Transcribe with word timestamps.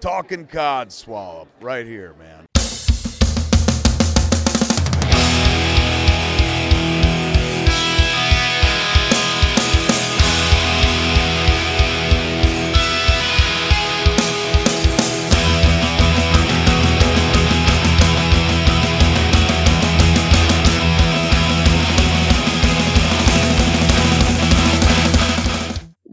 Talking 0.00 0.46
Codswallop, 0.46 1.48
right 1.60 1.84
here, 1.84 2.14
man. 2.18 2.47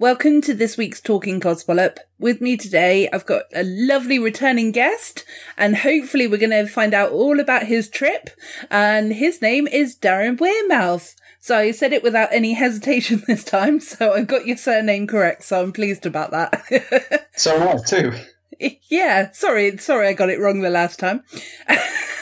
Welcome 0.06 0.42
to 0.42 0.54
this 0.54 0.78
week's 0.78 1.02
Talking 1.02 1.40
Codswallop. 1.40 1.98
With 2.20 2.40
me 2.40 2.58
today, 2.58 3.10
I've 3.12 3.26
got 3.26 3.46
a 3.56 3.64
lovely 3.64 4.20
returning 4.20 4.72
guest, 4.72 5.26
and 5.58 5.78
hopefully, 5.78 6.28
we're 6.28 6.38
going 6.38 6.52
to 6.52 6.68
find 6.68 6.94
out 6.94 7.12
all 7.12 7.40
about 7.40 7.64
his 7.64 7.90
trip. 7.90 8.30
And 8.70 9.14
his 9.14 9.42
name 9.42 9.68
is 9.68 9.98
Darren 9.98 10.38
Wearmouth. 10.38 11.16
So 11.40 11.58
I 11.58 11.72
said 11.72 11.92
it 11.92 12.04
without 12.04 12.32
any 12.32 12.54
hesitation 12.54 13.24
this 13.28 13.44
time, 13.44 13.80
so 13.80 14.14
I 14.14 14.22
got 14.22 14.46
your 14.46 14.58
surname 14.58 15.08
correct, 15.08 15.42
so 15.42 15.64
I'm 15.64 15.74
pleased 15.74 16.06
about 16.06 16.30
that. 16.30 17.26
So 17.36 17.56
am 17.60 17.68
I 17.68 17.82
too. 17.84 18.14
yeah, 18.88 19.32
sorry, 19.32 19.76
sorry 19.80 20.10
I 20.10 20.14
got 20.14 20.30
it 20.30 20.40
wrong 20.40 20.62
the 20.62 20.70
last 20.70 21.00
time. 21.00 21.24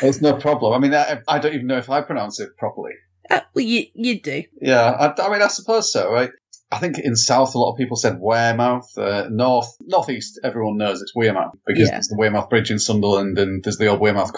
It's 0.02 0.22
no 0.22 0.38
problem. 0.38 0.72
I 0.72 0.80
mean, 0.80 0.94
I, 0.94 1.20
I 1.28 1.38
don't 1.38 1.53
even 1.53 1.68
know 1.68 1.78
if 1.78 1.90
I 1.90 2.00
pronounce 2.02 2.40
it 2.40 2.56
properly. 2.58 2.94
Uh, 3.30 3.42
well, 3.53 3.66
you, 3.66 3.88
you 3.94 4.22
do. 4.22 4.44
Yeah, 4.62 4.90
I, 4.90 5.22
I 5.22 5.30
mean, 5.30 5.42
I 5.42 5.47
suppose 5.47 5.92
so, 5.92 6.09
right? 6.12 6.31
I 6.74 6.80
think 6.80 6.98
in 7.00 7.16
South, 7.16 7.54
a 7.56 7.60
lot 7.60 7.72
of 7.72 7.78
people 7.78 7.96
said 7.98 8.20
Wearmouth. 8.20 8.98
Uh, 8.98 9.28
north, 9.30 9.76
Northeast, 9.82 10.40
everyone 10.44 10.78
knows 10.78 11.02
it's 11.02 11.16
Wearmouth 11.16 11.52
because 11.68 11.88
Yeah. 11.88 11.92
there's 11.92 12.08
the 12.08 12.16
Wearmouth 12.18 12.50
Bridge 12.50 12.72
in 12.72 12.80
Sunderland 12.80 13.38
and 13.38 13.64
there's 13.64 13.78
the 13.78 13.88
old 13.88 14.00
Wearmouth 14.02 14.34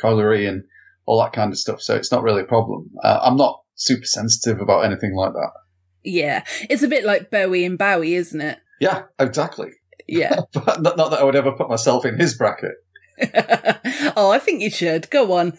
Colliery 0.00 0.46
and 0.46 0.64
all 1.06 1.20
that 1.22 1.32
kind 1.32 1.52
of 1.52 1.58
stuff. 1.58 1.80
So 1.80 1.94
it's 1.94 2.10
not 2.10 2.22
really 2.22 2.42
a 2.42 2.46
problem. 2.46 2.90
Uh, 3.02 3.20
I'm 3.22 3.36
not 3.36 3.62
super 3.76 4.04
sensitive 4.06 4.60
about 4.60 4.84
anything 4.84 5.14
like 5.14 5.32
that. 5.34 5.50
Yeah, 6.02 6.44
it's 6.70 6.82
a 6.82 6.88
bit 6.88 7.04
like 7.04 7.30
Bowie 7.30 7.64
and 7.64 7.78
Bowie, 7.78 8.14
isn't 8.14 8.40
it? 8.40 8.58
Yeah, 8.80 9.02
exactly. 9.18 9.70
Yeah. 10.08 10.40
But 10.52 10.82
not, 10.82 10.96
not 10.96 11.10
that 11.10 11.20
I 11.20 11.24
would 11.24 11.36
ever 11.36 11.52
put 11.52 11.68
myself 11.68 12.04
in 12.04 12.18
his 12.18 12.36
bracket. 12.36 12.74
oh, 14.16 14.30
I 14.30 14.38
think 14.38 14.62
you 14.62 14.70
should. 14.70 15.08
Go 15.10 15.32
on. 15.32 15.52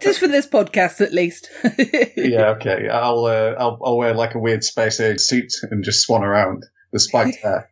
Just 0.00 0.18
for 0.20 0.28
this 0.28 0.46
podcast, 0.46 1.00
at 1.00 1.12
least. 1.12 1.50
yeah, 2.16 2.50
okay. 2.50 2.88
I'll, 2.88 3.24
uh, 3.26 3.54
I'll 3.58 3.78
I'll 3.84 3.98
wear 3.98 4.14
like 4.14 4.34
a 4.34 4.38
weird 4.38 4.64
space 4.64 5.00
age 5.00 5.20
suit 5.20 5.52
and 5.70 5.84
just 5.84 6.02
swan 6.02 6.24
around 6.24 6.64
the 6.92 7.00
spiked 7.00 7.38
hair. 7.38 7.68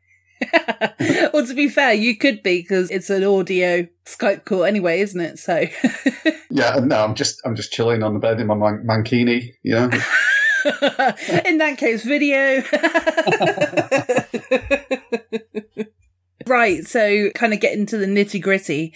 well, 1.33 1.47
to 1.47 1.55
be 1.55 1.69
fair, 1.69 1.93
you 1.95 2.17
could 2.17 2.43
be 2.43 2.61
because 2.61 2.91
it's 2.91 3.11
an 3.11 3.25
audio 3.25 3.87
Skype 4.05 4.45
call 4.45 4.65
anyway, 4.65 5.01
isn't 5.01 5.21
it? 5.21 5.39
So, 5.39 5.65
Yeah, 6.51 6.79
no, 6.83 7.05
I'm 7.05 7.15
just 7.15 7.41
I'm 7.45 7.57
just 7.57 7.73
chilling 7.73 8.03
on 8.03 8.15
the 8.15 8.21
bed 8.21 8.41
in 8.41 8.47
my 8.47 8.55
man- 8.55 8.85
mankini, 8.87 9.53
you 9.63 9.75
know. 9.75 9.91
in 11.45 11.59
that 11.59 11.77
case, 11.79 12.05
video. 12.05 12.63
Right. 16.49 16.87
So, 16.87 17.31
kind 17.31 17.53
of 17.53 17.61
getting 17.61 17.87
to 17.87 17.99
the 17.99 18.07
nitty 18.07 18.43
gritty. 18.43 18.95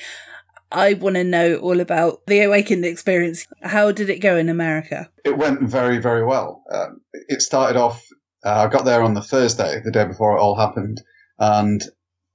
I 0.71 0.95
want 0.95 1.17
to 1.17 1.25
know 1.25 1.57
all 1.57 1.81
about 1.81 2.27
the 2.27 2.41
Awakened 2.41 2.85
experience. 2.85 3.47
How 3.63 3.93
did 3.93 4.09
it 4.09 4.19
go 4.21 4.37
in 4.37 4.49
America? 4.49 5.11
It 5.25 5.37
went 5.37 5.63
very 5.63 5.99
very 5.99 6.25
well. 6.25 6.65
Um, 6.73 7.01
it 7.13 7.43
started 7.43 7.79
off. 7.79 8.07
Uh, 8.45 8.67
I 8.67 8.69
got 8.69 8.85
there 8.85 9.03
on 9.03 9.15
the 9.15 9.23
Thursday, 9.23 9.81
the 9.85 9.93
day 9.93 10.05
before 10.05 10.37
it 10.37 10.41
all 10.41 10.57
happened, 10.57 11.01
and 11.39 11.83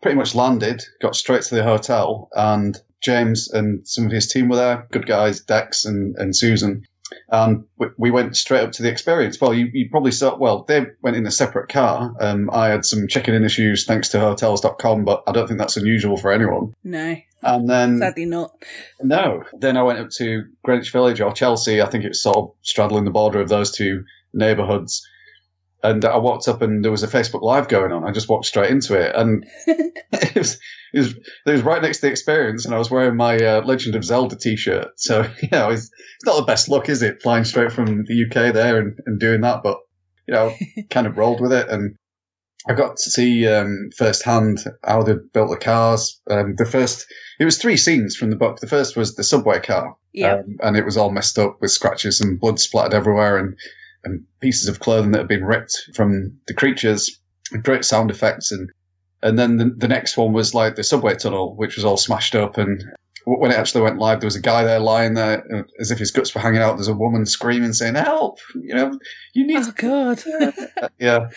pretty 0.01 0.17
much 0.17 0.35
landed. 0.35 0.83
Got 1.01 1.15
straight 1.15 1.41
to 1.43 1.55
the 1.55 1.63
hotel, 1.63 2.29
and 2.33 2.77
James 3.01 3.49
and 3.51 3.87
some 3.87 4.05
of 4.05 4.11
his 4.11 4.31
team 4.31 4.49
were 4.49 4.55
there. 4.55 4.87
Good 4.91 5.07
guys, 5.07 5.41
Dex 5.41 5.85
and 5.85 6.15
and 6.17 6.35
Susan. 6.35 6.83
And 7.29 7.65
we, 7.77 7.87
we 7.97 8.11
went 8.11 8.35
straight 8.35 8.63
up 8.63 8.71
to 8.73 8.83
the 8.83 8.89
experience. 8.89 9.39
Well, 9.39 9.53
you, 9.53 9.69
you 9.73 9.89
probably 9.89 10.11
saw, 10.11 10.37
well, 10.37 10.63
they 10.63 10.85
went 11.01 11.17
in 11.17 11.25
a 11.25 11.31
separate 11.31 11.69
car. 11.69 12.13
Um, 12.19 12.49
I 12.51 12.67
had 12.67 12.85
some 12.85 13.07
checking 13.07 13.33
in 13.33 13.43
issues 13.43 13.85
thanks 13.85 14.09
to 14.09 14.19
hotels.com, 14.19 15.05
but 15.05 15.23
I 15.27 15.31
don't 15.31 15.47
think 15.47 15.59
that's 15.59 15.77
unusual 15.77 16.17
for 16.17 16.31
anyone. 16.31 16.73
No, 16.83 17.15
And 17.43 17.69
then 17.69 17.99
sadly 17.99 18.25
not. 18.25 18.51
No. 19.01 19.43
Then 19.53 19.77
I 19.77 19.83
went 19.83 19.99
up 19.99 20.09
to 20.17 20.43
Greenwich 20.63 20.91
Village 20.91 21.21
or 21.21 21.31
Chelsea. 21.31 21.81
I 21.81 21.89
think 21.89 22.03
it's 22.03 22.21
sort 22.21 22.37
of 22.37 22.51
straddling 22.61 23.05
the 23.05 23.11
border 23.11 23.39
of 23.39 23.49
those 23.49 23.71
two 23.71 24.03
neighbourhoods. 24.33 25.05
And 25.83 26.03
I 26.05 26.17
walked 26.17 26.47
up 26.47 26.61
and 26.61 26.83
there 26.83 26.91
was 26.91 27.03
a 27.03 27.07
Facebook 27.07 27.41
Live 27.41 27.67
going 27.67 27.91
on. 27.91 28.03
I 28.03 28.11
just 28.11 28.27
walked 28.27 28.45
straight 28.45 28.71
into 28.71 28.99
it. 28.99 29.15
And 29.15 29.45
it, 29.67 30.35
was, 30.35 30.59
it, 30.93 30.99
was, 30.99 31.13
it 31.15 31.51
was 31.51 31.61
right 31.61 31.81
next 31.81 31.97
to 31.99 32.07
the 32.07 32.11
experience. 32.11 32.65
And 32.65 32.73
I 32.73 32.77
was 32.77 32.89
wearing 32.91 33.15
my 33.15 33.37
uh, 33.37 33.61
Legend 33.65 33.95
of 33.95 34.03
Zelda 34.03 34.35
t 34.35 34.55
shirt. 34.55 34.87
So, 34.97 35.21
you 35.41 35.49
know, 35.51 35.69
it's, 35.69 35.83
it's 36.15 36.25
not 36.25 36.37
the 36.37 36.45
best 36.45 36.69
look, 36.69 36.89
is 36.89 37.01
it? 37.01 37.21
Flying 37.21 37.43
straight 37.43 37.71
from 37.71 38.05
the 38.05 38.25
UK 38.25 38.53
there 38.53 38.79
and, 38.79 38.97
and 39.05 39.19
doing 39.19 39.41
that. 39.41 39.61
But, 39.63 39.79
you 40.27 40.33
know, 40.33 40.53
kind 40.89 41.07
of 41.07 41.17
rolled 41.17 41.41
with 41.41 41.53
it. 41.53 41.69
And 41.69 41.95
I 42.67 42.73
got 42.73 42.97
to 42.97 43.09
see 43.11 43.47
um, 43.47 43.89
firsthand 43.95 44.59
how 44.83 45.03
they 45.03 45.13
built 45.33 45.49
the 45.49 45.57
cars. 45.57 46.19
Um, 46.29 46.55
the 46.57 46.65
first, 46.65 47.05
it 47.39 47.45
was 47.45 47.57
three 47.57 47.77
scenes 47.77 48.15
from 48.15 48.29
the 48.29 48.35
book. 48.35 48.59
The 48.59 48.67
first 48.67 48.97
was 48.97 49.15
the 49.15 49.23
subway 49.23 49.59
car, 49.61 49.95
Yeah. 50.11 50.35
um, 50.39 50.57
and 50.61 50.75
it 50.75 50.83
was 50.83 50.97
all 50.97 51.11
messed 51.11 51.39
up 51.39 51.57
with 51.61 51.71
scratches 51.71 52.19
and 52.19 52.39
blood 52.39 52.59
splattered 52.59 52.93
everywhere, 52.93 53.37
and 53.37 53.55
and 54.03 54.23
pieces 54.41 54.67
of 54.67 54.79
clothing 54.79 55.11
that 55.11 55.19
had 55.19 55.27
been 55.27 55.45
ripped 55.45 55.75
from 55.95 56.37
the 56.47 56.53
creatures. 56.53 57.19
Great 57.63 57.85
sound 57.85 58.11
effects, 58.11 58.51
and 58.51 58.69
and 59.23 59.37
then 59.37 59.57
the, 59.57 59.65
the 59.75 59.87
next 59.87 60.17
one 60.17 60.33
was 60.33 60.53
like 60.53 60.75
the 60.75 60.83
subway 60.83 61.15
tunnel, 61.15 61.55
which 61.55 61.75
was 61.75 61.85
all 61.85 61.97
smashed 61.97 62.35
up. 62.35 62.57
And 62.57 62.83
when 63.25 63.51
it 63.51 63.57
actually 63.57 63.81
went 63.81 63.97
live, 63.97 64.19
there 64.19 64.27
was 64.27 64.35
a 64.35 64.41
guy 64.41 64.63
there 64.63 64.79
lying 64.79 65.15
there 65.15 65.43
uh, 65.53 65.63
as 65.79 65.91
if 65.91 65.99
his 65.99 66.11
guts 66.11 66.33
were 66.33 66.41
hanging 66.41 66.61
out. 66.61 66.77
There's 66.77 66.87
a 66.87 66.93
woman 66.93 67.25
screaming, 67.25 67.73
saying, 67.73 67.95
"Help! 67.95 68.39
You 68.55 68.75
know, 68.75 68.99
you 69.33 69.45
need 69.45 69.57
Oh, 69.59 69.71
God. 69.75 70.23
yeah. 70.99 71.29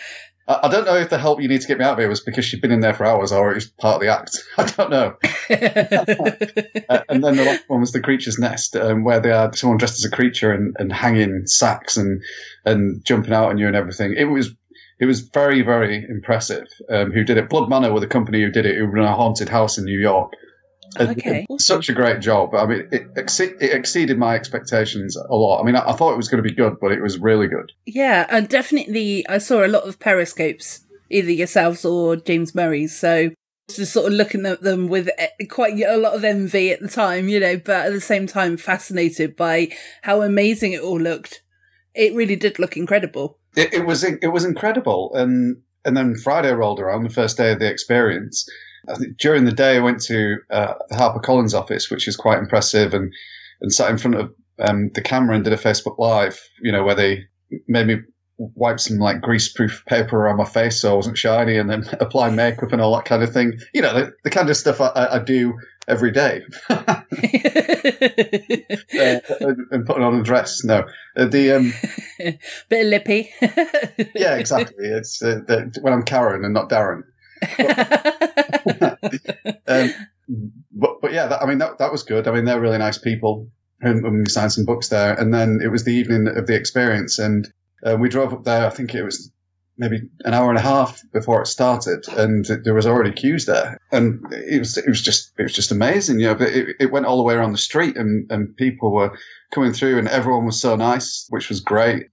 I 0.47 0.59
I 0.63 0.67
don't 0.69 0.85
know 0.85 0.95
if 0.95 1.09
the 1.09 1.17
help 1.17 1.41
you 1.41 1.47
need 1.47 1.61
to 1.61 1.67
get 1.67 1.77
me 1.77 1.85
out 1.85 1.93
of 1.93 1.99
here 1.99 2.09
was 2.09 2.21
because 2.21 2.45
she'd 2.45 2.61
been 2.61 2.71
in 2.71 2.79
there 2.79 2.93
for 2.93 3.05
hours 3.05 3.31
or 3.31 3.51
it 3.51 3.55
was 3.55 3.67
part 3.67 3.95
of 3.95 4.01
the 4.01 4.07
act. 4.07 4.37
I 4.57 4.65
don't 4.65 4.89
know. 4.89 5.15
Uh, 6.89 7.03
and 7.07 7.23
then 7.23 7.37
the 7.37 7.45
last 7.45 7.63
one 7.67 7.79
was 7.79 7.91
the 7.91 8.01
creature's 8.01 8.37
nest, 8.37 8.75
um, 8.75 9.03
where 9.03 9.19
they 9.19 9.29
had 9.29 9.55
someone 9.55 9.77
dressed 9.77 9.99
as 9.99 10.05
a 10.05 10.13
creature 10.13 10.51
and, 10.51 10.75
and 10.77 10.91
hanging 10.91 11.43
sacks 11.45 11.95
and 11.95 12.21
and 12.65 13.03
jumping 13.05 13.33
out 13.33 13.49
on 13.49 13.57
you 13.57 13.67
and 13.67 13.75
everything. 13.75 14.13
It 14.17 14.25
was 14.25 14.53
it 15.01 15.05
was 15.05 15.19
very 15.19 15.61
very 15.61 16.05
impressive. 16.07 16.67
Um, 16.89 17.11
who 17.11 17.25
did 17.25 17.37
it? 17.37 17.49
Blood 17.49 17.69
Manor 17.69 17.91
were 17.91 17.99
the 17.99 18.07
company 18.07 18.41
who 18.41 18.49
did 18.51 18.65
it, 18.65 18.77
who 18.77 18.85
run 18.85 19.05
a 19.05 19.13
haunted 19.13 19.49
house 19.49 19.77
in 19.77 19.83
New 19.83 19.99
York. 19.99 20.31
And 20.97 21.09
Okay. 21.17 21.45
such 21.57 21.87
a 21.87 21.93
great 21.93 22.19
job. 22.19 22.53
I 22.53 22.65
mean, 22.65 22.87
it, 22.91 23.13
exce- 23.15 23.55
it 23.61 23.73
exceeded 23.73 24.17
my 24.17 24.35
expectations 24.35 25.15
a 25.15 25.35
lot. 25.35 25.61
I 25.61 25.65
mean, 25.65 25.77
I, 25.77 25.89
I 25.89 25.93
thought 25.93 26.11
it 26.11 26.17
was 26.17 26.27
going 26.27 26.43
to 26.43 26.49
be 26.49 26.53
good, 26.53 26.75
but 26.81 26.91
it 26.91 27.01
was 27.01 27.17
really 27.17 27.47
good. 27.47 27.71
Yeah, 27.85 28.27
and 28.29 28.49
definitely 28.49 29.25
I 29.29 29.37
saw 29.37 29.65
a 29.65 29.69
lot 29.69 29.83
of 29.83 29.99
periscopes, 29.99 30.81
either 31.09 31.31
yourselves 31.31 31.85
or 31.85 32.17
James 32.17 32.53
Murray's. 32.53 32.97
So 32.97 33.29
just 33.69 33.93
sort 33.93 34.07
of 34.07 34.13
looking 34.13 34.45
at 34.45 34.63
them 34.63 34.89
with 34.89 35.09
eh, 35.17 35.29
quite 35.49 35.79
a 35.79 35.95
lot 35.95 36.13
of 36.13 36.25
envy 36.25 36.71
at 36.71 36.81
the 36.81 36.89
time, 36.89 37.29
you 37.29 37.39
know, 37.39 37.55
but 37.55 37.85
at 37.85 37.93
the 37.93 38.01
same 38.01 38.27
time 38.27 38.57
fascinated 38.57 39.37
by 39.37 39.69
how 40.01 40.21
amazing 40.21 40.73
it 40.73 40.81
all 40.81 40.99
looked. 40.99 41.41
It 41.95 42.13
really 42.13 42.35
did 42.35 42.59
look 42.59 42.75
incredible. 42.75 43.37
It, 43.55 43.73
it 43.73 43.85
was 43.85 44.03
it 44.03 44.31
was 44.31 44.45
incredible. 44.45 45.11
And 45.13 45.57
and 45.83 45.97
then 45.97 46.15
friday 46.15 46.51
rolled 46.51 46.79
around 46.79 47.03
the 47.03 47.09
first 47.09 47.37
day 47.37 47.51
of 47.51 47.59
the 47.59 47.69
experience. 47.69 48.47
During 49.17 49.45
the 49.45 49.51
day 49.51 49.77
i 49.77 49.79
went 49.79 50.01
to 50.03 50.37
uh, 50.49 50.73
the 50.89 50.95
harper 50.95 51.19
collins 51.19 51.53
office 51.53 51.91
which 51.91 52.07
is 52.07 52.15
quite 52.15 52.39
impressive 52.39 52.93
and 52.93 53.13
and 53.61 53.71
sat 53.71 53.91
in 53.91 53.97
front 53.99 54.17
of 54.17 54.33
um, 54.59 54.89
the 54.95 55.01
camera 55.03 55.35
and 55.35 55.43
did 55.43 55.53
a 55.53 55.57
facebook 55.57 55.99
live 55.99 56.41
you 56.61 56.71
know 56.71 56.83
where 56.83 56.95
they 56.95 57.23
made 57.67 57.85
me 57.85 57.97
wipe 58.37 58.79
some 58.79 58.97
like 58.97 59.21
grease-proof 59.21 59.83
paper 59.85 60.17
around 60.17 60.37
my 60.37 60.45
face 60.45 60.81
so 60.81 60.93
i 60.93 60.95
wasn't 60.95 61.17
shiny 61.17 61.57
and 61.57 61.69
then 61.69 61.87
apply 61.99 62.31
makeup 62.31 62.71
and 62.71 62.81
all 62.81 62.95
that 62.95 63.05
kind 63.05 63.21
of 63.21 63.31
thing. 63.31 63.53
You 63.73 63.83
know 63.83 63.93
the, 63.93 64.13
the 64.23 64.31
kind 64.31 64.49
of 64.49 64.57
stuff 64.57 64.81
I, 64.81 64.91
I 64.95 65.19
do 65.19 65.53
every 65.87 66.11
day 66.11 66.41
uh, 66.69 67.01
and, 68.93 69.57
and 69.71 69.85
putting 69.85 70.03
on 70.03 70.19
a 70.19 70.23
dress 70.23 70.63
no 70.63 70.85
Uh, 71.17 71.25
the 71.25 71.51
um 71.51 71.73
Bit 72.69 72.85
of 72.85 72.87
lippy. 72.87 73.29
yeah, 74.15 74.35
exactly. 74.35 74.85
It's 74.85 75.21
uh, 75.23 75.39
the, 75.47 75.75
when 75.81 75.93
I'm 75.93 76.03
Karen 76.03 76.45
and 76.45 76.53
not 76.53 76.69
Darren. 76.69 77.03
Um, 79.67 79.93
but 80.71 81.01
but 81.01 81.13
yeah, 81.13 81.27
that, 81.27 81.41
I 81.41 81.45
mean 81.45 81.57
that 81.59 81.77
that 81.79 81.91
was 81.91 82.03
good. 82.03 82.27
I 82.27 82.31
mean 82.31 82.45
they're 82.45 82.59
really 82.59 82.77
nice 82.77 82.97
people, 82.97 83.49
and, 83.81 84.05
and 84.05 84.19
we 84.19 84.29
signed 84.29 84.51
some 84.53 84.65
books 84.65 84.89
there. 84.89 85.13
And 85.13 85.33
then 85.33 85.59
it 85.63 85.69
was 85.69 85.83
the 85.83 85.93
evening 85.93 86.27
of 86.27 86.47
the 86.47 86.55
experience, 86.55 87.19
and 87.19 87.47
uh, 87.85 87.97
we 87.99 88.09
drove 88.09 88.33
up 88.33 88.43
there. 88.43 88.65
I 88.65 88.69
think 88.69 88.93
it 88.93 89.03
was 89.03 89.31
maybe 89.77 90.01
an 90.25 90.33
hour 90.33 90.49
and 90.49 90.57
a 90.57 90.61
half 90.61 91.01
before 91.11 91.41
it 91.41 91.47
started, 91.47 92.07
and 92.09 92.45
there 92.63 92.73
was 92.73 92.85
already 92.85 93.11
queues 93.11 93.45
there, 93.45 93.77
and 93.91 94.23
it 94.31 94.59
was 94.59 94.77
it 94.77 94.87
was 94.87 95.01
just 95.01 95.31
it 95.37 95.43
was 95.43 95.53
just 95.53 95.71
amazing. 95.71 96.19
You 96.19 96.27
know, 96.27 96.35
but 96.35 96.49
it, 96.49 96.75
it 96.79 96.91
went 96.91 97.05
all 97.05 97.17
the 97.17 97.23
way 97.23 97.33
around 97.33 97.51
the 97.51 97.57
street, 97.57 97.97
and 97.97 98.29
and 98.31 98.55
people 98.57 98.91
were 98.91 99.17
coming 99.51 99.73
through, 99.73 99.97
and 99.97 100.07
everyone 100.07 100.45
was 100.45 100.59
so 100.59 100.75
nice, 100.75 101.25
which 101.29 101.49
was 101.49 101.59
great. 101.59 102.07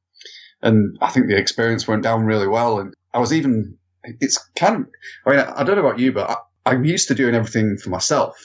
And 0.63 0.99
I 1.01 1.11
think 1.11 1.29
the 1.29 1.37
experience 1.37 1.87
went 1.87 2.03
down 2.03 2.25
really 2.25 2.49
well, 2.49 2.79
and 2.79 2.95
I 3.15 3.19
was 3.19 3.33
even. 3.33 3.77
It's 4.05 4.39
kind 4.57 4.77
of. 4.77 4.87
I 5.27 5.31
mean, 5.31 5.41
I 5.41 5.65
don't 5.65 5.77
know 5.77 5.87
about 5.87 5.99
you, 5.99 6.13
but 6.13 6.31
I, 6.31 6.37
I'm 6.71 6.85
used 6.85 7.09
to 7.09 7.15
doing 7.15 7.35
everything 7.35 7.77
for 7.77 7.91
myself. 7.91 8.37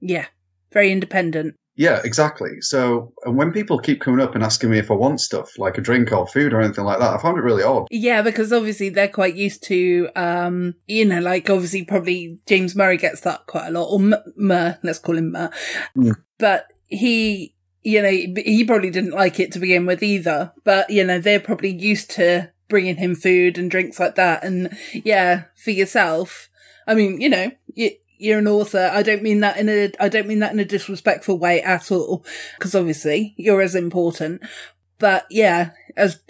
Yeah, 0.00 0.26
very 0.72 0.90
independent. 0.92 1.54
Yeah, 1.74 2.00
exactly. 2.04 2.60
So, 2.60 3.12
and 3.24 3.36
when 3.36 3.50
people 3.52 3.78
keep 3.78 4.00
coming 4.00 4.20
up 4.20 4.34
and 4.34 4.44
asking 4.44 4.70
me 4.70 4.78
if 4.78 4.90
I 4.90 4.94
want 4.94 5.20
stuff 5.20 5.58
like 5.58 5.78
a 5.78 5.80
drink 5.80 6.12
or 6.12 6.26
food 6.26 6.52
or 6.52 6.60
anything 6.60 6.84
like 6.84 6.98
that, 6.98 7.14
I 7.14 7.18
find 7.18 7.38
it 7.38 7.42
really 7.42 7.62
odd. 7.62 7.86
Yeah, 7.90 8.20
because 8.20 8.52
obviously 8.52 8.90
they're 8.90 9.08
quite 9.08 9.36
used 9.36 9.62
to, 9.64 10.10
um, 10.14 10.74
you 10.86 11.06
know, 11.06 11.20
like 11.20 11.48
obviously 11.48 11.84
probably 11.84 12.38
James 12.46 12.76
Murray 12.76 12.98
gets 12.98 13.22
that 13.22 13.46
quite 13.46 13.68
a 13.68 13.70
lot, 13.70 13.86
or 13.86 14.00
Mur, 14.36 14.78
let's 14.82 14.98
call 14.98 15.16
him 15.16 15.32
Mur. 15.32 15.50
Mm. 15.96 16.16
But 16.38 16.66
he, 16.88 17.54
you 17.82 18.02
know, 18.02 18.10
he 18.10 18.64
probably 18.64 18.90
didn't 18.90 19.12
like 19.12 19.40
it 19.40 19.50
to 19.52 19.58
begin 19.58 19.86
with 19.86 20.02
either. 20.02 20.52
But, 20.64 20.90
you 20.90 21.04
know, 21.04 21.18
they're 21.18 21.40
probably 21.40 21.74
used 21.74 22.10
to 22.12 22.52
bringing 22.68 22.96
him 22.96 23.14
food 23.14 23.56
and 23.56 23.70
drinks 23.70 23.98
like 23.98 24.14
that. 24.16 24.44
And 24.44 24.76
yeah, 24.92 25.44
for 25.56 25.70
yourself, 25.70 26.50
I 26.86 26.94
mean, 26.94 27.20
you 27.20 27.28
know, 27.28 27.50
you, 27.74 27.92
you're 28.22 28.38
an 28.38 28.48
author. 28.48 28.90
I 28.92 29.02
don't 29.02 29.22
mean 29.22 29.40
that 29.40 29.56
in 29.56 29.68
a, 29.68 29.90
I 30.00 30.08
don't 30.08 30.28
mean 30.28 30.38
that 30.38 30.52
in 30.52 30.60
a 30.60 30.64
disrespectful 30.64 31.38
way 31.38 31.60
at 31.60 31.90
all, 31.90 32.24
because 32.58 32.74
obviously 32.74 33.34
you're 33.36 33.60
as 33.60 33.74
important. 33.74 34.42
But 34.98 35.26
yeah, 35.30 35.70
as 35.96 36.20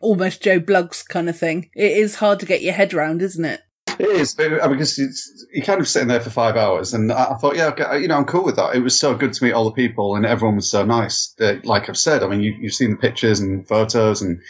almost 0.00 0.42
Joe 0.42 0.60
Bloggs 0.60 1.06
kind 1.06 1.28
of 1.28 1.38
thing, 1.38 1.70
it 1.74 1.92
is 1.92 2.16
hard 2.16 2.40
to 2.40 2.46
get 2.46 2.62
your 2.62 2.74
head 2.74 2.92
around, 2.92 3.22
isn't 3.22 3.44
it? 3.44 3.62
It 3.98 4.06
is, 4.06 4.36
I 4.38 4.48
mean, 4.48 4.72
because 4.72 4.96
you're 5.52 5.64
kind 5.64 5.80
of 5.80 5.88
sitting 5.88 6.08
there 6.08 6.20
for 6.20 6.30
five 6.30 6.54
hours, 6.54 6.94
and 6.94 7.10
I, 7.10 7.32
I 7.32 7.34
thought, 7.38 7.56
yeah, 7.56 7.68
okay, 7.68 8.00
you 8.00 8.06
know, 8.06 8.16
I'm 8.16 8.26
cool 8.26 8.44
with 8.44 8.56
that. 8.56 8.76
It 8.76 8.80
was 8.80 8.96
so 8.96 9.14
good 9.14 9.32
to 9.32 9.44
meet 9.44 9.54
all 9.54 9.64
the 9.64 9.72
people, 9.72 10.14
and 10.14 10.24
everyone 10.24 10.56
was 10.56 10.70
so 10.70 10.84
nice. 10.84 11.34
Like 11.64 11.88
I've 11.88 11.96
said, 11.96 12.22
I 12.22 12.28
mean, 12.28 12.40
you, 12.40 12.54
you've 12.60 12.74
seen 12.74 12.90
the 12.90 12.96
pictures 12.96 13.40
and 13.40 13.66
photos 13.66 14.22
and 14.22 14.40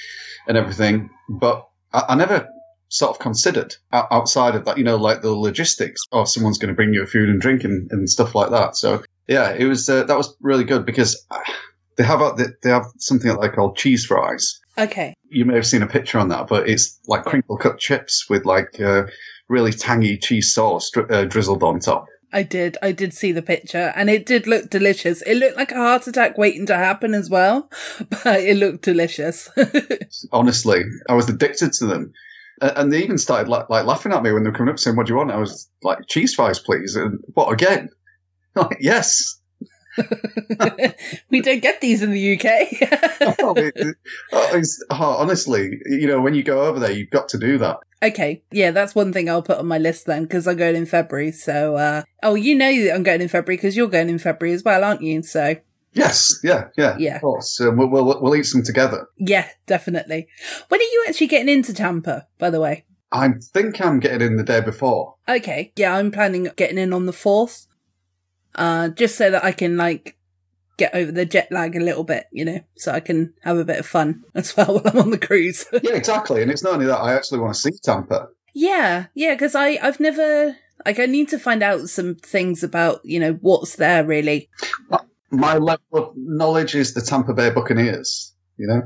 and 0.48 0.56
everything, 0.56 1.08
but 1.28 1.66
I, 1.92 2.04
I 2.08 2.14
never 2.16 2.48
sort 2.88 3.10
of 3.10 3.18
considered 3.18 3.74
outside 3.92 4.54
of 4.54 4.64
that, 4.64 4.78
you 4.78 4.84
know, 4.84 4.96
like 4.96 5.22
the 5.22 5.30
logistics 5.32 6.00
or 6.12 6.26
someone's 6.26 6.58
going 6.58 6.68
to 6.68 6.74
bring 6.74 6.92
you 6.94 7.04
food 7.06 7.28
and 7.28 7.40
drink 7.40 7.64
and, 7.64 7.90
and 7.92 8.08
stuff 8.08 8.34
like 8.34 8.50
that. 8.50 8.76
So 8.76 9.02
yeah, 9.26 9.50
it 9.52 9.64
was, 9.64 9.88
uh, 9.88 10.04
that 10.04 10.16
was 10.16 10.34
really 10.40 10.64
good 10.64 10.86
because 10.86 11.22
uh, 11.30 11.38
they 11.96 12.04
have, 12.04 12.20
a, 12.20 12.32
they- 12.36 12.52
they 12.62 12.70
have 12.70 12.86
something 12.98 13.30
that 13.30 13.40
they 13.40 13.48
call 13.48 13.74
cheese 13.74 14.06
fries. 14.06 14.58
Okay. 14.78 15.14
You 15.28 15.44
may 15.44 15.54
have 15.54 15.66
seen 15.66 15.82
a 15.82 15.86
picture 15.86 16.18
on 16.18 16.28
that, 16.28 16.46
but 16.46 16.68
it's 16.68 16.98
like 17.08 17.24
crinkle 17.24 17.56
cut 17.58 17.78
chips 17.78 18.26
with 18.30 18.44
like, 18.46 18.80
uh, 18.80 19.02
really 19.48 19.72
tangy 19.72 20.16
cheese 20.18 20.52
sauce 20.54 20.90
dri- 20.90 21.06
uh, 21.10 21.24
drizzled 21.24 21.62
on 21.62 21.80
top. 21.80 22.06
I 22.32 22.42
did. 22.42 22.76
I 22.82 22.92
did 22.92 23.14
see 23.14 23.32
the 23.32 23.40
picture 23.42 23.90
and 23.96 24.10
it 24.10 24.26
did 24.26 24.46
look 24.46 24.68
delicious. 24.68 25.22
It 25.22 25.36
looked 25.36 25.56
like 25.56 25.72
a 25.72 25.76
heart 25.76 26.06
attack 26.06 26.36
waiting 26.36 26.66
to 26.66 26.76
happen 26.76 27.14
as 27.14 27.30
well, 27.30 27.70
but 28.10 28.40
it 28.40 28.56
looked 28.58 28.82
delicious. 28.84 29.48
Honestly, 30.32 30.82
I 31.08 31.14
was 31.14 31.28
addicted 31.28 31.72
to 31.74 31.86
them. 31.86 32.12
And 32.60 32.92
they 32.92 33.02
even 33.02 33.18
started 33.18 33.48
like, 33.48 33.68
like 33.70 33.84
laughing 33.86 34.12
at 34.12 34.22
me 34.22 34.32
when 34.32 34.42
they 34.42 34.50
were 34.50 34.56
coming 34.56 34.72
up 34.72 34.78
saying, 34.78 34.96
"What 34.96 35.06
do 35.06 35.12
you 35.12 35.16
want?" 35.16 35.30
I 35.30 35.36
was 35.38 35.68
like, 35.82 35.98
"Cheese 36.08 36.34
fries, 36.34 36.58
please." 36.58 36.96
And 36.96 37.20
what 37.34 37.52
again? 37.52 37.88
Like, 38.56 38.78
yes. 38.80 39.40
we 41.30 41.40
don't 41.40 41.60
get 41.62 41.80
these 41.80 42.02
in 42.02 42.10
the 42.10 42.38
UK. 42.38 42.68
Oh, 43.40 43.54
it- 43.56 43.96
oh, 44.32 44.62
oh, 44.90 44.96
honestly, 45.18 45.78
you 45.86 46.06
know, 46.06 46.20
when 46.20 46.34
you 46.34 46.42
go 46.42 46.62
over 46.66 46.78
there, 46.78 46.90
you've 46.90 47.10
got 47.10 47.28
to 47.30 47.38
do 47.38 47.58
that. 47.58 47.78
okay. 48.02 48.42
Yeah, 48.50 48.70
that's 48.70 48.94
one 48.94 49.12
thing 49.12 49.28
I'll 49.28 49.42
put 49.42 49.58
on 49.58 49.66
my 49.66 49.78
list 49.78 50.06
then 50.06 50.22
because 50.22 50.46
I'm 50.46 50.56
going 50.56 50.76
in 50.76 50.86
February. 50.86 51.32
So, 51.32 51.76
uh, 51.76 52.02
oh, 52.22 52.34
you 52.34 52.54
know 52.54 52.72
that 52.84 52.94
I'm 52.94 53.02
going 53.02 53.20
in 53.20 53.28
February 53.28 53.56
because 53.56 53.76
you're 53.76 53.88
going 53.88 54.08
in 54.08 54.18
February 54.18 54.54
as 54.54 54.62
well, 54.64 54.82
aren't 54.84 55.02
you? 55.02 55.22
So, 55.22 55.56
Yes, 55.98 56.38
yeah, 56.42 56.68
yeah, 56.76 56.96
Yeah. 56.98 57.16
Of 57.16 57.22
course, 57.22 57.60
um, 57.60 57.76
we'll, 57.76 57.88
we'll 57.88 58.20
we'll 58.22 58.36
eat 58.36 58.44
some 58.44 58.62
together. 58.62 59.06
yeah, 59.16 59.48
definitely. 59.66 60.28
When 60.68 60.80
are 60.80 60.84
you 60.84 61.04
actually 61.08 61.26
getting 61.28 61.48
into 61.48 61.74
Tampa, 61.74 62.26
by 62.38 62.50
the 62.50 62.60
way? 62.60 62.84
I 63.10 63.30
think 63.54 63.80
I'm 63.80 64.00
getting 64.00 64.26
in 64.26 64.36
the 64.36 64.44
day 64.44 64.60
before. 64.60 65.14
Okay. 65.28 65.72
Yeah, 65.76 65.94
I'm 65.96 66.10
planning 66.10 66.48
getting 66.56 66.76
in 66.78 66.92
on 66.92 67.06
the 67.06 67.12
4th. 67.12 67.66
Uh, 68.54 68.88
just 68.88 69.16
so 69.16 69.30
that 69.30 69.42
I 69.44 69.52
can 69.52 69.76
like 69.76 70.16
get 70.76 70.94
over 70.94 71.10
the 71.10 71.24
jet 71.24 71.48
lag 71.50 71.74
a 71.74 71.80
little 71.80 72.04
bit, 72.04 72.26
you 72.32 72.44
know, 72.44 72.60
so 72.76 72.92
I 72.92 73.00
can 73.00 73.32
have 73.42 73.56
a 73.56 73.64
bit 73.64 73.78
of 73.78 73.86
fun 73.86 74.24
as 74.34 74.56
well 74.56 74.66
while 74.78 74.82
I'm 74.86 74.98
on 74.98 75.10
the 75.10 75.18
cruise. 75.18 75.64
Yeah, 75.82 75.94
exactly. 75.94 76.42
And 76.42 76.50
it's 76.50 76.62
not 76.62 76.74
only 76.74 76.86
that; 76.86 76.98
I 77.00 77.14
actually 77.14 77.40
want 77.40 77.54
to 77.54 77.60
see 77.60 77.70
Tampa. 77.82 78.28
yeah, 78.54 79.06
yeah, 79.14 79.34
because 79.34 79.54
I 79.54 79.78
I've 79.82 80.00
never 80.00 80.56
like 80.84 80.98
I 80.98 81.06
need 81.06 81.28
to 81.30 81.38
find 81.38 81.62
out 81.62 81.88
some 81.88 82.14
things 82.16 82.62
about 82.62 83.00
you 83.04 83.20
know 83.20 83.38
what's 83.40 83.76
there 83.76 84.04
really. 84.04 84.48
My 85.30 85.58
level 85.58 85.84
of 85.92 86.12
knowledge 86.16 86.74
is 86.74 86.94
the 86.94 87.00
Tampa 87.00 87.34
Bay 87.34 87.50
Buccaneers. 87.50 88.34
You 88.56 88.66
know. 88.66 88.82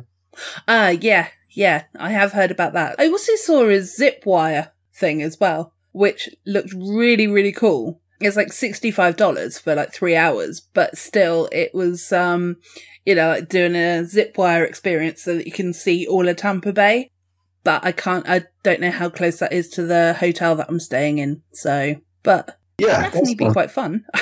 Ah, 0.66 0.88
yeah, 0.88 1.28
yeah, 1.50 1.84
I 1.98 2.10
have 2.10 2.32
heard 2.32 2.50
about 2.50 2.72
that. 2.72 2.96
I 2.98 3.08
also 3.08 3.34
saw 3.36 3.68
a 3.68 3.80
zip 3.80 4.22
wire 4.24 4.72
thing 4.94 5.22
as 5.22 5.38
well, 5.38 5.72
which 5.92 6.28
looked 6.46 6.72
really 6.72 7.26
really 7.26 7.52
cool. 7.52 8.00
It's 8.20 8.36
like 8.36 8.52
sixty 8.52 8.90
five 8.90 9.16
dollars 9.16 9.58
for 9.58 9.74
like 9.74 9.92
three 9.92 10.16
hours, 10.16 10.60
but 10.74 10.96
still, 10.96 11.48
it 11.52 11.74
was 11.74 12.12
um, 12.12 12.56
you 13.04 13.14
know, 13.14 13.28
like 13.28 13.48
doing 13.48 13.74
a 13.74 14.04
zip 14.04 14.36
wire 14.38 14.64
experience 14.64 15.22
so 15.22 15.36
that 15.36 15.46
you 15.46 15.52
can 15.52 15.72
see 15.72 16.06
all 16.06 16.28
of 16.28 16.36
Tampa 16.36 16.72
Bay. 16.72 17.10
But 17.64 17.84
I 17.84 17.92
can't, 17.92 18.28
I 18.28 18.44
don't 18.62 18.80
know 18.80 18.90
how 18.90 19.08
close 19.08 19.38
that 19.38 19.52
is 19.52 19.68
to 19.70 19.82
the 19.82 20.16
hotel 20.18 20.56
that 20.56 20.68
I'm 20.68 20.80
staying 20.80 21.18
in. 21.18 21.42
So, 21.52 21.96
but 22.22 22.58
Yeah, 22.78 23.02
definitely 23.02 23.36
be 23.36 23.50
quite 23.50 23.70
fun. 23.70 24.04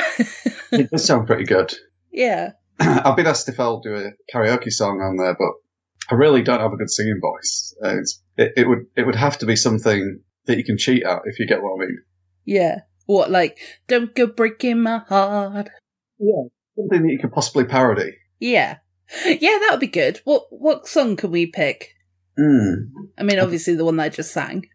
it 0.73 0.91
does 0.91 1.05
sound 1.05 1.27
pretty 1.27 1.45
good. 1.45 1.75
Yeah. 2.13 2.53
I've 2.81 3.17
been 3.17 3.27
asked 3.27 3.49
if 3.49 3.61
I'll 3.61 3.81
do 3.81 3.95
a 3.95 4.11
karaoke 4.35 4.71
song 4.71 5.01
on 5.01 5.17
there, 5.17 5.37
but 5.39 5.53
I 6.11 6.15
really 6.19 6.43
don't 6.43 6.61
have 6.61 6.73
a 6.73 6.77
good 6.77 6.91
singing 6.91 7.21
voice. 7.21 7.75
Uh, 7.85 7.99
it's, 7.99 8.23
it, 8.37 8.53
it 8.57 8.69
would 8.69 8.87
it 8.97 9.07
would 9.07 9.17
have 9.17 9.39
to 9.39 9.47
be 9.47 9.57
something 9.57 10.21
that 10.47 10.59
you 10.59 10.65
can 10.65 10.79
cheat 10.79 11.05
at, 11.05 11.23
if 11.25 11.39
you 11.39 11.47
get 11.47 11.63
what 11.63 11.77
I 11.77 11.87
mean. 11.87 12.03
Yeah. 12.45 12.81
What, 13.07 13.31
like, 13.31 13.59
don't 13.89 14.15
go 14.15 14.27
breaking 14.27 14.83
my 14.83 14.99
heart. 14.99 15.69
Yeah, 16.19 16.43
something 16.77 17.03
that 17.03 17.11
you 17.11 17.19
could 17.19 17.33
possibly 17.33 17.65
parody. 17.65 18.17
Yeah. 18.39 18.79
Yeah, 19.25 19.59
that 19.59 19.69
would 19.73 19.81
be 19.81 19.89
good. 19.89 20.21
What 20.25 20.45
what 20.51 20.87
song 20.87 21.17
can 21.17 21.33
we 21.33 21.47
pick? 21.47 21.95
Mm. 22.39 22.91
I 23.19 23.25
mean, 23.25 23.41
obviously 23.41 23.75
the 23.75 23.85
one 23.85 23.97
that 23.97 24.05
I 24.05 24.09
just 24.11 24.33
sang. 24.33 24.67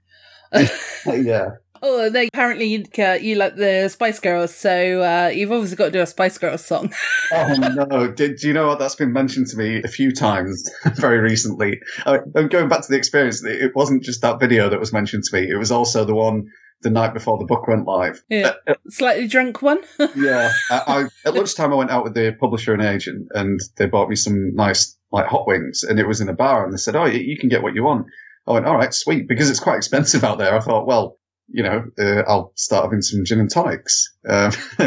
Yeah. 1.06 1.50
Oh, 1.86 2.10
they 2.10 2.28
apparently 2.28 2.66
you, 2.66 2.86
uh, 3.00 3.14
you 3.14 3.36
like 3.36 3.56
the 3.56 3.88
Spice 3.90 4.20
Girls, 4.20 4.54
so 4.54 5.02
uh, 5.02 5.28
you've 5.28 5.52
obviously 5.52 5.78
got 5.78 5.86
to 5.86 5.92
do 5.92 6.02
a 6.02 6.08
Spice 6.08 6.38
Girls 6.38 6.66
song. 6.66 6.94
Oh 7.32 7.56
no! 7.56 8.12
Did 8.12 8.38
do 8.38 8.48
you 8.48 8.54
know 8.54 8.68
what? 8.68 8.78
That's 8.78 8.96
been 8.96 9.12
mentioned 9.12 9.48
to 9.48 9.58
me 9.58 9.82
a 9.84 9.88
few 9.88 10.12
times 10.12 10.70
very 10.96 11.18
recently. 11.18 11.80
I'm 12.06 12.48
going 12.50 12.70
back 12.70 12.82
to 12.82 12.88
the 12.88 12.98
experience. 12.98 13.44
It 13.44 13.72
wasn't 13.76 14.04
just 14.04 14.22
that 14.22 14.40
video 14.40 14.70
that 14.70 14.80
was 14.80 14.94
mentioned 14.94 15.24
to 15.26 15.36
me. 15.36 15.50
It 15.50 15.58
was 15.58 15.72
also 15.72 16.06
the 16.06 16.14
one 16.14 16.46
the 16.82 16.92
night 16.92 17.14
before 17.14 17.40
the 17.40 17.46
book 17.46 17.68
went 17.68 17.88
live. 17.88 18.24
Yeah. 18.30 18.54
Slightly 18.90 19.28
drunk 19.28 19.62
one. 19.62 19.80
Yeah, 20.16 20.52
I, 20.70 20.82
I, 20.88 21.28
at 21.28 21.34
lunchtime 21.34 21.74
I 21.74 21.76
went 21.76 21.92
out 21.92 22.04
with 22.04 22.14
the 22.14 22.36
publisher 22.40 22.74
and 22.74 22.84
agent, 22.84 23.28
and 23.32 23.60
they 23.78 23.88
bought 23.88 24.10
me 24.10 24.16
some 24.16 24.54
nice 24.54 24.96
like 25.12 25.26
hot 25.26 25.48
wings, 25.48 25.84
and 25.84 26.00
it 26.00 26.08
was 26.08 26.22
in 26.22 26.30
a 26.30 26.34
bar, 26.34 26.64
and 26.64 26.72
they 26.72 26.78
said, 26.78 26.96
"Oh, 26.96 27.06
you, 27.06 27.20
you 27.20 27.38
can 27.38 27.50
get 27.50 27.64
what 27.64 27.74
you 27.74 27.84
want." 27.84 28.06
I 28.48 28.54
went, 28.54 28.68
"All 28.68 28.78
right, 28.78 28.94
sweet," 28.94 29.28
because 29.28 29.50
it's 29.50 29.60
quite 29.60 29.78
expensive 29.78 30.24
out 30.24 30.38
there. 30.38 30.56
I 30.56 30.60
thought, 30.60 30.86
well, 30.86 31.18
you 31.48 31.64
know, 31.64 31.86
uh, 32.00 32.24
I'll 32.28 32.52
start 32.56 32.86
having 32.86 33.02
some 33.02 33.24
gin 33.26 33.40
and 33.40 33.50
tonics, 33.50 34.14
um, 34.28 34.52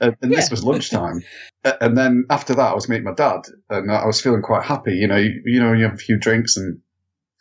and, 0.00 0.16
and 0.22 0.32
this 0.32 0.50
was 0.50 0.64
lunchtime, 0.64 1.22
and 1.64 1.96
then 1.96 2.24
after 2.30 2.54
that 2.54 2.70
I 2.70 2.74
was 2.74 2.88
meeting 2.88 3.04
my 3.04 3.14
dad, 3.14 3.42
and 3.70 3.90
I 3.92 4.06
was 4.06 4.20
feeling 4.20 4.42
quite 4.42 4.64
happy. 4.64 4.94
You 4.94 5.06
know, 5.06 5.16
you, 5.16 5.40
you 5.44 5.60
know, 5.60 5.72
you 5.72 5.84
have 5.84 5.94
a 5.94 5.98
few 5.98 6.18
drinks, 6.18 6.56
and 6.56 6.80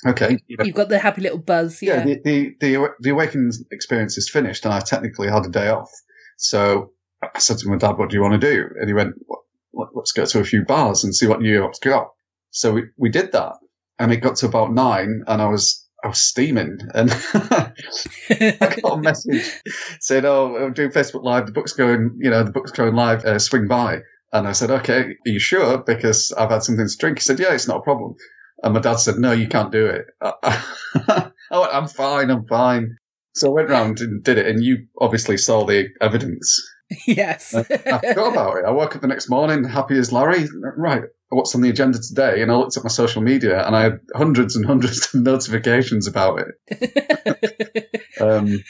okay, 0.05 0.37
you 0.47 0.57
know, 0.57 0.65
You've 0.65 0.75
got 0.75 0.89
the 0.89 0.99
happy 0.99 1.21
little 1.21 1.37
buzz. 1.37 1.81
yeah, 1.81 1.99
Yeah. 1.99 2.03
the, 2.03 2.21
the 2.23 2.55
the 2.77 2.89
the 2.99 3.09
awakening 3.11 3.51
experience 3.71 4.17
is 4.17 4.29
finished, 4.29 4.65
and 4.65 4.73
I 4.73 4.79
technically 4.79 5.29
had 5.29 5.45
a 5.45 5.49
day 5.49 5.69
off. 5.69 5.91
So 6.37 6.91
I 7.23 7.39
said 7.39 7.57
to 7.59 7.69
my 7.69 7.77
dad, 7.77 7.97
"What 7.97 8.09
do 8.09 8.15
you 8.15 8.21
want 8.21 8.39
to 8.39 8.53
do?" 8.53 8.69
And 8.79 8.87
he 8.89 8.93
went, 8.93 9.15
"Well, 9.27 9.43
let- 9.73 9.95
"Let's 9.95 10.11
go 10.11 10.25
to 10.25 10.39
a 10.39 10.43
few 10.43 10.63
bars 10.65 11.03
and 11.03 11.15
see 11.15 11.25
what 11.27 11.41
New 11.41 11.53
York's 11.53 11.79
got." 11.79 12.11
So 12.51 12.73
we 12.73 12.83
we 12.97 13.09
did 13.09 13.31
that, 13.31 13.53
and 13.97 14.11
it 14.11 14.17
got 14.17 14.35
to 14.37 14.45
about 14.45 14.73
nine, 14.73 15.23
and 15.25 15.41
I 15.41 15.47
was 15.47 15.86
I 16.07 16.11
was 16.11 16.21
steaming, 16.21 16.79
and 16.93 17.11
I 17.33 18.79
got 18.81 18.93
a 18.93 19.01
message 19.01 19.51
saying, 19.99 20.23
"Oh, 20.23 20.55
I'm 20.55 20.71
doing 20.71 20.91
Facebook 20.91 21.23
Live. 21.23 21.47
The 21.47 21.51
book's 21.51 21.73
going, 21.73 22.17
you 22.19 22.29
know, 22.29 22.43
the 22.43 22.51
book's 22.53 22.71
going 22.71 22.95
live. 22.95 23.25
Uh, 23.25 23.39
swing 23.39 23.67
by." 23.67 23.99
And 24.31 24.47
I 24.47 24.53
said, 24.53 24.71
"Okay, 24.71 25.01
are 25.01 25.29
you 25.29 25.39
sure? 25.39 25.79
Because 25.79 26.31
I've 26.31 26.49
had 26.49 26.63
something 26.63 26.87
to 26.87 26.97
drink." 26.97 27.17
He 27.17 27.23
said, 27.23 27.41
"Yeah, 27.41 27.53
it's 27.53 27.67
not 27.67 27.79
a 27.79 27.81
problem." 27.81 28.15
And 28.63 28.73
my 28.73 28.79
dad 28.79 28.95
said, 28.95 29.15
"No, 29.17 29.33
you 29.33 29.49
can't 29.49 29.69
do 29.69 29.85
it." 29.85 30.05
I 30.21 31.31
went, 31.51 31.73
"I'm 31.73 31.89
fine. 31.89 32.29
I'm 32.29 32.45
fine." 32.45 32.95
So 33.35 33.49
I 33.49 33.53
went 33.53 33.69
round 33.69 33.99
and 33.99 34.23
did 34.23 34.37
it, 34.37 34.47
and 34.47 34.63
you 34.63 34.87
obviously 35.01 35.35
saw 35.35 35.65
the 35.65 35.89
evidence. 35.99 36.57
Yes. 37.05 37.53
I 37.53 37.63
forgot 37.63 38.31
about 38.31 38.57
it. 38.57 38.65
I 38.65 38.71
woke 38.71 38.95
up 38.95 39.01
the 39.01 39.07
next 39.07 39.29
morning, 39.29 39.63
happy 39.65 39.97
as 39.97 40.11
Larry. 40.13 40.47
Right, 40.77 41.03
what's 41.29 41.53
on 41.53 41.61
the 41.61 41.69
agenda 41.69 41.99
today? 41.99 42.41
And 42.41 42.51
I 42.51 42.55
looked 42.55 42.77
at 42.77 42.83
my 42.83 42.89
social 42.89 43.21
media, 43.21 43.65
and 43.65 43.75
I 43.75 43.83
had 43.83 43.99
hundreds 44.15 44.55
and 44.55 44.65
hundreds 44.65 45.13
of 45.13 45.21
notifications 45.21 46.07
about 46.07 46.39
it. 46.39 47.93
Um, 48.19 48.63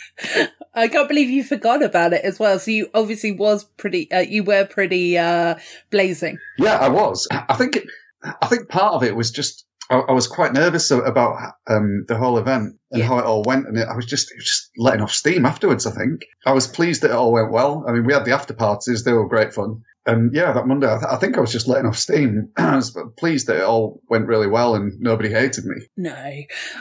I 0.73 0.89
can't 0.89 1.07
believe 1.07 1.29
you 1.29 1.41
forgot 1.41 1.81
about 1.81 2.11
it 2.11 2.21
as 2.25 2.37
well. 2.37 2.59
So 2.59 2.69
you 2.69 2.89
obviously 2.93 3.31
was 3.31 3.63
pretty, 3.63 4.11
uh, 4.11 4.19
you 4.19 4.43
were 4.43 4.65
pretty 4.65 5.17
uh, 5.17 5.55
blazing. 5.89 6.37
yeah, 6.57 6.77
I 6.77 6.89
was. 6.89 7.27
I 7.31 7.53
think. 7.55 7.77
It, 7.77 7.85
I 8.23 8.47
think 8.47 8.67
part 8.67 8.95
of 8.95 9.03
it 9.03 9.15
was 9.15 9.31
just. 9.31 9.65
I, 9.89 9.97
I 9.97 10.11
was 10.11 10.27
quite 10.27 10.53
nervous 10.53 10.91
about 10.91 11.53
um, 11.67 12.05
the 12.07 12.17
whole 12.17 12.37
event 12.37 12.75
and 12.91 12.99
Yeah. 13.01 13.07
how 13.07 13.19
it 13.19 13.25
all 13.25 13.43
went, 13.43 13.67
and 13.67 13.77
it, 13.77 13.87
I 13.87 13.95
was 13.95 14.05
just 14.05 14.31
it 14.31 14.37
was 14.37 14.45
just 14.45 14.71
letting 14.77 15.01
off 15.01 15.11
steam 15.11 15.45
afterwards. 15.45 15.85
I 15.85 15.91
think 15.91 16.21
I 16.45 16.51
was 16.53 16.67
pleased 16.67 17.01
that 17.01 17.11
it 17.11 17.15
all 17.15 17.31
went 17.33 17.51
well. 17.51 17.85
I 17.87 17.91
mean, 17.91 18.05
we 18.05 18.13
had 18.13 18.25
the 18.25 18.31
after 18.33 18.53
parties; 18.53 19.03
they 19.03 19.13
were 19.13 19.27
great 19.27 19.53
fun. 19.53 19.81
And 20.05 20.33
yeah, 20.33 20.53
that 20.53 20.65
Monday, 20.67 20.87
I, 20.87 20.95
th- 20.99 21.11
I 21.11 21.17
think 21.17 21.37
I 21.37 21.41
was 21.41 21.51
just 21.51 21.67
letting 21.67 21.85
off 21.85 21.97
steam. 21.97 22.49
I 22.57 22.77
was 22.77 22.97
pleased 23.17 23.47
that 23.47 23.57
it 23.57 23.63
all 23.63 24.01
went 24.09 24.27
really 24.27 24.47
well 24.47 24.73
and 24.73 24.93
nobody 25.01 25.29
hated 25.29 25.65
me. 25.65 25.75
No, 25.97 26.15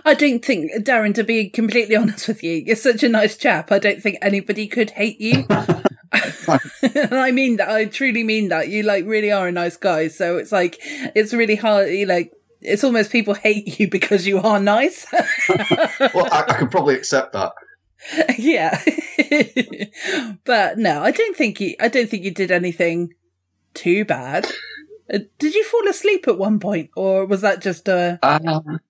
I 0.04 0.14
don't 0.14 0.44
think, 0.44 0.70
Darren, 0.84 1.12
to 1.16 1.24
be 1.24 1.50
completely 1.50 1.96
honest 2.02 2.28
with 2.28 2.44
you, 2.44 2.62
you're 2.64 2.76
such 2.76 3.02
a 3.02 3.08
nice 3.08 3.36
chap. 3.36 3.72
I 3.72 3.80
don't 3.80 4.00
think 4.00 4.18
anybody 4.22 4.68
could 4.68 4.90
hate 4.90 5.20
you. 5.20 5.44
I 5.50 7.32
mean 7.32 7.56
that. 7.56 7.68
I 7.68 7.86
truly 7.86 8.22
mean 8.22 8.48
that. 8.50 8.68
You 8.68 8.84
like 8.84 9.04
really 9.06 9.32
are 9.32 9.48
a 9.48 9.52
nice 9.52 9.76
guy. 9.76 10.06
So 10.06 10.36
it's 10.38 10.52
like, 10.52 10.78
it's 10.80 11.34
really 11.34 11.56
hard. 11.56 11.90
You 11.90 12.06
like, 12.06 12.32
it's 12.66 12.84
almost 12.84 13.10
people 13.10 13.34
hate 13.34 13.78
you 13.78 13.88
because 13.88 14.26
you 14.26 14.38
are 14.38 14.60
nice. 14.60 15.06
Well, 16.14 16.28
I, 16.30 16.44
I 16.48 16.54
could 16.54 16.70
probably 16.70 16.94
accept 16.94 17.32
that. 17.32 17.52
yeah. 18.38 18.80
but 20.44 20.78
no, 20.78 21.02
I 21.02 21.10
don't 21.10 21.36
think 21.36 21.60
you, 21.60 21.74
I 21.80 21.88
don't 21.88 22.08
think 22.08 22.24
you 22.24 22.30
did 22.30 22.50
anything 22.50 23.14
too 23.74 24.04
bad. 24.04 24.46
Uh, 25.12 25.20
Did 25.38 25.54
you 25.54 25.64
fall 25.64 25.88
asleep 25.88 26.26
at 26.28 26.38
one 26.38 26.58
point 26.58 26.90
or 26.96 27.26
was 27.26 27.40
that 27.42 27.62
just 27.62 27.88
uh 27.88 28.18
Um, 28.22 28.80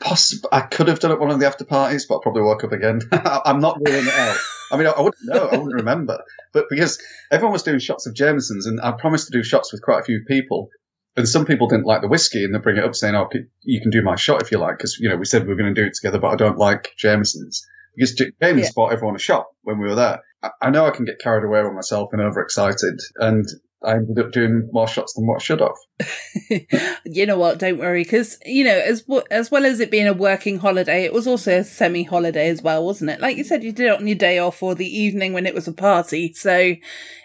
possibly, 0.00 0.48
I 0.52 0.62
could 0.62 0.88
have 0.88 1.00
done 1.00 1.12
it 1.12 1.20
one 1.20 1.30
of 1.30 1.40
the 1.40 1.46
after 1.46 1.64
parties, 1.64 2.06
but 2.06 2.18
I 2.18 2.22
probably 2.22 2.42
woke 2.42 2.64
up 2.64 2.72
again. 2.72 3.00
I'm 3.12 3.60
not 3.60 3.78
ruling 3.84 4.06
it 4.06 4.14
out. 4.14 4.36
I 4.70 4.76
mean, 4.76 4.86
I 4.86 5.00
wouldn't 5.00 5.24
know. 5.24 5.48
I 5.48 5.56
wouldn't 5.56 5.74
remember. 5.74 6.22
But 6.52 6.66
because 6.68 7.00
everyone 7.30 7.52
was 7.52 7.62
doing 7.62 7.78
shots 7.78 8.06
of 8.06 8.14
Jameson's, 8.14 8.66
and 8.66 8.80
I 8.80 8.92
promised 8.92 9.26
to 9.26 9.32
do 9.32 9.42
shots 9.42 9.72
with 9.72 9.82
quite 9.82 10.00
a 10.00 10.04
few 10.04 10.24
people, 10.26 10.70
and 11.16 11.28
some 11.28 11.44
people 11.44 11.68
didn't 11.68 11.86
like 11.86 12.00
the 12.00 12.08
whiskey, 12.08 12.44
and 12.44 12.54
they 12.54 12.58
bring 12.58 12.76
it 12.78 12.84
up 12.84 12.94
saying, 12.94 13.14
"Oh, 13.14 13.28
you 13.62 13.80
can 13.80 13.90
do 13.90 14.02
my 14.02 14.16
shot 14.16 14.42
if 14.42 14.50
you 14.50 14.58
like," 14.58 14.78
because 14.78 14.98
you 14.98 15.08
know 15.08 15.16
we 15.16 15.24
said 15.24 15.42
we 15.42 15.48
were 15.48 15.56
going 15.60 15.74
to 15.74 15.80
do 15.80 15.86
it 15.86 15.94
together, 15.94 16.18
but 16.18 16.28
I 16.32 16.36
don't 16.36 16.58
like 16.58 16.92
Jameson's 16.96 17.66
because 17.94 18.14
James 18.14 18.32
Yeah. 18.42 18.68
bought 18.74 18.92
everyone 18.92 19.16
a 19.16 19.18
shot 19.20 19.46
when 19.62 19.78
we 19.78 19.86
were 19.86 19.94
there. 19.94 20.20
I, 20.42 20.50
I 20.62 20.70
know 20.70 20.86
I 20.86 20.90
can 20.90 21.04
get 21.04 21.18
carried 21.20 21.44
away 21.44 21.62
with 21.62 21.74
myself 21.74 22.10
and 22.12 22.22
overexcited, 22.22 22.98
and 23.16 23.44
I 23.84 23.94
ended 23.96 24.18
up 24.24 24.32
doing 24.32 24.68
more 24.72 24.86
shots 24.88 25.14
than 25.14 25.26
what 25.26 25.36
I 25.36 25.44
should 25.44 25.60
have. 25.60 26.60
you 27.04 27.26
know 27.26 27.36
what? 27.38 27.58
Don't 27.58 27.78
worry, 27.78 28.04
because 28.04 28.38
you 28.46 28.64
know, 28.64 28.78
as 28.78 29.02
w- 29.02 29.24
as 29.30 29.50
well 29.50 29.66
as 29.66 29.80
it 29.80 29.90
being 29.90 30.08
a 30.08 30.12
working 30.14 30.58
holiday, 30.58 31.04
it 31.04 31.12
was 31.12 31.26
also 31.26 31.58
a 31.58 31.64
semi 31.64 32.04
holiday 32.04 32.48
as 32.48 32.62
well, 32.62 32.84
wasn't 32.84 33.10
it? 33.10 33.20
Like 33.20 33.36
you 33.36 33.44
said, 33.44 33.62
you 33.64 33.72
did 33.72 33.86
it 33.88 34.00
on 34.00 34.06
your 34.06 34.16
day 34.16 34.38
off 34.38 34.62
or 34.62 34.74
the 34.74 34.86
evening 34.86 35.32
when 35.32 35.46
it 35.46 35.54
was 35.54 35.68
a 35.68 35.72
party, 35.72 36.32
so 36.32 36.74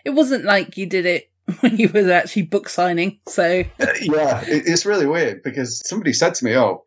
it 0.03 0.09
wasn't 0.09 0.45
like 0.45 0.77
you 0.77 0.85
did 0.85 1.05
it 1.05 1.31
when 1.61 1.77
you 1.77 1.89
were 1.89 2.11
actually 2.11 2.43
book 2.43 2.69
signing. 2.69 3.19
So 3.27 3.63
yeah, 4.01 4.43
it's 4.45 4.85
really 4.85 5.05
weird 5.05 5.43
because 5.43 5.81
somebody 5.87 6.13
said 6.13 6.35
to 6.35 6.45
me, 6.45 6.55
"Oh, 6.55 6.83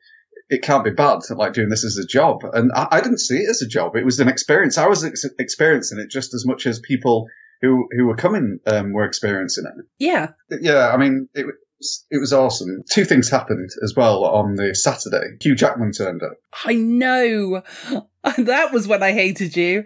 it 0.48 0.62
can't 0.62 0.84
be 0.84 0.90
bad 0.90 1.20
like 1.30 1.52
doing 1.52 1.68
this 1.68 1.84
as 1.84 1.96
a 1.96 2.06
job," 2.06 2.44
and 2.52 2.70
I, 2.74 2.88
I 2.90 3.00
didn't 3.00 3.20
see 3.20 3.38
it 3.38 3.50
as 3.50 3.62
a 3.62 3.68
job. 3.68 3.96
It 3.96 4.04
was 4.04 4.20
an 4.20 4.28
experience. 4.28 4.78
I 4.78 4.86
was 4.86 5.04
ex- 5.04 5.24
experiencing 5.38 5.98
it 5.98 6.10
just 6.10 6.34
as 6.34 6.44
much 6.46 6.66
as 6.66 6.80
people 6.80 7.26
who 7.62 7.88
who 7.96 8.06
were 8.06 8.16
coming 8.16 8.58
um, 8.66 8.92
were 8.92 9.04
experiencing 9.04 9.64
it. 9.66 9.84
yeah, 9.98 10.32
Yeah, 10.60 10.90
I 10.92 10.96
mean, 10.96 11.28
it 11.34 11.46
was 11.46 12.06
it 12.10 12.18
was 12.18 12.32
awesome. 12.32 12.82
Two 12.90 13.04
things 13.04 13.30
happened 13.30 13.70
as 13.82 13.94
well 13.96 14.24
on 14.24 14.56
the 14.56 14.74
Saturday. 14.74 15.36
Hugh 15.40 15.54
Jackman 15.54 15.92
turned 15.92 16.22
up. 16.22 16.34
I 16.64 16.74
know 16.74 17.62
that 18.36 18.72
was 18.72 18.86
when 18.86 19.02
I 19.02 19.12
hated 19.12 19.56
you. 19.56 19.84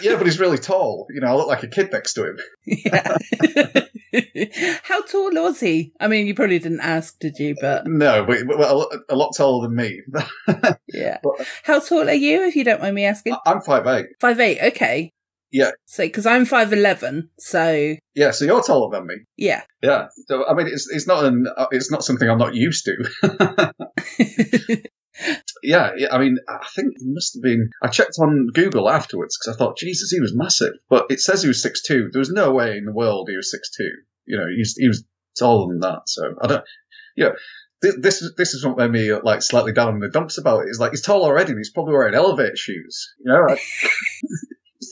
Yeah, 0.02 0.16
but 0.16 0.26
he's 0.26 0.40
really 0.40 0.58
tall. 0.58 1.06
You 1.10 1.20
know, 1.20 1.28
I 1.28 1.34
look 1.34 1.48
like 1.48 1.62
a 1.62 1.68
kid 1.68 1.92
next 1.92 2.14
to 2.14 2.26
him. 2.28 2.38
yeah. 2.64 3.16
How 4.82 5.02
tall 5.02 5.30
was 5.32 5.60
he? 5.60 5.92
I 6.00 6.08
mean, 6.08 6.26
you 6.26 6.34
probably 6.34 6.58
didn't 6.58 6.80
ask, 6.80 7.18
did 7.20 7.38
you? 7.38 7.54
But 7.60 7.86
No, 7.86 8.24
but, 8.24 8.38
but 8.46 8.58
a, 9.08 9.14
lot- 9.14 9.34
taller 9.36 9.66
than 9.68 9.76
me. 9.76 10.00
yeah. 10.92 11.18
But- 11.22 11.46
How 11.64 11.78
tall 11.80 12.08
are 12.08 12.12
you, 12.12 12.42
if 12.44 12.56
you 12.56 12.64
don't 12.64 12.80
mind 12.80 12.94
me 12.94 13.04
asking? 13.04 13.36
I'm 13.46 13.60
five 13.60 13.86
eight. 13.86 14.06
Five 14.20 14.40
eight. 14.40 14.60
Okay. 14.72 15.10
Yeah. 15.52 15.72
So, 15.86 16.04
because 16.04 16.26
I'm 16.26 16.44
five 16.44 16.72
eleven, 16.72 17.30
so 17.38 17.96
Yeah, 18.14 18.30
so 18.30 18.44
you're 18.44 18.62
taller 18.62 18.96
than 18.96 19.06
me. 19.08 19.14
yeah. 19.36 19.62
Yeah, 19.82 20.06
so 20.28 20.46
I 20.46 20.54
mean, 20.54 20.68
it's 20.68 20.88
it's 20.92 21.06
not 21.08 21.24
an 21.24 21.46
uh, 21.56 21.66
it's 21.72 21.90
not 21.90 22.04
something 22.04 22.28
I'm 22.30 22.38
not 22.38 22.54
used 22.54 22.84
to. 22.86 24.84
Yeah, 25.62 25.92
yeah, 25.96 26.08
I 26.12 26.18
mean, 26.18 26.38
I 26.48 26.66
think 26.74 26.94
he 26.98 27.06
must 27.06 27.34
have 27.34 27.42
been. 27.42 27.70
I 27.82 27.88
checked 27.88 28.16
on 28.20 28.48
Google 28.52 28.88
afterwards 28.88 29.36
because 29.38 29.54
I 29.54 29.58
thought, 29.58 29.78
Jesus, 29.78 30.10
he 30.10 30.20
was 30.20 30.34
massive, 30.34 30.74
but 30.88 31.06
it 31.10 31.20
says 31.20 31.42
he 31.42 31.48
was 31.48 31.62
six 31.62 31.82
two. 31.82 32.08
There 32.12 32.20
was 32.20 32.30
no 32.30 32.52
way 32.52 32.76
in 32.76 32.84
the 32.84 32.92
world 32.92 33.28
he 33.28 33.36
was 33.36 33.50
six 33.50 33.70
two. 33.70 33.90
You 34.26 34.38
know, 34.38 34.46
he's 34.54 34.74
he 34.76 34.88
was 34.88 35.04
taller 35.38 35.68
than 35.68 35.80
that. 35.80 36.02
So 36.06 36.34
I 36.40 36.46
don't. 36.46 36.64
You 37.16 37.24
know, 37.24 37.32
this 37.82 37.96
this 38.00 38.22
is 38.22 38.34
this 38.36 38.54
is 38.54 38.64
what 38.64 38.76
made 38.76 38.90
me 38.90 39.12
like 39.14 39.42
slightly 39.42 39.72
down 39.72 39.94
in 39.94 40.00
the 40.00 40.08
dumps 40.08 40.38
about 40.38 40.60
it. 40.60 40.68
Is 40.70 40.80
like 40.80 40.92
he's 40.92 41.02
tall 41.02 41.24
already, 41.24 41.50
and 41.50 41.58
he's 41.58 41.72
probably 41.72 41.94
wearing 41.94 42.14
elevator 42.14 42.56
shoes. 42.56 43.14
You 43.24 43.32
know. 43.32 43.46
Taller 43.46 43.58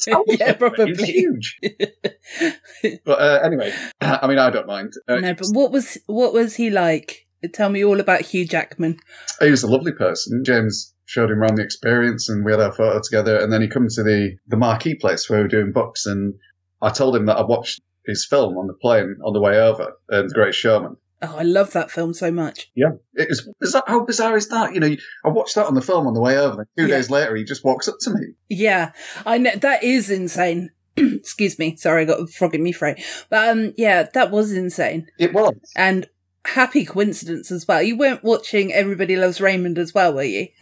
Yeah, 0.07 0.23
me, 0.27 0.37
He's 0.37 0.57
probably. 0.57 1.05
huge. 1.05 1.61
But 3.05 3.21
uh, 3.21 3.41
anyway, 3.43 3.73
I 4.01 4.27
mean, 4.29 4.39
I 4.39 4.51
don't 4.51 4.67
mind. 4.67 4.93
Uh, 5.09 5.17
no, 5.17 5.35
but 5.35 5.49
what 5.49 5.73
was 5.73 5.99
what 6.07 6.33
was 6.33 6.57
he 6.57 6.71
like? 6.71 7.27
Tell 7.53 7.69
me 7.69 7.85
all 7.85 8.01
about 8.01 8.23
Hugh 8.23 8.47
Jackman. 8.47 8.99
he 9.41 9.51
was 9.51 9.63
a 9.63 9.69
lovely 9.71 9.93
person. 9.93 10.43
James 10.45 10.95
showed 11.07 11.31
him 11.31 11.41
around 11.41 11.57
the 11.57 11.63
experience, 11.63 12.29
and 12.29 12.45
we 12.45 12.51
had 12.53 12.61
our 12.61 12.73
photo 12.73 13.01
together. 13.01 13.39
And 13.39 13.53
then 13.53 13.63
he 13.63 13.69
come 13.69 13.87
to 13.89 14.03
the 14.03 14.37
the 14.47 14.57
marquee 14.57 14.95
place 14.95 15.29
where 15.31 15.39
we 15.39 15.43
were 15.45 15.49
doing 15.49 15.73
books, 15.73 16.07
and 16.07 16.35
I 16.83 16.91
told 16.91 17.17
him 17.17 17.27
that 17.27 17.37
I 17.39 17.43
watched 17.45 17.81
his 18.07 18.27
film 18.29 18.57
on 18.57 18.67
the 18.67 18.75
plane 18.75 19.17
on 19.25 19.33
the 19.33 19.41
way 19.41 19.59
over, 19.59 19.93
uh, 20.11 20.23
The 20.23 20.33
Great 20.35 20.55
Showman. 20.55 20.97
Oh, 21.21 21.37
I 21.37 21.43
love 21.43 21.73
that 21.73 21.91
film 21.91 22.15
so 22.15 22.31
much. 22.31 22.71
Yeah, 22.77 22.91
it 23.15 23.29
was 23.29 23.49
bizarre. 23.61 23.83
How 23.87 24.05
bizarre 24.05 24.37
is 24.37 24.49
that? 24.51 24.73
You 24.73 24.81
know, 24.81 24.95
I 25.25 25.29
watched 25.31 25.57
that 25.57 25.67
on 25.67 25.75
the 25.75 25.83
film 25.83 26.07
on 26.07 26.15
the 26.15 26.21
way 26.21 26.39
over. 26.39 26.61
And 26.61 26.69
two 26.79 26.87
Yeah. 26.89 26.97
days 26.97 27.11
later, 27.11 27.35
he 27.35 27.43
just 27.45 27.65
walks 27.65 27.89
up 27.89 27.97
to 28.03 28.11
me. 28.11 28.21
Yeah, 28.49 28.93
I 29.27 29.39
know 29.39 29.57
that 29.57 29.83
is 29.83 30.11
insane. 30.11 30.71
Excuse 30.97 31.59
me, 31.59 31.75
sorry, 31.77 32.03
I 32.03 32.05
got 32.05 32.21
a 32.21 32.27
frog 32.29 32.55
in 32.55 32.63
me 32.63 32.73
throat. 32.73 32.99
But 33.31 33.49
um, 33.49 33.73
yeah, 33.77 34.05
that 34.15 34.31
was 34.31 34.53
insane 34.53 35.07
It 35.19 35.33
was. 35.35 35.55
and 35.77 36.07
happy 36.55 36.85
coincidence 36.85 37.51
as 37.51 37.67
well. 37.67 37.83
You 37.83 37.97
weren't 37.97 38.25
watching 38.25 38.73
Everybody 38.73 39.17
Loves 39.17 39.41
Raymond 39.41 39.79
as 39.79 39.95
well, 39.95 40.13
were 40.13 40.23
you? 40.23 40.49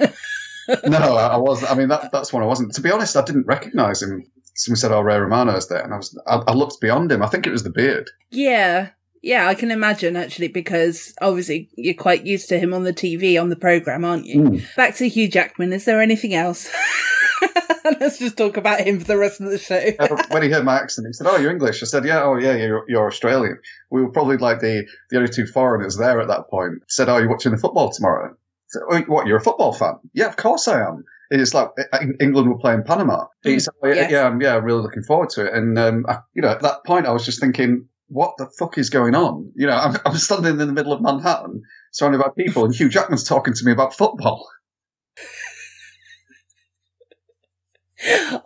no, 0.86 1.16
I 1.16 1.36
wasn't. 1.36 1.70
I 1.70 1.74
mean, 1.74 1.88
that, 1.88 2.10
that's 2.12 2.32
when 2.32 2.42
I 2.42 2.46
wasn't. 2.46 2.74
To 2.74 2.80
be 2.80 2.90
honest, 2.90 3.16
I 3.16 3.24
didn't 3.24 3.46
recognise 3.46 4.02
him. 4.02 4.24
Someone 4.54 4.76
said, 4.76 4.92
"Oh, 4.92 5.00
Ray 5.00 5.18
Romano's 5.18 5.68
there," 5.68 5.82
and 5.82 5.92
I 5.92 5.96
was. 5.98 6.18
I, 6.26 6.36
I 6.46 6.52
looked 6.52 6.80
beyond 6.80 7.12
him. 7.12 7.22
I 7.22 7.28
think 7.28 7.46
it 7.46 7.50
was 7.50 7.62
the 7.62 7.70
beard. 7.70 8.10
yeah, 8.30 8.90
yeah, 9.22 9.48
I 9.48 9.54
can 9.54 9.72
imagine 9.72 10.16
actually 10.16 10.48
because 10.48 11.12
obviously 11.20 11.68
you're 11.76 11.94
quite 11.94 12.24
used 12.24 12.48
to 12.50 12.60
him 12.60 12.72
on 12.72 12.84
the 12.84 12.92
TV 12.92 13.40
on 13.40 13.48
the 13.48 13.56
program, 13.56 14.04
aren't 14.04 14.26
you? 14.26 14.42
Hmm. 14.42 14.58
Back 14.76 14.94
to 14.96 15.08
Hugh 15.08 15.28
Jackman. 15.28 15.72
Is 15.72 15.84
there 15.84 16.00
anything 16.00 16.32
else? 16.32 16.70
Let's 18.00 18.18
just 18.18 18.36
talk 18.36 18.56
about 18.56 18.80
him 18.80 18.98
for 19.00 19.06
the 19.06 19.16
rest 19.16 19.40
of 19.40 19.50
the 19.50 19.58
show. 19.58 19.76
Uh, 19.98 20.22
when 20.30 20.42
he 20.42 20.50
heard 20.50 20.64
my 20.64 20.76
accent, 20.76 21.06
he 21.06 21.12
said, 21.12 21.26
"Oh, 21.26 21.36
you're 21.36 21.50
English." 21.50 21.82
I 21.82 21.86
said, 21.86 22.04
"Yeah, 22.04 22.22
oh 22.22 22.36
yeah, 22.36 22.54
you're, 22.54 22.84
you're 22.88 23.06
Australian." 23.06 23.58
We 23.90 24.02
were 24.02 24.10
probably 24.10 24.36
like 24.36 24.60
the 24.60 24.86
the 25.10 25.18
only 25.18 25.30
two 25.30 25.46
foreigners 25.46 25.96
there 25.96 26.20
at 26.20 26.28
that 26.28 26.48
point. 26.50 26.74
Said, 26.88 27.08
"Oh, 27.08 27.18
you're 27.18 27.28
watching 27.30 27.52
the 27.52 27.58
football 27.58 27.90
tomorrow?" 27.90 28.36
Said, 28.68 28.82
"Oh, 28.90 29.00
what? 29.06 29.26
You're 29.26 29.38
a 29.38 29.42
football 29.42 29.72
fan?" 29.72 29.94
Yeah, 30.12 30.26
of 30.26 30.36
course 30.36 30.68
I 30.68 30.80
am. 30.80 31.04
It's 31.30 31.54
like 31.54 31.70
uh, 31.92 31.98
England 32.20 32.48
were 32.48 32.58
playing 32.58 32.84
Panama. 32.84 33.24
He 33.42 33.58
said, 33.58 33.74
oh, 33.82 33.88
yeah, 33.88 33.94
Yes. 33.94 34.10
yeah, 34.12 34.26
I'm, 34.26 34.40
yeah, 34.40 34.56
I'm 34.56 34.64
really 34.64 34.82
looking 34.82 35.02
forward 35.02 35.30
to 35.30 35.46
it. 35.46 35.54
And 35.54 35.76
um, 35.76 36.06
I, 36.08 36.18
you 36.34 36.42
know, 36.42 36.50
at 36.50 36.62
that 36.62 36.84
point, 36.86 37.06
I 37.06 37.10
was 37.10 37.24
just 37.24 37.40
thinking, 37.40 37.88
what 38.08 38.34
the 38.38 38.48
fuck 38.58 38.78
is 38.78 38.90
going 38.90 39.16
on? 39.16 39.50
You 39.56 39.66
know, 39.66 39.76
I'm, 39.76 39.96
I'm 40.06 40.16
standing 40.16 40.52
in 40.52 40.58
the 40.58 40.72
middle 40.72 40.92
of 40.92 41.02
Manhattan, 41.02 41.62
surrounded 41.90 42.18
by 42.20 42.28
people, 42.38 42.64
and 42.64 42.72
Hugh 42.74 42.88
Jackman's 42.88 43.24
talking 43.24 43.54
to 43.54 43.64
me 43.64 43.72
about 43.72 43.94
football. 43.96 44.48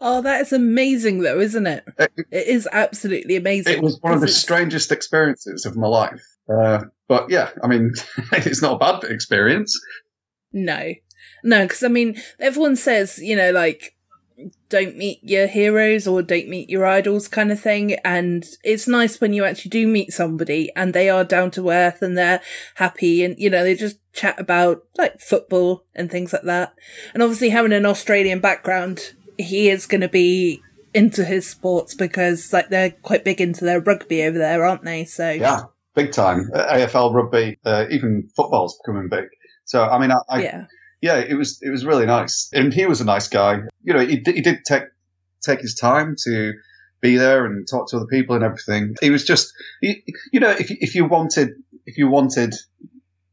Oh, 0.00 0.20
that 0.22 0.40
is 0.42 0.52
amazing, 0.52 1.20
though, 1.20 1.40
isn't 1.40 1.66
it? 1.66 1.84
It- 1.98 2.12
It 2.30 2.46
is 2.46 2.68
absolutely 2.70 3.36
amazing. 3.36 3.74
It 3.74 3.82
was 3.82 3.98
one 4.00 4.14
of 4.14 4.20
the 4.20 4.28
strangest 4.28 4.92
experiences 4.92 5.66
of 5.66 5.76
my 5.76 5.88
life. 5.88 6.22
Uh, 6.48 6.84
but 7.08 7.30
yeah, 7.30 7.50
I 7.62 7.66
mean, 7.66 7.92
it's 8.32 8.62
not 8.62 8.74
a 8.74 8.78
bad 8.78 9.04
experience. 9.10 9.78
No, 10.52 10.94
no, 11.44 11.62
because 11.64 11.82
I 11.82 11.88
mean, 11.88 12.20
everyone 12.38 12.76
says, 12.76 13.18
you 13.18 13.36
know, 13.36 13.50
like, 13.52 13.96
don't 14.70 14.96
meet 14.96 15.18
your 15.22 15.46
heroes 15.46 16.06
or 16.06 16.22
don't 16.22 16.48
meet 16.48 16.70
your 16.70 16.86
idols 16.86 17.28
kind 17.28 17.52
of 17.52 17.60
thing. 17.60 17.94
And 18.04 18.44
it's 18.64 18.88
nice 18.88 19.20
when 19.20 19.32
you 19.34 19.44
actually 19.44 19.68
do 19.68 19.86
meet 19.86 20.12
somebody 20.12 20.72
and 20.74 20.94
they 20.94 21.10
are 21.10 21.24
down 21.24 21.50
to 21.52 21.68
earth 21.70 22.00
and 22.02 22.16
they're 22.16 22.40
happy 22.76 23.22
and, 23.22 23.38
you 23.38 23.50
know, 23.50 23.62
they 23.62 23.74
just 23.74 23.98
chat 24.14 24.40
about 24.40 24.82
like 24.96 25.20
football 25.20 25.84
and 25.94 26.10
things 26.10 26.32
like 26.32 26.42
that. 26.44 26.72
And 27.12 27.22
obviously 27.22 27.50
having 27.50 27.72
an 27.74 27.84
Australian 27.84 28.40
background, 28.40 29.12
he 29.42 29.68
is 29.68 29.86
going 29.86 30.00
to 30.00 30.08
be 30.08 30.62
into 30.92 31.24
his 31.24 31.48
sports 31.48 31.94
because 31.94 32.52
like 32.52 32.68
they're 32.68 32.90
quite 32.90 33.24
big 33.24 33.40
into 33.40 33.64
their 33.64 33.80
rugby 33.80 34.22
over 34.22 34.38
there, 34.38 34.64
aren't 34.64 34.84
they? 34.84 35.04
So 35.04 35.30
Yeah, 35.30 35.62
big 35.94 36.12
time. 36.12 36.50
Uh, 36.54 36.74
AFL 36.74 37.14
rugby, 37.14 37.58
uh, 37.64 37.86
even 37.90 38.28
football's 38.36 38.78
becoming 38.84 39.08
big. 39.08 39.26
So 39.64 39.84
I 39.84 39.98
mean, 39.98 40.10
I, 40.10 40.18
I 40.28 40.42
yeah, 40.42 40.66
yeah, 41.00 41.18
it 41.18 41.34
was 41.34 41.58
it 41.62 41.70
was 41.70 41.84
really 41.84 42.06
nice, 42.06 42.50
and 42.52 42.72
he 42.72 42.86
was 42.86 43.00
a 43.00 43.04
nice 43.04 43.28
guy. 43.28 43.60
You 43.82 43.94
know, 43.94 44.04
he, 44.04 44.22
he 44.24 44.40
did 44.40 44.58
take 44.66 44.84
take 45.42 45.60
his 45.60 45.74
time 45.74 46.16
to 46.24 46.52
be 47.00 47.16
there 47.16 47.46
and 47.46 47.66
talk 47.66 47.88
to 47.90 47.96
other 47.96 48.06
people 48.06 48.34
and 48.34 48.44
everything. 48.44 48.94
He 49.00 49.10
was 49.10 49.24
just, 49.24 49.52
you, 49.80 49.94
you 50.32 50.40
know, 50.40 50.50
if 50.50 50.70
if 50.70 50.94
you 50.94 51.06
wanted 51.06 51.50
if 51.86 51.96
you 51.96 52.08
wanted 52.08 52.54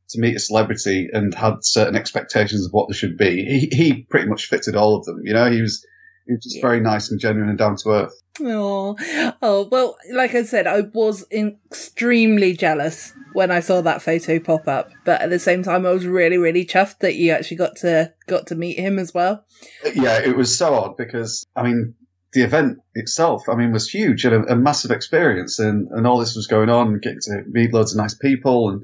to 0.09 0.21
meet 0.21 0.35
a 0.35 0.39
celebrity 0.39 1.09
and 1.11 1.33
had 1.33 1.55
certain 1.61 1.95
expectations 1.95 2.65
of 2.65 2.71
what 2.71 2.87
they 2.87 2.95
should 2.95 3.17
be, 3.17 3.43
he, 3.43 3.75
he 3.75 4.03
pretty 4.09 4.29
much 4.29 4.45
fitted 4.45 4.75
all 4.75 4.95
of 4.95 5.03
them. 5.03 5.19
You 5.23 5.33
know, 5.33 5.51
he 5.51 5.61
was 5.61 5.85
he 6.27 6.33
was 6.33 6.43
just 6.43 6.55
Yeah. 6.57 6.61
very 6.61 6.79
nice 6.79 7.09
and 7.09 7.19
genuine 7.19 7.49
and 7.49 7.57
down 7.57 7.75
to 7.77 7.89
earth. 7.89 8.13
Oh, 8.41 8.95
oh 9.41 9.67
well, 9.71 9.97
like 10.13 10.35
I 10.35 10.43
said, 10.43 10.67
I 10.67 10.81
was 10.93 11.25
extremely 11.31 12.53
jealous 12.53 13.13
when 13.33 13.51
I 13.51 13.59
saw 13.59 13.81
that 13.81 14.01
photo 14.01 14.39
pop 14.39 14.67
up, 14.67 14.89
but 15.05 15.21
at 15.21 15.29
the 15.29 15.39
same 15.39 15.63
time, 15.63 15.85
I 15.85 15.91
was 15.91 16.05
really, 16.05 16.37
really 16.37 16.65
chuffed 16.65 16.99
that 16.99 17.15
you 17.15 17.31
actually 17.31 17.57
got 17.57 17.75
to 17.77 18.13
got 18.27 18.47
to 18.47 18.55
meet 18.55 18.77
him 18.79 18.99
as 18.99 19.13
well. 19.13 19.45
Yeah, 19.93 20.19
it 20.19 20.35
was 20.37 20.55
so 20.57 20.73
odd 20.73 20.97
because 20.97 21.45
I 21.55 21.63
mean 21.63 21.95
the 22.33 22.43
event 22.43 22.77
itself, 22.93 23.43
I 23.49 23.55
mean, 23.55 23.71
was 23.71 23.89
huge 23.89 24.25
and 24.25 24.35
a, 24.45 24.53
a 24.53 24.55
massive 24.55 24.91
experience, 24.91 25.59
and, 25.59 25.87
and 25.91 26.05
all 26.05 26.19
this 26.19 26.35
was 26.35 26.45
going 26.45 26.69
on, 26.69 26.99
getting 26.99 27.19
to 27.21 27.43
meet 27.49 27.73
loads 27.73 27.93
of 27.93 27.97
nice 27.97 28.15
people, 28.15 28.69
and 28.69 28.81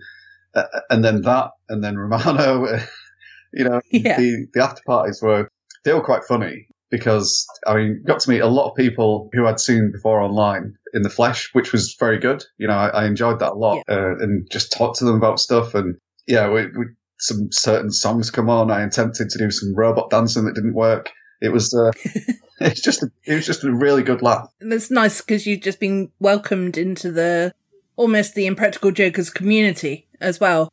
uh, 0.56 0.64
and 0.90 1.04
then 1.04 1.22
that, 1.24 1.52
and 1.70 1.84
then 1.84 1.98
Romano, 1.98 2.66
you 3.54 3.66
know, 3.66 3.82
Yeah. 3.92 4.18
the 4.20 4.48
the 4.54 4.64
after 4.64 4.82
parties 4.86 5.22
were 5.22 5.50
they 5.86 5.94
were 5.94 6.04
quite 6.04 6.24
funny 6.24 6.68
because 6.94 7.48
I 7.66 7.76
mean, 7.76 8.04
got 8.06 8.20
to 8.20 8.30
meet 8.30 8.42
a 8.42 8.48
lot 8.48 8.70
of 8.70 8.76
people 8.76 9.28
who 9.34 9.48
I'd 9.48 9.60
seen 9.60 9.92
before 9.92 10.22
online 10.22 10.76
in 10.94 11.02
the 11.02 11.10
flesh, 11.10 11.50
which 11.54 11.72
was 11.72 11.96
very 12.00 12.20
good. 12.20 12.44
You 12.60 12.68
know, 12.68 12.76
I, 12.76 12.90
I 12.90 13.06
enjoyed 13.08 13.40
that 13.40 13.54
a 13.54 13.56
lot, 13.56 13.80
uh, 13.90 14.16
and 14.20 14.48
just 14.52 14.72
talked 14.72 15.00
to 15.00 15.06
them 15.06 15.16
about 15.16 15.40
stuff, 15.40 15.74
and 15.74 15.96
yeah, 16.28 16.52
we, 16.52 16.68
we 16.68 16.86
some 17.18 17.52
certain 17.52 17.90
songs 17.90 18.30
come 18.30 18.48
on. 18.48 18.70
I 18.70 18.84
attempted 18.84 19.32
to 19.32 19.40
do 19.40 19.50
some 19.50 19.74
robot 19.76 20.12
dancing 20.12 20.46
that 20.46 20.54
didn't 20.54 20.76
work. 20.76 21.10
It 21.42 21.50
was 21.50 21.74
uh, 21.74 21.92
it's 22.60 22.82
just 22.82 23.02
a, 23.02 23.12
it 23.26 23.34
was 23.34 23.48
just 23.48 23.64
a 23.64 23.74
really 23.74 24.04
good 24.04 24.22
laugh. 24.22 24.48
It's 24.62 24.92
nice 24.92 25.20
because 25.20 25.48
you've 25.48 25.62
just 25.62 25.80
been 25.80 26.12
welcomed 26.20 26.78
into 26.78 27.12
the 27.12 27.56
almost 27.96 28.36
the 28.36 28.46
Impractical 28.46 28.92
Jokers 28.92 29.32
community 29.32 30.08
as 30.22 30.40
well. 30.40 30.72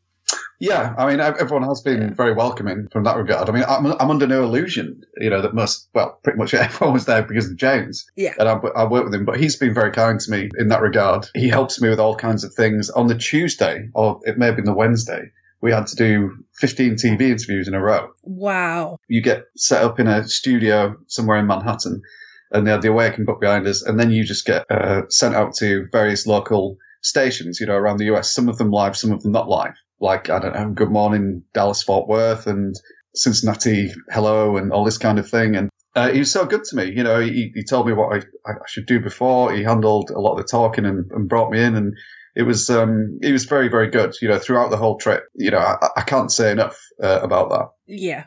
Yeah, 0.61 0.95
I 0.97 1.07
mean 1.07 1.21
everyone 1.21 1.67
has 1.69 1.81
been 1.81 2.15
very 2.15 2.35
welcoming 2.35 2.89
from 2.93 3.05
that 3.05 3.17
regard. 3.17 3.49
I 3.49 3.53
mean 3.53 3.65
I'm, 3.67 3.87
I'm 3.87 4.11
under 4.11 4.27
no 4.27 4.45
illusion, 4.45 5.03
you 5.17 5.31
know, 5.31 5.41
that 5.41 5.55
most 5.55 5.89
well 5.95 6.21
pretty 6.23 6.39
much 6.39 6.53
everyone 6.55 6.93
was 6.93 7.07
there 7.07 7.23
because 7.23 7.51
of 7.51 7.57
James. 7.57 8.07
Yeah. 8.15 8.35
and 8.39 8.49
I, 8.49 8.53
I 8.77 8.85
work 8.85 9.05
with 9.05 9.15
him, 9.15 9.25
but 9.25 9.41
he's 9.41 9.57
been 9.57 9.75
very 9.75 9.91
kind 9.91 10.21
to 10.21 10.31
me 10.31 10.51
in 10.59 10.69
that 10.69 10.83
regard. 10.83 11.27
He 11.35 11.49
helps 11.49 11.81
me 11.81 11.89
with 11.89 11.99
all 11.99 12.15
kinds 12.15 12.45
of 12.45 12.53
things. 12.55 12.91
On 12.91 13.07
the 13.07 13.17
Tuesday, 13.17 13.89
or 13.95 14.21
it 14.25 14.39
may 14.39 14.47
have 14.47 14.57
been 14.57 14.67
the 14.67 14.75
Wednesday, 14.75 15.31
we 15.63 15.73
had 15.73 15.87
to 15.89 15.97
do 15.97 16.45
15 16.55 16.95
TV 16.95 17.23
interviews 17.23 17.67
in 17.67 17.75
a 17.75 17.81
row. 17.81 18.11
Wow. 18.23 18.99
you 19.09 19.23
get 19.23 19.45
set 19.57 19.83
up 19.83 19.99
in 19.99 20.07
a 20.09 20.27
studio 20.27 20.97
somewhere 21.07 21.39
in 21.39 21.47
Manhattan, 21.47 22.03
and 22.51 22.67
they 22.67 22.71
had 22.71 22.83
the 22.83 22.91
Awaken 22.91 23.25
book 23.25 23.41
behind 23.41 23.67
us, 23.67 23.83
and 23.83 23.99
then 23.99 24.11
you 24.11 24.25
just 24.25 24.45
get 24.47 24.71
uh, 24.71 25.03
sent 25.09 25.35
out 25.35 25.55
to 25.57 25.87
various 25.91 26.27
local 26.27 26.77
stations, 27.03 27.61
you 27.61 27.67
know, 27.67 27.75
around 27.75 27.99
the 27.99 28.13
US. 28.15 28.33
Some 28.35 28.49
of 28.49 28.59
them 28.59 28.71
live, 28.71 28.97
some 28.97 29.13
of 29.13 29.23
them 29.23 29.33
not 29.33 29.49
live. 29.49 29.75
Like 30.01 30.31
I 30.31 30.39
don't 30.39 30.55
know, 30.55 30.71
Good 30.71 30.91
Morning 30.91 31.43
Dallas 31.55 31.83
Fort 31.83 32.09
Worth 32.09 32.47
and 32.47 32.75
Cincinnati 33.15 33.93
Hello 34.11 34.57
and 34.57 34.73
all 34.73 34.85
this 34.85 34.99
kind 34.99 35.19
of 35.19 35.29
thing. 35.29 35.57
And 35.57 35.71
uh, 35.95 36.11
he 36.11 36.21
was 36.21 36.33
so 36.33 36.47
good 36.47 36.65
to 36.65 36.77
me, 36.77 36.93
you 36.95 37.03
know. 37.03 37.21
He, 37.21 37.53
he 37.55 37.65
told 37.65 37.87
me 37.87 37.93
what 37.93 38.15
I, 38.15 38.51
I 38.51 38.55
should 38.67 38.87
do 38.87 39.01
before. 39.01 39.53
He 39.53 39.63
handled 39.63 40.11
a 40.11 40.21
lot 40.21 40.33
of 40.33 40.39
the 40.39 40.45
talking 40.45 40.87
and, 40.87 41.11
and 41.13 41.29
brought 41.29 41.51
me 41.51 41.63
in 41.63 41.75
and. 41.77 41.95
It 42.37 42.45
was 42.45 42.71
um, 42.71 43.19
he 43.23 43.33
was 43.33 43.45
very 43.45 43.67
very 43.69 43.91
good, 43.91 44.15
you 44.23 44.29
know, 44.29 44.39
throughout 44.39 44.71
the 44.71 44.77
whole 44.77 44.99
trip. 44.99 45.25
You 45.35 45.51
know, 45.51 45.59
I, 45.59 45.89
I 45.97 46.03
can't 46.03 46.31
say 46.31 46.53
enough 46.53 46.79
uh, 47.03 47.19
about 47.21 47.51
that. 47.51 47.71
Yeah. 47.89 48.27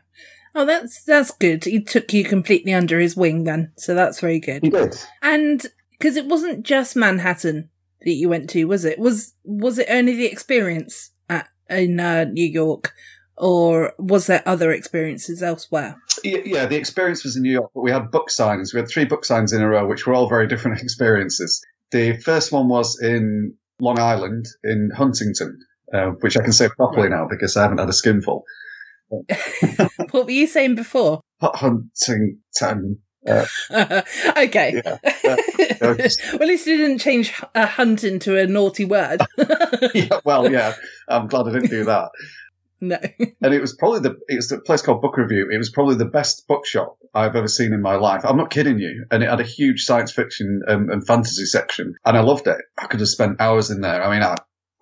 Oh, 0.56 0.66
that's 0.66 1.04
that's 1.04 1.32
good. 1.32 1.64
He 1.64 1.82
took 1.82 2.14
you 2.14 2.26
completely 2.26 2.74
under 2.74 3.00
his 3.00 3.16
wing 3.16 3.46
then, 3.46 3.72
so 3.78 3.96
that's 3.96 4.20
very 4.20 4.42
good. 4.42 4.62
He 4.62 4.70
did. 4.70 4.96
And 5.22 5.66
because 5.92 6.18
it 6.18 6.28
wasn't 6.28 6.64
just 6.66 6.98
Manhattan 6.98 7.70
that 8.02 8.12
you 8.12 8.28
went 8.28 8.50
to, 8.52 8.66
was 8.66 8.84
it? 8.84 9.00
Was 9.00 9.34
was 9.46 9.80
it 9.80 9.88
only 9.90 10.16
the 10.16 10.26
experience 10.26 11.12
at 11.13 11.13
in 11.76 12.00
uh, 12.00 12.26
New 12.26 12.48
York, 12.48 12.94
or 13.38 13.94
was 13.98 14.28
there 14.28 14.44
other 14.46 14.72
experiences 14.72 15.42
elsewhere? 15.42 15.98
Yeah, 16.24 16.66
the 16.66 16.78
experience 16.78 17.24
was 17.24 17.36
in 17.36 17.44
New 17.44 17.52
York, 17.52 17.72
but 17.74 17.82
we 17.82 17.92
had 17.92 18.12
book 18.12 18.30
signings. 18.30 18.74
We 18.74 18.80
had 18.80 18.90
three 18.90 19.06
book 19.06 19.26
signs 19.26 19.54
in 19.54 19.62
a 19.62 19.68
row, 19.68 19.88
which 19.88 20.08
were 20.08 20.14
all 20.14 20.30
very 20.30 20.48
different 20.48 20.82
experiences. 20.84 21.64
The 21.92 22.18
first 22.18 22.52
one 22.52 22.70
was 22.70 23.00
in 23.02 23.56
Long 23.80 24.00
Island, 24.00 24.46
in 24.64 24.92
Huntington, 24.96 25.60
uh, 25.94 26.12
which 26.22 26.38
I 26.38 26.42
can 26.42 26.54
say 26.54 26.70
properly 26.70 27.10
now 27.10 27.28
because 27.30 27.58
I 27.58 27.64
haven't 27.64 27.80
had 27.80 27.90
a 27.90 27.94
skinful. 27.94 28.44
what 30.12 30.26
were 30.26 30.32
you 30.32 30.48
saying 30.48 30.76
before? 30.76 31.22
Huntington. 31.42 32.40
Uh, 33.28 33.46
okay. 34.38 34.82
yeah, 34.84 34.98
uh, 35.04 35.38
well, 35.82 35.96
at 36.00 36.42
least 36.42 36.68
you 36.68 36.78
didn't 36.78 37.00
change 37.00 37.34
a 37.56 37.66
hunt 37.66 38.04
into 38.04 38.38
a 38.38 38.46
naughty 38.48 38.86
word. 38.86 39.22
yeah, 39.94 40.20
well, 40.26 40.52
yeah, 40.52 40.74
I'm 41.08 41.28
glad 41.28 41.48
I 41.48 41.52
didn't 41.54 41.70
do 41.70 41.86
that. 41.86 42.10
no. 42.82 42.98
And 43.42 43.54
it 43.54 43.62
was 43.62 43.76
probably 43.76 44.02
the 44.02 44.16
it 44.28 44.36
was 44.36 44.52
a 44.52 44.60
place 44.60 44.82
called 44.82 45.02
Book 45.02 45.18
Review. 45.18 45.50
It 45.52 45.58
was 45.58 45.70
probably 45.70 45.96
the 45.96 46.06
best 46.06 46.48
bookshop 46.48 46.98
I've 47.14 47.36
ever 47.36 47.48
seen 47.48 47.74
in 47.74 47.82
my 47.82 47.96
life. 47.96 48.24
I'm 48.26 48.38
not 48.38 48.50
kidding 48.50 48.80
you. 48.80 49.06
And 49.12 49.24
it 49.24 49.30
had 49.30 49.40
a 49.40 49.44
huge 49.44 49.84
science 49.86 50.12
fiction 50.12 50.62
and, 50.68 50.90
and 50.90 51.06
fantasy 51.06 51.46
section, 51.46 51.96
and 52.06 52.18
I 52.18 52.22
loved 52.22 52.48
it. 52.48 52.58
I 52.78 52.88
could 52.88 53.00
have 53.00 53.10
spent 53.10 53.40
hours 53.40 53.72
in 53.72 53.82
there. 53.82 54.04
I 54.04 54.14
mean, 54.14 54.24
I, 54.24 54.36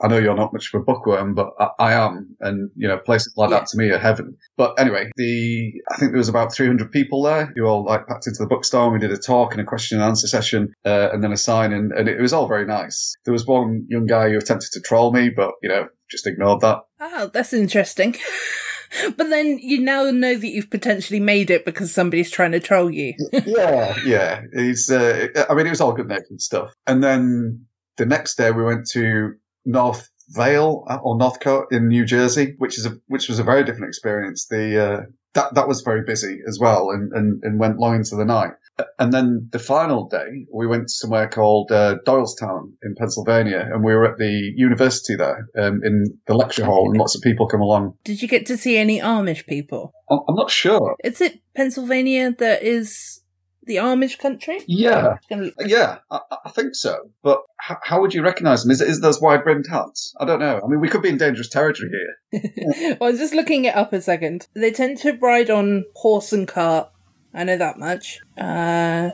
I 0.03 0.07
know 0.07 0.17
you're 0.17 0.36
not 0.36 0.51
much 0.51 0.73
of 0.73 0.81
a 0.81 0.84
bookworm, 0.84 1.36
but 1.36 1.49
I, 1.60 1.67
I 1.77 1.93
am, 1.93 2.36
and 2.39 2.71
you 2.75 2.88
know, 2.88 2.97
places 2.97 3.34
like 3.38 3.51
Yeah. 3.51 3.60
that 3.60 3.67
to 3.67 3.77
me 3.77 3.89
are 3.91 3.99
heaven. 3.99 4.36
But 4.57 4.79
anyway, 4.79 5.12
the 5.15 5.73
I 5.91 5.97
think 5.97 6.12
there 6.12 6.17
was 6.17 6.29
about 6.29 6.51
300 6.53 6.91
people 6.91 7.21
there 7.21 7.53
who 7.55 7.65
all 7.65 7.86
like 7.86 8.07
packed 8.07 8.25
into 8.25 8.39
the 8.39 8.47
bookstore. 8.47 8.86
And 8.86 8.93
we 8.93 8.99
did 8.99 9.12
a 9.12 9.17
talk 9.21 9.51
and 9.51 9.62
a 9.62 9.65
question 9.65 9.99
and 9.99 10.07
answer 10.07 10.25
session, 10.27 10.73
uh, 10.86 11.10
and 11.13 11.23
then 11.23 11.31
a 11.34 11.38
sign, 11.38 11.71
and, 11.71 11.91
and 11.91 12.10
it 12.10 12.19
was 12.19 12.34
all 12.34 12.47
very 12.47 12.65
nice. 12.65 13.15
There 13.25 13.31
was 13.34 13.45
one 13.45 13.86
young 13.89 14.07
guy 14.07 14.29
who 14.31 14.38
attempted 14.39 14.71
to 14.71 14.81
troll 14.81 15.12
me, 15.13 15.29
but 15.29 15.51
you 15.62 15.69
know, 15.69 15.88
just 16.12 16.28
ignored 16.28 16.62
that. 16.62 16.82
Oh, 17.00 17.32
that's 17.34 17.54
interesting. 17.54 18.15
but 19.17 19.30
then 19.30 19.58
you 19.60 19.80
now 19.80 20.12
know 20.12 20.36
that 20.36 20.47
you've 20.47 20.69
potentially 20.69 21.19
made 21.19 21.50
it 21.50 21.65
because 21.65 21.93
somebody's 21.93 22.30
trying 22.30 22.52
to 22.52 22.60
troll 22.60 22.91
you. 22.91 23.13
yeah, 23.45 23.95
yeah. 24.06 24.41
He's. 24.54 24.91
Uh, 24.91 25.28
I 25.50 25.54
mean, 25.54 25.65
it 25.65 25.71
was 25.71 25.82
all 25.82 25.93
good 25.93 26.08
naked 26.08 26.41
stuff. 26.41 26.74
And 26.86 27.04
then 27.04 27.65
the 27.97 28.06
next 28.06 28.36
day 28.36 28.52
we 28.52 28.63
went 28.63 28.88
to 28.91 29.36
North 29.65 30.10
Vale 30.30 30.86
uh, 30.88 30.97
or 31.02 31.17
Northcote 31.17 31.71
in 31.71 31.88
New 31.88 32.06
Jersey, 32.06 32.56
which 32.58 32.78
is 32.78 32.86
a 32.86 32.97
which 33.08 33.30
was 33.30 33.39
a 33.39 33.43
very 33.43 33.63
different 33.63 33.89
experience. 33.89 34.47
The 34.47 34.84
uh, 34.84 35.02
that 35.34 35.56
that 35.56 35.67
was 35.67 35.82
very 35.82 36.04
busy 36.04 36.41
as 36.47 36.60
well, 36.60 36.89
and, 36.91 37.12
and 37.13 37.43
and 37.43 37.60
went 37.60 37.80
long 37.80 37.95
into 37.95 38.15
the 38.15 38.26
night. 38.26 38.52
And 38.97 39.13
then 39.13 39.49
the 39.51 39.60
final 39.60 40.07
day, 40.07 40.45
we 40.51 40.65
went 40.65 40.89
somewhere 40.89 41.27
called 41.27 41.71
uh, 41.71 41.97
Doylestown 42.05 42.73
in 42.84 42.95
Pennsylvania, 42.95 43.67
and 43.71 43.84
we 43.84 43.93
were 43.93 44.12
at 44.12 44.17
the 44.17 44.53
university 44.55 45.15
there 45.15 45.47
um, 45.57 45.81
in 45.84 46.05
the 46.27 46.34
lecture 46.34 46.65
hall, 46.65 46.89
and 46.89 46.97
lots 46.97 47.15
of 47.15 47.21
people 47.21 47.47
come 47.47 47.62
along. 47.62 47.95
Did 48.03 48.21
you 48.21 48.27
get 48.27 48.45
to 48.47 48.57
see 48.57 48.77
any 48.77 48.99
Amish 48.99 49.45
people? 49.45 49.93
I'm 50.10 50.36
not 50.36 50.51
sure. 50.51 50.95
Is 51.03 51.21
it 51.21 51.41
Pennsylvania 51.55 52.34
that 52.39 52.63
is 52.63 53.21
the 53.63 53.77
Amish 53.77 54.17
country? 54.17 54.60
Yeah, 54.67 55.17
Yeah, 55.60 55.99
I, 56.10 56.19
I 56.45 56.49
think 56.49 56.75
so. 56.75 56.97
But 57.23 57.41
how, 57.57 57.77
how 57.84 58.01
would 58.01 58.13
you 58.13 58.23
recognise 58.23 58.63
them? 58.63 58.71
Is 58.71 58.81
it 58.81 58.89
is 58.89 59.01
those 59.01 59.21
wide 59.21 59.43
brimmed 59.43 59.67
hats? 59.69 60.13
I 60.19 60.25
don't 60.25 60.39
know. 60.39 60.60
I 60.63 60.67
mean, 60.67 60.81
we 60.81 60.89
could 60.89 61.01
be 61.01 61.10
in 61.10 61.17
dangerous 61.17 61.49
territory 61.49 61.89
here. 61.91 62.41
well, 62.99 63.10
I 63.10 63.12
was 63.12 63.19
just 63.19 63.34
looking 63.34 63.65
it 63.65 63.75
up 63.75 63.93
a 63.93 64.01
second. 64.01 64.47
They 64.55 64.71
tend 64.71 64.97
to 64.99 65.13
ride 65.13 65.49
on 65.49 65.86
horse 65.95 66.34
and 66.34 66.47
cart. 66.47 66.89
I 67.34 67.44
know 67.44 67.58
that 67.58 67.78
much. 67.78 68.20
Uh, 68.38 69.12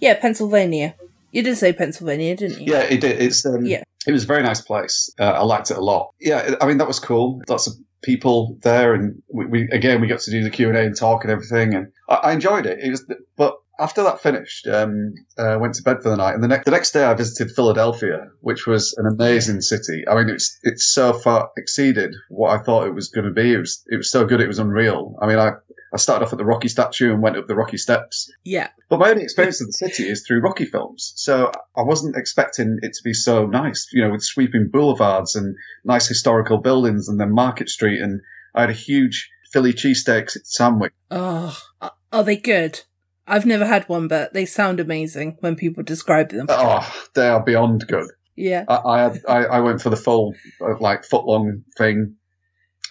yeah, 0.00 0.14
Pennsylvania. 0.14 0.94
You 1.32 1.42
did 1.42 1.56
say 1.56 1.72
Pennsylvania, 1.72 2.36
didn't 2.36 2.60
you? 2.60 2.72
Yeah, 2.72 2.82
it 2.82 3.00
did. 3.00 3.20
It's 3.20 3.44
um, 3.44 3.64
Yeah. 3.64 3.82
It 4.06 4.12
was 4.12 4.24
a 4.24 4.26
very 4.26 4.42
nice 4.42 4.60
place. 4.60 5.12
Uh, 5.18 5.24
I 5.24 5.42
liked 5.42 5.70
it 5.70 5.76
a 5.76 5.80
lot. 5.80 6.12
Yeah, 6.20 6.54
I 6.60 6.66
mean 6.66 6.78
that 6.78 6.86
was 6.86 7.00
cool. 7.00 7.42
Lots 7.48 7.66
of 7.66 7.74
people 8.02 8.56
there, 8.62 8.94
and 8.94 9.20
we, 9.32 9.46
we 9.46 9.68
again 9.72 10.00
we 10.00 10.06
got 10.06 10.20
to 10.20 10.30
do 10.30 10.44
the 10.44 10.50
Q 10.50 10.68
and 10.68 10.78
A 10.78 10.82
and 10.82 10.96
talk 10.96 11.24
and 11.24 11.32
everything, 11.32 11.74
and 11.74 11.92
I, 12.08 12.14
I 12.14 12.32
enjoyed 12.32 12.66
it. 12.66 12.78
It 12.80 12.90
was, 12.90 13.04
but 13.36 13.56
after 13.78 14.02
that 14.04 14.20
finished, 14.20 14.66
um, 14.66 15.14
uh, 15.38 15.58
went 15.60 15.74
to 15.74 15.82
bed 15.82 16.02
for 16.02 16.08
the 16.10 16.16
night, 16.16 16.34
and 16.34 16.42
the 16.42 16.48
next 16.48 16.64
the 16.64 16.70
next 16.70 16.92
day 16.92 17.04
I 17.04 17.14
visited 17.14 17.54
Philadelphia, 17.54 18.28
which 18.40 18.66
was 18.66 18.94
an 18.98 19.06
amazing 19.06 19.60
city. 19.60 20.04
I 20.08 20.14
mean, 20.14 20.28
it's 20.30 20.58
it's 20.62 20.92
so 20.92 21.12
far 21.12 21.50
exceeded 21.56 22.14
what 22.28 22.58
I 22.58 22.62
thought 22.62 22.86
it 22.86 22.94
was 22.94 23.08
going 23.08 23.26
to 23.26 23.32
be. 23.32 23.52
It 23.52 23.58
was 23.58 23.82
it 23.86 23.96
was 23.96 24.10
so 24.10 24.24
good, 24.24 24.40
it 24.40 24.48
was 24.48 24.58
unreal. 24.58 25.16
I 25.20 25.26
mean, 25.26 25.38
I 25.38 25.52
I 25.92 25.98
started 25.98 26.24
off 26.24 26.32
at 26.32 26.38
the 26.38 26.44
Rocky 26.44 26.68
statue 26.68 27.12
and 27.12 27.22
went 27.22 27.36
up 27.36 27.46
the 27.46 27.54
Rocky 27.54 27.76
steps. 27.76 28.30
Yeah. 28.44 28.68
But 28.88 28.98
my 29.00 29.10
only 29.10 29.22
experience 29.22 29.60
of 29.60 29.68
the 29.68 29.72
city 29.72 30.08
is 30.08 30.24
through 30.26 30.40
Rocky 30.40 30.64
films. 30.66 31.12
So 31.16 31.50
I 31.76 31.82
wasn't 31.82 32.16
expecting 32.16 32.78
it 32.82 32.92
to 32.92 33.02
be 33.04 33.12
so 33.12 33.46
nice, 33.46 33.88
you 33.92 34.02
know, 34.02 34.10
with 34.10 34.22
sweeping 34.22 34.68
boulevards 34.72 35.36
and 35.36 35.54
nice 35.84 36.08
historical 36.08 36.58
buildings 36.58 37.08
and 37.08 37.20
then 37.20 37.32
Market 37.32 37.68
Street. 37.68 38.00
And 38.00 38.20
I 38.54 38.62
had 38.62 38.70
a 38.70 38.74
huge 38.74 39.30
Philly 39.52 39.72
cheesesteak 39.72 40.30
sandwich. 40.44 40.92
Oh, 41.10 41.56
are- 41.80 41.92
are 42.12 42.24
they 42.24 42.36
good? 42.36 42.82
I've 43.26 43.46
never 43.46 43.66
had 43.66 43.88
one, 43.88 44.08
but 44.08 44.32
they 44.32 44.46
sound 44.46 44.80
amazing 44.80 45.36
when 45.40 45.56
people 45.56 45.82
describe 45.82 46.30
them. 46.30 46.46
Oh, 46.48 46.88
they 47.14 47.28
are 47.28 47.42
beyond 47.42 47.86
good. 47.88 48.08
Yeah. 48.36 48.64
I 48.68 48.76
I, 48.76 49.02
had, 49.02 49.22
I, 49.28 49.44
I 49.44 49.60
went 49.60 49.80
for 49.80 49.90
the 49.90 49.96
full 49.96 50.34
uh, 50.60 50.78
like 50.78 51.04
foot 51.04 51.24
long 51.24 51.62
thing. 51.76 52.16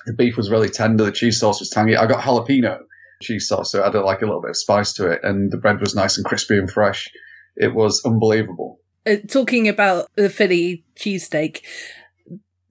The 0.05 0.13
beef 0.13 0.37
was 0.37 0.51
really 0.51 0.69
tender. 0.69 1.05
The 1.05 1.11
cheese 1.11 1.39
sauce 1.39 1.59
was 1.59 1.69
tangy. 1.69 1.95
I 1.95 2.05
got 2.05 2.23
jalapeno 2.23 2.79
cheese 3.21 3.47
sauce, 3.47 3.71
so 3.71 3.79
it 3.79 3.85
had 3.85 3.95
like 4.01 4.21
a 4.21 4.25
little 4.25 4.41
bit 4.41 4.51
of 4.51 4.57
spice 4.57 4.93
to 4.93 5.09
it, 5.09 5.21
and 5.23 5.51
the 5.51 5.57
bread 5.57 5.79
was 5.79 5.95
nice 5.95 6.17
and 6.17 6.25
crispy 6.25 6.57
and 6.57 6.69
fresh. 6.69 7.09
It 7.55 7.73
was 7.73 8.03
unbelievable. 8.05 8.79
Uh, 9.05 9.17
talking 9.27 9.67
about 9.67 10.09
the 10.15 10.29
Philly 10.29 10.83
cheesesteak, 10.99 11.61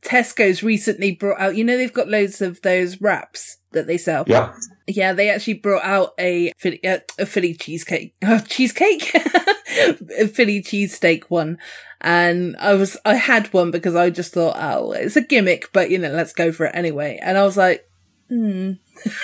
Tesco's 0.03 0.63
recently 0.63 1.13
brought 1.13 1.41
out, 1.41 1.57
you 1.57 1.65
know, 1.65 1.77
they've 1.77 1.93
got 1.93 2.09
loads 2.09 2.43
of 2.43 2.61
those 2.63 3.01
wraps 3.01 3.59
that 3.73 3.87
they 3.87 3.97
sell. 3.97 4.25
Yeah, 4.27 4.53
Yeah, 4.87 5.13
they 5.13 5.31
actually 5.31 5.55
brought 5.55 5.85
out 5.85 6.13
a 6.19 6.53
Philly, 6.59 6.85
uh, 6.85 6.99
a 7.19 7.27
Philly 7.27 7.55
cheesecake, 7.55 8.15
uh, 8.23 8.41
cheesecake, 8.41 9.15
a 10.19 10.27
Philly 10.29 10.63
cheesesteak 10.63 11.25
one. 11.25 11.59
And 12.01 12.55
I 12.59 12.75
was, 12.75 12.99
I 13.05 13.15
had 13.15 13.53
one 13.53 13.71
because 13.71 13.95
I 13.95 14.11
just 14.11 14.35
thought, 14.35 14.57
oh, 14.59 14.93
it's 14.93 15.17
a 15.17 15.23
gimmick, 15.23 15.73
but 15.73 15.91
you 15.91 15.99
know, 15.99 16.11
let's 16.11 16.35
go 16.35 16.53
for 16.53 16.67
it 16.67 16.75
anyway. 16.75 17.19
And 17.23 17.39
I 17.39 17.45
was 17.45 17.57
like, 17.57 17.89
hmm, 18.29 18.73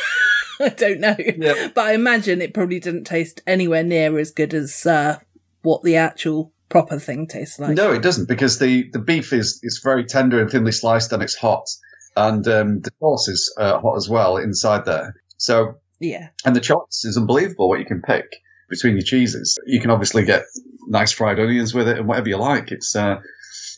I 0.60 0.70
don't 0.70 1.00
know. 1.00 1.16
Yep. 1.18 1.74
But 1.74 1.84
I 1.84 1.92
imagine 1.92 2.40
it 2.40 2.54
probably 2.54 2.80
didn't 2.80 3.04
taste 3.04 3.42
anywhere 3.46 3.82
near 3.82 4.18
as 4.18 4.30
good 4.30 4.54
as, 4.54 4.86
uh, 4.86 5.18
what 5.62 5.82
the 5.82 5.96
actual 5.96 6.52
proper 6.68 6.98
thing 6.98 7.26
tastes 7.26 7.58
like. 7.58 7.76
no, 7.76 7.92
it 7.92 8.02
doesn't 8.02 8.28
because 8.28 8.58
the, 8.58 8.88
the 8.92 8.98
beef 8.98 9.32
is 9.32 9.60
is 9.62 9.80
very 9.82 10.04
tender 10.04 10.40
and 10.40 10.50
thinly 10.50 10.72
sliced, 10.72 11.12
and 11.12 11.22
it's 11.22 11.36
hot, 11.36 11.66
and 12.16 12.46
um, 12.48 12.80
the 12.80 12.90
sauce 12.98 13.28
is 13.28 13.54
uh, 13.58 13.78
hot 13.78 13.96
as 13.96 14.08
well 14.08 14.36
inside 14.38 14.84
there. 14.86 15.14
So 15.40 15.74
Yeah. 15.98 16.28
And 16.44 16.54
the 16.54 16.60
choice 16.60 17.04
is 17.04 17.16
unbelievable 17.16 17.68
what 17.68 17.80
you 17.80 17.86
can 17.86 18.02
pick 18.02 18.24
between 18.68 18.94
your 18.94 19.02
cheeses. 19.02 19.58
You 19.66 19.80
can 19.80 19.90
obviously 19.90 20.24
get 20.24 20.44
nice 20.86 21.12
fried 21.12 21.40
onions 21.40 21.74
with 21.74 21.88
it 21.88 21.98
and 21.98 22.06
whatever 22.06 22.28
you 22.28 22.36
like. 22.36 22.70
It's 22.70 22.94
uh, 22.94 23.20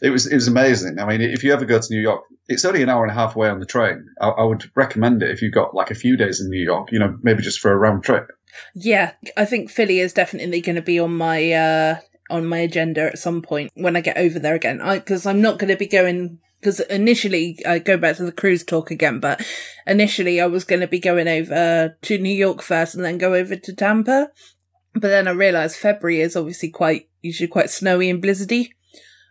it 0.03 0.11
was 0.11 0.27
it 0.27 0.35
was 0.35 0.48
amazing. 0.48 0.98
I 0.98 1.07
mean, 1.07 1.20
if 1.20 1.42
you 1.42 1.53
ever 1.53 1.64
go 1.64 1.81
to 1.81 1.87
New 1.90 2.01
York, 2.01 2.22
it's 2.48 2.64
only 2.64 2.83
an 2.83 2.88
hour 2.88 3.03
and 3.03 3.11
a 3.11 3.14
half 3.14 3.35
away 3.35 3.48
on 3.48 3.61
the 3.61 3.66
train. 3.66 4.07
I, 4.20 4.29
I 4.29 4.44
would 4.44 4.70
recommend 4.77 5.22
it 5.22 5.31
if 5.31 5.42
you've 5.42 5.55
got 5.55 5.75
like 5.75 5.90
a 5.90 5.96
few 5.96 6.16
days 6.16 6.40
in 6.40 6.48
New 6.51 6.62
York. 6.62 6.88
You 6.92 6.98
know, 6.98 7.16
maybe 7.22 7.42
just 7.42 7.61
for 7.61 7.72
a 7.72 7.77
round 7.77 8.05
trip. 8.05 8.29
Yeah, 8.75 9.12
I 9.37 9.46
think 9.46 9.70
Philly 9.70 10.01
is 10.01 10.12
definitely 10.12 10.61
going 10.61 10.77
to 10.77 10.83
be 10.83 10.98
on 10.98 11.16
my 11.16 11.53
uh 11.53 11.96
on 12.31 12.46
my 12.46 12.59
agenda 12.59 13.03
at 13.07 13.18
some 13.18 13.42
point 13.42 13.70
when 13.75 13.96
I 13.96 14.01
get 14.01 14.18
over 14.18 14.38
there 14.38 14.55
again. 14.55 14.81
I 14.81 14.98
because 14.98 15.27
I'm 15.27 15.40
not 15.40 15.59
going 15.59 15.70
to 15.70 15.77
be 15.77 15.87
going 15.87 16.38
because 16.62 16.79
initially 16.79 17.59
I 17.66 17.81
go 17.81 17.96
back 17.96 18.16
to 18.16 18.25
the 18.25 18.31
cruise 18.31 18.62
talk 18.62 18.92
again, 18.92 19.18
but 19.18 19.44
initially 19.85 20.40
I 20.40 20.46
was 20.46 20.62
going 20.62 20.81
to 20.81 20.87
be 20.87 21.01
going 21.01 21.27
over 21.27 21.96
to 22.01 22.18
New 22.18 22.33
York 22.33 22.62
first 22.62 22.94
and 22.94 23.05
then 23.05 23.18
go 23.18 23.35
over 23.35 23.57
to 23.57 23.75
Tampa. 23.75 24.31
But 24.92 25.03
then 25.03 25.27
I 25.27 25.33
realized 25.33 25.77
February 25.77 26.20
is 26.20 26.37
obviously 26.37 26.70
quite 26.70 27.09
usually 27.20 27.48
quite 27.48 27.68
snowy 27.68 28.09
and 28.09 28.22
blizzardy. 28.22 28.70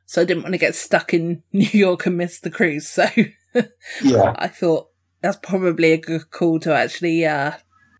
So 0.05 0.21
I 0.21 0.25
didn't 0.25 0.43
want 0.43 0.55
to 0.55 0.59
get 0.59 0.75
stuck 0.75 1.13
in 1.13 1.41
New 1.53 1.69
York 1.71 2.05
and 2.05 2.17
miss 2.17 2.37
the 2.37 2.51
cruise. 2.51 2.89
So 2.89 3.05
Yeah, 4.03 4.35
I 4.37 4.49
thought 4.49 4.89
that's 5.21 5.37
probably 5.37 5.93
a 5.93 5.97
good 5.97 6.31
call 6.31 6.59
to 6.61 6.73
actually 6.73 7.25
uh 7.25 7.53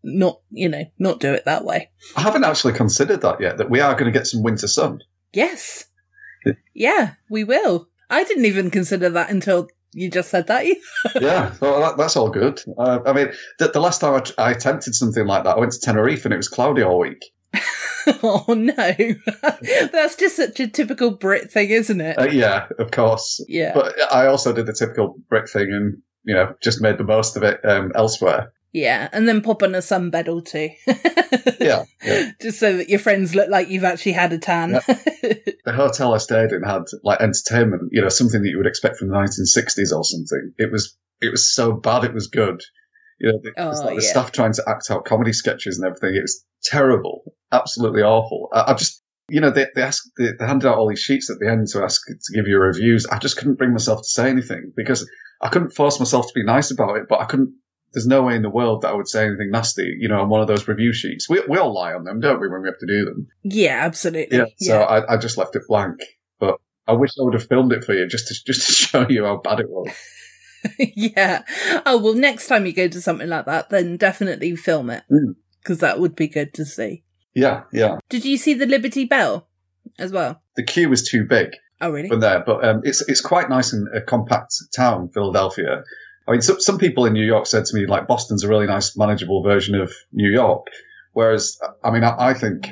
not, 0.04 0.40
you 0.50 0.68
know, 0.68 0.84
not 0.98 1.20
do 1.20 1.32
it 1.32 1.46
that 1.46 1.64
way. 1.64 1.90
I 2.16 2.20
haven't 2.20 2.44
actually 2.44 2.74
considered 2.74 3.22
that 3.22 3.40
yet. 3.40 3.56
That 3.56 3.70
we 3.70 3.80
are 3.80 3.94
going 3.94 4.12
to 4.12 4.18
get 4.18 4.26
some 4.26 4.42
winter 4.42 4.68
sun. 4.68 5.00
Yes. 5.32 5.86
Yeah, 6.74 7.14
we 7.30 7.44
will. 7.44 7.88
I 8.12 8.24
didn't 8.24 8.44
even 8.44 8.70
consider 8.70 9.08
that 9.10 9.30
until 9.30 9.68
you 9.92 10.10
just 10.10 10.30
said 10.30 10.46
that. 10.46 10.66
yeah, 11.20 11.52
well, 11.60 11.80
that, 11.80 11.96
that's 11.96 12.16
all 12.16 12.30
good. 12.30 12.62
Uh, 12.78 13.00
I 13.04 13.12
mean, 13.12 13.32
the, 13.58 13.68
the 13.68 13.80
last 13.80 14.00
time 14.00 14.14
I, 14.14 14.20
t- 14.20 14.34
I 14.38 14.50
attempted 14.50 14.94
something 14.94 15.26
like 15.26 15.44
that, 15.44 15.56
I 15.56 15.60
went 15.60 15.72
to 15.72 15.80
Tenerife 15.80 16.24
and 16.24 16.32
it 16.32 16.38
was 16.38 16.48
cloudy 16.48 16.82
all 16.82 16.98
week. 16.98 17.24
oh 18.22 18.44
no. 18.48 18.94
That's 19.92 20.16
just 20.16 20.36
such 20.36 20.60
a 20.60 20.68
typical 20.68 21.12
Brit 21.12 21.50
thing, 21.50 21.70
isn't 21.70 22.00
it? 22.00 22.18
Uh, 22.18 22.28
yeah, 22.30 22.66
of 22.78 22.90
course. 22.90 23.44
yeah. 23.48 23.74
But 23.74 23.94
I 24.12 24.26
also 24.26 24.52
did 24.52 24.66
the 24.66 24.72
typical 24.72 25.16
Brit 25.28 25.48
thing 25.48 25.68
and, 25.72 25.98
you 26.24 26.34
know, 26.34 26.54
just 26.62 26.80
made 26.80 26.98
the 26.98 27.04
most 27.04 27.36
of 27.36 27.42
it 27.42 27.60
um, 27.64 27.92
elsewhere. 27.94 28.51
Yeah. 28.72 29.08
And 29.12 29.28
then 29.28 29.40
pop 29.42 29.62
on 29.62 29.74
a 29.74 29.78
sunbed 29.78 30.28
or 30.28 30.40
two. 30.42 30.70
Yeah, 31.60 31.84
yeah. 32.04 32.32
Just 32.40 32.58
so 32.58 32.76
that 32.76 32.88
your 32.88 32.98
friends 32.98 33.34
look 33.34 33.48
like 33.48 33.68
you've 33.68 33.84
actually 33.84 34.12
had 34.12 34.32
a 34.32 34.38
tan. 34.38 34.80
The 35.64 35.72
hotel 35.72 36.12
I 36.12 36.18
stayed 36.18 36.50
in 36.50 36.62
had 36.64 36.82
like 37.04 37.20
entertainment, 37.20 37.90
you 37.92 38.02
know, 38.02 38.08
something 38.08 38.42
that 38.42 38.48
you 38.48 38.56
would 38.58 38.66
expect 38.66 38.96
from 38.96 39.08
the 39.08 39.14
1960s 39.14 39.96
or 39.96 40.02
something. 40.04 40.52
It 40.58 40.72
was, 40.72 40.96
it 41.20 41.30
was 41.30 41.54
so 41.54 41.72
bad 41.72 42.02
it 42.02 42.12
was 42.12 42.26
good. 42.26 42.60
You 43.20 43.32
know, 43.32 43.50
Oh, 43.58 43.68
like 43.84 43.96
the 43.96 44.02
yeah. 44.02 44.10
staff 44.10 44.32
trying 44.32 44.52
to 44.54 44.64
act 44.66 44.90
out 44.90 45.04
comedy 45.04 45.32
sketches 45.32 45.78
and 45.78 45.86
everything. 45.86 46.16
It 46.16 46.22
was 46.22 46.44
terrible, 46.64 47.32
absolutely 47.52 48.02
awful. 48.02 48.48
I, 48.52 48.72
I 48.72 48.74
just, 48.74 49.02
you 49.28 49.40
know, 49.40 49.50
they, 49.50 49.68
they 49.76 49.82
asked, 49.82 50.10
they, 50.18 50.30
they 50.36 50.44
handed 50.46 50.68
out 50.68 50.76
all 50.78 50.88
these 50.88 50.98
sheets 50.98 51.30
at 51.30 51.38
the 51.38 51.48
end 51.48 51.68
to 51.68 51.84
ask 51.84 52.04
to 52.06 52.34
give 52.34 52.48
you 52.48 52.58
reviews. 52.58 53.06
I 53.06 53.18
just 53.18 53.36
couldn't 53.36 53.58
bring 53.58 53.70
myself 53.72 54.00
to 54.02 54.08
say 54.08 54.28
anything 54.28 54.72
because 54.76 55.08
I 55.40 55.48
couldn't 55.48 55.70
force 55.70 56.00
myself 56.00 56.26
to 56.26 56.32
be 56.34 56.44
nice 56.44 56.72
about 56.72 56.96
it, 56.96 57.04
but 57.08 57.20
I 57.20 57.24
couldn't. 57.26 57.54
There's 57.92 58.06
no 58.06 58.22
way 58.22 58.34
in 58.36 58.42
the 58.42 58.50
world 58.50 58.82
that 58.82 58.88
I 58.88 58.94
would 58.94 59.08
say 59.08 59.26
anything 59.26 59.50
nasty, 59.50 59.96
you 59.98 60.08
know, 60.08 60.20
on 60.20 60.28
one 60.28 60.40
of 60.40 60.48
those 60.48 60.66
review 60.68 60.92
sheets. 60.92 61.28
We 61.28 61.42
we 61.48 61.58
all 61.58 61.74
lie 61.74 61.92
on 61.92 62.04
them, 62.04 62.20
don't 62.20 62.40
we, 62.40 62.48
when 62.48 62.62
we 62.62 62.68
have 62.68 62.78
to 62.78 62.86
do 62.86 63.04
them? 63.04 63.28
yeah, 63.42 63.78
absolutely. 63.84 64.38
Yeah. 64.38 64.44
So 64.58 64.82
I, 64.82 65.14
I 65.14 65.16
just 65.16 65.36
left 65.38 65.56
it 65.56 65.62
blank. 65.68 66.00
But 66.38 66.56
I 66.86 66.92
wish 66.92 67.10
I 67.20 67.24
would 67.24 67.34
have 67.34 67.46
filmed 67.46 67.72
it 67.72 67.84
for 67.84 67.94
you 67.94 68.06
just 68.06 68.28
to 68.28 68.34
just 68.44 68.66
to 68.66 68.72
show 68.88 69.06
you 69.08 69.24
how 69.24 69.36
bad 69.38 69.60
it 69.60 69.68
was. 69.68 69.88
yeah. 70.78 71.42
Oh, 71.86 71.98
well, 71.98 72.14
next 72.14 72.46
time 72.46 72.66
you 72.66 72.72
go 72.72 72.88
to 72.88 73.00
something 73.00 73.28
like 73.28 73.46
that, 73.46 73.70
then 73.70 73.96
definitely 73.96 74.54
film 74.56 74.90
it. 74.90 75.02
Mm. 75.10 75.34
Because 75.62 75.78
that 75.78 76.00
would 76.00 76.16
be 76.16 76.28
good 76.28 76.54
to 76.54 76.64
see. 76.64 77.04
Yeah, 77.34 77.62
yeah. 77.72 77.96
Did 78.08 78.24
you 78.24 78.36
see 78.36 78.54
the 78.54 78.66
Liberty 78.66 79.04
Bell 79.04 79.48
as 79.98 80.12
well? 80.12 80.42
The 80.56 80.64
queue 80.64 80.88
was 80.88 81.08
too 81.08 81.24
big 81.24 81.50
Oh, 81.80 81.90
really? 81.90 82.08
from 82.08 82.20
there, 82.20 82.42
but 82.44 82.64
um, 82.64 82.80
it's 82.84 83.00
it's 83.08 83.20
quite 83.20 83.48
nice 83.48 83.72
in 83.72 83.86
a 83.94 84.00
compact 84.00 84.54
town, 84.76 85.08
Philadelphia. 85.14 85.82
I 86.28 86.32
mean, 86.32 86.40
some 86.42 86.60
some 86.60 86.78
people 86.78 87.04
in 87.06 87.12
New 87.12 87.24
York 87.24 87.46
said 87.46 87.64
to 87.64 87.76
me 87.76 87.86
like 87.86 88.06
Boston's 88.06 88.44
a 88.44 88.48
really 88.48 88.66
nice, 88.66 88.96
manageable 88.96 89.42
version 89.42 89.74
of 89.74 89.92
New 90.12 90.30
York, 90.30 90.66
whereas 91.12 91.58
I 91.84 91.90
mean, 91.90 92.04
I, 92.04 92.14
I 92.30 92.34
think 92.34 92.68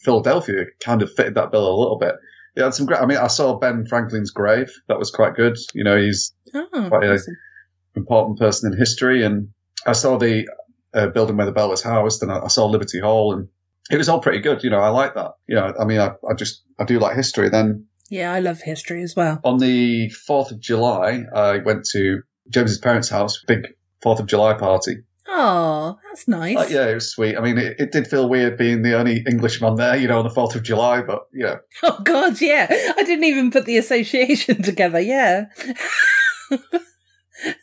Philadelphia 0.00 0.64
kind 0.84 1.02
of 1.02 1.12
fitted 1.12 1.34
that 1.36 1.50
bill 1.50 1.66
a 1.66 1.78
little 1.80 1.98
bit. 1.98 2.14
Yeah, 2.56 2.64
had 2.64 2.74
some 2.74 2.86
great. 2.86 3.00
I 3.00 3.06
mean, 3.06 3.18
I 3.18 3.26
saw 3.26 3.58
Ben 3.58 3.84
Franklin's 3.86 4.30
grave. 4.30 4.70
That 4.88 4.98
was 4.98 5.10
quite 5.10 5.34
good. 5.34 5.56
You 5.74 5.84
know, 5.84 5.96
he's 5.96 6.32
Oh, 6.54 6.66
Quite 6.88 7.04
a- 7.04 7.14
awesome. 7.14 7.34
important 7.96 8.38
person 8.38 8.72
in 8.72 8.78
history. 8.78 9.24
And 9.24 9.48
I 9.86 9.92
saw 9.92 10.18
the 10.18 10.46
uh, 10.92 11.08
building 11.08 11.36
where 11.36 11.46
the 11.46 11.52
bell 11.52 11.70
was 11.70 11.82
housed, 11.82 12.22
and 12.22 12.30
I, 12.30 12.40
I 12.44 12.48
saw 12.48 12.66
Liberty 12.66 13.00
Hall, 13.00 13.32
and 13.34 13.48
it 13.90 13.96
was 13.96 14.08
all 14.08 14.20
pretty 14.20 14.38
good. 14.40 14.62
You 14.62 14.70
know, 14.70 14.78
I 14.78 14.88
like 14.90 15.14
that. 15.14 15.32
You 15.48 15.56
know, 15.56 15.72
I 15.80 15.84
mean, 15.84 15.98
I, 15.98 16.12
I 16.28 16.34
just 16.34 16.62
I 16.78 16.84
do 16.84 16.98
like 17.00 17.16
history. 17.16 17.48
Then 17.48 17.86
Yeah, 18.08 18.32
I 18.32 18.38
love 18.40 18.60
history 18.60 19.02
as 19.02 19.16
well. 19.16 19.40
on 19.42 19.58
the 19.58 20.10
fourth 20.10 20.52
of 20.52 20.60
July, 20.60 21.24
I 21.34 21.58
went 21.58 21.86
to 21.92 22.20
James's 22.48 22.78
parents' 22.78 23.08
house, 23.08 23.42
big 23.46 23.74
Fourth 24.02 24.20
of 24.20 24.26
July 24.26 24.54
party. 24.54 24.98
Oh, 25.26 25.98
that's 26.04 26.28
nice. 26.28 26.70
Yeah, 26.70 26.88
it 26.88 26.94
was 26.94 27.10
sweet. 27.10 27.36
I 27.36 27.40
mean, 27.40 27.56
it, 27.56 27.76
it 27.80 27.92
did 27.92 28.06
feel 28.06 28.28
weird 28.28 28.58
being 28.58 28.82
the 28.82 28.94
only 28.98 29.24
Englishman 29.28 29.76
there, 29.76 29.96
you 29.96 30.06
know, 30.06 30.18
on 30.18 30.24
the 30.24 30.30
Fourth 30.30 30.54
of 30.54 30.62
July, 30.62 31.00
but 31.00 31.22
yeah. 31.32 31.56
Oh 31.82 31.98
God, 32.02 32.40
yeah. 32.40 32.66
I 32.70 33.02
didn't 33.02 33.24
even 33.24 33.50
put 33.50 33.64
the 33.64 33.78
association 33.78 34.62
together. 34.62 35.00
Yeah. 35.00 35.46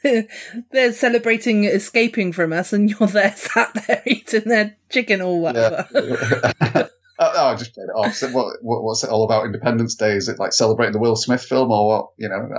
They're 0.72 0.92
celebrating 0.92 1.64
escaping 1.64 2.34
from 2.34 2.52
us, 2.52 2.74
and 2.74 2.90
you're 2.90 3.08
there 3.08 3.34
sat 3.36 3.74
there 3.88 4.02
eating 4.06 4.44
their 4.46 4.78
chicken 4.90 5.22
or 5.22 5.40
whatever. 5.40 5.88
Yeah. 5.94 6.88
Oh, 7.22 7.48
I 7.48 7.56
just 7.56 7.74
played 7.74 7.86
it 7.86 7.98
off. 7.98 8.14
So 8.16 8.30
what, 8.30 8.58
what, 8.62 8.84
what's 8.84 9.04
it 9.04 9.10
all 9.10 9.24
about? 9.24 9.46
Independence 9.46 9.96
Day? 9.96 10.14
Is 10.14 10.28
it 10.28 10.40
like 10.40 10.54
celebrating 10.54 10.94
the 10.94 11.00
Will 11.00 11.16
Smith 11.16 11.44
film 11.44 11.72
or 11.72 11.88
what? 11.88 12.08
You 12.18 12.30
know? 12.30 12.50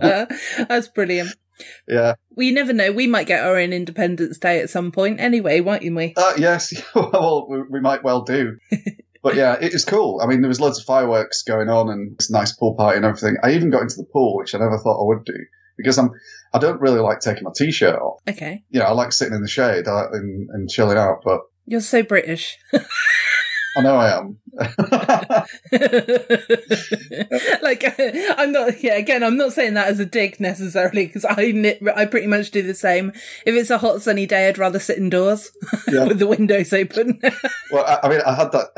That's 0.68 0.88
brilliant. 0.88 1.34
Yeah. 1.88 2.14
We 2.34 2.50
never 2.50 2.72
know. 2.72 2.92
We 2.92 3.06
might 3.06 3.26
get 3.26 3.44
our 3.44 3.56
own 3.56 3.72
Independence 3.72 4.38
Day 4.38 4.60
at 4.60 4.70
some 4.70 4.92
point 4.92 5.20
anyway, 5.20 5.60
won't 5.60 5.82
we? 5.82 6.14
Uh, 6.16 6.34
yes. 6.36 6.74
well, 6.94 7.46
we, 7.48 7.62
we 7.70 7.80
might 7.80 8.04
well 8.04 8.22
do. 8.22 8.58
But 9.22 9.36
yeah, 9.36 9.56
it 9.58 9.72
was 9.72 9.86
cool. 9.86 10.20
I 10.22 10.26
mean, 10.26 10.42
there 10.42 10.50
was 10.50 10.60
loads 10.60 10.78
of 10.78 10.84
fireworks 10.84 11.44
going 11.44 11.70
on 11.70 11.88
and 11.88 12.12
it's 12.12 12.28
a 12.28 12.34
nice 12.34 12.52
pool 12.52 12.74
party 12.74 12.98
and 12.98 13.06
everything. 13.06 13.38
I 13.42 13.52
even 13.52 13.70
got 13.70 13.80
into 13.80 13.96
the 13.96 14.04
pool, 14.12 14.36
which 14.36 14.54
I 14.54 14.58
never 14.58 14.76
thought 14.76 15.00
I 15.00 15.06
would 15.06 15.24
do 15.24 15.46
because 15.78 15.96
I'm, 15.96 16.10
I 16.52 16.58
don't 16.58 16.78
really 16.78 17.00
like 17.00 17.20
taking 17.20 17.44
my 17.44 17.50
t-shirt 17.56 17.98
off. 17.98 18.20
Okay. 18.28 18.62
You 18.68 18.80
know, 18.80 18.84
I 18.84 18.90
like 18.90 19.12
sitting 19.12 19.34
in 19.34 19.40
the 19.40 19.48
shade 19.48 19.88
uh, 19.88 20.10
and, 20.12 20.50
and 20.50 20.68
chilling 20.68 20.98
out, 20.98 21.22
but 21.24 21.40
You're 21.66 21.80
so 21.80 22.02
British. 22.02 22.58
I 23.76 23.82
know 23.82 23.96
I 23.96 24.18
am. 24.18 24.38
like 27.62 27.82
I'm 28.38 28.52
not. 28.52 28.82
Yeah, 28.82 28.94
again, 28.94 29.24
I'm 29.24 29.36
not 29.36 29.52
saying 29.52 29.74
that 29.74 29.88
as 29.88 29.98
a 29.98 30.06
dig 30.06 30.38
necessarily 30.38 31.06
because 31.06 31.24
I 31.24 31.50
knit, 31.52 31.82
I 31.96 32.06
pretty 32.06 32.28
much 32.28 32.52
do 32.52 32.62
the 32.62 32.74
same. 32.74 33.10
If 33.44 33.54
it's 33.54 33.70
a 33.70 33.78
hot 33.78 34.00
sunny 34.02 34.26
day, 34.26 34.48
I'd 34.48 34.58
rather 34.58 34.78
sit 34.78 34.98
indoors 34.98 35.50
Yeah. 35.88 36.04
with 36.04 36.20
the 36.20 36.26
windows 36.26 36.72
open. 36.72 37.20
Well, 37.72 37.84
I, 37.84 38.06
I 38.06 38.08
mean, 38.08 38.20
I 38.24 38.34
had 38.34 38.52
that 38.52 38.68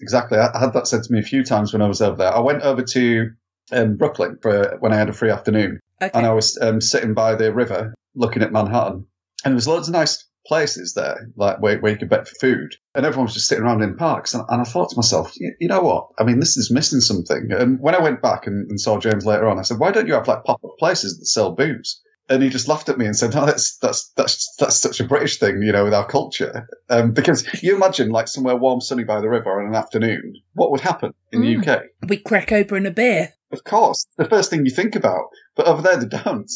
exactly. 0.00 0.36
I 0.36 0.58
had 0.58 0.74
that 0.74 0.86
said 0.86 1.02
to 1.04 1.12
me 1.12 1.20
a 1.20 1.22
few 1.22 1.42
times 1.42 1.72
when 1.72 1.80
I 1.80 1.88
was 1.88 2.02
over 2.02 2.16
there. 2.16 2.34
I 2.34 2.40
went 2.40 2.62
over 2.62 2.82
to 2.82 3.30
um, 3.72 3.96
Brooklyn 3.96 4.36
for 4.42 4.76
when 4.80 4.92
I 4.92 4.96
had 4.96 5.08
a 5.08 5.14
free 5.14 5.30
afternoon, 5.30 5.80
okay. 6.02 6.10
and 6.12 6.26
I 6.26 6.34
was 6.34 6.58
um, 6.60 6.82
sitting 6.82 7.14
by 7.14 7.36
the 7.36 7.54
river 7.54 7.94
looking 8.14 8.42
at 8.42 8.52
Manhattan, 8.52 9.06
and 9.44 9.52
there 9.52 9.54
was 9.54 9.66
loads 9.66 9.88
of 9.88 9.94
nice 9.94 10.25
places 10.46 10.94
there, 10.94 11.28
like 11.36 11.60
where, 11.60 11.78
where 11.80 11.92
you 11.92 11.98
could 11.98 12.08
bet 12.08 12.28
for 12.28 12.34
food, 12.40 12.74
and 12.94 13.04
everyone 13.04 13.26
was 13.26 13.34
just 13.34 13.48
sitting 13.48 13.64
around 13.64 13.82
in 13.82 13.96
parks. 13.96 14.34
And, 14.34 14.44
and 14.48 14.60
I 14.60 14.64
thought 14.64 14.90
to 14.90 14.96
myself, 14.96 15.32
you, 15.36 15.68
know 15.68 15.80
what? 15.80 16.08
I 16.18 16.24
mean, 16.24 16.40
this 16.40 16.56
is 16.56 16.70
missing 16.70 17.00
something. 17.00 17.48
And 17.52 17.80
when 17.80 17.94
I 17.94 18.00
went 18.02 18.22
back 18.22 18.46
and, 18.46 18.68
and 18.70 18.80
saw 18.80 18.98
James 18.98 19.26
later 19.26 19.48
on, 19.48 19.58
I 19.58 19.62
said, 19.62 19.78
why 19.78 19.90
don't 19.90 20.06
you 20.06 20.14
have 20.14 20.28
like 20.28 20.44
pop 20.44 20.64
up 20.64 20.70
places 20.78 21.18
that 21.18 21.26
sell 21.26 21.52
booze? 21.52 22.00
And 22.28 22.42
he 22.42 22.48
just 22.48 22.66
laughed 22.66 22.88
at 22.88 22.98
me 22.98 23.06
and 23.06 23.14
said, 23.16 23.32
"No, 23.34 23.46
that's 23.46 23.76
that's 23.78 24.10
that's 24.16 24.52
that's 24.58 24.80
such 24.80 24.98
a 24.98 25.04
British 25.04 25.38
thing, 25.38 25.62
you 25.62 25.70
know, 25.70 25.84
with 25.84 25.94
our 25.94 26.04
culture. 26.08 26.66
Um, 26.90 27.12
because 27.12 27.46
you 27.62 27.76
imagine 27.76 28.10
like 28.10 28.26
somewhere 28.26 28.56
warm, 28.56 28.80
sunny 28.80 29.04
by 29.04 29.20
the 29.20 29.28
river 29.28 29.60
on 29.60 29.68
an 29.68 29.76
afternoon, 29.76 30.34
what 30.54 30.72
would 30.72 30.80
happen 30.80 31.12
in 31.30 31.42
Mm. 31.42 31.64
the 31.64 31.72
UK? 31.72 31.82
We 32.08 32.16
crack 32.16 32.50
open 32.50 32.84
a 32.84 32.90
beer. 32.90 33.28
Of 33.52 33.62
course, 33.62 34.04
the 34.18 34.24
first 34.24 34.50
thing 34.50 34.64
you 34.66 34.72
think 34.72 34.96
about, 34.96 35.26
but 35.56 35.66
over 35.66 35.82
there 35.82 35.96
they 35.96 36.06
don't. 36.06 36.50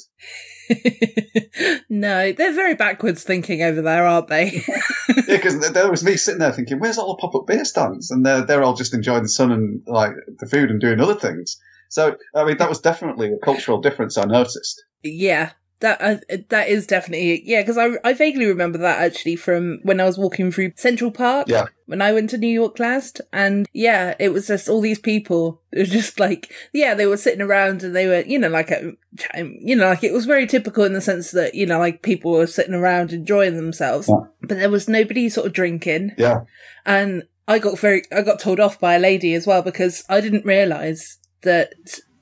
no, 1.89 2.33
they're 2.33 2.55
very 2.55 2.75
backwards 2.75 3.25
thinking 3.25 3.63
over 3.63 3.83
there, 3.83 4.07
aren't 4.07 4.29
they? 4.29 4.63
yeah, 5.09 5.23
because 5.27 5.73
there 5.73 5.91
was 5.91 6.05
me 6.05 6.17
sitting 6.17 6.39
there 6.39 6.53
thinking, 6.53 6.79
"Where's 6.79 6.99
all 6.99 7.17
the 7.17 7.21
pop-up 7.21 7.47
beer 7.47 7.65
stands?" 7.65 8.11
And 8.11 8.25
they're 8.25 8.45
they're 8.45 8.63
all 8.63 8.75
just 8.75 8.95
enjoying 8.95 9.23
the 9.23 9.29
sun 9.29 9.51
and 9.51 9.83
like 9.87 10.13
the 10.39 10.47
food 10.47 10.71
and 10.71 10.81
doing 10.81 11.01
other 11.01 11.15
things. 11.15 11.59
So, 11.89 12.17
I 12.35 12.45
mean, 12.45 12.59
that 12.59 12.69
was 12.69 12.81
definitely 12.81 13.33
a 13.33 13.45
cultural 13.45 13.81
difference 13.81 14.17
I 14.17 14.25
noticed. 14.25 14.85
yeah, 15.03 15.51
that 15.81 16.01
uh, 16.01 16.37
that 16.51 16.69
is 16.69 16.87
definitely 16.87 17.43
yeah. 17.45 17.63
Because 17.63 17.79
I 17.79 17.91
I 18.05 18.13
vaguely 18.13 18.47
remember 18.47 18.79
that 18.79 19.01
actually 19.01 19.37
from 19.37 19.81
when 19.83 20.01
I 20.01 20.05
was 20.05 20.19
walking 20.19 20.53
through 20.53 20.73
Central 20.77 21.11
Park. 21.11 21.49
Yeah. 21.49 21.67
When 21.87 22.01
I 22.01 22.13
went 22.13 22.31
to 22.31 22.39
New 22.39 22.47
York 22.47 22.79
last, 22.79 23.21
and 23.33 23.67
yeah, 23.73 24.15
it 24.21 24.29
was 24.29 24.47
just 24.47 24.69
all 24.69 24.81
these 24.81 24.99
people. 25.01 25.61
It 25.73 25.79
was 25.81 25.91
just 25.91 26.19
like 26.19 26.53
yeah, 26.73 26.95
they 26.95 27.07
were 27.07 27.17
sitting 27.17 27.41
around 27.41 27.85
and 27.85 27.95
they 27.95 28.07
were 28.09 28.21
you 28.21 28.39
know 28.41 28.49
like 28.49 28.71
a, 28.73 28.93
you 29.37 29.77
know 29.77 29.87
like 29.89 30.03
it 30.03 30.13
was 30.13 30.27
very 30.27 30.47
typical 30.47 30.83
in 30.85 30.93
the 30.95 31.01
sense 31.01 31.31
that 31.31 31.55
you 31.55 31.65
know 31.65 31.79
like 31.79 32.03
people 32.03 32.33
were 32.33 32.49
sitting 32.49 32.75
around 32.75 33.13
enjoying 33.13 33.55
themselves, 33.57 34.09
Yeah. 34.09 34.27
but 34.43 34.59
there 34.59 34.71
was 34.71 34.89
nobody 34.89 35.29
sort 35.29 35.47
of 35.47 35.53
drinking. 35.53 36.13
Yeah, 36.19 36.41
and 36.85 37.23
I 37.47 37.61
got 37.61 37.79
very 37.79 38.03
I 38.13 38.23
got 38.23 38.41
told 38.41 38.59
off 38.59 38.81
by 38.81 38.95
a 38.97 38.99
lady 38.99 39.33
as 39.35 39.47
well 39.47 39.63
because 39.63 40.05
I 40.09 40.21
didn't 40.21 40.45
realize 40.45 41.19
that 41.43 41.73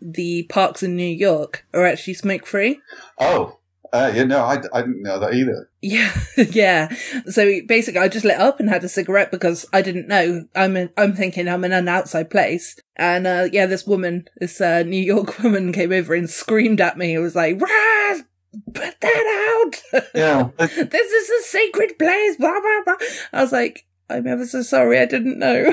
the 0.00 0.44
parks 0.44 0.82
in 0.82 0.96
New 0.96 1.04
York 1.04 1.66
are 1.74 1.84
actually 1.84 2.14
smoke 2.14 2.46
free. 2.46 2.80
Oh, 3.18 3.58
uh, 3.92 4.12
you 4.14 4.26
know, 4.26 4.40
I, 4.40 4.60
I 4.72 4.82
didn't 4.82 5.02
know 5.02 5.18
that 5.18 5.34
either. 5.34 5.70
Yeah, 5.80 6.12
yeah. 6.36 6.94
So 7.26 7.60
basically, 7.66 8.00
I 8.00 8.08
just 8.08 8.24
lit 8.24 8.38
up 8.38 8.60
and 8.60 8.68
had 8.68 8.84
a 8.84 8.88
cigarette 8.88 9.30
because 9.30 9.66
I 9.72 9.82
didn't 9.82 10.08
know. 10.08 10.46
I'm 10.54 10.76
in, 10.76 10.90
I'm 10.96 11.14
thinking 11.14 11.48
I'm 11.48 11.64
in 11.64 11.72
an 11.72 11.88
outside 11.88 12.30
place, 12.30 12.78
and 12.96 13.26
uh, 13.26 13.48
yeah, 13.50 13.66
this 13.66 13.86
woman, 13.86 14.28
this 14.38 14.60
uh, 14.60 14.82
New 14.82 15.02
York 15.02 15.38
woman, 15.42 15.72
came 15.72 15.92
over 15.92 16.14
and 16.14 16.28
screamed 16.28 16.80
at 16.80 16.98
me. 16.98 17.14
It 17.14 17.20
was 17.20 17.34
like, 17.34 17.60
"Raz, 17.60 18.24
put 18.74 19.00
that 19.00 19.64
out! 19.64 20.04
Yeah, 20.14 20.48
this 20.58 21.12
is 21.12 21.30
a 21.30 21.48
sacred 21.48 21.98
place." 21.98 22.36
Blah 22.36 22.60
blah 22.60 22.82
blah. 22.84 23.06
I 23.32 23.42
was 23.42 23.52
like, 23.52 23.86
"I'm 24.10 24.26
ever 24.26 24.46
so 24.46 24.62
sorry. 24.62 24.98
I 24.98 25.06
didn't 25.06 25.38
know." 25.38 25.72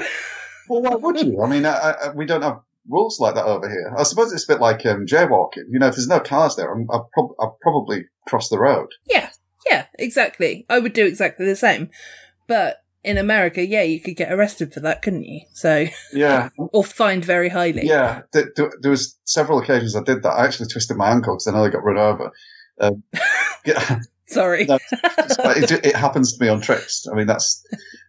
well, 0.70 0.82
why 0.82 0.96
would 0.96 1.20
you? 1.22 1.42
I 1.42 1.50
mean, 1.50 1.66
I, 1.66 1.92
I, 1.92 2.10
we 2.12 2.26
don't 2.26 2.42
have 2.42 2.62
rules 2.90 3.20
like 3.20 3.36
that 3.36 3.46
over 3.46 3.70
here. 3.70 3.94
I 3.98 4.04
suppose 4.04 4.32
it's 4.34 4.44
a 4.50 4.54
bit 4.54 4.62
like 4.62 4.86
um, 4.86 5.06
jaywalking. 5.06 5.66
You 5.70 5.80
know, 5.80 5.88
if 5.88 5.96
there's 5.96 6.08
no 6.08 6.20
cars 6.20 6.56
there, 6.56 6.72
I'm, 6.72 6.88
I'll, 6.92 7.10
prob- 7.14 7.60
probably 7.62 8.06
cross 8.28 8.50
the 8.50 8.60
road. 8.60 8.90
Yeah, 9.10 9.30
yeah, 9.70 9.86
exactly. 9.98 10.66
I 10.70 10.80
would 10.80 10.94
do 10.94 11.06
exactly 11.06 11.46
the 11.46 11.56
same. 11.56 11.90
But 12.48 12.78
in 13.04 13.18
America, 13.18 13.66
yeah, 13.66 13.84
you 13.84 14.00
could 14.00 14.16
get 14.16 14.32
arrested 14.32 14.74
for 14.74 14.80
that, 14.82 15.02
couldn't 15.02 15.24
you? 15.24 15.42
So, 15.54 15.86
Yeah, 16.14 16.50
or 16.58 16.84
fined 16.84 17.26
very 17.26 17.50
highly. 17.50 17.86
yeah. 17.86 18.22
There, 18.34 18.52
there 18.56 18.72
there 18.82 18.92
was 18.92 19.18
several 19.26 19.60
occasions 19.60 19.96
I 19.96 20.04
did 20.04 20.24
that. 20.24 20.30
I 20.30 20.46
actually 20.46 20.70
twisted 20.70 20.98
my 20.98 21.10
ankle 21.12 21.36
because 21.36 21.48
I 21.48 21.52
nearly 21.52 21.70
got 21.72 21.84
run 21.84 21.98
over. 21.98 22.32
Um, 22.82 23.04
yeah, 23.66 24.00
Sorry. 24.28 24.66
No. 25.38 25.52
it, 25.52 25.72
it 25.86 25.96
happens 25.96 26.36
to 26.38 26.44
me 26.44 26.50
on 26.50 26.62
trips. 26.62 27.08
I 27.12 27.16
mean, 27.16 27.28
that's 27.28 27.64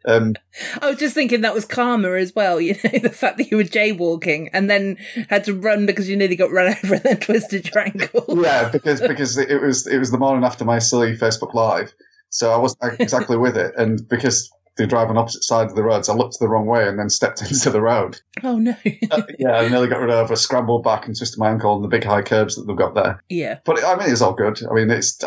um, 0.07 0.35
I 0.81 0.91
was 0.91 0.99
just 0.99 1.15
thinking 1.15 1.41
that 1.41 1.55
was 1.55 1.65
karma 1.65 2.13
as 2.13 2.35
well, 2.35 2.61
you 2.61 2.75
know, 2.75 2.99
the 3.01 3.11
fact 3.11 3.39
that 3.39 3.51
you 3.51 3.57
were 3.57 3.65
jaywalking 3.65 4.49
and 4.53 4.71
then 4.71 4.97
had 5.29 5.45
to 5.45 5.55
run 5.55 5.87
because 5.87 6.09
you 6.09 6.17
nearly 6.17 6.37
got 6.37 6.51
run 6.53 6.75
over 6.85 6.95
and 6.95 7.03
then 7.03 7.21
twisted 7.21 7.69
your 7.75 7.85
ankle. 7.85 8.25
yeah, 8.43 8.69
because 8.69 9.01
because 9.01 9.37
it 9.37 9.61
was 9.61 9.87
it 9.87 9.99
was 9.99 10.11
the 10.11 10.19
morning 10.19 10.45
after 10.45 10.65
my 10.65 10.79
silly 10.79 11.17
Facebook 11.17 11.55
Live, 11.55 11.93
so 12.31 12.53
I 12.53 12.57
wasn't 12.57 13.01
exactly 13.01 13.37
with 13.37 13.57
it, 13.57 13.75
and 13.77 14.07
because 14.09 14.51
they 14.77 14.85
drive 14.87 15.09
on 15.09 15.17
opposite 15.17 15.43
sides 15.43 15.73
of 15.73 15.77
the 15.77 15.83
roads, 15.83 16.09
I 16.09 16.15
looked 16.15 16.39
the 16.39 16.49
wrong 16.49 16.67
way 16.67 16.87
and 16.87 16.99
then 16.99 17.09
stepped 17.09 17.41
into 17.51 17.71
the 17.71 17.81
road. 17.81 18.21
Oh 18.45 18.59
no. 18.59 18.77
Uh, 19.11 19.23
yeah, 19.39 19.53
I 19.53 19.69
nearly 19.69 19.89
got 19.89 20.01
run 20.01 20.11
over, 20.11 20.37
scrambled 20.37 20.85
back, 20.85 21.07
and 21.07 21.17
twisted 21.17 21.39
my 21.39 21.51
ankle 21.51 21.71
on 21.73 21.83
the 21.83 21.89
big 21.89 22.05
high 22.05 22.23
curbs 22.23 22.57
that 22.57 22.67
they've 22.67 22.77
got 22.77 22.95
there. 22.95 23.23
yeah. 23.29 23.59
But 23.65 23.83
I 23.85 23.97
mean, 23.97 24.11
it's 24.11 24.21
all 24.21 24.35
good. 24.35 24.61
I 24.71 24.75
mean, 24.75 24.91
it's 24.91 25.19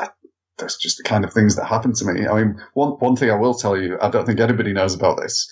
that's 0.59 0.77
just 0.77 0.97
the 0.97 1.03
kind 1.03 1.23
of 1.25 1.33
things 1.33 1.55
that 1.55 1.65
happen 1.65 1.93
to 1.93 2.05
me. 2.05 2.27
I 2.27 2.43
mean, 2.43 2.61
one 2.73 2.91
one 2.99 3.15
thing 3.15 3.31
I 3.31 3.35
will 3.35 3.53
tell 3.53 3.77
you, 3.77 3.97
I 4.01 4.09
don't 4.09 4.25
think 4.25 4.39
anybody 4.39 4.73
knows 4.73 4.93
about 4.93 5.19
this. 5.21 5.49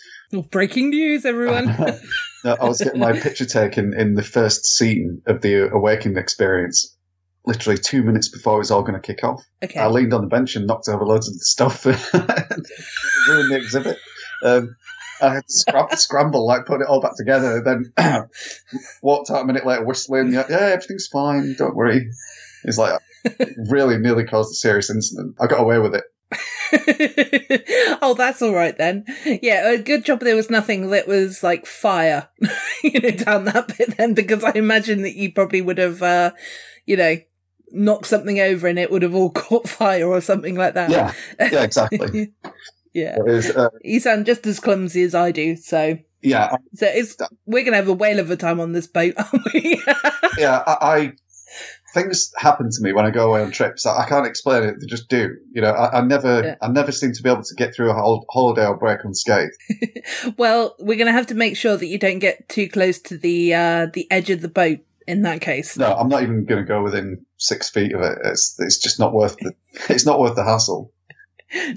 Breaking 0.52 0.90
news, 0.90 1.26
everyone. 1.26 1.68
No, 2.44 2.56
I 2.62 2.66
was 2.66 2.80
getting 2.80 3.00
my 3.00 3.20
picture 3.20 3.46
taken 3.46 3.94
in 3.98 4.14
the 4.14 4.22
first 4.24 4.64
scene 4.64 5.24
of 5.26 5.42
the 5.42 5.70
Awakening 5.74 6.18
experience, 6.20 6.96
literally 7.46 7.80
two 7.80 8.04
minutes 8.04 8.30
before 8.30 8.56
it 8.56 8.60
was 8.60 8.70
all 8.72 8.84
going 8.84 8.94
to 8.94 9.00
kick 9.02 9.24
off. 9.24 9.44
okay. 9.64 9.80
I 9.80 9.88
leaned 9.88 10.14
on 10.14 10.22
the 10.22 10.28
bench 10.28 10.56
and 10.56 10.68
knocked 10.68 10.88
over 10.88 11.04
loads 11.04 11.28
of 11.28 11.34
the 11.34 11.40
stuff, 11.40 11.84
ruined 13.28 13.52
the 13.52 13.56
exhibit. 13.58 13.98
Um, 14.44 14.76
I 15.20 15.34
had 15.34 15.48
to 15.48 15.54
scrab- 15.54 15.96
scramble, 15.96 16.46
like 16.46 16.68
put 16.68 16.80
it 16.80 16.88
all 16.88 17.02
back 17.02 17.18
together, 17.18 17.64
then 17.66 17.92
walked 19.02 19.32
out 19.32 19.42
a 19.42 19.46
minute 19.46 19.66
later 19.66 19.84
whistling. 19.84 20.32
Yeah, 20.32 20.46
yeah, 20.48 20.58
everything's 20.58 21.08
fine, 21.08 21.56
don't 21.58 21.76
worry. 21.76 22.08
It's 22.64 22.78
like 22.78 23.02
really 23.70 23.98
nearly 23.98 24.26
caused 24.26 24.52
a 24.52 24.56
serious 24.56 24.90
incident. 24.90 25.36
I 25.40 25.48
got 25.48 25.62
away 25.62 25.80
with 25.80 25.96
it. 25.96 26.04
oh, 28.02 28.14
that's 28.18 28.42
all 28.42 28.54
right 28.54 28.78
then. 28.78 29.06
Yeah, 29.42 29.72
a 29.72 29.78
good 29.78 30.04
job 30.04 30.20
there 30.20 30.36
was 30.36 30.50
nothing 30.50 30.90
that 30.90 31.08
was 31.08 31.44
like 31.44 31.66
fire, 31.66 32.30
you 32.84 33.00
know, 33.00 33.12
down 33.12 33.46
that 33.46 33.78
bit 33.78 33.98
then, 33.98 34.14
because 34.14 34.44
I 34.44 34.52
imagine 34.56 35.02
that 35.04 35.16
you 35.16 35.32
probably 35.32 35.62
would 35.62 35.78
have, 35.78 36.02
uh, 36.04 36.32
you 36.86 36.98
know, 36.98 37.18
knocked 37.72 38.08
something 38.08 38.40
over 38.40 38.68
and 38.68 38.80
it 38.80 38.92
would 38.92 39.02
have 39.04 39.16
all 39.16 39.30
caught 39.32 39.70
fire 39.70 40.08
or 40.08 40.22
something 40.22 40.56
like 40.56 40.74
that. 40.74 40.90
Yeah, 40.90 41.14
yeah, 41.40 41.64
exactly. 41.64 42.34
yeah. 42.94 43.18
Was, 43.20 43.50
uh, 43.50 43.70
You 43.82 44.00
sound 44.00 44.26
just 44.26 44.46
as 44.48 44.60
clumsy 44.60 45.04
as 45.04 45.16
I 45.16 45.32
do, 45.32 45.56
so 45.56 45.98
yeah, 46.22 46.58
so 46.74 46.88
it's 46.88 47.16
we're 47.46 47.64
gonna 47.64 47.78
have 47.78 47.88
a 47.88 47.94
whale 47.94 48.20
of 48.20 48.32
a 48.32 48.36
time 48.36 48.60
on 48.60 48.74
this 48.74 48.88
boat, 48.88 49.14
aren't 49.18 49.54
we? 49.54 49.82
yeah. 50.38 50.64
I, 50.66 50.78
I 50.82 51.14
things 51.94 52.32
happen 52.38 52.70
to 52.70 52.82
me 52.82 52.94
when 52.94 53.06
I 53.06 53.12
go 53.12 53.30
away 53.30 53.42
on 53.42 53.52
trips. 53.52 53.86
I, 53.86 54.04
I 54.04 54.10
can't 54.10 54.26
explain 54.26 54.64
it; 54.64 54.76
they 54.80 54.86
just 54.86 55.10
do. 55.10 55.36
You 55.52 55.62
know, 55.62 55.72
I, 55.72 56.00
I 56.00 56.02
never, 56.02 56.44
Yeah. 56.44 56.56
I 56.62 56.70
never 56.70 56.92
seem 56.92 57.14
to 57.14 57.24
be 57.24 57.30
able 57.30 57.44
to 57.44 57.56
get 57.56 57.76
through 57.76 57.92
a 57.92 57.94
whole 57.94 58.26
holiday 58.30 58.66
or 58.66 58.78
break 58.78 59.04
unscathed. 59.04 59.54
well, 60.38 60.76
we're 60.80 60.98
gonna 60.98 61.12
have 61.12 61.28
to 61.28 61.36
make 61.36 61.58
sure 61.58 61.78
that 61.78 61.88
you 61.88 61.98
don't 61.98 62.20
get 62.20 62.48
too 62.50 62.70
close 62.70 63.00
to 63.00 63.18
the 63.18 63.54
uh 63.54 63.88
the 63.94 64.10
edge 64.12 64.30
of 64.30 64.42
the 64.42 64.50
boat 64.50 64.80
in 65.08 65.22
that 65.24 65.42
case. 65.42 65.78
No, 65.78 65.94
I'm 65.94 66.10
not 66.10 66.22
even 66.22 66.46
going 66.46 66.62
to 66.62 66.68
go 66.68 66.84
within 66.84 67.26
six 67.38 67.70
feet 67.70 67.94
of 67.96 68.02
it. 68.02 68.20
It's 68.26 68.56
it's 68.60 68.78
just 68.78 69.00
not 69.00 69.14
worth 69.14 69.38
the 69.38 69.54
it's 69.90 70.06
not 70.06 70.20
worth 70.20 70.36
the 70.36 70.44
hassle. 70.44 70.94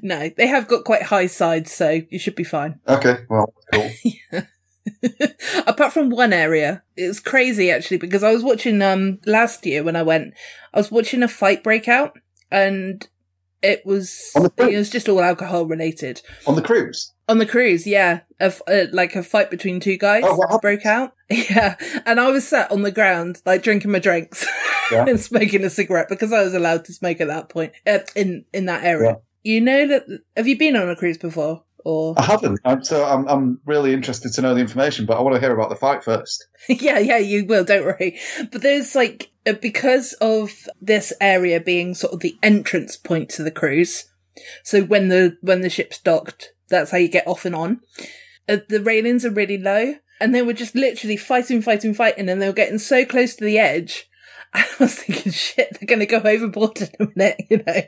No, 0.02 0.28
they 0.36 0.48
have 0.48 0.66
got 0.66 0.82
quite 0.84 1.04
high 1.04 1.28
sides, 1.28 1.70
so 1.70 2.00
you 2.10 2.18
should 2.18 2.34
be 2.34 2.42
fine. 2.42 2.80
Okay, 2.88 3.18
well, 3.28 3.54
cool. 3.72 3.88
Apart 5.66 5.92
from 5.92 6.10
one 6.10 6.32
area, 6.32 6.82
it 6.96 7.06
was 7.08 7.20
crazy 7.20 7.70
actually 7.70 7.98
because 7.98 8.22
I 8.22 8.32
was 8.32 8.42
watching 8.42 8.80
um 8.82 9.18
last 9.26 9.64
year 9.66 9.82
when 9.82 9.96
I 9.96 10.02
went, 10.02 10.34
I 10.74 10.78
was 10.78 10.90
watching 10.90 11.22
a 11.22 11.28
fight 11.28 11.62
break 11.62 11.88
out 11.88 12.18
and 12.50 13.06
it 13.62 13.84
was 13.84 14.32
it 14.56 14.76
was 14.76 14.88
just 14.90 15.08
all 15.08 15.20
alcohol 15.20 15.66
related 15.66 16.22
On 16.46 16.54
the 16.56 16.62
cruise. 16.62 17.12
on 17.28 17.38
the 17.38 17.46
cruise. 17.46 17.86
Yeah, 17.86 18.20
a 18.40 18.52
uh, 18.66 18.86
like 18.92 19.14
a 19.16 19.22
fight 19.22 19.50
between 19.50 19.80
two 19.80 19.96
guys 19.98 20.22
Oh, 20.26 20.58
broke 20.60 20.86
out. 20.86 21.12
Yeah, 21.30 21.76
and 22.06 22.18
I 22.18 22.28
was 22.30 22.48
sat 22.48 22.72
on 22.72 22.82
the 22.82 22.90
ground 22.90 23.40
like 23.46 23.62
drinking 23.62 23.92
my 23.92 23.98
drinks 24.00 24.46
Yeah. 24.90 25.04
and 25.06 25.20
smoking 25.20 25.62
a 25.62 25.70
cigarette 25.70 26.08
because 26.08 26.32
I 26.32 26.42
was 26.42 26.54
allowed 26.54 26.84
to 26.86 26.92
smoke 26.92 27.20
at 27.20 27.28
that 27.28 27.48
point 27.48 27.72
uh, 27.86 27.98
in 28.16 28.44
in 28.52 28.64
that 28.66 28.82
area. 28.84 29.18
You 29.44 29.60
know 29.60 29.86
that? 29.86 30.04
Have 30.36 30.48
you 30.48 30.58
been 30.58 30.74
on 30.76 30.88
a 30.90 30.96
cruise 30.96 31.18
before? 31.18 31.62
Or 31.84 32.14
I 32.18 32.24
haven't, 32.24 32.60
um, 32.64 32.84
so 32.84 33.04
I'm 33.04 33.26
I'm 33.28 33.60
really 33.64 33.92
interested 33.92 34.32
to 34.34 34.42
know 34.42 34.54
the 34.54 34.60
information, 34.60 35.06
but 35.06 35.16
I 35.16 35.20
want 35.22 35.34
to 35.34 35.40
hear 35.40 35.54
about 35.54 35.70
the 35.70 35.76
fight 35.76 36.04
first. 36.04 36.46
yeah, 36.68 36.98
yeah, 36.98 37.18
you 37.18 37.44
will. 37.46 37.64
Don't 37.64 37.84
worry. 37.84 38.18
But 38.50 38.62
there's 38.62 38.94
like 38.94 39.30
uh, 39.46 39.54
because 39.54 40.12
of 40.14 40.68
this 40.80 41.12
area 41.20 41.60
being 41.60 41.94
sort 41.94 42.12
of 42.12 42.20
the 42.20 42.36
entrance 42.42 42.96
point 42.96 43.30
to 43.30 43.42
the 43.42 43.50
cruise. 43.50 44.06
So 44.64 44.82
when 44.82 45.08
the 45.08 45.36
when 45.40 45.60
the 45.62 45.70
ship's 45.70 45.98
docked, 45.98 46.52
that's 46.68 46.90
how 46.90 46.98
you 46.98 47.08
get 47.08 47.26
off 47.26 47.44
and 47.44 47.54
on. 47.54 47.80
Uh, 48.48 48.58
the 48.68 48.82
railings 48.82 49.24
are 49.24 49.30
really 49.30 49.58
low, 49.58 49.94
and 50.20 50.34
they 50.34 50.42
were 50.42 50.52
just 50.52 50.74
literally 50.74 51.16
fighting, 51.16 51.62
fighting, 51.62 51.94
fighting, 51.94 52.28
and 52.28 52.40
they 52.40 52.46
were 52.46 52.52
getting 52.52 52.78
so 52.78 53.04
close 53.04 53.34
to 53.36 53.44
the 53.44 53.58
edge. 53.58 54.09
I 54.54 54.66
was 54.80 54.96
thinking, 54.96 55.32
shit, 55.32 55.76
they're 55.78 55.86
going 55.86 56.00
to 56.00 56.06
go 56.06 56.20
overboard 56.24 56.80
in 56.82 56.88
a 56.98 57.08
minute. 57.14 57.42
You 57.50 57.62
know, 57.66 57.82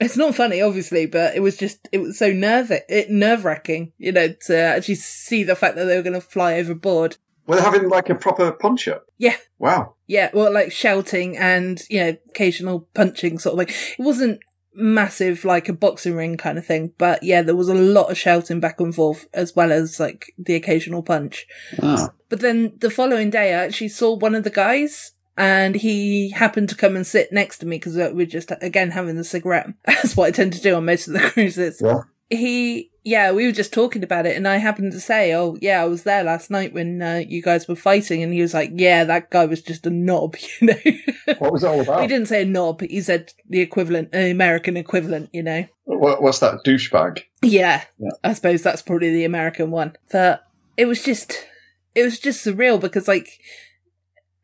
it's 0.00 0.16
not 0.16 0.34
funny, 0.34 0.60
obviously, 0.60 1.06
but 1.06 1.34
it 1.34 1.40
was 1.40 1.56
just 1.56 1.88
it 1.92 1.98
was 1.98 2.18
so 2.18 2.32
nerve 2.32 2.70
it 2.70 3.10
nerve 3.10 3.44
wracking. 3.44 3.92
You 3.98 4.12
know, 4.12 4.34
to 4.46 4.56
actually 4.56 4.96
see 4.96 5.42
the 5.42 5.56
fact 5.56 5.76
that 5.76 5.84
they 5.84 5.96
were 5.96 6.02
going 6.02 6.12
to 6.14 6.20
fly 6.20 6.54
overboard. 6.54 7.16
Were 7.46 7.56
they 7.56 7.62
having 7.62 7.88
like 7.88 8.10
a 8.10 8.14
proper 8.14 8.52
punch 8.52 8.88
up? 8.88 9.06
Yeah. 9.16 9.36
Wow. 9.58 9.94
Yeah, 10.06 10.30
well, 10.32 10.52
like 10.52 10.70
shouting 10.70 11.36
and, 11.36 11.80
you 11.88 12.00
know, 12.00 12.16
occasional 12.28 12.88
punching 12.94 13.38
sort 13.38 13.58
of 13.58 13.66
thing. 13.66 13.76
It 13.98 14.02
wasn't 14.02 14.40
massive, 14.74 15.44
like 15.44 15.68
a 15.68 15.72
boxing 15.72 16.14
ring 16.14 16.36
kind 16.36 16.58
of 16.58 16.66
thing. 16.66 16.92
But 16.98 17.22
yeah, 17.22 17.42
there 17.42 17.56
was 17.56 17.68
a 17.68 17.74
lot 17.74 18.10
of 18.10 18.18
shouting 18.18 18.60
back 18.60 18.80
and 18.80 18.94
forth 18.94 19.26
as 19.34 19.56
well 19.56 19.72
as 19.72 19.98
like 19.98 20.32
the 20.38 20.54
occasional 20.54 21.02
punch. 21.02 21.46
Ah. 21.82 22.10
But 22.28 22.40
then 22.40 22.74
the 22.78 22.90
following 22.90 23.30
day, 23.30 23.54
I 23.54 23.64
actually 23.64 23.88
saw 23.88 24.14
one 24.14 24.34
of 24.34 24.44
the 24.44 24.50
guys 24.50 25.12
and 25.38 25.76
he 25.76 26.30
happened 26.30 26.68
to 26.70 26.74
come 26.74 26.96
and 26.96 27.06
sit 27.06 27.32
next 27.32 27.58
to 27.58 27.66
me 27.66 27.76
because 27.76 27.94
we're 27.96 28.26
just, 28.26 28.50
again, 28.60 28.90
having 28.90 29.16
a 29.16 29.24
cigarette. 29.24 29.68
That's 29.86 30.16
what 30.16 30.26
I 30.26 30.30
tend 30.32 30.52
to 30.54 30.60
do 30.60 30.74
on 30.74 30.84
most 30.84 31.06
of 31.06 31.14
the 31.14 31.20
cruises. 31.20 31.80
Yeah. 31.82 32.00
He, 32.28 32.90
yeah, 33.04 33.30
we 33.30 33.46
were 33.46 33.52
just 33.52 33.72
talking 33.72 34.02
about 34.02 34.26
it 34.26 34.36
and 34.36 34.48
I 34.48 34.56
happened 34.56 34.90
to 34.92 35.00
say, 35.00 35.32
oh, 35.34 35.56
yeah, 35.62 35.80
I 35.80 35.84
was 35.84 36.02
there 36.02 36.24
last 36.24 36.50
night 36.50 36.74
when 36.74 37.00
uh, 37.00 37.22
you 37.26 37.40
guys 37.40 37.68
were 37.68 37.76
fighting. 37.76 38.22
And 38.22 38.34
he 38.34 38.42
was 38.42 38.52
like, 38.52 38.72
yeah, 38.74 39.04
that 39.04 39.30
guy 39.30 39.46
was 39.46 39.62
just 39.62 39.86
a 39.86 39.90
knob, 39.90 40.34
you 40.60 40.66
know? 40.66 41.34
What 41.38 41.52
was 41.52 41.62
it 41.62 41.68
all 41.68 41.80
about? 41.80 42.02
he 42.02 42.08
didn't 42.08 42.26
say 42.26 42.42
a 42.42 42.44
knob. 42.44 42.80
He 42.82 43.00
said 43.00 43.32
the 43.48 43.60
equivalent, 43.60 44.08
an 44.12 44.32
American 44.32 44.76
equivalent, 44.76 45.30
you 45.32 45.44
know? 45.44 45.66
What, 45.84 46.20
what's 46.20 46.40
that 46.40 46.64
douchebag? 46.66 47.22
Yeah, 47.42 47.84
Yeah. 47.98 48.10
I 48.24 48.34
suppose 48.34 48.62
that's 48.62 48.82
probably 48.82 49.12
the 49.12 49.24
American 49.24 49.70
one. 49.70 49.96
But 50.10 50.44
it 50.76 50.86
was 50.86 51.02
just, 51.04 51.46
it 51.94 52.02
was 52.02 52.18
just 52.18 52.44
surreal 52.44 52.80
because 52.80 53.06
like 53.06 53.38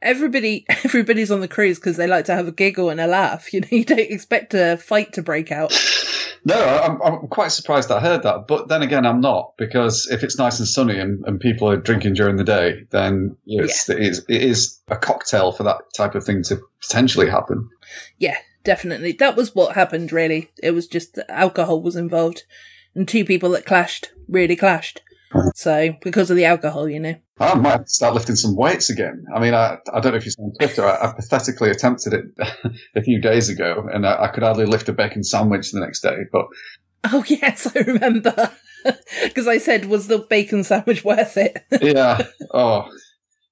everybody, 0.04 0.64
everybody's 0.84 1.30
on 1.30 1.40
the 1.40 1.48
cruise 1.48 1.78
because 1.78 1.96
they 1.96 2.06
like 2.06 2.26
to 2.26 2.34
have 2.34 2.46
a 2.46 2.52
giggle 2.52 2.90
and 2.90 3.00
a 3.00 3.06
laugh. 3.06 3.52
You 3.52 3.62
know, 3.62 3.68
you 3.72 3.84
don't 3.84 3.98
expect 3.98 4.54
a 4.54 4.76
fight 4.76 5.12
to 5.14 5.22
break 5.22 5.50
out. 5.50 5.72
No, 6.46 6.62
I'm, 6.62 7.00
I'm 7.00 7.28
quite 7.28 7.52
surprised 7.52 7.90
I 7.90 8.00
heard 8.00 8.22
that. 8.22 8.46
But 8.46 8.68
then 8.68 8.82
again, 8.82 9.06
I'm 9.06 9.22
not 9.22 9.54
because 9.56 10.06
if 10.10 10.22
it's 10.22 10.38
nice 10.38 10.58
and 10.58 10.68
sunny 10.68 10.98
and, 10.98 11.24
and 11.26 11.40
people 11.40 11.70
are 11.70 11.76
drinking 11.76 12.14
during 12.14 12.36
the 12.36 12.44
day, 12.44 12.84
then 12.90 13.36
it's, 13.46 13.88
it, 13.88 13.98
is, 13.98 14.24
it 14.28 14.42
is 14.42 14.78
a 14.88 14.96
cocktail 14.96 15.52
for 15.52 15.62
that 15.62 15.78
type 15.96 16.14
of 16.14 16.22
thing 16.22 16.42
to 16.44 16.60
potentially 16.82 17.30
happen. 17.30 17.70
Yeah, 18.18 18.36
definitely. 18.62 19.12
That 19.12 19.36
was 19.36 19.54
what 19.54 19.74
happened. 19.74 20.12
Really, 20.12 20.50
it 20.62 20.72
was 20.72 20.86
just 20.86 21.14
that 21.14 21.30
alcohol 21.30 21.80
was 21.80 21.96
involved, 21.96 22.42
and 22.94 23.08
two 23.08 23.24
people 23.24 23.50
that 23.50 23.64
clashed 23.64 24.12
really 24.28 24.56
clashed. 24.56 25.00
So 25.54 25.94
because 26.02 26.30
of 26.30 26.36
the 26.36 26.44
alcohol, 26.44 26.88
you 26.88 27.00
know. 27.00 27.14
I 27.40 27.54
might 27.54 27.88
start 27.88 28.14
lifting 28.14 28.36
some 28.36 28.54
weights 28.54 28.90
again. 28.90 29.24
I 29.34 29.40
mean, 29.40 29.54
I, 29.54 29.78
I 29.92 30.00
don't 30.00 30.12
know 30.12 30.18
if 30.18 30.24
you 30.24 30.30
saw 30.30 30.42
on 30.44 30.52
Twitter, 30.58 30.86
I, 30.86 31.08
I 31.08 31.12
pathetically 31.12 31.70
attempted 31.70 32.12
it 32.12 32.24
a 32.96 33.02
few 33.02 33.20
days 33.20 33.48
ago 33.48 33.88
and 33.92 34.06
I, 34.06 34.24
I 34.24 34.28
could 34.28 34.42
hardly 34.44 34.66
lift 34.66 34.88
a 34.88 34.92
bacon 34.92 35.24
sandwich 35.24 35.72
the 35.72 35.80
next 35.80 36.00
day. 36.00 36.16
But 36.30 36.46
Oh 37.04 37.24
yes, 37.28 37.74
I 37.74 37.80
remember. 37.80 38.52
Because 39.22 39.48
I 39.48 39.56
said, 39.56 39.86
was 39.86 40.08
the 40.08 40.18
bacon 40.18 40.62
sandwich 40.62 41.06
worth 41.06 41.38
it? 41.38 41.64
yeah, 41.80 42.26
oh, 42.52 42.84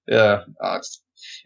yeah. 0.06 0.40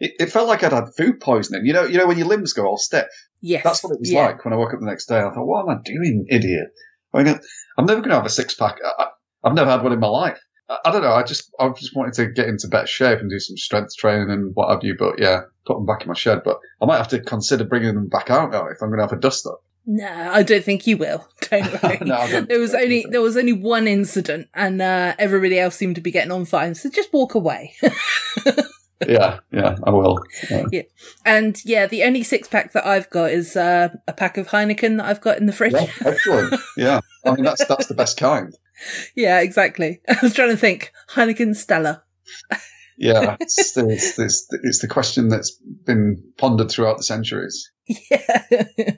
It, 0.01 0.11
it 0.19 0.29
felt 0.29 0.49
like 0.49 0.61
I'd 0.61 0.73
had 0.73 0.89
food 0.97 1.21
poisoning. 1.21 1.65
You 1.65 1.71
know, 1.71 1.85
you 1.85 1.97
know 1.97 2.05
when 2.05 2.17
your 2.17 2.27
limbs 2.27 2.51
go 2.51 2.65
all 2.65 2.77
stiff. 2.77 3.07
yes. 3.39 3.63
That's 3.63 3.81
what 3.81 3.93
it 3.93 4.01
was 4.01 4.11
yeah. 4.11 4.25
like 4.25 4.43
when 4.43 4.53
I 4.53 4.57
woke 4.57 4.73
up 4.73 4.81
the 4.81 4.85
next 4.85 5.05
day. 5.05 5.19
I 5.19 5.31
thought, 5.31 5.45
what 5.45 5.61
am 5.61 5.69
I 5.69 5.81
doing, 5.85 6.25
idiot? 6.29 6.67
I 7.13 7.23
mean, 7.23 7.39
I'm 7.77 7.85
never 7.85 8.01
going 8.01 8.09
to 8.09 8.17
have 8.17 8.25
a 8.25 8.29
six 8.29 8.55
pack. 8.55 8.75
I- 8.83 9.07
I've 9.43 9.53
never 9.53 9.69
had 9.69 9.83
one 9.83 9.93
in 9.93 9.99
my 9.99 10.07
life. 10.07 10.39
I, 10.69 10.77
I 10.85 10.91
don't 10.91 11.01
know. 11.01 11.13
I 11.13 11.23
just, 11.23 11.51
I 11.59 11.69
just 11.69 11.95
wanted 11.95 12.13
to 12.15 12.27
get 12.27 12.47
into 12.47 12.67
better 12.67 12.87
shape 12.87 13.19
and 13.19 13.29
do 13.29 13.39
some 13.39 13.57
strength 13.57 13.95
training 13.97 14.29
and 14.29 14.51
what 14.55 14.69
have 14.69 14.83
you. 14.83 14.95
But 14.97 15.19
yeah, 15.19 15.41
put 15.65 15.75
them 15.75 15.85
back 15.85 16.01
in 16.01 16.07
my 16.07 16.13
shed. 16.13 16.41
But 16.43 16.59
I 16.81 16.85
might 16.85 16.97
have 16.97 17.09
to 17.09 17.19
consider 17.19 17.63
bringing 17.63 17.95
them 17.95 18.07
back 18.07 18.29
out 18.29 18.51
now 18.51 18.67
if 18.67 18.81
I'm 18.81 18.89
going 18.89 18.99
to 18.99 19.05
have 19.05 19.13
a 19.13 19.19
dust 19.19 19.45
up. 19.45 19.61
No, 19.89 20.05
I 20.05 20.43
don't 20.43 20.65
think 20.65 20.85
you 20.85 20.97
will. 20.97 21.25
Don't 21.49 21.83
worry. 21.83 21.97
No, 22.01 22.41
there 22.41 22.59
was 22.59 22.75
only 22.75 23.05
there 23.09 23.21
was 23.21 23.37
only 23.37 23.53
one 23.53 23.87
incident, 23.87 24.49
and 24.53 24.81
uh, 24.81 25.15
everybody 25.17 25.57
else 25.57 25.77
seemed 25.77 25.95
to 25.95 26.01
be 26.01 26.11
getting 26.11 26.31
on 26.31 26.43
fine. 26.43 26.75
So 26.75 26.89
just 26.89 27.13
walk 27.13 27.35
away. 27.35 27.73
yeah, 29.07 29.39
yeah, 29.49 29.77
I 29.85 29.91
will. 29.91 30.21
Yeah. 30.49 30.81
and 31.23 31.57
yeah, 31.63 31.87
the 31.87 32.03
only 32.03 32.23
six 32.23 32.49
pack 32.49 32.73
that 32.73 32.85
I've 32.85 33.09
got 33.09 33.31
is 33.31 33.55
uh, 33.55 33.87
a 34.09 34.11
pack 34.11 34.37
of 34.37 34.49
Heineken 34.49 34.97
that 34.97 35.05
I've 35.05 35.21
got 35.21 35.37
in 35.37 35.45
the 35.45 35.53
fridge. 35.53 35.71
Yeah, 35.71 35.87
excellent. 36.01 36.59
Yeah, 36.75 36.99
I 37.25 37.31
mean 37.31 37.45
that's 37.45 37.65
that's 37.65 37.87
the 37.87 37.95
best 37.95 38.17
kind. 38.17 38.53
Yeah, 39.15 39.39
exactly. 39.41 40.01
I 40.09 40.17
was 40.21 40.33
trying 40.33 40.49
to 40.49 40.57
think 40.57 40.91
Heineken 41.11 41.55
Stella. 41.55 42.03
Yeah, 42.97 43.37
it's, 43.39 43.73
the- 43.73 43.89
it's, 43.89 44.17
it's, 44.19 44.47
it's 44.63 44.79
the 44.81 44.87
question 44.87 45.29
that's 45.29 45.51
been 45.51 46.23
pondered 46.37 46.69
throughout 46.71 46.97
the 46.97 47.03
centuries. 47.03 47.71
Yeah. 47.85 48.65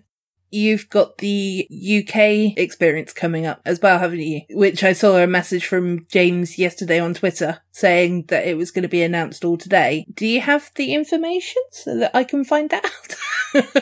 You've 0.52 0.90
got 0.90 1.20
the 1.20 1.68
UK 1.70 2.58
experience 2.58 3.14
coming 3.14 3.46
up 3.46 3.62
as 3.66 3.80
well, 3.82 4.00
haven't 4.00 4.22
you? 4.22 4.42
Which 4.50 4.84
I 4.84 4.94
saw 4.94 5.18
a 5.18 5.28
message 5.28 5.64
from 5.64 6.08
James 6.12 6.58
yesterday 6.58 7.00
on 7.00 7.14
Twitter 7.14 7.60
saying 7.70 8.26
that 8.30 8.48
it 8.48 8.58
was 8.58 8.72
going 8.72 8.82
to 8.82 8.90
be 8.90 9.04
announced 9.04 9.46
all 9.46 9.58
today. 9.58 10.08
Do 10.12 10.26
you 10.26 10.42
have 10.42 10.72
the 10.74 10.96
information 10.96 11.62
so 11.72 12.00
that 12.00 12.16
I 12.16 12.24
can 12.24 12.44
find 12.44 12.74
out? 12.74 12.84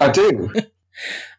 I 0.02 0.12
do 0.12 0.52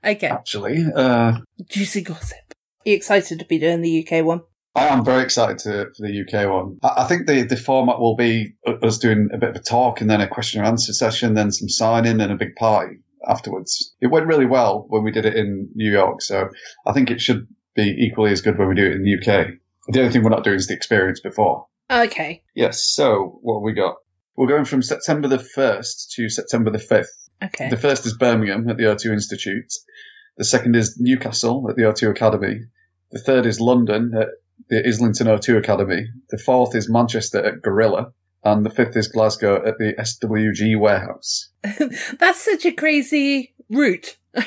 okay. 0.02 0.28
actually. 0.28 0.82
Uh, 0.94 1.40
Juicy 1.68 2.00
gossip. 2.02 2.47
Are 2.86 2.90
you 2.90 2.96
excited 2.96 3.38
to 3.38 3.44
be 3.44 3.58
doing 3.58 3.82
the 3.82 4.06
UK 4.06 4.24
one? 4.24 4.42
I 4.74 4.86
am 4.86 5.04
very 5.04 5.24
excited 5.24 5.58
to, 5.60 5.86
for 5.96 6.06
the 6.06 6.22
UK 6.22 6.48
one. 6.50 6.78
I, 6.82 7.04
think 7.04 7.26
the, 7.26 7.42
the 7.42 7.56
format 7.56 7.98
will 7.98 8.14
be 8.14 8.54
us 8.66 8.98
doing 8.98 9.28
a 9.32 9.38
bit 9.38 9.50
of 9.50 9.56
a 9.56 9.60
talk 9.60 10.00
and 10.00 10.08
then 10.08 10.20
a 10.20 10.28
question 10.28 10.60
and 10.60 10.68
answer 10.68 10.92
session, 10.92 11.34
then 11.34 11.50
some 11.50 11.68
signing 11.68 12.20
and 12.20 12.30
a 12.30 12.36
big 12.36 12.54
party 12.54 12.98
afterwards. 13.26 13.94
It 14.00 14.06
went 14.06 14.26
really 14.26 14.46
well 14.46 14.86
when 14.88 15.02
we 15.02 15.10
did 15.10 15.26
it 15.26 15.34
in 15.34 15.68
New 15.74 15.90
York, 15.90 16.22
so 16.22 16.48
I 16.86 16.92
think 16.92 17.10
it 17.10 17.20
should 17.20 17.48
be 17.74 17.96
equally 17.98 18.30
as 18.30 18.40
good 18.40 18.56
when 18.56 18.68
we 18.68 18.74
do 18.76 18.86
it 18.86 18.92
in 18.92 19.02
the 19.02 19.16
UK. 19.16 19.48
The 19.88 20.00
only 20.00 20.12
thing 20.12 20.22
we're 20.22 20.30
not 20.30 20.44
doing 20.44 20.56
is 20.56 20.68
the 20.68 20.74
experience 20.74 21.20
before. 21.20 21.66
Okay. 21.90 22.44
Yes, 22.54 22.84
so 22.84 23.38
what 23.42 23.58
have 23.58 23.64
we 23.64 23.72
got? 23.72 23.96
We're 24.36 24.46
going 24.46 24.66
from 24.66 24.82
September 24.82 25.26
the 25.26 25.38
1st 25.38 26.10
to 26.14 26.28
September 26.28 26.70
the 26.70 26.78
5th. 26.78 27.06
Okay. 27.42 27.70
The 27.70 27.76
first 27.76 28.06
is 28.06 28.16
Birmingham 28.16 28.68
at 28.68 28.76
the 28.76 28.84
O2 28.84 29.12
Institute. 29.12 29.72
The 30.38 30.44
second 30.44 30.76
is 30.76 30.96
Newcastle 30.98 31.66
at 31.68 31.76
the 31.76 31.82
O2 31.82 32.10
Academy. 32.10 32.60
The 33.10 33.18
third 33.20 33.44
is 33.46 33.60
London 33.60 34.12
at 34.18 34.28
the 34.70 34.86
Islington 34.86 35.26
O2 35.26 35.58
Academy. 35.58 36.06
The 36.30 36.38
fourth 36.38 36.74
is 36.74 36.88
Manchester 36.90 37.44
at 37.44 37.60
Gorilla. 37.62 38.12
And 38.44 38.64
the 38.64 38.70
fifth 38.70 38.96
is 38.96 39.08
Glasgow 39.08 39.56
at 39.66 39.78
the 39.78 39.94
SWG 39.98 40.78
Warehouse. 40.80 41.50
That's 42.18 42.40
such 42.44 42.64
a 42.64 42.72
crazy 42.72 43.54
route. 43.68 44.16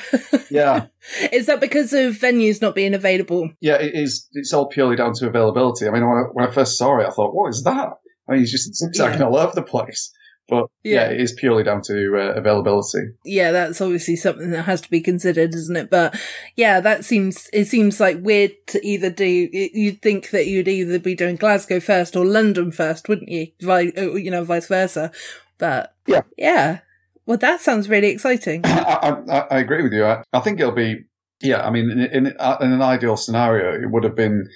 Yeah. 0.50 0.86
Is 1.32 1.46
that 1.46 1.60
because 1.60 1.92
of 1.94 2.14
venues 2.16 2.60
not 2.62 2.74
being 2.74 2.92
available? 2.94 3.50
yeah, 3.60 3.76
it 3.76 3.94
is. 3.94 4.28
It's 4.32 4.52
all 4.52 4.68
purely 4.68 4.96
down 4.96 5.12
to 5.14 5.26
availability. 5.26 5.86
I 5.86 5.90
mean, 5.90 6.06
when 6.06 6.18
I, 6.18 6.22
when 6.32 6.46
I 6.46 6.50
first 6.50 6.76
saw 6.78 6.98
it, 7.00 7.06
I 7.06 7.10
thought, 7.10 7.34
what 7.34 7.48
is 7.48 7.62
that? 7.64 7.88
I 8.28 8.32
mean, 8.32 8.40
he's 8.40 8.52
just 8.52 8.74
zigzagging 8.74 9.20
Yeah. 9.20 9.26
all 9.26 9.36
over 9.36 9.52
the 9.54 9.62
place. 9.62 10.12
But 10.48 10.66
yeah, 10.82 11.08
Yeah. 11.08 11.10
it 11.10 11.20
is 11.20 11.32
purely 11.32 11.62
down 11.62 11.82
to 11.86 12.16
uh, 12.16 12.34
availability. 12.34 12.98
Yeah, 13.24 13.52
that's 13.52 13.80
obviously 13.80 14.16
something 14.16 14.50
that 14.50 14.62
has 14.64 14.80
to 14.82 14.90
be 14.90 15.00
considered, 15.00 15.54
isn't 15.54 15.76
it? 15.76 15.88
But 15.90 16.18
yeah, 16.56 16.80
that 16.80 17.04
seems, 17.04 17.48
it 17.52 17.66
seems 17.66 18.00
like 18.00 18.18
weird 18.20 18.52
to 18.68 18.84
either 18.86 19.08
do, 19.08 19.24
you'd 19.52 20.02
think 20.02 20.30
that 20.30 20.46
you'd 20.46 20.68
either 20.68 20.98
be 20.98 21.14
doing 21.14 21.36
Glasgow 21.36 21.80
first 21.80 22.16
or 22.16 22.24
London 22.24 22.72
first, 22.72 23.08
wouldn't 23.08 23.30
you? 23.30 23.48
Vi- 23.62 23.92
uh, 23.96 24.14
you 24.14 24.30
know, 24.30 24.44
vice 24.44 24.66
versa. 24.68 25.10
But 25.58 25.94
Yeah. 26.06 26.22
Yeah. 26.36 26.80
Well, 27.24 27.38
that 27.38 27.60
sounds 27.60 27.88
really 27.88 28.08
exciting. 28.08 28.62
I, 28.64 29.16
I, 29.30 29.38
I 29.52 29.58
agree 29.60 29.82
with 29.82 29.92
you. 29.92 30.04
I, 30.04 30.24
I 30.32 30.40
think 30.40 30.58
it'll 30.58 30.72
be, 30.72 31.04
yeah, 31.40 31.64
I 31.64 31.70
mean, 31.70 31.88
in, 31.88 32.00
in, 32.00 32.26
in 32.26 32.72
an 32.72 32.82
ideal 32.82 33.16
scenario, 33.16 33.80
it 33.80 33.90
would 33.90 34.02
have 34.04 34.16
been 34.16 34.48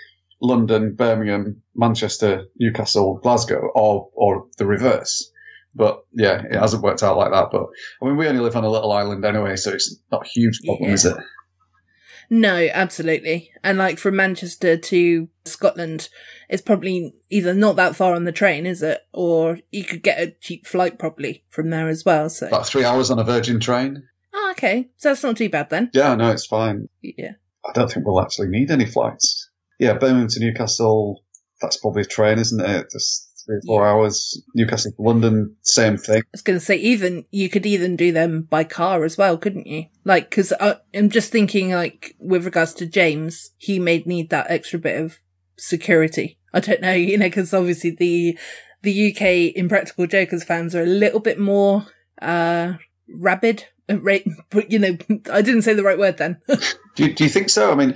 London, 0.42 0.94
Birmingham, 0.94 1.62
Manchester, 1.76 2.46
Newcastle, 2.58 3.20
Glasgow, 3.22 3.70
or, 3.74 4.10
or 4.14 4.46
the 4.58 4.66
reverse. 4.66 5.30
But 5.76 6.04
yeah, 6.12 6.42
it 6.42 6.54
hasn't 6.58 6.82
worked 6.82 7.02
out 7.02 7.18
like 7.18 7.32
that. 7.32 7.48
But 7.52 7.66
I 8.00 8.06
mean, 8.06 8.16
we 8.16 8.26
only 8.26 8.40
live 8.40 8.56
on 8.56 8.64
a 8.64 8.70
little 8.70 8.92
island 8.92 9.24
anyway, 9.24 9.56
so 9.56 9.70
it's 9.72 9.94
not 10.10 10.24
a 10.24 10.28
huge 10.28 10.60
problem, 10.64 10.88
Yeah. 10.88 10.94
is 10.94 11.04
it? 11.04 11.16
No, 12.28 12.66
absolutely. 12.72 13.52
And 13.62 13.78
like 13.78 13.98
from 13.98 14.16
Manchester 14.16 14.76
to 14.76 15.28
Scotland, 15.44 16.08
it's 16.48 16.62
probably 16.62 17.14
either 17.30 17.54
not 17.54 17.76
that 17.76 17.94
far 17.94 18.14
on 18.14 18.24
the 18.24 18.32
train, 18.32 18.66
is 18.66 18.82
it? 18.82 19.02
Or 19.12 19.58
you 19.70 19.84
could 19.84 20.02
get 20.02 20.18
a 20.20 20.32
cheap 20.40 20.66
flight 20.66 20.98
probably 20.98 21.44
from 21.50 21.70
there 21.70 21.88
as 21.88 22.04
well. 22.04 22.28
So, 22.28 22.48
About 22.48 22.66
three 22.66 22.84
hours 22.84 23.10
on 23.10 23.18
a 23.20 23.24
Virgin 23.24 23.60
train. 23.60 24.02
oh, 24.34 24.48
okay. 24.52 24.88
So 24.96 25.10
that's 25.10 25.22
not 25.22 25.36
too 25.36 25.48
bad 25.48 25.70
then. 25.70 25.90
Yeah, 25.94 26.14
no, 26.16 26.30
it's 26.32 26.46
fine. 26.46 26.88
Yeah. 27.00 27.32
I 27.68 27.72
don't 27.72 27.90
think 27.92 28.06
we'll 28.06 28.20
actually 28.20 28.48
need 28.48 28.70
any 28.72 28.86
flights. 28.86 29.50
Yeah, 29.78 29.92
Birmingham 29.94 30.28
to 30.28 30.40
Newcastle, 30.40 31.22
that's 31.60 31.76
probably 31.76 32.02
a 32.02 32.06
train, 32.06 32.38
isn't 32.38 32.60
it? 32.60 32.86
Just 32.90 33.25
three 33.46 33.56
or 33.56 33.60
four 33.66 33.82
Yeah. 33.84 33.90
hours. 33.92 34.42
Newcastle 34.54 34.92
to 34.92 35.02
London, 35.02 35.56
same 35.62 35.96
thing. 35.96 36.18
I 36.18 36.28
was 36.32 36.42
going 36.42 36.58
to 36.58 36.64
say, 36.64 36.76
even 36.76 37.24
you 37.30 37.48
could 37.48 37.64
even 37.66 37.96
do 37.96 38.12
them 38.12 38.42
by 38.50 38.64
car 38.64 39.04
as 39.04 39.16
well, 39.16 39.38
couldn't 39.38 39.66
you? 39.66 39.86
Like, 40.04 40.28
because 40.30 40.52
I'm 40.60 41.08
just 41.10 41.32
thinking, 41.32 41.70
like, 41.70 42.14
with 42.18 42.44
regards 42.44 42.74
to 42.74 42.86
James, 42.86 43.50
he 43.56 43.78
may 43.78 44.02
need 44.04 44.30
that 44.30 44.50
extra 44.50 44.78
bit 44.78 45.00
of 45.00 45.18
security. 45.56 46.38
I 46.52 46.60
don't 46.60 46.80
know, 46.80 46.92
you 46.92 47.16
know, 47.18 47.26
because 47.26 47.52
obviously 47.54 47.90
the 47.90 48.38
the 48.82 49.10
UK 49.12 49.56
Impractical 49.56 50.06
Jokers 50.06 50.44
fans 50.44 50.74
are 50.74 50.82
a 50.82 50.86
little 50.86 51.20
bit 51.20 51.38
more 51.38 51.86
uh 52.22 52.74
rabid. 53.08 53.64
uh, 53.90 53.98
Right, 54.00 54.24
but 54.50 54.70
you 54.70 54.78
know, 54.78 54.96
I 55.32 55.42
didn't 55.42 55.62
say 55.62 55.74
the 55.74 55.82
right 55.82 55.98
word 55.98 56.18
then. 56.18 56.38
Do 56.96 57.04
you, 57.04 57.14
do 57.14 57.24
you 57.24 57.30
think 57.30 57.50
so? 57.50 57.70
I 57.72 57.74
mean, 57.74 57.94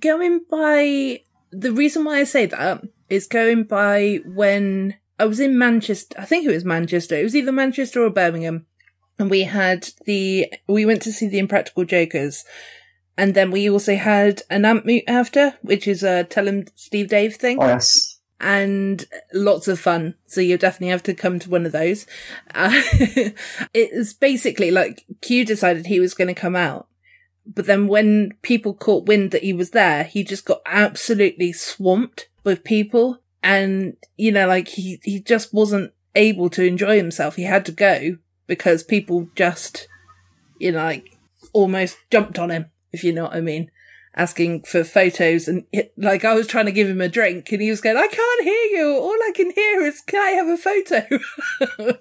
going 0.00 0.40
by 0.50 1.20
the 1.50 1.72
reason 1.72 2.04
why 2.04 2.18
I 2.18 2.24
say 2.24 2.46
that 2.46 2.82
is 3.08 3.26
going 3.26 3.64
by 3.64 4.20
when 4.24 4.94
I 5.18 5.24
was 5.24 5.40
in 5.40 5.58
Manchester. 5.58 6.16
I 6.18 6.24
think 6.24 6.46
it 6.46 6.52
was 6.52 6.64
Manchester. 6.64 7.16
It 7.16 7.24
was 7.24 7.36
either 7.36 7.52
Manchester 7.52 8.02
or 8.02 8.10
Birmingham, 8.10 8.66
and 9.18 9.30
we 9.30 9.42
had 9.42 9.88
the 10.04 10.52
we 10.66 10.84
went 10.86 11.02
to 11.02 11.12
see 11.12 11.28
the 11.28 11.38
Impractical 11.38 11.84
Jokers, 11.84 12.44
And 13.16 13.34
then 13.34 13.50
we 13.50 13.68
also 13.68 13.96
had 13.96 14.42
an 14.48 14.64
amp 14.64 14.86
moot 14.86 15.02
after, 15.08 15.58
which 15.62 15.88
is 15.88 16.04
a 16.04 16.22
tell 16.24 16.46
him 16.46 16.66
Steve 16.76 17.08
Dave 17.08 17.34
thing. 17.34 17.58
Oh, 17.60 17.66
yes. 17.66 18.20
and 18.40 19.04
lots 19.34 19.66
of 19.66 19.80
fun. 19.80 20.14
So 20.26 20.40
you 20.40 20.56
definitely 20.56 20.92
have 20.92 21.02
to 21.02 21.14
come 21.14 21.40
to 21.40 21.50
one 21.50 21.66
of 21.66 21.72
those. 21.72 22.06
Uh, 22.54 22.70
it's 23.74 24.12
basically 24.12 24.70
like 24.70 25.04
Q 25.20 25.44
decided 25.44 25.86
he 25.86 25.98
was 25.98 26.14
going 26.14 26.28
to 26.28 26.40
come 26.40 26.54
out. 26.54 26.86
But 27.52 27.66
then 27.66 27.88
when 27.88 28.32
people 28.42 28.74
caught 28.74 29.06
wind 29.06 29.30
that 29.30 29.42
he 29.42 29.52
was 29.52 29.70
there, 29.70 30.04
he 30.04 30.22
just 30.22 30.44
got 30.44 30.60
absolutely 30.66 31.52
swamped 31.52 32.28
with 32.44 32.62
people. 32.62 33.18
And, 33.42 33.96
you 34.16 34.30
know, 34.30 34.46
like 34.46 34.68
he, 34.68 35.00
he 35.02 35.20
just 35.20 35.54
wasn't 35.54 35.92
able 36.14 36.50
to 36.50 36.64
enjoy 36.64 36.96
himself. 36.96 37.36
He 37.36 37.44
had 37.44 37.64
to 37.66 37.72
go 37.72 38.18
because 38.46 38.82
people 38.82 39.28
just, 39.34 39.88
you 40.58 40.72
know, 40.72 40.84
like 40.84 41.16
almost 41.52 41.96
jumped 42.10 42.38
on 42.38 42.50
him, 42.50 42.66
if 42.92 43.02
you 43.02 43.12
know 43.12 43.24
what 43.24 43.34
I 43.34 43.40
mean 43.40 43.70
asking 44.18 44.62
for 44.62 44.82
photos 44.82 45.46
and 45.46 45.64
it, 45.72 45.92
like 45.96 46.24
I 46.24 46.34
was 46.34 46.48
trying 46.48 46.66
to 46.66 46.72
give 46.72 46.88
him 46.88 47.00
a 47.00 47.08
drink 47.08 47.52
and 47.52 47.62
he 47.62 47.70
was 47.70 47.80
going, 47.80 47.96
I 47.96 48.08
can't 48.08 48.42
hear 48.42 48.78
you. 48.78 48.96
All 48.98 49.12
I 49.12 49.32
can 49.34 49.52
hear 49.52 49.82
is, 49.82 50.00
can 50.00 50.20
I 50.20 50.30
have 50.30 50.48
a 50.48 50.56
photo? 50.56 51.98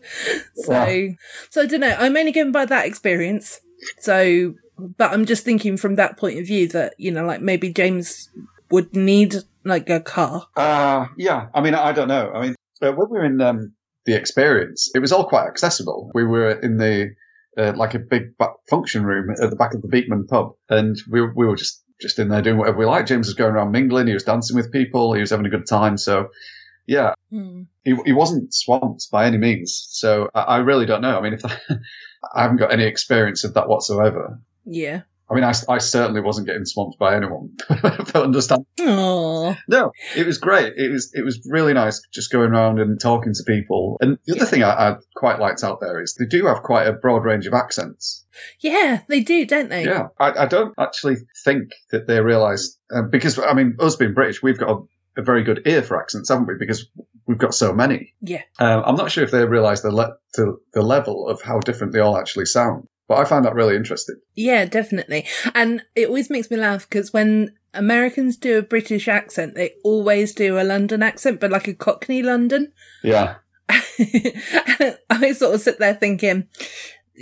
so, 0.55 0.71
Wow. 0.71 1.07
so 1.51 1.61
I 1.61 1.65
don't 1.67 1.81
know. 1.81 1.95
I'm 1.97 2.17
only 2.17 2.31
going 2.31 2.51
by 2.51 2.65
that 2.65 2.87
experience. 2.87 3.59
So, 3.99 4.55
but 4.77 5.11
I'm 5.11 5.25
just 5.25 5.43
thinking 5.43 5.77
from 5.77 5.95
that 5.95 6.17
point 6.17 6.39
of 6.39 6.45
view 6.45 6.67
that, 6.69 6.93
you 6.97 7.11
know, 7.11 7.25
like 7.25 7.41
maybe 7.41 7.71
James 7.71 8.29
would 8.69 8.95
need 8.95 9.35
like 9.63 9.89
a 9.89 9.99
car. 9.99 10.47
Uh, 10.55 11.07
yeah. 11.17 11.47
I 11.53 11.61
mean, 11.61 11.73
I 11.73 11.91
don't 11.91 12.07
know. 12.07 12.31
I 12.33 12.41
mean, 12.41 12.55
when 12.79 12.95
we 12.95 13.05
were 13.05 13.25
in 13.25 13.41
um, 13.41 13.73
the 14.05 14.15
experience, 14.15 14.91
it 14.93 14.99
was 14.99 15.11
all 15.11 15.27
quite 15.27 15.47
accessible. 15.47 16.11
We 16.13 16.23
were 16.23 16.51
in 16.51 16.77
the 16.77 17.15
uh, 17.57 17.73
like 17.75 17.95
a 17.95 17.99
big 17.99 18.33
function 18.69 19.03
room 19.03 19.29
at 19.31 19.49
the 19.49 19.55
back 19.55 19.73
of 19.73 19.81
the 19.81 19.87
Beekman 19.87 20.27
pub, 20.27 20.53
and 20.69 20.95
we 21.09 21.21
we 21.21 21.47
were 21.47 21.55
just 21.55 21.83
just 21.99 22.19
in 22.19 22.29
there 22.29 22.43
doing 22.43 22.57
whatever 22.57 22.77
we 22.77 22.85
liked. 22.85 23.07
James 23.07 23.27
was 23.27 23.33
going 23.33 23.55
around 23.55 23.71
mingling. 23.71 24.05
He 24.07 24.13
was 24.13 24.23
dancing 24.23 24.55
with 24.55 24.71
people. 24.71 25.13
He 25.13 25.21
was 25.21 25.31
having 25.31 25.47
a 25.47 25.49
good 25.49 25.65
time. 25.65 25.97
So, 25.97 26.27
yeah, 26.85 27.13
Hmm. 27.31 27.63
he, 27.83 27.95
he 28.05 28.13
wasn't 28.13 28.53
swamped 28.53 29.07
by 29.11 29.25
any 29.25 29.37
means. 29.37 29.87
So 29.89 30.29
I, 30.35 30.41
I 30.41 30.57
really 30.59 30.85
don't 30.85 31.01
know. 31.01 31.17
I 31.17 31.21
mean, 31.21 31.33
if 31.33 31.43
I 32.35 32.41
haven't 32.43 32.57
got 32.57 32.71
any 32.71 32.83
experience 32.83 33.43
of 33.43 33.55
that 33.55 33.67
whatsoever. 33.67 34.39
Yeah. 34.67 35.01
I 35.29 35.33
mean, 35.35 35.43
I, 35.43 35.51
I 35.67 35.77
certainly 35.79 36.21
wasn't 36.21 36.47
getting 36.47 36.63
swamped 36.63 36.97
by 36.97 37.13
anyone. 37.13 37.57
I 37.69 37.97
don't 38.13 38.15
understand. 38.27 38.65
Oh, 38.79 39.57
No, 39.67 39.91
it 40.15 40.25
was 40.25 40.37
great. 40.37 40.73
It 40.77 40.89
was 40.89 41.11
it 41.13 41.25
was 41.25 41.45
really 41.49 41.73
nice 41.73 42.01
just 42.13 42.31
going 42.31 42.51
around 42.51 42.79
and 42.79 42.97
talking 42.97 43.33
to 43.33 43.43
people. 43.45 43.97
And 43.99 44.17
the 44.25 44.37
other 44.37 44.45
thing 44.45 44.63
I, 44.63 44.69
I 44.71 44.95
quite 45.17 45.39
liked 45.41 45.65
out 45.65 45.79
there 45.81 46.01
is 46.01 46.15
they 46.15 46.27
do 46.27 46.45
have 46.45 46.63
quite 46.63 46.87
a 46.87 46.93
broad 46.93 47.25
range 47.25 47.45
of 47.45 47.53
accents. 47.53 48.25
yeah, 48.61 49.01
they 49.09 49.19
do, 49.19 49.45
don't 49.45 49.67
they? 49.67 49.83
Yeah, 49.83 50.07
I, 50.17 50.43
I 50.43 50.45
don't 50.45 50.73
actually 50.79 51.17
think 51.43 51.71
that 51.91 52.07
they 52.07 52.21
realise 52.21 52.77
um, 52.95 53.09
because 53.09 53.37
I 53.37 53.51
mean, 53.53 53.75
us 53.81 53.97
being 53.97 54.13
British, 54.13 54.41
we've 54.41 54.57
got 54.57 54.69
a, 54.69 55.19
a 55.19 55.23
very 55.23 55.43
good 55.43 55.61
ear 55.65 55.81
for 55.81 56.01
accents, 56.01 56.29
haven't 56.29 56.47
we? 56.47 56.53
Because 56.57 56.87
we've 57.25 57.37
got 57.37 57.53
so 57.53 57.73
many. 57.73 58.13
Yeah. 58.21 58.43
Um, 58.59 58.81
I'm 58.85 58.95
not 58.95 59.11
sure 59.11 59.25
if 59.25 59.31
they 59.31 59.43
realise 59.43 59.81
the, 59.81 59.91
le- 59.91 60.15
the 60.35 60.55
the 60.71 60.81
level 60.81 61.27
of 61.27 61.41
how 61.41 61.59
different 61.59 61.91
they 61.91 61.99
all 61.99 62.17
actually 62.17 62.45
sound. 62.45 62.87
But 63.07 63.19
I 63.19 63.25
found 63.25 63.45
that 63.45 63.55
really 63.55 63.75
interesting. 63.75 64.17
Yeah, 64.35 64.65
definitely. 64.65 65.25
And 65.55 65.83
it 65.95 66.07
always 66.07 66.29
makes 66.29 66.51
me 66.51 66.57
laugh 66.57 66.87
because 66.89 67.13
when 67.13 67.53
Americans 67.73 68.35
do 68.35 68.57
a 68.57 68.63
British 68.63 69.07
accent, 69.07 69.55
they 69.55 69.75
always 69.83 70.33
do 70.33 70.59
a 70.59 70.63
London 70.63 71.01
accent, 71.01 71.39
but 71.39 71.51
like 71.51 71.67
a 71.67 71.73
Cockney 71.73 72.21
London. 72.21 72.73
Yeah. 73.03 73.35
I 73.69 75.33
sort 75.33 75.55
of 75.55 75.61
sit 75.61 75.79
there 75.79 75.93
thinking, 75.93 76.47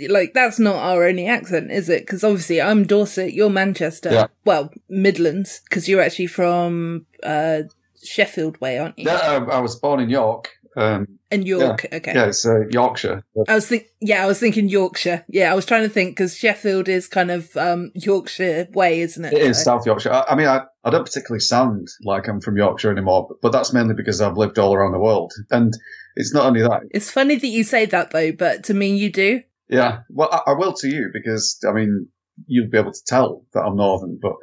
like, 0.08 0.34
that's 0.34 0.58
not 0.58 0.76
our 0.76 1.04
only 1.04 1.26
accent, 1.26 1.70
is 1.70 1.88
it? 1.88 2.02
Because 2.02 2.24
obviously 2.24 2.60
I'm 2.60 2.84
Dorset, 2.84 3.32
you're 3.32 3.50
Manchester. 3.50 4.12
Yeah. 4.12 4.26
Well, 4.44 4.72
Midlands, 4.88 5.60
because 5.68 5.88
you're 5.88 6.02
actually 6.02 6.28
from 6.28 7.06
uh, 7.22 7.62
Sheffield 8.02 8.60
way, 8.60 8.78
aren't 8.78 8.98
you? 8.98 9.06
Yeah, 9.06 9.46
I, 9.48 9.56
I 9.56 9.60
was 9.60 9.76
born 9.76 10.00
in 10.00 10.10
York. 10.10 10.50
Um, 10.76 11.18
And 11.30 11.46
York, 11.46 11.86
okay. 11.90 12.12
yeah, 12.14 12.26
it's 12.26 12.44
uh, 12.46 12.66
Yorkshire. 12.70 13.24
I 13.48 13.54
was 13.54 13.66
think, 13.66 13.86
yeah, 14.00 14.22
I 14.22 14.26
was 14.26 14.38
thinking 14.38 14.68
Yorkshire. 14.68 15.24
Yeah, 15.28 15.50
I 15.50 15.54
was 15.54 15.64
trying 15.64 15.82
to 15.84 15.88
think 15.88 16.10
because 16.10 16.36
Sheffield 16.36 16.88
is 16.88 17.08
kind 17.08 17.30
of 17.30 17.56
um, 17.56 17.90
Yorkshire 17.94 18.68
way, 18.74 19.00
isn't 19.00 19.24
it? 19.24 19.32
It 19.32 19.40
is 19.40 19.56
So- 19.58 19.64
South 19.64 19.86
Yorkshire. 19.86 20.12
I, 20.12 20.24
I 20.28 20.34
mean, 20.36 20.46
I, 20.46 20.60
I 20.84 20.90
don't 20.90 21.04
particularly 21.04 21.40
sound 21.40 21.88
like 22.04 22.28
I'm 22.28 22.40
from 22.40 22.56
Yorkshire 22.58 22.92
anymore, 22.92 23.26
but, 23.28 23.40
but 23.40 23.52
that's 23.52 23.72
mainly 23.72 23.94
because 23.94 24.20
I've 24.20 24.36
lived 24.36 24.58
all 24.58 24.74
around 24.74 24.92
the 24.92 25.00
world. 25.00 25.32
And 25.50 25.72
it's 26.14 26.34
not 26.34 26.44
only 26.46 26.60
that. 26.60 26.82
It's 26.90 27.10
funny 27.10 27.36
that 27.36 27.46
you 27.48 27.64
say 27.64 27.86
that 27.86 28.10
though, 28.10 28.32
but 28.32 28.62
to 28.64 28.74
me, 28.74 28.94
you 28.96 29.10
do. 29.10 29.40
Yeah, 29.68 30.00
well, 30.10 30.28
I, 30.30 30.52
I 30.52 30.54
will 30.54 30.74
to 30.74 30.88
you 30.88 31.10
because, 31.12 31.58
I 31.68 31.72
mean, 31.72 32.08
you'd 32.46 32.70
be 32.70 32.78
able 32.78 32.92
to 32.92 33.04
tell 33.06 33.44
that 33.54 33.62
I'm 33.62 33.76
Northern, 33.76 34.18
but 34.20 34.34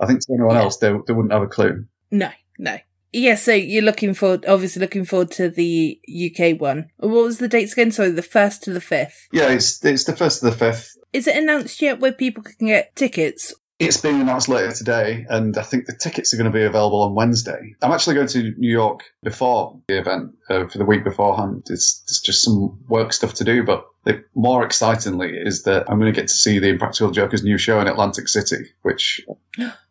I 0.00 0.06
think 0.06 0.20
to 0.20 0.32
anyone 0.32 0.54
Yeah. 0.54 0.62
else, 0.62 0.78
they, 0.78 0.92
they 1.06 1.12
wouldn't 1.12 1.32
have 1.32 1.42
a 1.42 1.48
clue. 1.48 1.84
No, 2.12 2.30
no. 2.58 2.78
Yeah, 3.12 3.34
so 3.34 3.52
you're 3.52 3.82
looking 3.82 4.14
forward, 4.14 4.44
obviously 4.46 4.80
looking 4.80 5.04
forward 5.04 5.30
to 5.32 5.48
the 5.48 6.00
UK 6.08 6.60
one. 6.60 6.90
What 6.98 7.24
was 7.24 7.38
the 7.38 7.48
dates 7.48 7.72
again? 7.72 7.90
Sorry, 7.90 8.10
the 8.10 8.22
first 8.22 8.62
to 8.64 8.72
the 8.72 8.80
fifth. 8.80 9.28
Yeah, 9.32 9.50
it's, 9.50 9.84
it's 9.84 10.04
the 10.04 10.16
first 10.16 10.40
to 10.40 10.46
the 10.46 10.56
fifth. 10.56 10.96
Is 11.12 11.26
it 11.26 11.36
announced 11.36 11.82
yet 11.82 11.98
where 11.98 12.12
people 12.12 12.44
can 12.44 12.68
get 12.68 12.94
tickets? 12.94 13.52
It's 13.80 13.96
being 13.96 14.20
announced 14.20 14.48
later 14.48 14.72
today, 14.72 15.24
and 15.30 15.56
I 15.56 15.62
think 15.62 15.86
the 15.86 15.94
tickets 15.94 16.34
are 16.34 16.36
going 16.36 16.52
to 16.52 16.56
be 16.56 16.64
available 16.64 17.02
on 17.02 17.14
Wednesday. 17.14 17.74
I'm 17.80 17.92
actually 17.92 18.14
going 18.14 18.28
to 18.28 18.52
New 18.58 18.70
York 18.70 19.00
before 19.22 19.80
the 19.88 19.98
event, 19.98 20.34
uh, 20.50 20.66
for 20.66 20.76
the 20.76 20.84
week 20.84 21.02
beforehand. 21.02 21.62
It's, 21.70 22.02
it's 22.04 22.20
just 22.20 22.44
some 22.44 22.78
work 22.88 23.14
stuff 23.14 23.32
to 23.34 23.44
do, 23.44 23.64
but 23.64 23.86
the, 24.04 24.22
more 24.34 24.66
excitingly 24.66 25.30
is 25.30 25.62
that 25.62 25.90
I'm 25.90 25.98
going 25.98 26.12
to 26.12 26.20
get 26.20 26.28
to 26.28 26.34
see 26.34 26.58
the 26.58 26.68
Impractical 26.68 27.10
Jokers 27.10 27.42
new 27.42 27.56
show 27.56 27.80
in 27.80 27.88
Atlantic 27.88 28.28
City, 28.28 28.66
which, 28.82 29.22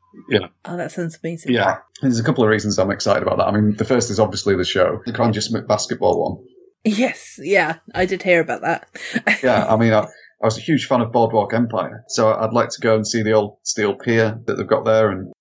Oh, 0.65 0.77
that 0.77 0.91
sounds 0.91 1.17
amazing. 1.23 1.53
yeah, 1.53 1.77
there's 2.01 2.19
a 2.19 2.23
couple 2.23 2.43
of 2.43 2.49
reasons 2.49 2.77
I'm 2.77 2.91
excited 2.91 3.23
about 3.23 3.37
that. 3.37 3.47
I 3.47 3.51
mean, 3.51 3.75
the 3.75 3.85
first 3.85 4.09
is 4.09 4.19
obviously 4.19 4.55
the 4.55 4.65
show, 4.65 5.01
the 5.05 5.13
Cranjis 5.13 5.51
McBasketball 5.51 6.17
one. 6.17 6.45
Yes, 6.83 7.39
yeah, 7.41 7.77
I 7.93 8.05
did 8.05 8.23
hear 8.23 8.39
about 8.39 8.61
that. 8.61 8.87
Yeah, 9.43 9.65
I 9.65 9.77
mean, 9.77 9.93
I, 9.93 10.01
I 10.01 10.45
was 10.45 10.57
a 10.57 10.61
huge 10.61 10.85
fan 10.87 11.01
of 11.01 11.11
Boardwalk 11.11 11.53
Empire, 11.53 12.03
so 12.07 12.33
I'd 12.33 12.53
like 12.53 12.69
to 12.69 12.81
go 12.81 12.95
and 12.95 13.07
see 13.07 13.21
the 13.23 13.33
old 13.33 13.57
steel 13.63 13.95
pier 13.95 14.39
that 14.45 14.55
they've 14.55 14.67
got 14.67 14.85
there, 14.85 15.11
and 15.11 15.31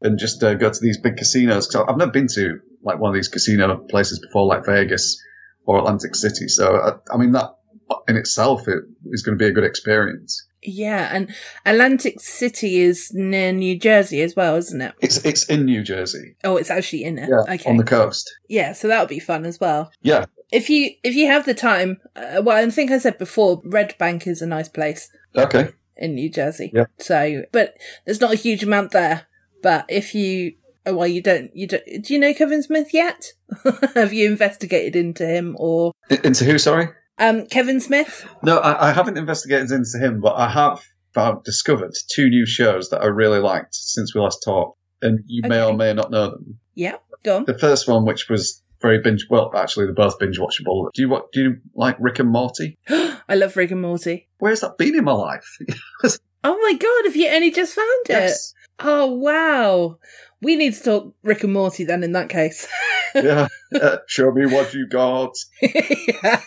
and 0.00 0.18
just 0.18 0.42
uh, 0.42 0.54
go 0.54 0.70
to 0.70 0.80
these 0.80 0.98
big 0.98 1.16
casinos. 1.16 1.66
Cause 1.66 1.84
I've 1.88 1.96
never 1.96 2.10
been 2.12 2.28
to 2.34 2.60
like 2.82 2.98
one 2.98 3.10
of 3.10 3.14
these 3.14 3.28
casino 3.28 3.76
places 3.90 4.20
before, 4.20 4.46
like 4.46 4.64
Vegas 4.64 5.20
or 5.64 5.78
Atlantic 5.78 6.14
City. 6.14 6.48
So 6.48 6.76
I, 6.76 7.14
I 7.14 7.18
mean, 7.18 7.32
that 7.32 7.50
in 8.08 8.16
itself 8.16 8.68
it 8.68 8.84
is 9.12 9.22
going 9.22 9.38
to 9.38 9.42
be 9.42 9.48
a 9.48 9.52
good 9.52 9.64
experience. 9.64 10.46
Yeah, 10.62 11.08
and 11.12 11.32
Atlantic 11.64 12.20
City 12.20 12.78
is 12.80 13.10
near 13.14 13.52
New 13.52 13.78
Jersey 13.78 14.20
as 14.22 14.34
well, 14.34 14.56
isn't 14.56 14.80
it? 14.80 14.94
It's 15.00 15.24
it's 15.24 15.44
in 15.44 15.64
New 15.64 15.82
Jersey, 15.82 16.34
Oh, 16.44 16.56
it's 16.56 16.70
actually 16.70 17.04
in 17.04 17.18
it. 17.18 17.28
yeah, 17.28 17.54
okay. 17.54 17.70
on 17.70 17.76
the 17.76 17.84
coast. 17.84 18.28
yeah, 18.48 18.72
so 18.72 18.88
that 18.88 19.00
would 19.00 19.08
be 19.08 19.20
fun 19.20 19.44
as 19.46 19.60
well. 19.60 19.90
Yeah, 20.02 20.26
If 20.50 20.68
you 20.68 20.90
if 21.02 21.14
you 21.14 21.26
have 21.28 21.44
the 21.46 21.54
time, 21.54 21.98
uh, 22.16 22.42
well, 22.42 22.56
I 22.56 22.68
think 22.70 22.90
I 22.90 22.98
said 22.98 23.18
before, 23.18 23.62
Red 23.64 23.96
Bank 23.98 24.26
is 24.26 24.42
a 24.42 24.46
nice 24.46 24.68
place 24.68 25.10
okay. 25.36 25.70
in 25.96 26.14
New 26.14 26.30
Jersey. 26.30 26.70
Yeah. 26.74 26.86
So, 26.98 27.44
but 27.52 27.74
there's 28.04 28.20
not 28.20 28.32
a 28.32 28.36
huge 28.36 28.62
amount 28.64 28.90
there. 28.90 29.26
But 29.62 29.86
if 29.88 30.14
you, 30.14 30.54
oh, 30.86 30.94
well, 30.94 31.08
you 31.08 31.20
don't, 31.20 31.50
you 31.54 31.66
don't. 31.66 31.84
Do 31.84 32.14
you 32.14 32.18
know 32.20 32.32
Kevin 32.32 32.62
Smith 32.62 32.94
yet? 32.94 33.32
have 33.94 34.12
you 34.12 34.26
investigated 34.30 34.94
into 34.94 35.26
him 35.26 35.56
or 35.58 35.92
Into 36.22 36.44
who? 36.44 36.58
Sorry. 36.58 36.88
Um 37.18 37.46
Kevin 37.46 37.80
Smith? 37.80 38.26
No, 38.42 38.58
I, 38.58 38.90
I 38.90 38.92
haven't 38.92 39.18
investigated 39.18 39.70
into 39.70 39.98
him, 39.98 40.20
but 40.20 40.34
I 40.34 40.48
have 40.48 40.82
found, 41.14 41.44
discovered 41.44 41.94
two 42.10 42.28
new 42.28 42.46
shows 42.46 42.90
that 42.90 43.02
I 43.02 43.06
really 43.06 43.40
liked 43.40 43.74
since 43.74 44.14
we 44.14 44.20
last 44.20 44.42
talked, 44.44 44.78
and 45.02 45.20
you 45.26 45.42
may 45.48 45.62
or 45.62 45.74
may 45.74 45.92
not 45.92 46.10
know 46.10 46.30
them. 46.30 46.58
Yeah, 46.74 46.96
go 47.24 47.38
on. 47.38 47.44
The 47.44 47.58
first 47.58 47.88
one, 47.88 48.04
which 48.04 48.28
was 48.28 48.62
very 48.80 49.00
binge, 49.00 49.26
well, 49.28 49.50
actually, 49.56 49.86
they're 49.86 49.94
both 49.94 50.18
binge 50.18 50.38
watchable. 50.38 50.88
Do 50.94 51.02
you 51.02 51.08
what? 51.08 51.32
Do 51.32 51.42
you 51.42 51.56
like 51.74 51.96
Rick 51.98 52.20
and 52.20 52.30
Morty? 52.30 52.78
I 52.88 53.34
love 53.34 53.56
Rick 53.56 53.72
and 53.72 53.82
Morty. 53.82 54.28
Where's 54.38 54.60
that 54.60 54.78
been 54.78 54.94
in 54.94 55.04
my 55.04 55.12
life? 55.12 55.58
Oh 56.44 56.56
my 56.56 56.72
god, 56.78 57.04
have 57.06 57.16
you 57.16 57.28
only 57.28 57.50
just 57.50 57.74
found 57.74 58.06
it? 58.08 58.10
yes. 58.10 58.54
Oh 58.78 59.06
wow. 59.06 59.98
We 60.40 60.54
need 60.54 60.74
to 60.74 60.82
talk 60.82 61.14
Rick 61.24 61.42
and 61.42 61.52
Morty 61.52 61.84
then 61.84 62.04
in 62.04 62.12
that 62.12 62.28
case. 62.28 62.68
yeah. 63.14 63.48
Show 64.06 64.30
me 64.32 64.46
what 64.46 64.74
you 64.74 64.86
got. 64.88 65.34
yeah. 65.62 66.40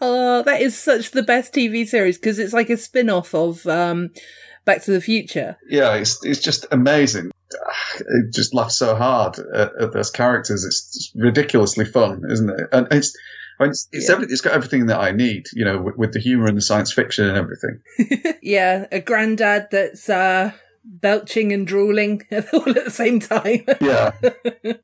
oh, 0.00 0.42
that 0.44 0.60
is 0.60 0.78
such 0.78 1.10
the 1.10 1.22
best 1.22 1.52
TV 1.52 1.86
series 1.86 2.18
because 2.18 2.38
it's 2.38 2.52
like 2.52 2.70
a 2.70 2.76
spin 2.76 3.10
off 3.10 3.34
of 3.34 3.66
um, 3.66 4.10
Back 4.64 4.82
to 4.84 4.90
the 4.92 5.00
Future. 5.00 5.56
Yeah, 5.68 5.94
it's 5.94 6.24
it's 6.24 6.40
just 6.40 6.66
amazing. 6.70 7.30
It 8.00 8.34
just 8.34 8.54
laughs 8.54 8.76
so 8.76 8.94
hard 8.94 9.38
at, 9.38 9.72
at 9.80 9.92
those 9.92 10.10
characters. 10.10 10.64
It's 10.64 11.12
ridiculously 11.14 11.84
fun, 11.86 12.22
isn't 12.30 12.50
it? 12.50 12.68
And 12.72 12.86
it's. 12.90 13.16
I 13.60 13.64
mean, 13.64 13.70
it's, 13.70 13.88
it's, 13.90 14.08
Yeah. 14.08 14.14
every, 14.14 14.26
it's 14.26 14.40
got 14.40 14.52
everything 14.52 14.86
that 14.86 15.00
I 15.00 15.10
need, 15.10 15.46
you 15.52 15.64
know, 15.64 15.82
with, 15.82 15.96
with 15.96 16.12
the 16.12 16.20
humour 16.20 16.46
and 16.46 16.56
the 16.56 16.62
science 16.62 16.92
fiction 16.92 17.26
and 17.26 17.36
everything. 17.36 18.36
yeah, 18.42 18.86
a 18.92 19.00
granddad 19.00 19.66
that's 19.72 20.08
uh, 20.08 20.52
belching 20.90 21.52
and 21.52 21.66
drooling 21.66 22.22
all 22.52 22.68
at 22.68 22.84
the 22.84 22.90
same 22.90 23.20
time. 23.20 23.64
Yeah, 23.80 24.10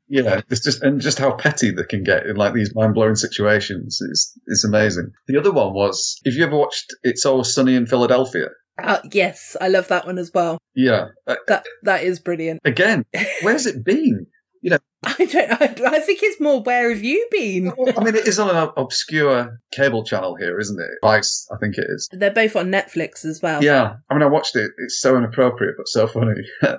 yeah. 0.07 0.41
It's 0.49 0.61
just 0.63 0.81
and 0.83 1.01
just 1.01 1.17
how 1.19 1.31
petty 1.33 1.71
they 1.71 1.83
can 1.83 2.03
get 2.03 2.25
in 2.25 2.35
like 2.35 2.53
these 2.53 2.73
mind 2.75 2.93
blowing 2.93 3.15
situations 3.15 3.99
is 4.01 4.31
is 4.47 4.63
amazing. 4.63 5.11
The 5.27 5.37
other 5.39 5.51
one 5.51 5.73
was 5.73 6.19
if 6.23 6.35
you 6.35 6.45
ever 6.45 6.57
watched 6.57 6.93
It's 7.03 7.25
Always 7.25 7.53
Sunny 7.53 7.75
in 7.75 7.85
Philadelphia. 7.87 8.47
Uh, 8.81 8.99
yes, 9.11 9.55
I 9.61 9.69
love 9.69 9.87
that 9.87 10.05
one 10.05 10.17
as 10.17 10.31
well. 10.33 10.57
Yeah. 10.75 11.07
Uh, 11.25 11.35
That 11.47 11.65
that 11.83 12.03
is 12.03 12.19
brilliant. 12.19 12.59
again, 12.65 13.05
where's 13.41 13.65
it 13.65 13.83
been? 13.85 14.27
I 15.05 15.25
don't. 15.25 15.51
I, 15.61 15.95
I 15.95 15.99
think 15.99 16.19
it's 16.23 16.39
more. 16.39 16.61
Where 16.61 16.89
have 16.89 17.03
you 17.03 17.27
been? 17.31 17.71
I 17.97 18.03
mean, 18.03 18.15
it 18.15 18.27
is 18.27 18.39
on 18.39 18.55
an 18.55 18.69
obscure 18.77 19.59
cable 19.73 20.03
channel 20.03 20.35
here, 20.35 20.59
isn't 20.59 20.79
it? 20.79 20.89
Vice, 21.01 21.47
I 21.51 21.57
think 21.57 21.77
it 21.77 21.85
is. 21.87 22.09
They're 22.11 22.31
both 22.31 22.55
on 22.55 22.67
Netflix 22.71 23.25
as 23.25 23.41
well. 23.41 23.63
Yeah. 23.63 23.95
I 24.09 24.13
mean, 24.13 24.23
I 24.23 24.27
watched 24.27 24.55
it. 24.55 24.71
It's 24.77 24.99
so 24.99 25.17
inappropriate, 25.17 25.75
but 25.77 25.87
so 25.87 26.07
funny. 26.07 26.33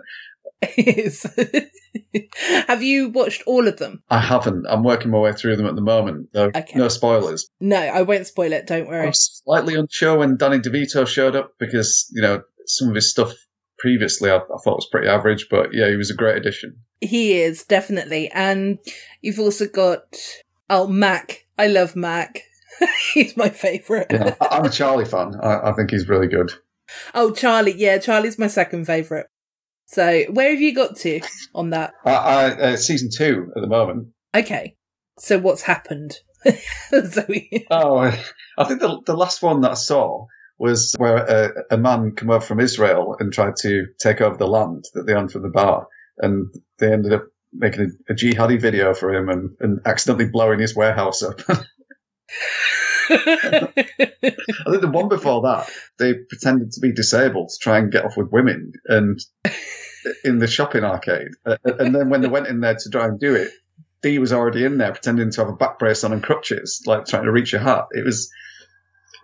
it 0.62 0.98
is. 0.98 1.26
have 2.66 2.82
you 2.82 3.08
watched 3.10 3.42
all 3.46 3.68
of 3.68 3.78
them? 3.78 4.02
I 4.10 4.18
haven't. 4.20 4.66
I'm 4.68 4.82
working 4.84 5.10
my 5.10 5.18
way 5.18 5.32
through 5.32 5.56
them 5.56 5.66
at 5.66 5.74
the 5.74 5.82
moment. 5.82 6.28
So 6.34 6.50
Okay. 6.54 6.78
no 6.78 6.88
spoilers. 6.88 7.48
No, 7.60 7.78
I 7.78 8.02
won't 8.02 8.26
spoil 8.26 8.52
it. 8.52 8.66
Don't 8.66 8.88
worry. 8.88 9.04
I 9.04 9.06
was 9.06 9.42
slightly 9.44 9.74
unsure 9.74 10.18
when 10.18 10.36
Danny 10.36 10.58
DeVito 10.58 11.06
showed 11.06 11.36
up 11.36 11.52
because, 11.58 12.10
you 12.12 12.22
know, 12.22 12.42
some 12.66 12.88
of 12.88 12.94
his 12.94 13.10
stuff 13.10 13.32
previously 13.78 14.30
I, 14.30 14.36
I 14.36 14.58
thought 14.64 14.76
was 14.76 14.88
pretty 14.90 15.08
average, 15.08 15.46
but 15.50 15.68
yeah, 15.72 15.88
he 15.90 15.96
was 15.96 16.10
a 16.10 16.14
great 16.14 16.36
addition. 16.36 16.78
He 17.01 17.40
is 17.40 17.64
definitely, 17.64 18.30
and 18.32 18.78
you've 19.20 19.40
also 19.40 19.66
got 19.66 20.16
oh 20.70 20.86
Mac. 20.86 21.47
I 21.59 21.66
love 21.68 21.97
Mac. 21.97 22.42
He's 23.14 23.36
my 23.36 23.49
favourite. 23.49 24.07
Yeah, 24.11 24.34
I'm 24.40 24.64
a 24.64 24.70
Charlie 24.70 25.05
fan. 25.05 25.34
I, 25.42 25.70
I 25.70 25.72
think 25.72 25.90
he's 25.90 26.09
really 26.09 26.28
good. 26.28 26.53
Oh, 27.14 27.32
Charlie. 27.32 27.74
Yeah, 27.74 27.99
Charlie's 27.99 28.38
my 28.38 28.49
second 28.49 28.84
favourite. 28.86 29.26
So, 29.86 30.24
where 30.30 30.51
have 30.51 30.61
you 30.61 30.74
got 30.74 30.97
to 30.97 31.20
on 31.55 31.70
that? 31.70 31.94
I, 32.05 32.11
I, 32.12 32.44
uh, 32.51 32.76
season 32.76 33.09
two 33.11 33.53
at 33.57 33.62
the 33.62 33.68
moment. 33.68 34.09
Okay. 34.34 34.76
So, 35.18 35.38
what's 35.38 35.62
happened? 35.62 36.18
Zoe. 37.05 37.66
Oh, 37.70 37.99
I 37.99 38.64
think 38.64 38.80
the 38.80 39.01
the 39.07 39.16
last 39.16 39.42
one 39.42 39.62
that 39.62 39.72
I 39.72 39.74
saw 39.74 40.26
was 40.59 40.94
where 40.99 41.16
a, 41.16 41.74
a 41.74 41.78
man 41.78 42.14
came 42.14 42.30
over 42.30 42.44
from 42.44 42.61
Israel 42.61 43.16
and 43.18 43.32
tried 43.32 43.57
to 43.57 43.86
take 44.01 44.20
over 44.20 44.36
the 44.36 44.47
land 44.47 44.84
that 44.94 45.07
they 45.07 45.14
owned 45.14 45.30
from 45.32 45.42
the 45.42 45.49
bar, 45.49 45.86
and 46.18 46.52
they 46.78 46.92
ended 46.92 47.12
up 47.12 47.24
making 47.52 47.92
a, 48.08 48.12
a 48.12 48.16
jihadi 48.16 48.60
video 48.60 48.94
for 48.94 49.14
him 49.14 49.28
and, 49.28 49.56
and 49.60 49.80
accidentally 49.86 50.28
blowing 50.28 50.60
his 50.60 50.76
warehouse 50.76 51.22
up. 51.22 51.40
I 53.08 53.68
think 53.74 54.80
the 54.80 54.90
one 54.90 55.08
before 55.08 55.42
that, 55.42 55.70
they 55.98 56.14
pretended 56.14 56.72
to 56.72 56.80
be 56.80 56.92
disabled 56.92 57.50
to 57.50 57.58
try 57.60 57.78
and 57.78 57.92
get 57.92 58.04
off 58.04 58.16
with 58.16 58.32
women, 58.32 58.72
and 58.86 59.18
in 60.24 60.38
the 60.38 60.46
shopping 60.46 60.84
arcade, 60.84 61.28
and 61.44 61.94
then 61.94 62.10
when 62.10 62.20
they 62.20 62.28
went 62.28 62.48
in 62.48 62.60
there 62.60 62.74
to 62.74 62.90
try 62.90 63.06
and 63.06 63.20
do 63.20 63.34
it, 63.34 63.50
Dee 64.02 64.18
was 64.18 64.32
already 64.32 64.64
in 64.64 64.78
there 64.78 64.92
pretending 64.92 65.30
to 65.30 65.40
have 65.40 65.48
a 65.48 65.56
back 65.56 65.78
brace 65.78 66.04
on 66.04 66.12
and 66.12 66.22
crutches, 66.22 66.82
like 66.86 67.06
trying 67.06 67.24
to 67.24 67.32
reach 67.32 67.52
your 67.52 67.60
hat. 67.60 67.86
It 67.92 68.04
was, 68.04 68.30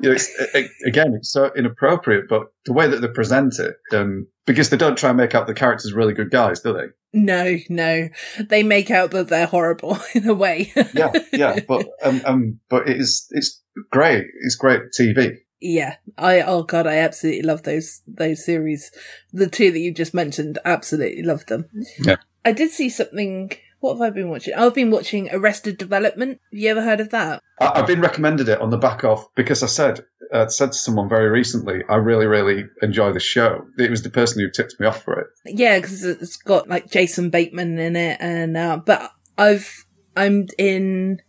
you 0.02 0.08
know, 0.08 0.14
it's, 0.14 0.28
a- 0.40 0.58
a- 0.58 0.88
again, 0.88 1.14
it's 1.16 1.32
so 1.32 1.50
inappropriate, 1.56 2.24
but 2.28 2.48
the 2.66 2.72
way 2.72 2.88
that 2.88 3.00
they 3.00 3.08
present 3.08 3.54
it, 3.58 3.76
um, 3.96 4.26
because 4.46 4.70
they 4.70 4.76
don't 4.76 4.98
try 4.98 5.10
and 5.10 5.16
make 5.18 5.34
out 5.34 5.46
the 5.46 5.54
characters 5.54 5.92
really 5.92 6.14
good 6.14 6.30
guys, 6.30 6.60
do 6.60 6.72
they? 6.72 6.86
no, 7.14 7.56
no. 7.68 8.08
They 8.48 8.62
make 8.62 8.90
out 8.90 9.10
that 9.12 9.28
they're 9.28 9.46
horrible 9.46 9.98
in 10.14 10.28
a 10.28 10.34
way. 10.34 10.72
Yeah, 10.94 11.12
yeah, 11.32 11.60
but 11.66 11.86
um, 12.02 12.20
um, 12.24 12.60
but 12.68 12.88
it 12.88 12.96
is, 12.98 13.26
it's 13.30 13.62
great. 13.90 14.24
It's 14.42 14.56
great 14.56 14.80
TV. 14.98 15.36
Yeah, 15.60 15.96
I 16.18 16.40
oh 16.40 16.64
god, 16.64 16.86
I 16.88 16.96
absolutely 16.96 17.42
love 17.42 17.62
those 17.62 18.00
those 18.08 18.44
series. 18.44 18.90
The 19.32 19.48
two 19.48 19.70
that 19.70 19.78
you 19.78 19.92
just 19.94 20.12
mentioned, 20.14 20.58
absolutely 20.64 21.22
love 21.22 21.46
them. 21.46 21.66
Yeah. 22.00 22.16
I 22.44 22.50
did 22.52 22.70
see 22.70 22.88
something. 22.88 23.52
What 23.82 23.94
have 23.94 24.00
I 24.00 24.10
been 24.10 24.30
watching? 24.30 24.54
I've 24.54 24.74
been 24.74 24.92
watching 24.92 25.28
Arrested 25.32 25.76
Development. 25.76 26.40
Have 26.52 26.60
you 26.60 26.70
ever 26.70 26.82
heard 26.82 27.00
of 27.00 27.10
that? 27.10 27.42
I, 27.60 27.80
I've 27.80 27.86
been 27.88 28.00
recommended 28.00 28.48
it 28.48 28.60
on 28.60 28.70
the 28.70 28.78
back 28.78 29.02
of 29.02 29.26
because 29.34 29.64
I 29.64 29.66
said 29.66 30.04
uh, 30.32 30.46
said 30.46 30.70
to 30.70 30.78
someone 30.78 31.08
very 31.08 31.28
recently, 31.28 31.82
I 31.88 31.96
really 31.96 32.26
really 32.26 32.66
enjoy 32.80 33.12
the 33.12 33.18
show. 33.18 33.66
It 33.78 33.90
was 33.90 34.04
the 34.04 34.08
person 34.08 34.40
who 34.40 34.48
tipped 34.50 34.78
me 34.78 34.86
off 34.86 35.02
for 35.02 35.18
it. 35.18 35.26
Yeah, 35.46 35.80
because 35.80 36.04
it's 36.04 36.36
got 36.36 36.68
like 36.68 36.92
Jason 36.92 37.28
Bateman 37.28 37.76
in 37.80 37.96
it, 37.96 38.18
and 38.20 38.56
uh, 38.56 38.76
but 38.76 39.10
I've 39.36 39.84
I'm 40.16 40.46
in. 40.58 41.20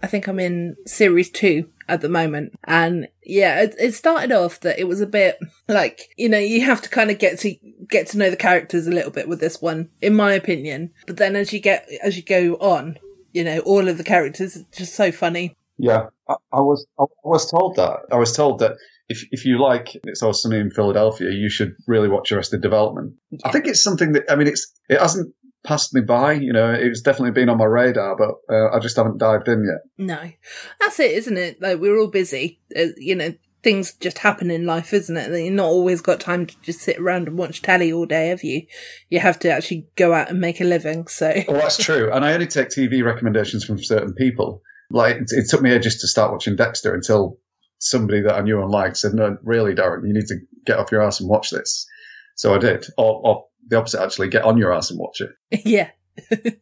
I 0.00 0.06
think 0.06 0.28
I'm 0.28 0.38
in 0.38 0.76
series 0.86 1.28
two 1.28 1.70
at 1.88 2.00
the 2.00 2.08
moment, 2.08 2.52
and 2.64 3.08
yeah, 3.24 3.62
it, 3.62 3.74
it 3.78 3.94
started 3.94 4.32
off 4.32 4.60
that 4.60 4.78
it 4.78 4.88
was 4.88 5.00
a 5.00 5.06
bit 5.06 5.38
like 5.68 6.08
you 6.16 6.28
know 6.28 6.38
you 6.38 6.64
have 6.64 6.82
to 6.82 6.88
kind 6.88 7.10
of 7.10 7.18
get 7.18 7.38
to 7.40 7.54
get 7.88 8.08
to 8.08 8.18
know 8.18 8.30
the 8.30 8.36
characters 8.36 8.86
a 8.86 8.92
little 8.92 9.10
bit 9.10 9.28
with 9.28 9.40
this 9.40 9.60
one, 9.60 9.90
in 10.00 10.14
my 10.14 10.32
opinion. 10.32 10.92
But 11.06 11.16
then 11.16 11.36
as 11.36 11.52
you 11.52 11.60
get 11.60 11.88
as 12.02 12.16
you 12.16 12.22
go 12.22 12.54
on, 12.54 12.98
you 13.32 13.44
know 13.44 13.60
all 13.60 13.88
of 13.88 13.98
the 13.98 14.04
characters 14.04 14.56
are 14.56 14.66
just 14.72 14.94
so 14.94 15.12
funny. 15.12 15.56
Yeah, 15.78 16.06
I, 16.28 16.34
I 16.52 16.60
was 16.60 16.86
I 16.98 17.04
was 17.22 17.50
told 17.50 17.76
that 17.76 18.00
I 18.10 18.16
was 18.16 18.32
told 18.32 18.60
that 18.60 18.76
if 19.08 19.26
if 19.30 19.44
you 19.44 19.60
like 19.60 19.96
It's 20.04 20.22
All 20.22 20.32
Sunny 20.32 20.58
in 20.58 20.70
Philadelphia, 20.70 21.30
you 21.30 21.48
should 21.48 21.76
really 21.86 22.08
watch 22.08 22.32
Arrested 22.32 22.60
Development. 22.60 23.14
I 23.44 23.52
think 23.52 23.66
it's 23.66 23.82
something 23.82 24.12
that 24.12 24.24
I 24.30 24.36
mean 24.36 24.48
it's 24.48 24.72
it 24.88 25.00
hasn't 25.00 25.34
passed 25.66 25.94
me 25.94 26.00
by. 26.00 26.32
You 26.32 26.52
know, 26.52 26.72
it's 26.72 27.02
definitely 27.02 27.32
been 27.32 27.48
on 27.48 27.58
my 27.58 27.64
radar, 27.64 28.16
but 28.16 28.36
uh, 28.52 28.74
I 28.74 28.78
just 28.78 28.96
haven't 28.96 29.18
dived 29.18 29.48
in 29.48 29.64
yet. 29.64 30.06
No, 30.06 30.32
that's 30.80 31.00
it, 31.00 31.10
isn't 31.12 31.36
it? 31.36 31.60
Like 31.60 31.78
we're 31.80 31.98
all 31.98 32.08
busy, 32.08 32.60
uh, 32.76 32.86
you 32.96 33.14
know. 33.14 33.34
Things 33.62 33.94
just 33.94 34.18
happen 34.18 34.48
in 34.48 34.64
life, 34.64 34.92
isn't 34.92 35.16
it? 35.16 35.44
You've 35.44 35.52
not 35.54 35.66
always 35.66 36.00
got 36.00 36.20
time 36.20 36.46
to 36.46 36.54
just 36.60 36.82
sit 36.82 36.98
around 37.00 37.26
and 37.26 37.36
watch 37.36 37.62
telly 37.62 37.92
all 37.92 38.06
day, 38.06 38.28
have 38.28 38.44
you? 38.44 38.64
You 39.10 39.18
have 39.18 39.40
to 39.40 39.50
actually 39.50 39.88
go 39.96 40.12
out 40.12 40.30
and 40.30 40.40
make 40.40 40.60
a 40.60 40.64
living. 40.64 41.08
So, 41.08 41.34
Well, 41.48 41.62
that's 41.62 41.82
true, 41.82 42.12
and 42.12 42.24
I 42.24 42.34
only 42.34 42.46
take 42.46 42.68
TV 42.68 43.02
recommendations 43.02 43.64
from 43.64 43.82
certain 43.82 44.14
people. 44.14 44.62
Like 44.90 45.16
it, 45.16 45.30
it 45.30 45.48
took 45.50 45.62
me 45.62 45.72
ages 45.72 46.00
to 46.02 46.06
start 46.06 46.30
watching 46.30 46.54
Dexter 46.54 46.94
until 46.94 47.38
somebody 47.80 48.20
that 48.22 48.36
I 48.36 48.42
knew 48.42 48.60
and 48.62 48.70
liked 48.70 48.98
said, 48.98 49.14
"No, 49.14 49.36
really, 49.42 49.74
Darren, 49.74 50.06
you 50.06 50.14
need 50.14 50.28
to 50.28 50.38
get 50.64 50.78
off 50.78 50.92
your 50.92 51.02
ass 51.02 51.18
and 51.18 51.28
watch 51.28 51.50
this." 51.50 51.88
So 52.36 52.54
I 52.54 52.58
did, 52.58 52.86
or, 52.96 53.20
or 53.24 53.44
the 53.68 53.76
opposite, 53.76 54.02
actually, 54.02 54.28
get 54.28 54.44
on 54.44 54.58
your 54.58 54.72
ass 54.72 54.90
and 54.90 54.98
watch 54.98 55.20
it. 55.20 55.30
yeah. 55.64 55.90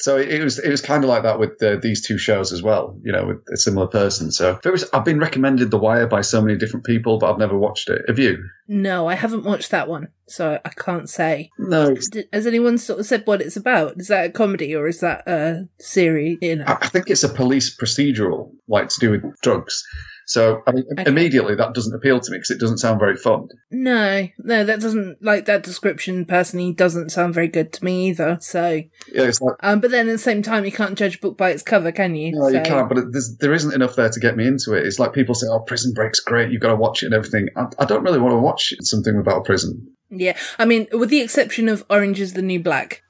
So 0.00 0.16
it, 0.16 0.44
was 0.44 0.60
it 0.60 0.70
was 0.70 0.80
kind 0.80 1.02
of 1.02 1.10
like 1.10 1.24
that 1.24 1.40
with 1.40 1.60
uh, 1.60 1.76
these 1.82 2.06
two 2.06 2.18
shows 2.18 2.52
as 2.52 2.62
well, 2.62 2.96
you 3.02 3.10
know, 3.10 3.26
with 3.26 3.38
a 3.52 3.56
similar 3.56 3.88
person. 3.88 4.30
So 4.30 4.60
was 4.64 4.88
I've 4.92 5.04
been 5.04 5.18
recommended 5.18 5.72
The 5.72 5.78
Wire 5.78 6.06
by 6.06 6.20
so 6.20 6.40
many 6.40 6.56
different 6.56 6.86
people, 6.86 7.18
but 7.18 7.30
I've 7.30 7.38
never 7.38 7.58
watched 7.58 7.88
it. 7.90 8.02
Have 8.06 8.18
you? 8.18 8.38
No, 8.68 9.08
I 9.08 9.16
haven't 9.16 9.42
watched 9.42 9.72
that 9.72 9.88
one, 9.88 10.08
so 10.28 10.60
I 10.64 10.68
can't 10.68 11.10
say. 11.10 11.50
No. 11.58 11.96
Has 12.32 12.46
anyone 12.46 12.78
sort 12.78 13.00
of 13.00 13.06
said 13.06 13.26
what 13.26 13.40
it's 13.40 13.56
about? 13.56 13.94
Is 13.96 14.06
that 14.06 14.26
a 14.26 14.30
comedy 14.30 14.74
or 14.74 14.86
is 14.86 15.00
that 15.00 15.26
a 15.26 15.68
series? 15.80 16.38
You 16.40 16.56
know, 16.56 16.64
I 16.68 16.78
I 16.80 16.86
think 16.86 17.10
it's 17.10 17.24
a 17.24 17.28
police 17.28 17.76
procedural, 17.76 18.52
like 18.68 18.88
to 18.90 19.00
do 19.00 19.10
with 19.10 19.24
drugs. 19.42 19.84
So 20.28 20.62
I 20.66 20.72
mean, 20.72 20.84
Okay. 20.92 21.08
immediately 21.08 21.54
that 21.54 21.72
doesn't 21.72 21.94
appeal 21.94 22.20
to 22.20 22.30
me 22.30 22.36
because 22.36 22.50
it 22.50 22.60
doesn't 22.60 22.78
sound 22.78 23.00
very 23.00 23.16
fun. 23.16 23.48
no, 23.70 24.28
no, 24.44 24.62
that 24.62 24.78
doesn't 24.80 25.22
like 25.22 25.46
that 25.46 25.62
description. 25.62 26.26
Personally, 26.26 26.72
doesn't 26.74 27.08
sound 27.10 27.32
very 27.32 27.48
good 27.48 27.72
to 27.72 27.84
me 27.84 28.08
either. 28.08 28.36
So, 28.42 28.82
Yeah, 29.10 29.22
it's 29.22 29.40
like 29.40 29.56
um, 29.60 29.80
but 29.80 29.90
then 29.90 30.06
at 30.06 30.12
the 30.12 30.18
same 30.18 30.42
time, 30.42 30.66
you 30.66 30.72
can't 30.72 30.98
judge 30.98 31.16
a 31.16 31.20
book 31.20 31.38
by 31.38 31.48
its 31.50 31.62
cover, 31.62 31.92
can 31.92 32.14
you? 32.14 32.32
no, 32.32 32.48
you 32.48 32.60
can't. 32.60 32.90
But 32.90 33.10
there's, 33.10 33.36
there 33.38 33.54
isn't 33.54 33.72
enough 33.74 33.96
there 33.96 34.10
to 34.10 34.20
get 34.20 34.36
me 34.36 34.46
into 34.46 34.74
it. 34.74 34.86
It's 34.86 34.98
like 34.98 35.14
people 35.14 35.34
say, 35.34 35.46
"Oh, 35.50 35.60
Prison 35.60 35.94
Break's 35.94 36.20
great. 36.20 36.50
You've 36.52 36.60
got 36.60 36.68
to 36.68 36.76
watch 36.76 37.02
it 37.02 37.06
and 37.06 37.14
everything." 37.14 37.48
I, 37.56 37.64
I 37.78 37.86
don't 37.86 38.02
really 38.04 38.20
want 38.20 38.32
to 38.34 38.38
watch 38.38 38.74
something 38.82 39.16
about 39.16 39.38
a 39.38 39.44
prison. 39.44 39.94
Yeah, 40.10 40.36
I 40.58 40.66
mean, 40.66 40.88
with 40.92 41.08
the 41.08 41.20
exception 41.20 41.68
of 41.70 41.84
Orange 41.88 42.20
is 42.20 42.34
the 42.34 42.42
New 42.42 42.60
Black. 42.62 43.02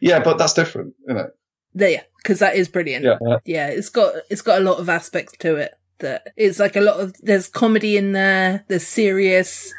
Yeah, 0.00 0.20
but 0.22 0.38
that's 0.38 0.52
different, 0.54 0.94
isn't 1.08 1.18
it? 1.20 1.30
There, 1.74 2.02
because 2.22 2.38
that 2.38 2.54
is 2.54 2.68
brilliant. 2.68 3.04
Yeah. 3.04 3.38
yeah, 3.44 3.66
it's 3.66 3.88
got 3.88 4.14
it's 4.30 4.42
got 4.42 4.60
a 4.60 4.64
lot 4.64 4.78
of 4.78 4.88
aspects 4.88 5.36
to 5.38 5.56
it. 5.56 5.72
That 6.04 6.32
it's 6.36 6.58
like 6.60 6.76
a 6.76 6.80
lot 6.80 7.00
of 7.00 7.14
there's 7.22 7.48
comedy 7.48 7.96
in 7.96 8.12
there. 8.12 8.64
There's 8.68 8.86
serious, 8.86 9.72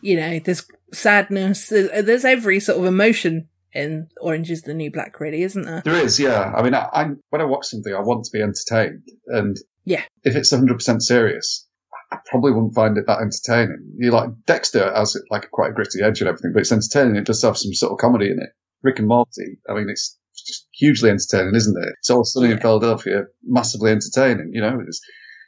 you 0.00 0.16
know, 0.16 0.38
there's 0.38 0.64
sadness. 0.92 1.68
There's, 1.68 2.04
there's 2.04 2.24
every 2.24 2.60
sort 2.60 2.78
of 2.78 2.84
emotion 2.86 3.48
in 3.72 4.08
Orange 4.20 4.50
is 4.50 4.62
the 4.62 4.74
New 4.74 4.90
Black, 4.90 5.18
really, 5.18 5.42
isn't 5.42 5.62
there? 5.64 5.82
There 5.84 5.96
is, 6.04 6.20
yeah. 6.20 6.52
I 6.54 6.62
mean, 6.62 6.74
I, 6.74 6.88
I 6.92 7.04
when 7.30 7.40
I 7.40 7.44
watch 7.44 7.66
something, 7.66 7.92
I 7.94 8.00
want 8.00 8.24
to 8.24 8.30
be 8.32 8.42
entertained, 8.42 9.02
and 9.26 9.56
Yeah. 9.84 10.02
if 10.24 10.36
it's 10.36 10.52
100 10.52 10.74
percent 10.74 11.02
serious, 11.02 11.66
I 12.12 12.18
probably 12.26 12.52
wouldn't 12.52 12.74
find 12.74 12.96
it 12.98 13.06
that 13.06 13.20
entertaining. 13.20 13.94
You 13.96 14.10
like 14.12 14.30
Dexter 14.46 14.92
has 14.94 15.16
like 15.30 15.50
quite 15.50 15.70
a 15.70 15.74
gritty 15.74 16.02
edge 16.02 16.20
and 16.20 16.28
everything, 16.28 16.52
but 16.54 16.60
it's 16.60 16.72
entertaining. 16.72 17.16
It 17.16 17.24
does 17.24 17.42
have 17.42 17.56
some 17.58 17.72
sort 17.74 17.92
of 17.92 17.98
comedy 17.98 18.26
in 18.26 18.38
it. 18.38 18.50
Rick 18.82 18.98
and 18.98 19.08
Morty, 19.08 19.58
I 19.68 19.74
mean, 19.74 19.88
it's 19.88 20.18
just 20.46 20.66
hugely 20.72 21.08
entertaining, 21.10 21.54
isn't 21.54 21.76
it? 21.82 21.94
It's 22.00 22.10
all 22.10 22.24
sunny 22.24 22.50
in 22.52 22.58
Philadelphia, 22.60 23.22
massively 23.44 23.90
entertaining. 23.92 24.50
You 24.52 24.60
know, 24.60 24.80
it's, 24.86 25.00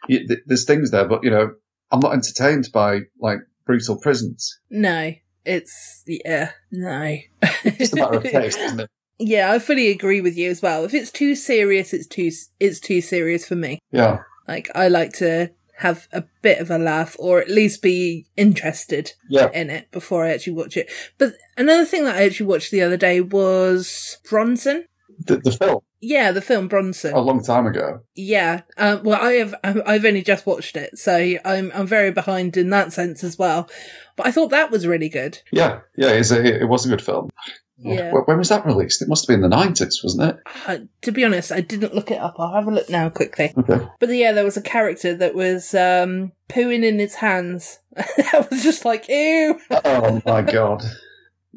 you, 0.09 0.26
th- 0.26 0.40
there's 0.46 0.64
things 0.64 0.90
there, 0.90 1.07
but 1.09 1.24
you 1.24 1.30
know, 1.30 1.52
I'm 1.90 2.00
not 2.00 2.12
entertained 2.12 2.68
by 2.72 3.00
like 3.20 3.38
brutal 3.66 3.98
prisons. 4.00 4.59
No, 4.70 5.12
it's 5.44 6.02
yeah, 6.07 6.50
no. 6.70 7.16
It's 7.64 7.92
a 7.92 7.96
matter 7.96 8.16
of 8.18 8.22
taste, 8.22 8.59
isn't 8.59 8.80
it? 8.80 8.90
Yeah, 9.16 9.52
I 9.52 9.61
fully 9.61 9.90
agree 9.90 10.20
with 10.20 10.36
you 10.36 10.50
as 10.50 10.61
well. 10.61 10.84
If 10.84 10.92
it's 10.92 11.12
too 11.12 11.36
serious, 11.36 11.92
it's 11.92 12.09
too 12.09 12.32
it's 12.59 12.80
too 12.80 13.00
serious 13.00 13.46
for 13.46 13.55
me. 13.55 13.78
Yeah. 13.92 14.18
Like 14.48 14.68
I 14.74 14.88
like 14.88 15.12
to 15.14 15.52
have 15.78 16.09
a 16.12 16.24
bit 16.42 16.59
of 16.59 16.68
a 16.68 16.78
laugh 16.78 17.14
or 17.20 17.40
at 17.40 17.48
least 17.48 17.80
be 17.80 18.26
interested 18.36 19.12
Yeah. 19.28 19.50
in 19.55 19.70
it 19.70 19.88
before 19.92 20.24
I 20.24 20.30
actually 20.30 20.55
watch 20.55 20.76
it. 20.76 20.90
But 21.16 21.34
another 21.57 21.84
thing 21.84 22.05
that 22.05 22.16
I 22.16 22.24
actually 22.24 22.46
watched 22.46 22.72
the 22.72 22.82
other 22.82 22.96
day 22.96 23.20
was 23.20 24.18
Bronson. 24.28 24.86
The, 25.26 25.36
the 25.36 25.52
film. 25.52 25.80
Yeah, 26.07 26.32
the 26.32 26.42
film 26.42 26.68
Bronson. 26.68 27.14
A 27.14 27.20
long 27.20 27.42
time 27.42 27.66
ago. 27.66 28.00
Yeah. 28.14 28.62
Um, 28.76 29.02
well, 29.05 29.20
I 29.20 29.32
have. 29.34 29.55
I'm- 29.64 29.82
I've 29.86 30.05
only 30.05 30.22
just 30.22 30.44
watched 30.46 30.76
it, 30.76 30.98
so 30.98 31.36
I'm 31.44 31.72
I'm 31.74 31.86
very 31.86 32.11
behind 32.11 32.57
in 32.57 32.70
that 32.70 32.92
sense 32.92 33.24
as 33.24 33.38
well. 33.38 33.68
But 34.16 34.26
I 34.26 34.30
thought 34.30 34.50
that 34.50 34.70
was 34.70 34.86
really 34.86 35.09
good. 35.09 35.40
Yeah, 35.50 35.80
yeah, 35.96 36.11
it's 36.11 36.30
a, 36.30 36.62
it 36.62 36.68
was 36.68 36.84
a 36.84 36.90
good 36.90 37.02
film. 37.02 37.30
Yeah. 37.78 38.12
When, 38.12 38.38
was 38.38 38.50
that 38.50 38.64
released? 38.66 39.02
It 39.02 39.09
must 39.09 39.26
have 39.26 39.34
been 39.34 39.48
the 39.48 39.55
90s, 39.55 40.05
wasn't 40.05 40.30
it? 40.30 40.36
Uh, 40.66 40.78
to 41.02 41.11
be 41.11 41.24
honest, 41.24 41.50
I 41.50 41.61
didn't 41.61 41.94
look 41.94 42.11
it 42.11 42.20
up. 42.20 42.36
I'll 42.38 42.55
have 42.55 42.68
a 42.68 42.70
look 42.70 42.88
now 42.88 43.09
quickly. 43.09 43.52
Okay. 43.59 43.84
But 43.98 44.11
yeah, 44.11 44.32
there 44.32 44.44
was 44.44 44.57
a 44.57 44.62
character 44.62 45.14
that 45.16 45.34
was 45.34 45.74
um, 45.74 46.32
pooing 46.48 46.84
in 46.84 46.98
his 46.98 47.16
hands. 47.16 47.80
that 47.96 48.46
was 48.50 48.62
just 48.62 48.84
like 48.84 49.09
ew. 49.09 49.59
Oh 49.70 50.22
my 50.24 50.42
god. 50.42 50.82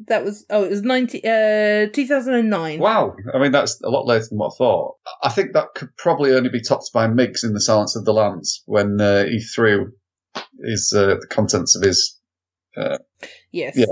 That 0.06 0.24
was 0.24 0.46
oh, 0.50 0.64
it 0.64 0.70
was 0.70 0.82
ninety 0.82 1.18
uh 1.24 1.88
two 1.92 2.06
thousand 2.06 2.34
and 2.34 2.50
nine. 2.50 2.78
Wow. 2.78 3.16
I 3.34 3.38
mean, 3.38 3.52
that's 3.52 3.80
a 3.82 3.90
lot 3.90 4.06
later 4.06 4.26
than 4.30 4.38
what 4.38 4.52
I 4.54 4.58
thought. 4.58 4.96
I 5.22 5.28
think 5.30 5.52
that 5.52 5.74
could 5.74 5.88
probably 5.96 6.32
only 6.32 6.50
be 6.50 6.62
topped 6.62 6.90
by 6.94 7.06
Miggs 7.08 7.44
in 7.44 7.52
The 7.52 7.60
Silence 7.60 7.96
of 7.96 8.04
the 8.04 8.12
Lambs 8.12 8.62
when 8.66 9.00
uh, 9.00 9.24
he 9.24 9.40
threw 9.40 9.92
his 10.64 10.92
uh, 10.96 11.16
the 11.20 11.26
contents 11.28 11.76
of 11.76 11.82
his. 11.82 12.17
Yes. 13.50 13.76
Yeah. 13.76 13.86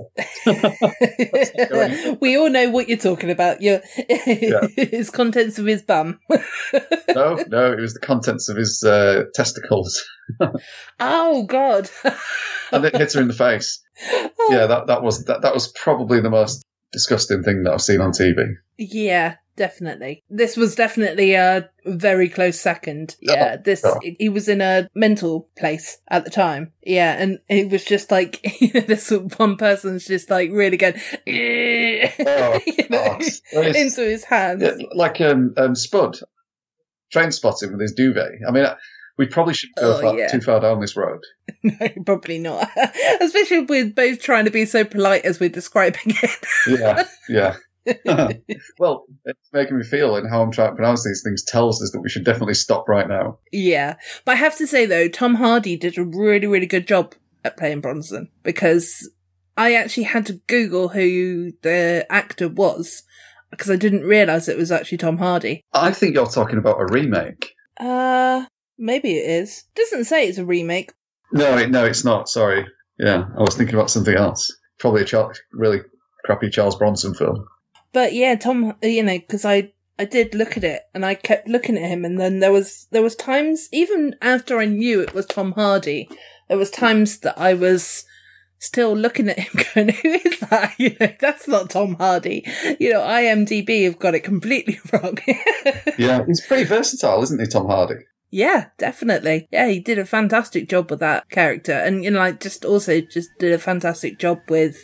we 2.21 2.37
all 2.37 2.51
know 2.51 2.71
what 2.71 2.89
you're 2.89 2.99
talking 2.99 3.31
about. 3.31 3.63
Your 3.63 3.81
his 4.77 5.11
contents 5.11 5.59
of 5.59 5.67
his 5.67 5.83
bum. 5.83 6.21
No, 7.09 7.43
no, 7.49 7.73
it 7.73 7.81
was 7.81 7.95
the 7.95 8.01
contents 8.03 8.49
of 8.49 8.57
his 8.57 8.83
uh, 8.85 9.25
testicles, 9.35 10.05
oh 11.01 11.45
God. 11.45 11.91
and 12.73 12.85
it 12.85 12.97
hit 12.97 13.15
her 13.15 13.21
in 13.21 13.29
the 13.29 13.35
face. 13.35 13.83
Yeah, 14.51 14.67
that 14.67 14.87
that 14.89 15.03
was 15.03 15.25
that 15.25 15.43
that 15.43 15.55
was 15.55 15.69
probably 15.69 16.21
the 16.21 16.31
most 16.31 16.63
disgusting 16.97 17.43
thing 17.43 17.63
that 17.63 17.75
I've 17.75 17.83
seen 17.83 18.01
on 18.01 18.13
TV. 18.13 18.55
Yeah, 18.79 19.35
definitely. 19.55 20.25
This 20.31 20.57
was 20.57 20.75
definitely 20.75 21.35
a 21.35 21.69
very 21.85 22.31
close 22.31 22.59
second. 22.59 23.17
Yeah, 23.21 23.57
Oh, 23.59 23.63
this 23.63 23.83
oh. 23.85 24.01
he 24.03 24.31
was 24.31 24.49
in 24.49 24.63
a 24.63 24.89
mental 24.95 25.51
place 25.59 25.99
at 26.09 26.25
the 26.25 26.31
time. 26.31 26.73
Yeah, 26.83 27.15
and 27.19 27.39
it 27.51 27.71
was 27.71 27.85
just 27.85 28.11
like 28.11 28.41
this 28.87 29.11
one 29.37 29.59
person's 29.59 30.07
just 30.07 30.31
like 30.31 30.51
really 30.51 30.79
going 30.79 30.95
you 31.27 32.09
know, 32.19 32.59
Oh, 33.55 33.63
into 33.63 34.01
his 34.01 34.25
hands. 34.25 34.63
Yeah, 34.63 34.87
like 34.95 35.21
um, 35.21 35.53
um, 35.59 35.75
Spud, 35.75 36.19
Trainspotting 37.15 37.73
with 37.73 37.83
his 37.83 37.93
duvet. 37.93 38.41
I 38.49 38.51
mean, 38.51 38.65
we 39.19 39.27
probably 39.27 39.55
shouldn't 39.55 39.77
go 39.77 39.97
Oh, 39.97 40.01
far, 40.01 40.19
yeah. 40.19 40.29
too 40.29 40.41
far 40.41 40.61
down 40.61 40.81
this 40.81 40.97
road. 40.97 41.21
No, 41.63 41.89
probably 42.05 42.39
not. 42.39 42.71
Especially 43.21 43.61
with 43.61 43.95
both 43.97 44.23
trying 44.23 44.45
to 44.45 44.51
be 44.53 44.65
so 44.67 44.85
polite 44.85 45.25
as 45.25 45.41
we're 45.41 45.49
describing 45.49 46.15
it. 46.23 46.47
Yeah, 46.69 47.05
yeah. 47.29 47.57
well, 48.79 49.05
it's 49.25 49.49
making 49.53 49.79
me 49.79 49.85
feel, 49.85 50.17
and 50.17 50.29
how 50.31 50.43
I'm 50.43 50.53
trying 50.53 50.71
to 50.71 50.77
pronounce 50.77 51.05
these 51.05 51.23
things 51.25 51.45
tells 51.45 51.83
us 51.83 51.91
that 51.93 52.01
we 52.01 52.09
should 52.09 52.25
definitely 52.25 52.55
stop 52.55 52.89
right 52.89 53.09
now. 53.09 53.39
Yeah. 53.53 53.97
But 54.25 54.33
I 54.33 54.37
have 54.37 54.57
to 54.59 54.67
say 54.67 54.87
though, 54.87 55.09
Tom 55.09 55.37
Hardy 55.37 55.77
did 55.77 55.99
a 55.99 56.05
really, 56.05 56.47
really 56.47 56.67
good 56.67 56.87
job 56.87 57.15
at 57.45 57.57
playing 57.57 57.81
Bronson 57.81 58.31
because 58.45 59.11
I 59.57 59.75
actually 59.75 60.05
had 60.05 60.27
to 60.27 60.35
Google 60.47 60.89
who 60.89 61.53
the 61.63 62.07
actor 62.11 62.49
was 62.49 63.03
because 63.51 63.71
I 63.71 63.77
didn't 63.77 64.03
realise 64.03 64.49
it 64.49 64.59
was 64.59 64.71
actually 64.73 64.99
Tom 64.99 65.19
Hardy. 65.19 65.63
I 65.73 65.93
think 65.93 66.15
you're 66.15 66.27
talking 66.27 66.59
about 66.59 66.81
a 66.81 66.87
remake. 66.93 67.55
Uh, 67.79 68.45
maybe 68.79 69.17
it 69.17 69.29
is. 69.29 69.65
Doesn't 69.75 70.05
say 70.05 70.27
it's 70.27 70.39
a 70.39 70.45
remake. 70.45 70.93
No, 71.33 71.65
no, 71.67 71.85
it's 71.85 72.05
not. 72.05 72.29
Sorry. 72.29 72.67
Yeah, 72.99 73.25
I 73.37 73.41
was 73.41 73.57
thinking 73.57 73.75
about 73.75 73.91
something 73.91 74.17
else. 74.17 74.55
Probably 74.79 75.03
a 75.03 75.05
Char- 75.05 75.35
really 75.53 75.81
crappy 76.25 76.51
Charles 76.51 76.77
Bronson 76.77 77.15
film. 77.15 77.47
But 77.93 78.13
yeah, 78.15 78.35
Tom, 78.37 78.75
you 78.83 79.03
know, 79.03 79.19
because 79.19 79.45
I, 79.45 79.73
I 79.99 80.05
did 80.05 80.35
look 80.35 80.57
at 80.57 80.65
it 80.65 80.83
and 80.95 81.05
I 81.05 81.15
kept 81.15 81.49
looking 81.49 81.77
at 81.77 81.91
him 81.91 82.05
and 82.05 82.21
then 82.21 82.41
there 82.41 82.53
was, 82.53 82.87
there 82.91 83.03
was 83.03 83.17
times, 83.17 83.69
even 83.73 84.15
after 84.21 84.59
I 84.59 84.67
knew 84.67 85.01
it 85.01 85.15
was 85.15 85.27
Tom 85.27 85.53
Hardy, 85.53 86.09
there 86.49 86.59
was 86.59 86.71
times 86.71 87.19
that 87.21 87.39
I 87.39 87.55
was 87.55 88.05
still 88.59 88.95
looking 88.95 89.29
at 89.29 89.39
him 89.39 89.63
going, 89.75 89.89
who 89.91 90.09
is 90.09 90.41
that? 90.41 90.75
You 90.79 90.95
know, 91.01 91.09
that's 91.21 91.49
not 91.49 91.71
Tom 91.71 91.95
Hardy. 91.95 92.45
You 92.79 92.93
know, 92.93 93.01
IMDb 93.01 93.85
have 93.85 93.99
got 93.99 94.15
it 94.15 94.21
completely 94.21 94.79
wrong. 94.93 95.19
Yeah, 95.99 96.25
he's 96.27 96.45
pretty 96.47 96.65
versatile, 96.65 97.23
isn't 97.23 97.41
he, 97.41 97.47
Tom 97.47 97.67
Hardy? 97.67 98.05
Yeah, 98.37 98.67
definitely. 98.77 99.49
Yeah, 99.51 99.69
he 99.69 99.81
did 99.81 99.99
a 99.99 100.05
fantastic 100.05 100.69
job 100.69 100.91
with 100.91 101.01
that 101.01 101.31
character. 101.31 101.73
And, 101.73 102.05
you 102.05 102.11
know, 102.11 102.19
like 102.19 102.39
just 102.39 102.67
also 102.67 103.01
just 103.01 103.31
did 103.39 103.51
a 103.51 103.59
fantastic 103.59 104.19
job 104.19 104.41
with 104.51 104.77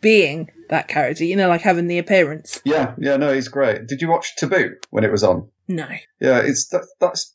being 0.00 0.48
that 0.68 0.86
character, 0.86 1.24
you 1.24 1.34
know, 1.34 1.48
like 1.48 1.62
having 1.62 1.88
the 1.88 1.98
appearance. 1.98 2.62
Yeah, 2.64 2.94
yeah, 3.00 3.16
no, 3.16 3.34
he's 3.34 3.48
great. 3.48 3.88
Did 3.88 4.00
you 4.00 4.08
watch 4.08 4.36
Taboo 4.36 4.76
when 4.90 5.02
it 5.02 5.10
was 5.10 5.24
on? 5.24 5.48
No. 5.66 5.88
Yeah, 6.20 6.38
it's 6.38 6.68
that, 6.68 6.86
that's 7.00 7.34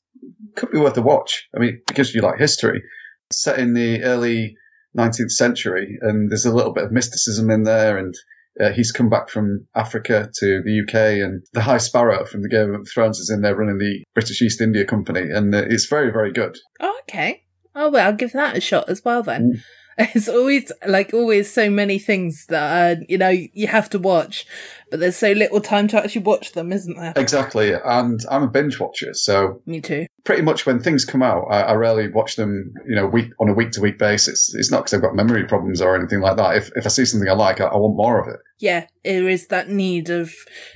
could 0.55 0.71
be 0.71 0.79
worth 0.79 0.95
a 0.95 1.01
watch. 1.01 1.45
I 1.53 1.59
mean, 1.59 1.81
because 1.87 2.15
you 2.15 2.21
like 2.21 2.39
history, 2.39 2.81
it's 3.29 3.43
set 3.43 3.59
in 3.59 3.73
the 3.73 4.01
early 4.03 4.55
19th 4.97 5.31
century, 5.31 5.97
and 5.99 6.31
there's 6.31 6.45
a 6.45 6.55
little 6.55 6.71
bit 6.71 6.85
of 6.85 6.93
mysticism 6.93 7.49
in 7.49 7.63
there, 7.63 7.97
and 7.97 8.15
uh, 8.61 8.71
he's 8.71 8.91
come 8.91 9.09
back 9.09 9.29
from 9.29 9.67
Africa 9.75 10.29
to 10.39 10.61
the 10.63 10.83
UK, 10.83 11.23
and 11.23 11.43
the 11.53 11.61
High 11.61 11.77
Sparrow 11.77 12.25
from 12.25 12.41
the 12.41 12.49
Game 12.49 12.73
of 12.73 12.87
Thrones 12.93 13.19
is 13.19 13.29
in 13.29 13.41
there 13.41 13.55
running 13.55 13.77
the 13.77 14.03
British 14.13 14.41
East 14.41 14.61
India 14.61 14.85
Company, 14.85 15.29
and 15.29 15.53
uh, 15.53 15.63
it's 15.67 15.87
very, 15.87 16.11
very 16.11 16.31
good. 16.31 16.57
Oh, 16.79 16.97
okay. 17.03 17.43
Oh, 17.75 17.89
well, 17.89 18.07
I'll 18.07 18.15
give 18.15 18.31
that 18.33 18.55
a 18.55 18.61
shot 18.61 18.89
as 18.89 19.03
well 19.03 19.21
then. 19.23 19.61
It's 19.97 20.27
always, 20.27 20.71
like, 20.85 21.13
always 21.13 21.51
so 21.51 21.69
many 21.69 21.99
things 21.99 22.47
that, 22.47 22.97
uh, 22.97 23.01
you 23.07 23.17
know, 23.17 23.29
you 23.29 23.67
have 23.67 23.89
to 23.91 23.99
watch, 23.99 24.45
but 24.91 24.99
there's 24.99 25.15
so 25.15 25.31
little 25.31 25.61
time 25.61 25.87
to 25.89 25.97
actually 25.97 26.23
watch 26.23 26.51
them, 26.51 26.73
isn't 26.73 26.97
there? 26.97 27.13
Exactly, 27.15 27.71
and 27.73 28.19
I'm 28.29 28.43
a 28.43 28.47
binge 28.47 28.77
watcher, 28.79 29.13
so 29.13 29.61
Me 29.65 29.79
too. 29.79 30.07
pretty 30.25 30.41
much 30.41 30.65
when 30.65 30.81
things 30.81 31.05
come 31.05 31.23
out, 31.23 31.45
I, 31.49 31.61
I 31.61 31.73
rarely 31.75 32.09
watch 32.09 32.35
them, 32.35 32.73
you 32.85 32.95
know, 32.95 33.05
week 33.07 33.31
on 33.39 33.47
a 33.47 33.53
week 33.53 33.71
to 33.71 33.81
week 33.81 33.97
basis. 33.97 34.53
It's 34.53 34.69
not 34.69 34.79
because 34.83 34.95
I've 34.95 35.01
got 35.01 35.15
memory 35.15 35.45
problems 35.45 35.81
or 35.81 35.95
anything 35.95 36.19
like 36.19 36.35
that. 36.37 36.57
If 36.57 36.71
if 36.75 36.85
I 36.85 36.89
see 36.89 37.05
something 37.05 37.29
I 37.29 37.33
like, 37.33 37.61
I, 37.61 37.65
I 37.65 37.77
want 37.77 37.95
more 37.95 38.19
of 38.19 38.27
it. 38.27 38.39
Yeah, 38.59 38.87
there 39.05 39.29
is 39.29 39.47
that 39.47 39.69
need 39.69 40.09
of 40.09 40.33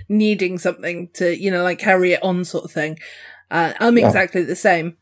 needing 0.08 0.58
something 0.58 1.10
to, 1.16 1.38
you 1.38 1.52
know, 1.52 1.64
like 1.64 1.80
carry 1.80 2.14
it 2.14 2.24
on 2.24 2.46
sort 2.46 2.64
of 2.66 2.72
thing. 2.72 3.00
Uh, 3.52 3.74
I'm 3.80 3.98
Yeah. 3.98 4.08
exactly 4.08 4.44
the 4.44 4.56
same. 4.56 4.96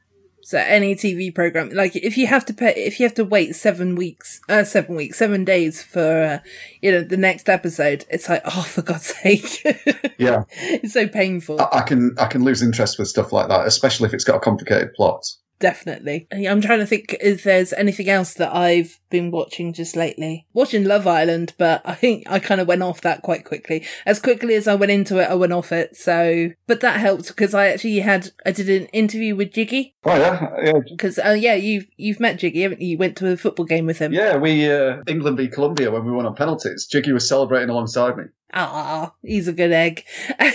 So 0.48 0.58
any 0.58 0.96
TV 0.96 1.36
program, 1.36 1.72
like 1.72 1.94
if 1.98 2.18
you 2.18 2.26
have 2.28 2.46
to 2.46 2.54
pay, 2.54 2.74
if 2.74 3.02
you 3.02 3.06
have 3.06 3.16
to 3.16 3.26
wait 3.26 3.54
seven 3.54 3.96
weeks, 3.96 4.40
uh, 4.48 4.64
seven 4.64 4.96
weeks, 4.96 5.18
seven 5.18 5.44
days 5.44 5.84
for, 5.84 6.24
uh, 6.24 6.40
you 6.82 6.90
know, 6.90 7.02
the 7.02 7.18
next 7.18 7.50
episode, 7.50 8.06
it's 8.10 8.30
like, 8.30 8.44
oh, 8.46 8.62
for 8.62 8.82
God's 8.82 9.08
sake. 9.08 9.62
Yeah, 10.18 10.46
it's 10.52 10.94
so 10.94 11.06
painful. 11.06 11.62
I, 11.62 11.80
I 11.80 11.82
can 11.82 12.16
I 12.18 12.28
can 12.28 12.44
lose 12.44 12.64
interest 12.64 12.98
with 12.98 13.10
stuff 13.10 13.34
like 13.34 13.50
that, 13.50 13.68
especially 13.68 14.08
if 14.08 14.14
it's 14.14 14.24
got 14.24 14.38
a 14.38 14.40
complicated 14.40 14.94
plot. 14.94 15.26
Definitely. 15.60 16.28
I'm 16.32 16.62
trying 16.62 16.80
to 16.80 16.86
think 16.86 17.16
if 17.20 17.44
there's 17.44 17.74
anything 17.74 18.10
else 18.10 18.36
that 18.36 18.56
I've 18.56 19.00
been 19.10 19.32
watching 19.32 19.74
just 19.74 19.96
lately. 19.96 20.46
Watching 20.54 20.84
Love 20.84 21.08
Island, 21.08 21.54
but 21.58 21.82
I 21.84 21.96
think 21.96 22.30
I 22.30 22.38
kind 22.40 22.62
of 22.62 22.68
went 22.68 22.84
off 22.84 23.02
that 23.02 23.24
quite 23.24 23.44
quickly. 23.44 23.84
As 24.06 24.20
quickly 24.20 24.54
as 24.54 24.68
I 24.68 24.76
went 24.76 24.92
into 24.92 25.18
it, 25.18 25.30
I 25.30 25.34
went 25.34 25.54
off 25.54 25.72
it. 25.72 25.96
So, 25.96 26.52
but 26.68 26.82
that 26.82 27.00
helped 27.00 27.28
because 27.30 27.54
I 27.56 27.68
actually 27.68 28.00
had, 28.00 28.32
I 28.46 28.52
did 28.52 28.70
an 28.70 28.88
interview 28.88 29.36
with 29.36 29.52
Jiggy. 29.52 29.96
Oh 30.04 30.16
yeah, 30.16 30.48
yeah, 30.64 30.80
Because, 30.90 31.18
uh, 31.18 31.36
yeah, 31.38 31.56
you've, 31.56 31.88
you've 31.98 32.20
met 32.20 32.38
Jiggy, 32.38 32.62
haven't 32.62 32.82
you? 32.82 32.90
You 32.90 32.98
went 32.98 33.18
to 33.18 33.32
a 33.32 33.38
football 33.38 33.66
game 33.66 33.86
with 33.88 33.98
him. 34.00 34.14
yeah. 34.14 34.38
We 34.38 34.70
uh, 34.72 34.98
England 35.08 35.38
beat 35.38 35.54
Colombia 35.54 35.90
when 35.90 36.06
we 36.06 36.12
won 36.12 36.26
on 36.26 36.36
penalties. 36.36 36.86
Jiggy 36.86 37.12
was 37.14 37.28
celebrating 37.28 37.70
alongside 37.70 38.16
me. 38.18 38.26
Ah, 38.54 39.14
he's 39.24 39.48
a 39.48 39.54
good 39.54 39.72
egg. 39.72 40.04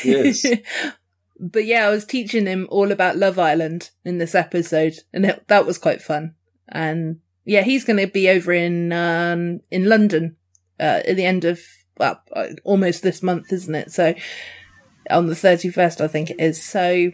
He 0.01 0.13
is. 0.13 0.47
but 1.39 1.65
yeah, 1.65 1.87
I 1.87 1.91
was 1.91 2.05
teaching 2.05 2.47
him 2.47 2.69
all 2.71 2.93
about 2.93 3.17
Love 3.17 3.39
Island 3.39 3.91
in 4.05 4.19
this 4.19 4.35
episode, 4.35 4.95
and 5.13 5.27
it, 5.27 5.45
that 5.49 5.67
was 5.67 5.79
quite 5.79 6.03
fun. 6.03 6.35
And 6.69 7.21
yeah, 7.45 7.63
he's 7.63 7.85
going 7.85 7.99
to 7.99 8.07
be 8.07 8.29
over 8.29 8.53
in 8.53 8.93
um, 8.93 9.61
in 9.71 9.89
London 9.89 10.37
uh, 10.79 11.01
at 11.07 11.17
the 11.17 11.25
end 11.25 11.45
of 11.45 11.61
well, 11.99 12.21
uh, 12.35 12.49
almost 12.65 13.03
this 13.03 13.23
month, 13.23 13.53
isn't 13.53 13.75
it? 13.75 13.91
So 13.91 14.15
on 15.11 15.27
the 15.27 15.35
thirty 15.35 15.71
first, 15.71 16.01
I 16.01 16.09
think 16.09 16.31
it 16.31 16.41
is. 16.41 16.63
So 16.63 17.11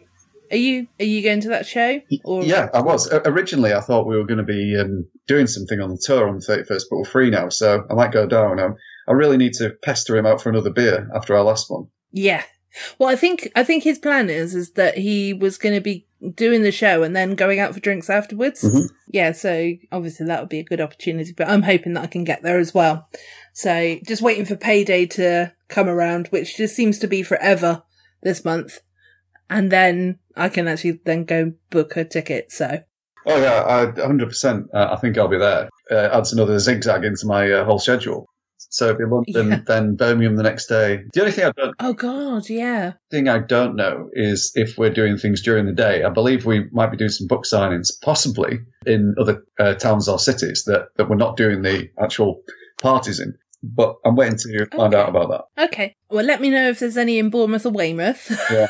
are 0.51 0.57
you 0.57 0.87
are 1.01 1.05
you 1.05 1.23
going 1.23 1.41
to 1.41 1.49
that 1.49 1.67
show? 1.67 2.01
Or 2.25 2.43
Yeah, 2.43 2.69
I 2.75 2.81
was 2.81 3.11
originally. 3.13 3.73
I 3.73 3.81
thought 3.81 4.07
we 4.07 4.17
were 4.17 4.27
going 4.27 4.39
to 4.39 4.45
be 4.45 4.77
um, 4.79 5.07
doing 5.27 5.47
something 5.47 5.81
on 5.81 5.91
the 5.91 6.03
tour 6.03 6.29
on 6.29 6.37
the 6.37 6.41
thirty 6.41 6.65
first, 6.65 6.89
but 6.91 6.97
we're 6.97 7.05
free 7.05 7.31
now, 7.31 7.49
so 7.49 7.85
I 7.91 7.95
might 7.95 8.13
go 8.13 8.27
down. 8.27 8.59
Um, 8.59 8.77
I 9.07 9.13
really 9.13 9.37
need 9.37 9.55
to 9.55 9.71
pester 9.83 10.17
him 10.17 10.27
out 10.27 10.43
for 10.43 10.51
another 10.51 10.71
beer 10.71 11.09
after 11.15 11.37
our 11.37 11.43
last 11.43 11.71
one. 11.71 11.89
Yeah. 12.13 12.45
Well, 12.99 13.09
I 13.09 13.17
think 13.17 13.51
I 13.55 13.65
think 13.65 13.85
his 13.85 13.99
plan 13.99 14.31
is 14.31 14.55
is 14.55 14.73
that 14.73 14.99
he 14.99 15.33
was 15.33 15.59
going 15.59 15.75
to 15.75 15.81
be 15.81 16.07
doing 16.35 16.63
the 16.63 16.73
show 16.73 17.03
and 17.03 17.15
then 17.15 17.35
going 17.35 17.61
out 17.61 17.75
for 17.75 17.81
drinks 17.81 18.11
afterwards. 18.11 18.63
Mhm. 18.63 18.89
Yeah, 19.11 19.33
so 19.33 19.73
obviously 19.93 20.27
that 20.27 20.41
would 20.41 20.49
be 20.49 20.59
a 20.59 20.65
good 20.65 20.81
opportunity, 20.81 21.33
but 21.37 21.49
I'm 21.49 21.63
hoping 21.63 21.95
that 21.95 22.03
I 22.05 22.09
can 22.09 22.25
get 22.25 22.43
there 22.43 22.59
as 22.59 22.75
well. 22.75 23.09
So 23.53 23.99
just 24.07 24.23
waiting 24.23 24.45
for 24.45 24.57
payday 24.57 25.07
to 25.07 25.53
come 25.69 25.89
around, 25.89 26.29
which 26.29 26.57
just 26.57 26.75
seems 26.77 26.99
to 27.01 27.07
be 27.07 27.23
forever 27.23 27.83
this 28.23 28.45
month, 28.45 28.81
and 29.49 29.71
then 29.71 30.19
I 30.37 30.49
can 30.49 30.67
actually 30.69 31.01
then 31.05 31.25
go 31.25 31.53
book 31.71 31.97
a 31.97 32.05
ticket. 32.05 32.51
So 32.53 32.81
Oh 33.27 33.37
yeah, 33.41 33.63
I- 33.67 34.01
100%. 34.01 34.69
Uh, 34.73 34.89
I 34.93 34.97
think 34.97 35.19
I'll 35.19 35.29
be 35.29 35.39
there. 35.39 35.69
Uh, 35.91 36.09
adds 36.13 36.33
another 36.33 36.59
zigzag 36.59 37.05
into 37.05 37.27
my 37.27 37.51
uh, 37.51 37.65
whole 37.65 37.79
schedule. 37.79 38.27
So 38.71 38.87
it'd 38.87 38.99
be 38.99 39.05
London, 39.05 39.49
Yeah. 39.51 39.61
then 39.67 39.95
Birmingham 39.97 40.37
the 40.37 40.43
next 40.43 40.67
day. 40.67 41.05
The 41.15 41.21
only 41.21 41.33
thing 41.33 41.45
I 41.47 41.53
don't 41.57 41.75
Oh 41.81 41.93
God, 41.95 42.49
yeah. 42.51 42.93
thing 43.11 43.29
I 43.29 43.39
don't 43.39 43.77
know 43.77 44.11
is 44.13 44.53
if 44.55 44.77
we're 44.77 44.91
doing 44.93 45.17
things 45.17 45.43
during 45.43 45.65
the 45.67 45.73
day. 45.73 46.05
I 46.05 46.11
believe 46.11 46.45
we 46.45 46.67
might 46.71 46.91
be 46.91 46.97
doing 46.99 47.11
some 47.11 47.27
book 47.27 47.45
signings, 47.45 47.89
possibly 48.03 48.59
in 48.85 49.15
other 49.19 49.43
uh, 49.59 49.75
towns 49.75 50.09
or 50.09 50.19
cities 50.19 50.65
that, 50.67 50.89
that 50.97 51.09
we're 51.09 51.17
not 51.17 51.37
doing 51.37 51.63
the 51.63 51.89
actual 51.99 52.43
parties 52.83 53.21
in. 53.21 53.35
But 53.63 53.97
I'm 54.05 54.15
waiting 54.17 54.39
to 54.39 54.67
find 54.77 54.95
Okay. 54.95 55.03
out 55.03 55.09
about 55.09 55.31
that. 55.57 55.65
Okay. 55.65 55.95
Well, 56.11 56.25
let 56.25 56.41
me 56.41 56.51
know 56.51 56.69
if 56.69 56.79
there's 56.79 56.97
any 56.97 57.19
in 57.19 57.31
Bournemouth 57.31 57.67
or 57.67 57.71
Weymouth. 57.71 58.31
Yeah. 58.51 58.69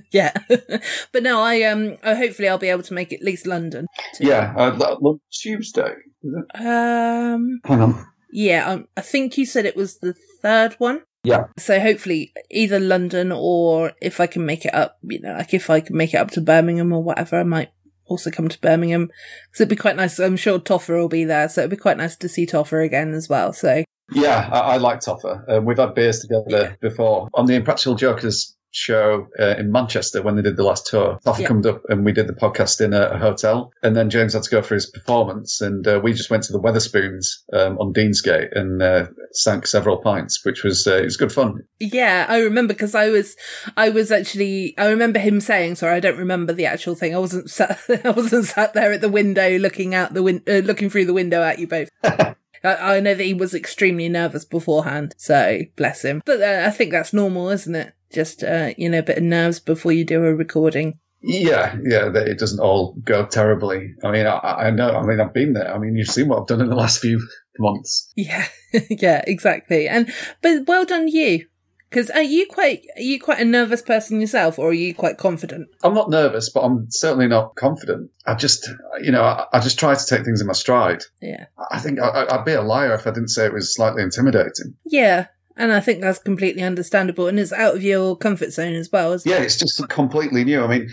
yeah. 0.12 0.32
but 1.12 1.22
no, 1.22 1.40
I 1.40 1.62
um, 1.62 1.96
hopefully 2.02 2.48
I'll 2.48 2.58
be 2.58 2.68
able 2.70 2.82
to 2.84 2.94
make 2.94 3.12
at 3.12 3.22
least 3.22 3.46
London. 3.46 3.86
too. 4.16 4.26
Yeah, 4.26 4.52
uh, 4.56 4.96
Tuesday. 5.30 5.92
Is 6.22 6.34
it? 6.34 6.66
Um. 6.66 7.60
Hang 7.64 7.80
on. 7.82 8.06
Yeah. 8.30 8.68
Um, 8.68 8.88
I 8.96 9.00
think 9.00 9.38
you 9.38 9.46
said 9.46 9.66
it 9.66 9.76
was 9.76 9.98
the 9.98 10.14
third 10.42 10.74
one. 10.74 11.02
Yeah. 11.24 11.46
So 11.56 11.80
hopefully 11.80 12.32
either 12.50 12.78
London 12.78 13.32
or 13.32 13.92
if 14.00 14.20
I 14.20 14.26
can 14.26 14.46
make 14.46 14.64
it 14.64 14.74
up, 14.74 14.98
you 15.02 15.20
know, 15.20 15.34
like 15.34 15.52
if 15.52 15.68
I 15.68 15.80
can 15.80 15.96
make 15.96 16.14
it 16.14 16.18
up 16.18 16.30
to 16.32 16.40
Birmingham 16.40 16.92
or 16.92 17.02
whatever, 17.02 17.38
I 17.38 17.42
might 17.42 17.70
also 18.06 18.30
come 18.30 18.48
to 18.48 18.60
Birmingham 18.60 19.06
because 19.06 19.60
it'd 19.60 19.68
be 19.68 19.76
quite 19.76 19.96
nice. 19.96 20.18
I'm 20.18 20.36
sure 20.36 20.58
Toffer 20.58 20.96
will 20.96 21.08
be 21.08 21.24
there, 21.24 21.48
so 21.48 21.62
it'd 21.62 21.70
be 21.70 21.76
quite 21.76 21.96
nice 21.96 22.16
to 22.16 22.28
see 22.28 22.46
Toffer 22.46 22.84
again 22.84 23.12
as 23.12 23.28
well. 23.28 23.52
So 23.52 23.84
Yeah, 24.12 24.48
I, 24.52 24.58
I 24.58 24.76
like 24.78 25.00
Toffer. 25.00 25.44
Um, 25.48 25.64
we've 25.64 25.78
had 25.78 25.94
beers 25.94 26.20
together 26.20 26.76
before 26.80 27.28
on 27.34 27.46
the 27.46 27.54
Impractical 27.54 27.94
Jokers 27.94 28.56
show 28.70 29.26
uh, 29.38 29.54
in 29.58 29.72
Manchester 29.72 30.22
when 30.22 30.36
they 30.36 30.42
did 30.42 30.56
the 30.56 30.62
last 30.62 30.86
tour. 30.86 31.18
Toffer 31.24 31.42
Yeah. 31.42 31.48
come 31.48 31.66
up 31.66 31.82
and 31.88 32.04
we 32.04 32.12
did 32.12 32.26
the 32.26 32.32
podcast 32.34 32.80
in 32.80 32.92
a, 32.92 33.02
a 33.08 33.18
hotel, 33.18 33.70
and 33.82 33.96
then 33.96 34.10
James 34.10 34.34
had 34.34 34.42
to 34.42 34.50
go 34.50 34.62
for 34.62 34.74
his 34.74 34.90
performance, 34.90 35.60
and 35.60 35.86
uh, 35.86 36.00
we 36.02 36.12
just 36.12 36.30
went 36.30 36.42
to 36.44 36.52
the 36.52 36.60
Wetherspoons 36.60 37.26
um, 37.52 37.78
on 37.78 37.92
Deansgate 37.92 38.56
and 38.56 38.82
uh, 38.82 39.06
sank 39.32 39.66
several 39.66 39.98
pints, 39.98 40.44
which 40.44 40.62
was 40.64 40.86
uh, 40.86 40.96
it 40.96 41.04
was 41.04 41.16
good 41.16 41.32
fun. 41.32 41.62
Yeah, 41.80 42.26
I 42.28 42.40
remember 42.40 42.74
because 42.74 42.94
I 42.94 43.08
was, 43.10 43.36
I 43.76 43.88
was 43.90 44.12
actually, 44.12 44.74
I 44.78 44.88
remember 44.90 45.18
him 45.18 45.40
saying. 45.40 45.76
Sorry, 45.76 45.94
I 45.94 46.00
don't 46.00 46.18
remember 46.18 46.52
the 46.52 46.66
actual 46.66 46.94
thing. 46.94 47.14
I 47.14 47.18
wasn't 47.18 47.50
sat, 47.58 47.78
I 48.04 48.10
wasn't 48.10 48.46
sat 48.46 48.74
there 48.74 48.92
at 48.92 49.00
the 49.00 49.08
window 49.08 49.58
looking 49.58 49.94
out 49.94 50.14
the 50.14 50.22
win, 50.22 50.42
uh, 50.48 50.54
looking 50.58 50.90
through 50.90 51.06
the 51.06 51.14
window 51.14 51.42
at 51.42 51.58
you 51.58 51.66
both. 51.66 51.88
I, 52.64 52.96
I 52.96 53.00
know 53.00 53.14
that 53.14 53.24
he 53.24 53.34
was 53.34 53.54
extremely 53.54 54.08
nervous 54.08 54.44
beforehand, 54.44 55.14
so 55.16 55.60
bless 55.76 56.04
him. 56.04 56.22
But 56.24 56.40
uh, 56.40 56.64
I 56.66 56.70
think 56.70 56.92
that's 56.92 57.12
normal, 57.12 57.50
isn't 57.50 57.74
it? 57.74 57.94
Just 58.12 58.42
uh, 58.42 58.70
you 58.76 58.88
know, 58.88 59.00
a 59.00 59.02
bit 59.02 59.18
of 59.18 59.24
nerves 59.24 59.60
before 59.60 59.92
you 59.92 60.04
do 60.04 60.24
a 60.24 60.34
recording. 60.34 60.98
Yeah, 61.20 61.76
yeah, 61.82 62.10
that 62.10 62.28
it 62.28 62.38
doesn't 62.38 62.60
all 62.60 62.94
go 63.02 63.26
terribly. 63.26 63.94
I 64.04 64.10
mean, 64.12 64.26
I, 64.26 64.38
I 64.38 64.70
know. 64.70 64.90
I 64.90 65.04
mean, 65.04 65.20
I've 65.20 65.34
been 65.34 65.52
there. 65.52 65.74
I 65.74 65.78
mean, 65.78 65.96
you've 65.96 66.08
seen 66.08 66.28
what 66.28 66.40
I've 66.40 66.46
done 66.46 66.60
in 66.60 66.68
the 66.68 66.76
last 66.76 67.00
few 67.00 67.20
months. 67.58 68.12
Yeah, 68.16 68.46
yeah, 68.90 69.22
exactly. 69.26 69.88
And 69.88 70.12
but 70.42 70.66
well 70.66 70.84
done 70.84 71.08
you, 71.08 71.46
because 71.90 72.10
are 72.10 72.22
you 72.22 72.46
quite 72.46 72.84
are 72.96 73.02
you 73.02 73.20
quite 73.20 73.40
a 73.40 73.44
nervous 73.44 73.82
person 73.82 74.20
yourself, 74.20 74.58
or 74.58 74.68
are 74.68 74.74
you 74.74 74.94
quite 74.94 75.18
confident? 75.18 75.68
I'm 75.82 75.94
not 75.94 76.10
nervous, 76.10 76.50
but 76.50 76.60
I'm 76.60 76.90
certainly 76.90 77.28
not 77.28 77.54
confident. 77.56 78.10
I 78.26 78.34
just, 78.34 78.68
you 79.00 79.10
know, 79.10 79.22
I, 79.22 79.46
I 79.52 79.60
just 79.60 79.78
try 79.78 79.94
to 79.94 80.06
take 80.06 80.24
things 80.24 80.40
in 80.40 80.46
my 80.46 80.52
stride. 80.52 81.02
Yeah. 81.20 81.46
I 81.70 81.78
think 81.78 81.98
I, 82.00 82.26
I'd 82.30 82.44
be 82.44 82.52
a 82.52 82.62
liar 82.62 82.94
if 82.94 83.06
I 83.06 83.10
didn't 83.10 83.28
say 83.28 83.46
it 83.46 83.52
was 83.52 83.74
slightly 83.74 84.02
intimidating. 84.02 84.76
Yeah, 84.84 85.26
and 85.56 85.72
I 85.72 85.80
think 85.80 86.00
that's 86.00 86.18
completely 86.18 86.62
understandable, 86.62 87.26
and 87.26 87.38
it's 87.38 87.52
out 87.52 87.76
of 87.76 87.82
your 87.82 88.16
comfort 88.16 88.52
zone 88.52 88.74
as 88.74 88.90
well. 88.92 89.12
Isn't 89.12 89.30
it? 89.30 89.34
Yeah, 89.34 89.42
it's 89.42 89.56
just 89.56 89.88
completely 89.88 90.44
new. 90.44 90.62
I 90.62 90.66
mean, 90.66 90.88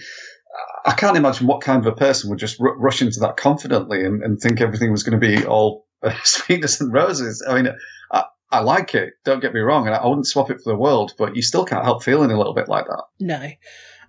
I 0.85 0.93
can't 0.93 1.17
imagine 1.17 1.47
what 1.47 1.61
kind 1.61 1.85
of 1.85 1.91
a 1.91 1.95
person 1.95 2.29
would 2.29 2.39
just 2.39 2.61
r- 2.61 2.77
rush 2.77 3.01
into 3.01 3.19
that 3.21 3.37
confidently 3.37 4.05
and, 4.05 4.23
and 4.23 4.39
think 4.39 4.61
everything 4.61 4.91
was 4.91 5.03
going 5.03 5.19
to 5.19 5.27
be 5.27 5.45
all 5.45 5.87
sweetness 6.23 6.79
and 6.79 6.93
roses. 6.93 7.45
I 7.47 7.61
mean, 7.61 7.73
I, 8.59 8.61
like 8.61 8.95
it. 8.95 9.13
Don't 9.23 9.41
get 9.41 9.53
me 9.53 9.59
wrong, 9.59 9.85
and 9.85 9.95
I, 9.95 10.05
wouldn't 10.05 10.27
swap 10.27 10.49
it 10.49 10.61
for 10.61 10.71
the 10.71 10.77
world. 10.77 11.13
But 11.17 11.35
you 11.35 11.41
still 11.41 11.65
can't 11.65 11.83
help 11.83 12.03
feeling 12.03 12.31
a 12.31 12.37
little 12.37 12.53
bit 12.53 12.67
like 12.67 12.85
that. 12.85 13.03
No, 13.19 13.41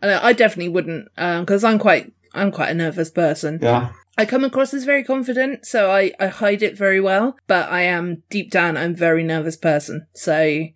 I, 0.02 0.28
I 0.28 0.32
definitely 0.32 0.68
wouldn't, 0.68 1.08
uh, 1.16 1.40
because 1.40 1.64
I'm 1.64 1.78
quite 1.78 2.12
I'm 2.34 2.52
quite 2.52 2.70
a 2.70 2.74
nervous 2.74 3.10
person. 3.10 3.58
Yeah, 3.62 3.90
I 4.18 4.24
come 4.24 4.44
across 4.44 4.74
as 4.74 4.84
very 4.84 5.04
confident, 5.04 5.66
so 5.66 5.90
I 5.90 6.12
I 6.18 6.28
hide 6.28 6.62
it 6.62 6.76
very 6.76 7.00
well, 7.00 7.36
but 7.46 7.70
I 7.70 7.82
am 7.82 8.22
deep 8.30 8.50
down 8.50 8.76
I'm 8.76 8.92
a 8.92 8.94
very 8.94 9.22
nervous 9.22 9.56
person. 9.56 10.06
So. 10.14 10.66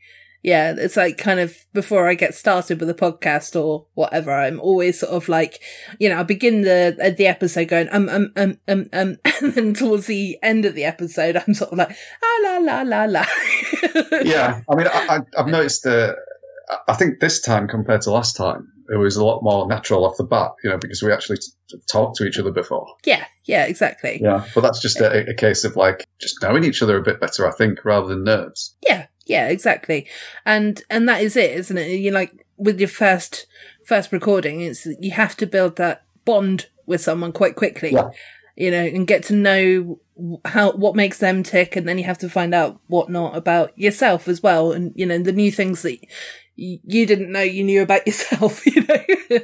Yeah, 0.43 0.75
it's 0.77 0.97
like 0.97 1.19
kind 1.19 1.39
of 1.39 1.55
before 1.75 2.09
I 2.09 2.15
get 2.15 2.35
started 2.35 2.81
with 2.81 2.89
a 2.89 2.95
podcast 2.95 3.61
or 3.61 3.87
whatever, 3.95 4.33
I'm 4.33 4.59
always 4.61 5.01
sort 5.01 5.13
of 5.13 5.29
like, 5.29 5.61
you 5.99 6.09
know, 6.09 6.19
I 6.19 6.23
begin 6.23 6.63
the 6.63 7.15
the 7.17 7.27
episode 7.27 7.69
going 7.69 7.89
um 7.93 8.09
um 8.09 8.33
um 8.37 8.59
um 8.67 8.87
um, 8.93 9.19
and 9.43 9.53
then 9.53 9.75
towards 9.75 10.07
the 10.07 10.39
end 10.43 10.65
of 10.65 10.75
the 10.75 10.85
episode, 10.85 11.37
I'm 11.37 11.55
sort 11.55 11.73
of 11.73 11.79
like 11.79 11.95
ah 12.23 12.41
la 12.43 12.59
la 12.59 12.83
la 12.83 13.05
la. 13.05 13.27
yeah. 14.23 14.61
I 14.69 14.75
mean, 14.75 14.87
I, 14.87 15.07
I, 15.17 15.21
I've 15.39 15.49
noticed 15.49 15.85
that. 15.85 16.17
I 16.87 16.95
think 16.95 17.19
this 17.19 17.41
time 17.41 17.67
compared 17.67 18.03
to 18.03 18.13
last 18.13 18.37
time, 18.37 18.69
it 18.91 18.97
was 18.97 19.17
a 19.17 19.25
lot 19.25 19.43
more 19.43 19.67
natural 19.67 20.07
off 20.07 20.17
the 20.17 20.25
bat. 20.25 20.53
You 20.65 20.71
know, 20.71 20.79
because 20.79 21.03
we 21.03 21.13
actually 21.13 21.39
t- 21.39 21.77
talked 21.91 22.17
to 22.17 22.25
each 22.25 22.39
other 22.39 22.53
before. 22.53 22.87
yeah, 23.05 23.25
yeah, 23.45 23.65
exactly. 23.65 24.21
Yeah, 24.23 24.47
but 24.55 24.63
that's 24.63 24.81
just 24.81 25.01
a, 25.01 25.29
a 25.29 25.35
case 25.35 25.65
of 25.65 25.77
like 25.77 26.07
just 26.21 26.41
knowing 26.43 26.65
each 26.65 26.83
other 26.83 26.97
a 26.97 27.03
bit 27.03 27.21
better, 27.21 27.47
I 27.47 27.51
think, 27.51 27.85
rather 27.85 28.09
than 28.09 28.25
nerves. 28.25 28.77
Yeah, 28.87 29.07
yeah, 29.31 29.47
exactly. 29.47 30.09
And 30.45 30.83
and 30.91 31.09
that 31.09 31.23
is 31.23 31.37
it, 31.37 31.53
isn't 31.53 31.79
it? 31.79 31.93
You 31.93 32.11
like 32.11 32.45
with 32.59 32.81
your 32.81 32.89
first 32.89 33.47
first 33.87 34.11
recording, 34.11 34.61
it's 34.61 34.87
you 34.99 35.13
have 35.13 35.37
to 35.37 35.47
build 35.47 35.77
that 35.77 36.03
bond 36.25 36.67
with 36.87 37.01
someone 37.01 37.31
quite 37.33 37.55
quickly. 37.55 37.93
Yeah. 37.93 38.11
You 38.57 38.73
know, 38.73 38.85
and 38.85 39.07
get 39.07 39.23
to 39.25 39.35
know 39.35 40.01
how 40.45 40.73
what 40.73 40.97
makes 40.97 41.19
them 41.19 41.45
tick, 41.45 41.77
and 41.77 41.89
then 41.89 41.97
you 41.97 42.05
have 42.05 42.19
to 42.19 42.29
find 42.29 42.53
out 42.53 42.81
what 42.89 43.09
not 43.09 43.37
about 43.37 43.79
yourself 43.79 44.27
as 44.27 44.43
well, 44.43 44.73
and 44.73 44.93
you 44.97 45.07
know 45.07 45.19
the 45.19 45.33
new 45.33 45.53
things 45.53 45.83
that 45.83 45.99
you 46.57 47.07
didn't 47.07 47.33
know 47.33 47.41
you 47.41 47.63
knew 47.63 47.83
about 47.83 48.07
yourself. 48.09 48.67
You 48.67 48.85
know, 48.85 49.41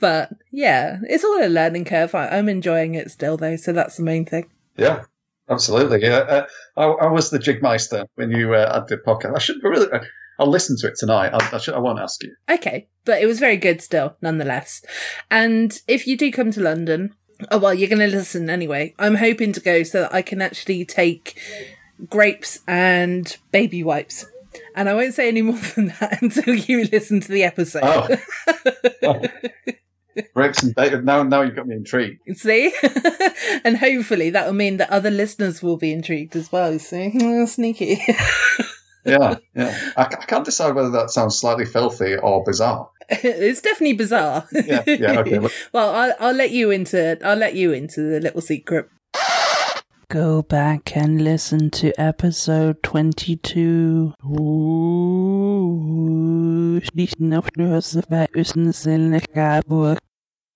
but 0.00 0.30
yeah, 0.50 1.00
it's 1.02 1.22
all 1.22 1.44
a 1.44 1.48
learning 1.48 1.84
curve. 1.84 2.14
I'm 2.14 2.48
enjoying 2.48 2.94
it 2.94 3.10
still, 3.10 3.36
though, 3.36 3.56
so 3.56 3.74
that's 3.74 3.98
the 3.98 4.04
main 4.04 4.24
thing. 4.24 4.50
Yeah, 4.76 5.04
absolutely. 5.50 6.02
Yeah, 6.02 6.18
uh, 6.18 6.46
I, 6.76 6.84
I 6.84 7.06
was 7.06 7.30
the 7.30 7.38
jigmeister 7.38 8.06
when 8.14 8.30
you 8.30 8.54
uh, 8.54 8.72
had 8.72 8.88
the 8.88 8.96
podcast. 8.98 9.36
I 9.36 9.38
should 9.38 9.62
really. 9.62 9.88
I'll 10.38 10.48
listen 10.48 10.76
to 10.78 10.86
it 10.86 10.94
tonight. 10.96 11.32
I, 11.34 11.56
I, 11.56 11.58
should, 11.58 11.74
I 11.74 11.78
won't 11.78 11.98
ask 11.98 12.22
you. 12.22 12.34
Okay, 12.48 12.88
but 13.04 13.20
it 13.20 13.26
was 13.26 13.40
very 13.40 13.56
good 13.56 13.82
still, 13.82 14.16
nonetheless. 14.22 14.84
And 15.30 15.76
if 15.88 16.06
you 16.06 16.16
do 16.16 16.30
come 16.30 16.52
to 16.52 16.60
London, 16.60 17.14
oh 17.50 17.58
well, 17.58 17.74
you're 17.74 17.88
going 17.88 17.98
to 18.08 18.16
listen 18.16 18.48
anyway. 18.48 18.94
I'm 18.98 19.16
hoping 19.16 19.52
to 19.52 19.60
go 19.60 19.82
so 19.82 20.02
that 20.02 20.14
I 20.14 20.22
can 20.22 20.40
actually 20.40 20.84
take 20.84 21.40
grapes 22.08 22.60
and 22.66 23.36
baby 23.50 23.82
wipes. 23.82 24.26
And 24.74 24.88
I 24.88 24.94
won't 24.94 25.14
say 25.14 25.28
any 25.28 25.42
more 25.42 25.58
than 25.74 25.88
that 26.00 26.22
until 26.22 26.54
you 26.54 26.84
listen 26.84 27.20
to 27.20 27.32
the 27.32 27.44
episode. 27.44 28.20
Oh. 29.02 29.24
Grapes 30.34 30.62
and 30.62 30.74
bacon. 30.74 31.04
Now, 31.04 31.22
now 31.22 31.42
you've 31.42 31.56
got 31.56 31.66
me 31.66 31.76
intrigued. 31.76 32.36
See? 32.36 32.72
and 33.64 33.76
hopefully 33.76 34.30
that 34.30 34.46
will 34.46 34.54
mean 34.54 34.76
that 34.78 34.90
other 34.90 35.10
listeners 35.10 35.62
will 35.62 35.76
be 35.76 35.92
intrigued 35.92 36.36
as 36.36 36.50
well. 36.52 36.72
You 36.72 36.78
see? 36.78 37.46
Sneaky. 37.46 38.00
Yeah, 39.04 39.36
yeah. 39.54 39.92
I, 39.96 40.02
I 40.02 40.24
can't 40.26 40.44
decide 40.44 40.74
whether 40.74 40.90
that 40.90 41.10
sounds 41.10 41.38
slightly 41.38 41.64
filthy 41.64 42.16
or 42.16 42.44
bizarre. 42.44 42.90
it's 43.08 43.62
definitely 43.62 43.94
bizarre. 43.96 44.46
Yeah, 44.52 44.82
yeah. 44.86 45.20
Okay. 45.20 45.38
Well, 45.72 45.94
I'll, 45.94 46.12
I'll 46.20 46.34
let 46.34 46.50
you 46.50 46.70
into 46.70 47.18
I'll 47.26 47.38
let 47.38 47.54
you 47.54 47.72
into 47.72 48.02
the 48.02 48.20
little 48.20 48.42
secret. 48.42 48.90
Go 50.10 50.42
back 50.42 50.96
and 50.96 51.22
listen 51.22 51.70
to 51.70 51.98
episode 51.98 52.82
twenty-two. 52.82 54.14
Ooh, 54.26 55.88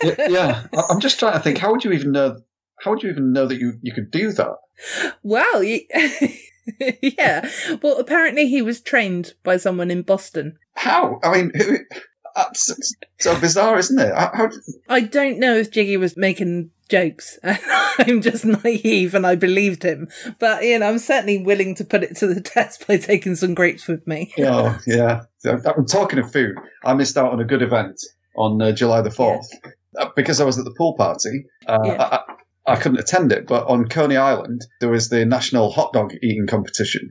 Garburg. 0.00 0.18
yeah, 0.18 0.28
yeah. 0.30 0.66
I- 0.72 0.84
I'm 0.92 1.00
just 1.00 1.18
trying 1.18 1.32
to 1.34 1.40
think. 1.40 1.58
How 1.58 1.70
would 1.70 1.84
you 1.84 1.92
even 1.92 2.12
know? 2.12 2.36
How 2.80 2.92
would 2.92 3.02
you 3.02 3.10
even 3.10 3.32
know 3.32 3.46
that 3.46 3.58
you, 3.58 3.74
you 3.82 3.92
could 3.92 4.10
do 4.10 4.30
that? 4.32 4.56
Well, 5.24 5.62
y- 5.64 5.86
yeah. 7.02 7.48
Well, 7.82 7.98
apparently 7.98 8.46
he 8.48 8.62
was 8.62 8.80
trained 8.80 9.34
by 9.42 9.56
someone 9.56 9.90
in 9.90 10.02
Boston. 10.02 10.58
How? 10.76 11.18
I 11.24 11.32
mean, 11.36 11.52
who, 11.56 11.78
that's 12.34 12.94
so 13.18 13.38
bizarre, 13.40 13.78
isn't 13.78 13.98
it? 13.98 14.14
How, 14.14 14.30
how, 14.34 14.50
I 14.88 15.00
don't 15.00 15.38
know 15.38 15.56
if 15.56 15.70
Jiggy 15.70 15.96
was 15.96 16.16
making 16.16 16.70
jokes. 16.88 17.38
I'm 17.98 18.22
just 18.22 18.44
naive 18.44 19.14
and 19.14 19.26
I 19.26 19.34
believed 19.34 19.82
him. 19.82 20.08
But, 20.38 20.64
you 20.64 20.78
know, 20.78 20.88
I'm 20.88 20.98
certainly 20.98 21.42
willing 21.42 21.74
to 21.76 21.84
put 21.84 22.02
it 22.02 22.16
to 22.16 22.26
the 22.26 22.40
test 22.54 22.86
by 22.86 22.96
taking 22.96 23.36
some 23.36 23.54
grapes 23.54 23.86
with 23.86 24.06
me. 24.06 24.32
oh, 24.40 24.78
yeah. 24.86 25.22
I'm 25.44 25.86
talking 25.86 26.18
of 26.18 26.32
food. 26.32 26.56
I 26.84 26.94
missed 26.94 27.16
out 27.16 27.32
on 27.32 27.40
a 27.40 27.44
good 27.44 27.62
event 27.62 28.00
on 28.36 28.60
uh, 28.60 28.72
July 28.72 29.02
the 29.02 29.10
4th. 29.10 29.46
Uh, 29.98 30.08
because 30.14 30.40
I 30.40 30.44
was 30.44 30.58
at 30.58 30.64
the 30.64 30.74
pool 30.76 30.94
party, 30.96 31.46
uh, 31.66 31.78
Yeah. 31.84 32.20
I, 32.66 32.72
I 32.72 32.76
couldn't 32.76 32.98
attend 32.98 33.32
it. 33.32 33.46
But 33.46 33.66
on 33.66 33.88
Coney 33.88 34.16
Island, 34.16 34.66
there 34.80 34.90
was 34.90 35.08
the 35.08 35.24
national 35.24 35.70
hot 35.70 35.92
dog 35.92 36.12
eating 36.22 36.46
competition. 36.46 37.08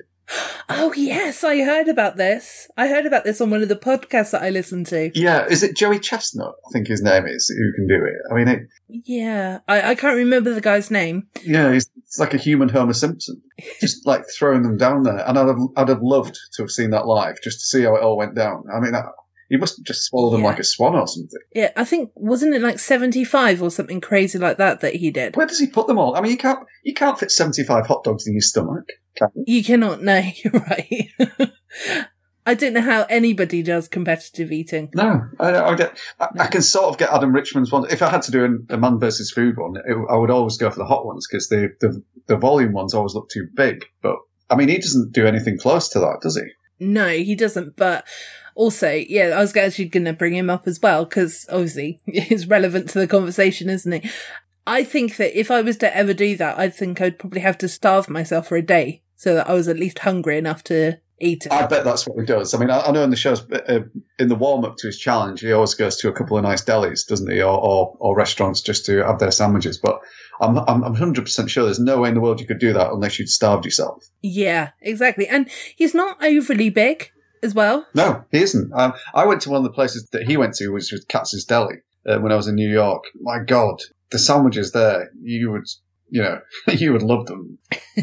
Oh 0.69 0.93
yes, 0.95 1.43
I 1.43 1.63
heard 1.63 1.87
about 1.87 2.17
this. 2.17 2.67
I 2.75 2.87
heard 2.89 3.05
about 3.05 3.23
this 3.23 3.39
on 3.39 3.49
one 3.49 3.61
of 3.61 3.69
the 3.69 3.75
podcasts 3.77 4.31
that 4.31 4.41
I 4.43 4.49
listened 4.49 4.87
to. 4.87 5.11
Yeah, 5.17 5.45
is 5.45 5.63
it 5.63 5.75
Joey 5.77 5.99
Chestnut? 5.99 6.53
I 6.67 6.71
think 6.73 6.87
his 6.87 7.01
name 7.01 7.25
is 7.25 7.47
who 7.47 7.73
can 7.73 7.87
do 7.87 8.03
it. 8.05 8.15
I 8.31 8.35
mean, 8.35 8.47
it, 8.49 8.67
Yeah, 8.89 9.59
I, 9.67 9.91
I 9.91 9.95
can't 9.95 10.17
remember 10.17 10.53
the 10.53 10.59
guy's 10.61 10.91
name. 10.91 11.27
yeah, 11.43 11.71
he's 11.71 11.89
it's 11.97 12.19
like 12.19 12.33
a 12.33 12.37
human 12.37 12.67
Homer 12.69 12.93
Simpson, 12.93 13.41
just 13.79 14.05
like 14.05 14.23
throwing 14.37 14.63
them 14.63 14.77
down 14.77 15.03
there. 15.03 15.23
And 15.27 15.37
I'd 15.39 15.47
have, 15.47 15.57
I'd 15.77 15.89
have 15.89 16.01
loved 16.01 16.37
to 16.55 16.63
have 16.63 16.71
seen 16.71 16.89
that 16.91 17.05
live 17.07 17.37
just 17.41 17.59
to 17.61 17.65
see 17.65 17.83
how 17.83 17.95
it 17.95 18.03
all 18.03 18.17
went 18.17 18.35
down. 18.35 18.63
I 18.73 18.79
mean, 18.81 18.95
I, 18.95 19.03
he 19.49 19.55
must 19.55 19.77
have 19.77 19.85
just 19.85 20.03
swallowed 20.03 20.33
them 20.33 20.41
Yeah. 20.41 20.47
like 20.47 20.59
a 20.59 20.63
swan 20.65 20.95
or 20.95 21.07
something. 21.07 21.39
Yeah, 21.55 21.71
I 21.77 21.85
think 21.85 22.11
wasn't 22.15 22.53
it 22.53 22.61
like 22.61 22.79
seventy 22.79 23.23
five 23.23 23.61
or 23.63 23.71
something 23.71 24.01
crazy 24.01 24.37
like 24.37 24.57
that 24.57 24.81
that 24.81 24.95
he 24.95 25.09
did. 25.11 25.37
Where 25.37 25.47
does 25.47 25.59
he 25.59 25.67
put 25.67 25.87
them 25.87 25.97
all? 25.97 26.17
I 26.17 26.21
mean, 26.21 26.31
you 26.33 26.37
can't 26.37 26.59
you 26.83 26.93
can't 26.93 27.17
fit 27.17 27.31
seventy 27.31 27.63
five 27.63 27.87
hot 27.87 28.03
dogs 28.03 28.27
in 28.27 28.33
your 28.33 28.41
stomach. 28.41 28.83
You? 29.45 29.63
Cannot 29.63 30.01
know, 30.01 30.21
you're 30.43 30.53
right. 30.53 31.09
I 32.45 32.53
don't 32.53 32.71
know 32.73 32.81
how 32.81 33.05
anybody 33.09 33.61
does 33.61 33.89
competitive 33.89 34.53
eating. 34.53 34.89
No, 34.95 35.21
I, 35.37 35.53
I, 35.53 35.75
get- 35.75 35.99
I, 36.17 36.27
I 36.39 36.47
can 36.47 36.61
sort 36.61 36.85
of 36.85 36.97
get 36.97 37.11
Adam 37.11 37.33
Richman's 37.33 37.73
one. 37.73 37.89
If 37.91 38.01
I 38.01 38.09
had 38.09 38.21
to 38.23 38.31
do 38.31 38.63
a, 38.69 38.75
a 38.75 38.77
man 38.77 38.99
versus 38.99 39.31
food 39.31 39.57
one, 39.57 39.75
it, 39.75 39.97
I 40.09 40.15
would 40.15 40.31
always 40.31 40.55
go 40.57 40.69
for 40.69 40.79
the 40.79 40.85
hot 40.85 41.05
ones 41.05 41.27
because 41.29 41.49
the, 41.49 41.75
the 41.81 42.01
the 42.27 42.37
volume 42.37 42.71
ones 42.71 42.93
always 42.93 43.13
look 43.15 43.29
too 43.29 43.47
big. 43.53 43.83
But 44.01 44.15
I 44.49 44.55
mean, 44.55 44.69
he 44.69 44.77
doesn't 44.77 45.11
do 45.11 45.27
anything 45.27 45.57
close 45.59 45.89
to 45.89 45.99
that, 45.99 46.19
does 46.21 46.37
he? 46.37 46.85
No, 46.85 47.09
he 47.09 47.35
doesn't. 47.35 47.75
But 47.75 48.05
also, 48.55 48.91
yeah, 48.91 49.33
I 49.35 49.41
was 49.41 49.53
actually 49.57 49.89
going 49.89 50.05
to 50.05 50.13
bring 50.13 50.33
him 50.33 50.49
up 50.49 50.67
as 50.67 50.79
well 50.81 51.03
because 51.03 51.45
obviously 51.51 51.99
it's 52.07 52.45
relevant 52.45 52.87
to 52.91 52.99
the 52.99 53.07
conversation, 53.07 53.69
isn't 53.69 53.91
it? 53.91 54.05
I 54.65 54.85
think 54.85 55.17
that 55.17 55.37
if 55.37 55.51
I 55.51 55.61
was 55.61 55.75
to 55.77 55.95
ever 55.95 56.13
do 56.13 56.37
that, 56.37 56.57
I 56.57 56.69
think 56.69 57.01
I'd 57.01 57.19
probably 57.19 57.41
have 57.41 57.57
to 57.57 57.67
starve 57.67 58.09
myself 58.09 58.47
for 58.47 58.55
a 58.55 58.61
day 58.61 59.03
so 59.17 59.35
that 59.35 59.49
I 59.49 59.53
was 59.53 59.67
at 59.67 59.77
least 59.77 59.99
hungry 59.99 60.37
enough 60.37 60.63
to 60.65 60.99
eat 61.19 61.45
it. 61.45 61.51
I 61.51 61.65
bet 61.65 61.83
that's 61.83 62.07
what 62.07 62.19
he 62.19 62.25
does. 62.25 62.53
I 62.53 62.59
mean, 62.59 62.69
I, 62.69 62.81
I 62.81 62.91
know 62.91 63.03
in 63.03 63.09
the 63.09 63.15
shows, 63.15 63.41
uh, 63.51 63.81
in 64.19 64.29
the 64.29 64.35
warm 64.35 64.63
up 64.63 64.77
to 64.77 64.87
his 64.87 64.97
challenge, 64.97 65.41
he 65.41 65.51
always 65.51 65.73
goes 65.73 65.97
to 65.97 66.07
a 66.07 66.13
couple 66.13 66.37
of 66.37 66.43
nice 66.43 66.63
delis, 66.63 67.07
doesn't 67.07 67.29
he, 67.29 67.41
or, 67.41 67.59
or, 67.59 67.97
or 67.99 68.15
restaurants 68.15 68.61
just 68.61 68.85
to 68.85 69.03
have 69.03 69.19
their 69.19 69.31
sandwiches. 69.31 69.77
But 69.77 69.99
I'm 70.39 70.57
I'm 70.59 70.83
I'm 70.83 70.95
100% 70.95 71.49
sure 71.49 71.65
there's 71.65 71.79
no 71.79 71.99
way 71.99 72.09
in 72.09 72.15
the 72.15 72.21
world 72.21 72.39
you 72.39 72.47
could 72.47 72.59
do 72.59 72.73
that 72.73 72.91
unless 72.91 73.19
you'd 73.19 73.29
starved 73.29 73.65
yourself. 73.65 74.05
yeah, 74.21 74.69
exactly. 74.81 75.27
And 75.27 75.49
he's 75.75 75.95
not 75.95 76.23
overly 76.23 76.69
big 76.69 77.11
as 77.43 77.53
well. 77.53 77.87
No, 77.93 78.23
he 78.31 78.39
isn't. 78.41 78.71
Um, 78.73 78.93
I 79.13 79.25
went 79.25 79.41
to 79.41 79.49
one 79.49 79.57
of 79.57 79.63
the 79.63 79.73
places 79.73 80.07
that 80.11 80.23
he 80.23 80.37
went 80.37 80.55
to, 80.55 80.69
which 80.69 80.91
was 80.91 81.05
Katz's 81.05 81.45
Deli, 81.45 81.77
uh, 82.05 82.19
when 82.19 82.31
I 82.31 82.35
was 82.35 82.47
in 82.47 82.55
New 82.55 82.69
York. 82.69 83.05
My 83.21 83.39
God, 83.39 83.81
the 84.11 84.19
sandwiches 84.19 84.71
there, 84.71 85.09
you 85.21 85.51
would, 85.51 85.67
you 86.09 86.21
know, 86.21 86.39
you 86.67 86.93
would 86.93 87.03
love 87.03 87.25
them. 87.25 87.57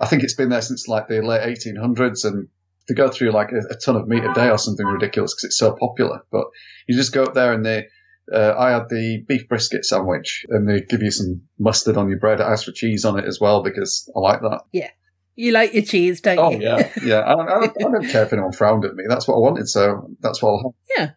I 0.00 0.06
think 0.06 0.22
it's 0.22 0.34
been 0.34 0.48
there 0.48 0.62
since 0.62 0.88
like 0.88 1.08
the 1.08 1.22
late 1.22 1.42
1800s, 1.42 2.24
and 2.24 2.48
they 2.88 2.94
go 2.94 3.08
through 3.08 3.30
like 3.30 3.50
a, 3.52 3.58
a 3.72 3.76
ton 3.76 3.96
of 3.96 4.08
meat 4.08 4.24
a 4.24 4.32
day 4.34 4.50
or 4.50 4.58
something 4.58 4.86
ridiculous 4.86 5.34
because 5.34 5.44
it's 5.44 5.58
so 5.58 5.76
popular. 5.78 6.20
But 6.30 6.44
you 6.88 6.96
just 6.96 7.12
go 7.12 7.24
up 7.24 7.34
there 7.34 7.52
and 7.52 7.64
they. 7.64 7.86
Uh, 8.32 8.54
I 8.56 8.70
had 8.70 8.88
the 8.88 9.22
beef 9.28 9.46
brisket 9.48 9.84
sandwich, 9.84 10.46
and 10.48 10.66
they 10.66 10.80
give 10.80 11.02
you 11.02 11.10
some 11.10 11.42
mustard 11.58 11.98
on 11.98 12.08
your 12.08 12.18
bread. 12.18 12.40
I 12.40 12.52
asked 12.52 12.64
for 12.64 12.72
cheese 12.72 13.04
on 13.04 13.18
it 13.18 13.26
as 13.26 13.38
well 13.38 13.62
because 13.62 14.10
I 14.16 14.18
like 14.18 14.40
that. 14.40 14.62
Yeah, 14.72 14.88
you 15.36 15.52
like 15.52 15.74
your 15.74 15.82
cheese, 15.82 16.22
don't 16.22 16.38
Oh 16.38 16.50
you? 16.50 16.56
Oh 16.56 16.60
yeah, 16.60 16.90
yeah. 17.04 17.20
I 17.20 17.34
don't, 17.34 17.48
I, 17.48 17.60
don't, 17.60 17.76
I 17.78 17.82
don't 17.82 18.08
care 18.08 18.22
if 18.22 18.32
anyone 18.32 18.52
frowned 18.52 18.86
at 18.86 18.94
me. 18.94 19.04
That's 19.06 19.28
what 19.28 19.34
I 19.34 19.40
wanted, 19.40 19.68
so 19.68 20.08
that's 20.20 20.40
what 20.40 20.52
I'll 20.52 20.74
have. 20.96 21.14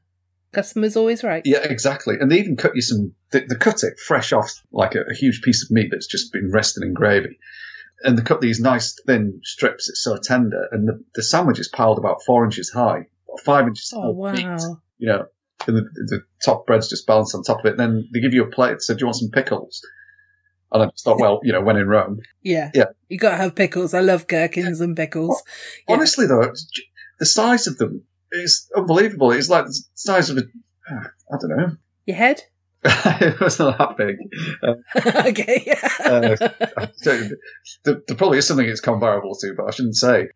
Customer's 0.57 0.97
always 0.97 1.23
right. 1.23 1.43
Yeah, 1.45 1.63
exactly. 1.63 2.15
And 2.19 2.31
they 2.31 2.39
even 2.39 2.55
cut 2.57 2.75
you 2.75 2.81
some. 2.81 3.13
They, 3.31 3.41
they 3.41 3.55
cut 3.59 3.83
it 3.83 3.99
fresh 3.99 4.33
off 4.33 4.51
like 4.71 4.95
a, 4.95 5.01
a 5.01 5.13
huge 5.13 5.43
piece 5.43 5.63
of 5.63 5.69
meat 5.69 5.89
that's 5.91 6.07
just 6.07 6.33
been 6.33 6.51
resting 6.51 6.81
in 6.81 6.95
gravy, 6.95 7.37
and 8.01 8.17
they 8.17 8.23
cut 8.23 8.41
these 8.41 8.59
nice 8.59 8.95
thin 9.05 9.39
strips. 9.43 9.87
It's 9.87 10.03
so 10.03 10.17
tender, 10.17 10.67
and 10.71 10.87
the, 10.87 11.03
the 11.13 11.21
sandwich 11.21 11.59
is 11.59 11.67
piled 11.67 11.99
about 11.99 12.23
four 12.25 12.43
inches 12.43 12.71
high, 12.71 13.05
or 13.27 13.37
five 13.45 13.67
inches 13.67 13.93
Oh 13.95 14.25
high. 14.25 14.31
meat, 14.33 14.45
wow. 14.45 14.81
you 14.97 15.07
know, 15.09 15.25
and 15.67 15.77
the, 15.77 15.81
the 15.81 16.21
top 16.43 16.65
bread's 16.65 16.89
just 16.89 17.05
balanced 17.05 17.35
on 17.35 17.43
top 17.43 17.59
of 17.59 17.65
it. 17.65 17.71
And 17.71 17.79
then 17.79 18.09
they 18.11 18.19
give 18.19 18.33
you 18.33 18.43
a 18.43 18.49
plate. 18.49 18.81
So 18.81 18.93
do 18.93 19.01
you 19.01 19.05
want 19.05 19.17
some 19.17 19.29
pickles? 19.29 19.81
And 20.71 20.83
I 20.83 20.87
just 20.87 21.05
thought, 21.05 21.19
well, 21.19 21.39
you 21.43 21.53
know, 21.53 21.61
when 21.61 21.77
in 21.77 21.87
Rome. 21.87 22.19
Yeah. 22.41 22.71
Yeah. 22.73 22.85
You 23.09 23.17
gotta 23.17 23.37
have 23.37 23.55
pickles. 23.55 23.93
I 23.93 24.01
love 24.01 24.27
gherkins 24.27 24.81
and 24.81 24.97
pickles. 24.97 25.41
Yeah. 25.87 25.95
Honestly, 25.95 26.27
though, 26.27 26.51
the 27.19 27.25
size 27.25 27.67
of 27.67 27.77
them 27.77 28.03
is 28.31 28.69
unbelievable. 28.75 29.31
It's 29.31 29.49
like 29.49 29.65
the 29.65 29.83
size 29.93 30.29
of 30.29 30.37
a, 30.37 30.41
I 30.89 31.37
don't 31.39 31.57
know. 31.57 31.71
Your 32.05 32.17
head? 32.17 32.43
it 32.83 33.39
wasn't 33.41 33.77
that 33.77 33.97
big. 33.97 34.17
okay. 35.25 35.75
Uh, 36.05 36.87
there, 37.83 38.01
there 38.07 38.15
probably 38.15 38.37
is 38.37 38.47
something 38.47 38.67
it's 38.67 38.79
comparable 38.79 39.35
to, 39.41 39.53
but 39.57 39.65
I 39.67 39.71
shouldn't 39.71 39.95
say. 39.97 40.27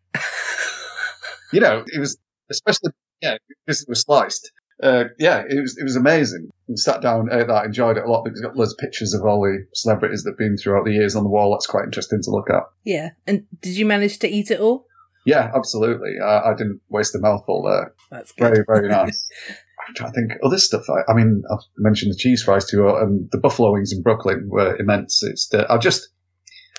You 1.52 1.60
know, 1.60 1.84
it 1.86 1.98
was 1.98 2.16
especially 2.50 2.90
yeah 3.20 3.36
because 3.64 3.82
it 3.82 3.88
was 3.88 4.02
sliced. 4.02 4.50
Uh, 4.82 5.04
yeah, 5.18 5.44
it 5.48 5.60
was 5.60 5.78
it 5.78 5.84
was 5.84 5.96
amazing. 5.96 6.50
We 6.66 6.76
sat 6.76 7.00
down, 7.00 7.28
ate 7.30 7.46
that, 7.46 7.64
enjoyed 7.64 7.96
it 7.96 8.04
a 8.04 8.10
lot 8.10 8.24
because 8.24 8.40
it's 8.40 8.46
got 8.46 8.56
loads 8.56 8.72
of 8.72 8.78
pictures 8.78 9.14
of 9.14 9.24
all 9.24 9.40
the 9.42 9.64
celebrities 9.74 10.24
that've 10.24 10.38
been 10.38 10.56
throughout 10.56 10.84
the 10.84 10.92
years 10.92 11.14
on 11.14 11.22
the 11.22 11.30
wall. 11.30 11.52
That's 11.52 11.66
quite 11.66 11.84
interesting 11.84 12.22
to 12.22 12.30
look 12.30 12.50
at. 12.50 12.64
yeah. 12.84 13.10
And 13.26 13.44
did 13.60 13.76
you 13.76 13.86
manage 13.86 14.18
to 14.20 14.28
eat 14.28 14.50
it 14.50 14.60
all? 14.60 14.86
Yeah, 15.24 15.50
absolutely. 15.54 16.14
I, 16.22 16.50
I 16.50 16.54
didn't 16.54 16.80
waste 16.88 17.14
a 17.14 17.18
mouthful 17.18 17.62
there. 17.62 17.94
That's 18.10 18.32
good. 18.32 18.54
Very 18.54 18.64
very 18.66 18.88
nice. 18.90 19.28
I'm 19.86 19.94
trying 19.94 20.12
to 20.12 20.20
think 20.20 20.32
other 20.44 20.58
stuff. 20.58 20.84
I, 20.88 21.10
I 21.10 21.14
mean, 21.14 21.42
I've 21.50 21.64
mentioned 21.76 22.12
the 22.12 22.16
cheese 22.16 22.42
fries 22.42 22.66
too, 22.66 22.88
and 22.88 23.28
the 23.30 23.38
buffalo 23.38 23.72
wings 23.72 23.92
in 23.92 24.02
Brooklyn 24.02 24.48
were 24.48 24.76
immense. 24.76 25.22
It's 25.22 25.48
the, 25.48 25.70
I 25.70 25.78
just, 25.78 26.08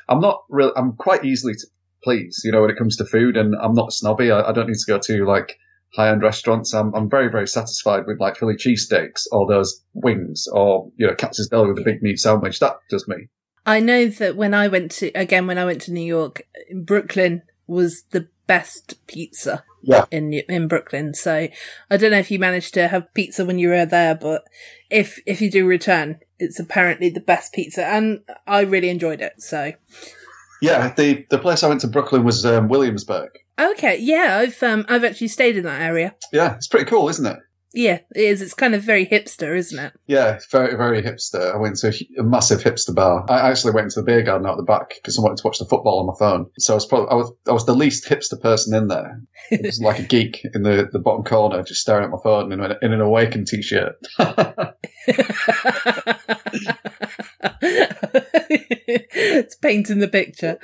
I'm 0.08 0.20
not 0.20 0.44
really, 0.50 0.72
I'm 0.76 0.94
quite 0.94 1.26
easily 1.26 1.54
to 1.54 1.68
please, 2.04 2.42
you 2.44 2.52
know, 2.52 2.62
when 2.62 2.70
it 2.70 2.78
comes 2.78 2.98
to 2.98 3.06
food, 3.06 3.38
and 3.38 3.56
I'm 3.62 3.74
not 3.74 3.94
snobby. 3.94 4.32
I, 4.32 4.50
I 4.50 4.52
don't 4.52 4.68
need 4.68 4.78
to 4.78 4.92
go 4.92 5.00
to 5.00 5.26
like 5.26 5.58
high 5.96 6.10
end 6.10 6.22
restaurants. 6.22 6.74
I'm, 6.74 6.94
I'm 6.96 7.10
very 7.10 7.30
very 7.30 7.48
satisfied 7.48 8.06
with 8.08 8.20
like 8.20 8.38
Philly 8.38 8.56
cheesesteaks 8.56 9.24
or 9.32 9.48
those 9.48 9.84
wings 9.94 10.48
or 10.52 10.92
you 10.98 11.08
know 11.08 11.16
Katz's 11.16 11.50
Deli 11.50 11.68
with 11.68 11.78
the 11.78 11.84
big 11.84 12.02
meat 12.02 12.20
sandwich. 12.20 12.60
That 12.60 12.78
does 12.90 13.08
me. 13.08 13.28
I 13.66 13.80
know 13.80 14.08
that 14.08 14.36
when 14.36 14.54
I 14.54 14.68
went 14.68 14.92
to 14.94 15.12
again 15.12 15.48
when 15.48 15.58
I 15.58 15.66
went 15.66 15.82
to 15.84 15.94
New 15.94 16.06
York, 16.06 16.44
Brooklyn 16.74 17.44
was 17.68 18.04
the 18.12 18.28
best 18.48 19.06
pizza. 19.08 19.64
Yeah. 19.86 20.06
In 20.12 20.32
in 20.34 20.70
Brooklyn, 20.70 21.14
so 21.14 21.50
I 21.90 21.98
don't 21.98 22.12
know 22.12 22.18
if 22.20 22.32
you 22.32 22.40
managed 22.40 22.74
to 22.76 22.88
have 22.88 23.14
pizza 23.14 23.44
when 23.44 23.60
you 23.60 23.68
were 23.68 23.86
there, 23.86 24.16
but 24.16 24.46
if 24.90 25.20
if 25.26 25.42
you 25.42 25.52
do 25.52 25.66
return, 25.68 26.20
it's 26.40 26.58
apparently 26.58 27.10
the 27.10 27.20
best 27.20 27.52
pizza, 27.54 27.86
and 27.86 28.22
I 28.48 28.62
really 28.62 28.88
enjoyed 28.90 29.20
it. 29.20 29.42
So 29.42 29.74
Yeah, 30.62 30.94
the 30.96 31.26
the 31.30 31.38
place 31.38 31.64
I 31.64 31.68
went 31.68 31.82
to 31.82 31.88
Brooklyn 31.88 32.24
was 32.24 32.46
um, 32.46 32.70
Williamsburg. 32.70 33.32
okay, 33.60 33.98
yeah, 33.98 34.38
I've 34.40 34.64
um 34.64 34.86
I've 34.88 35.04
actually 35.04 35.28
stayed 35.28 35.58
in 35.58 35.66
that 35.66 35.82
area. 35.82 36.16
Yeah, 36.32 36.56
it's 36.56 36.68
pretty 36.70 36.86
cool, 36.86 37.10
isn't 37.10 37.26
it? 37.26 37.40
Yeah, 37.74 38.00
it 38.16 38.22
is. 38.22 38.42
It's 38.42 38.54
kind 38.54 38.76
of 38.76 38.84
very 38.84 39.06
hipster, 39.06 39.58
isn't 39.58 39.80
it? 39.80 39.94
Yeah, 40.06 40.40
very, 40.52 40.78
very 40.78 41.02
hipster. 41.02 41.54
I 41.54 41.58
went 41.58 41.78
to 41.78 41.94
a 42.20 42.24
massive 42.24 42.62
hipster 42.62 42.94
bar. 42.94 43.26
I 43.28 43.50
actually 43.50 43.74
went 43.74 43.92
to 43.92 44.02
the 44.02 44.06
beer 44.06 44.22
garden 44.22 44.48
out 44.48 44.58
the 44.58 44.64
back 44.64 44.94
because 44.96 45.18
I 45.18 45.22
wanted 45.22 45.38
to 45.38 45.48
watch 45.48 45.58
the 45.58 45.66
football 45.66 46.00
on 46.00 46.06
my 46.06 46.14
phone. 46.18 46.52
So 46.60 46.74
I 46.74 46.76
was 46.76 46.86
probably, 46.86 47.10
I 47.10 47.16
was, 47.16 47.32
I 47.48 47.52
was 47.52 47.66
the 47.66 47.76
least 47.76 48.08
hipster 48.08 48.40
person 48.40 48.76
in 48.76 48.90
there. 48.90 49.22
I 49.52 49.60
was 49.64 49.80
like 49.82 50.00
a 50.00 50.04
geek 50.04 50.46
in 50.54 50.62
the, 50.62 50.88
the 50.92 51.00
bottom 51.00 51.24
corner, 51.24 51.64
just 51.64 51.82
staring 51.82 52.04
at 52.04 52.12
my 52.12 52.20
phone 52.24 52.52
in, 52.52 52.60
a, 52.60 52.78
in 52.82 52.94
an 52.94 53.02
awakened 53.02 53.48
t-shirt. 53.48 53.96
it's 59.34 59.56
painting 59.56 59.98
the 60.00 60.08
picture. 60.08 60.60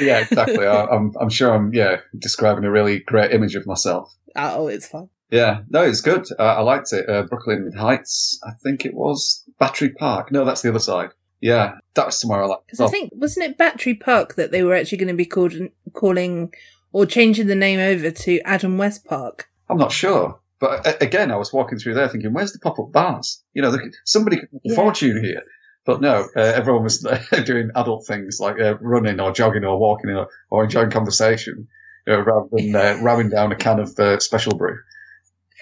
yeah, 0.00 0.20
exactly. 0.20 0.66
I, 0.66 0.84
I'm, 0.84 1.12
I'm 1.20 1.30
sure 1.30 1.52
I'm, 1.52 1.74
yeah, 1.74 1.96
describing 2.16 2.64
a 2.64 2.70
really 2.70 3.00
great 3.00 3.32
image 3.32 3.56
of 3.56 3.66
myself. 3.66 4.14
oh, 4.36 4.68
it's 4.68 4.86
fun. 4.86 5.08
Yeah, 5.30 5.60
no, 5.68 5.82
it's 5.82 6.00
good. 6.00 6.26
Uh, 6.38 6.42
I 6.42 6.60
liked 6.60 6.92
it. 6.92 7.08
Uh, 7.08 7.22
Brooklyn 7.22 7.72
Heights, 7.76 8.38
I 8.46 8.50
think 8.62 8.84
it 8.84 8.94
was 8.94 9.44
Battery 9.58 9.90
Park. 9.90 10.30
No, 10.30 10.44
that's 10.44 10.62
the 10.62 10.68
other 10.68 10.78
side. 10.78 11.10
Yeah, 11.40 11.74
that 11.94 12.06
was 12.06 12.20
somewhere 12.20 12.42
I 12.42 12.46
liked. 12.46 12.66
Because 12.66 12.80
I 12.80 12.88
think 12.88 13.10
wasn't 13.14 13.46
it 13.50 13.58
Battery 13.58 13.94
Park 13.94 14.34
that 14.36 14.50
they 14.50 14.62
were 14.62 14.74
actually 14.74 14.98
going 14.98 15.08
to 15.08 15.14
be 15.14 15.26
called 15.26 15.54
calling 15.92 16.52
or 16.92 17.04
changing 17.06 17.48
the 17.48 17.54
name 17.54 17.80
over 17.80 18.10
to 18.10 18.40
Adam 18.42 18.78
West 18.78 19.04
Park. 19.04 19.48
I'm 19.68 19.78
not 19.78 19.92
sure. 19.92 20.38
But 20.60 20.86
a- 20.86 21.02
again, 21.02 21.30
I 21.30 21.36
was 21.36 21.52
walking 21.52 21.78
through 21.78 21.94
there 21.94 22.08
thinking, 22.08 22.32
where's 22.32 22.52
the 22.52 22.60
pop 22.60 22.78
up 22.78 22.92
bars? 22.92 23.42
You 23.52 23.62
know, 23.62 23.76
somebody 24.04 24.36
could 24.38 24.48
make 24.52 24.62
a 24.64 24.68
Yeah. 24.70 24.74
fortune 24.76 25.22
here. 25.22 25.42
But 25.84 26.00
no, 26.00 26.26
uh, 26.36 26.40
everyone 26.40 26.84
was 26.84 27.00
doing 27.44 27.70
adult 27.74 28.06
things 28.06 28.38
like 28.40 28.58
uh, 28.60 28.78
running 28.78 29.20
or 29.20 29.32
jogging 29.32 29.64
or 29.64 29.78
walking 29.78 30.10
or, 30.10 30.28
or 30.50 30.64
enjoying 30.64 30.90
conversation, 30.90 31.66
you 32.06 32.12
know, 32.12 32.20
rather 32.20 32.46
than 32.52 32.74
uh, 32.74 32.98
ramming 33.02 33.28
down 33.30 33.52
a 33.52 33.56
can 33.56 33.80
of 33.80 33.98
uh, 33.98 34.18
special 34.20 34.56
brew. 34.56 34.78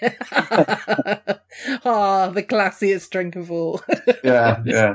Ah, 1.85 2.31
the 2.35 2.43
classiest 2.43 3.11
drink 3.11 3.37
of 3.37 3.51
all. 3.51 3.81
Yeah, 4.25 4.63
yeah. 4.65 4.95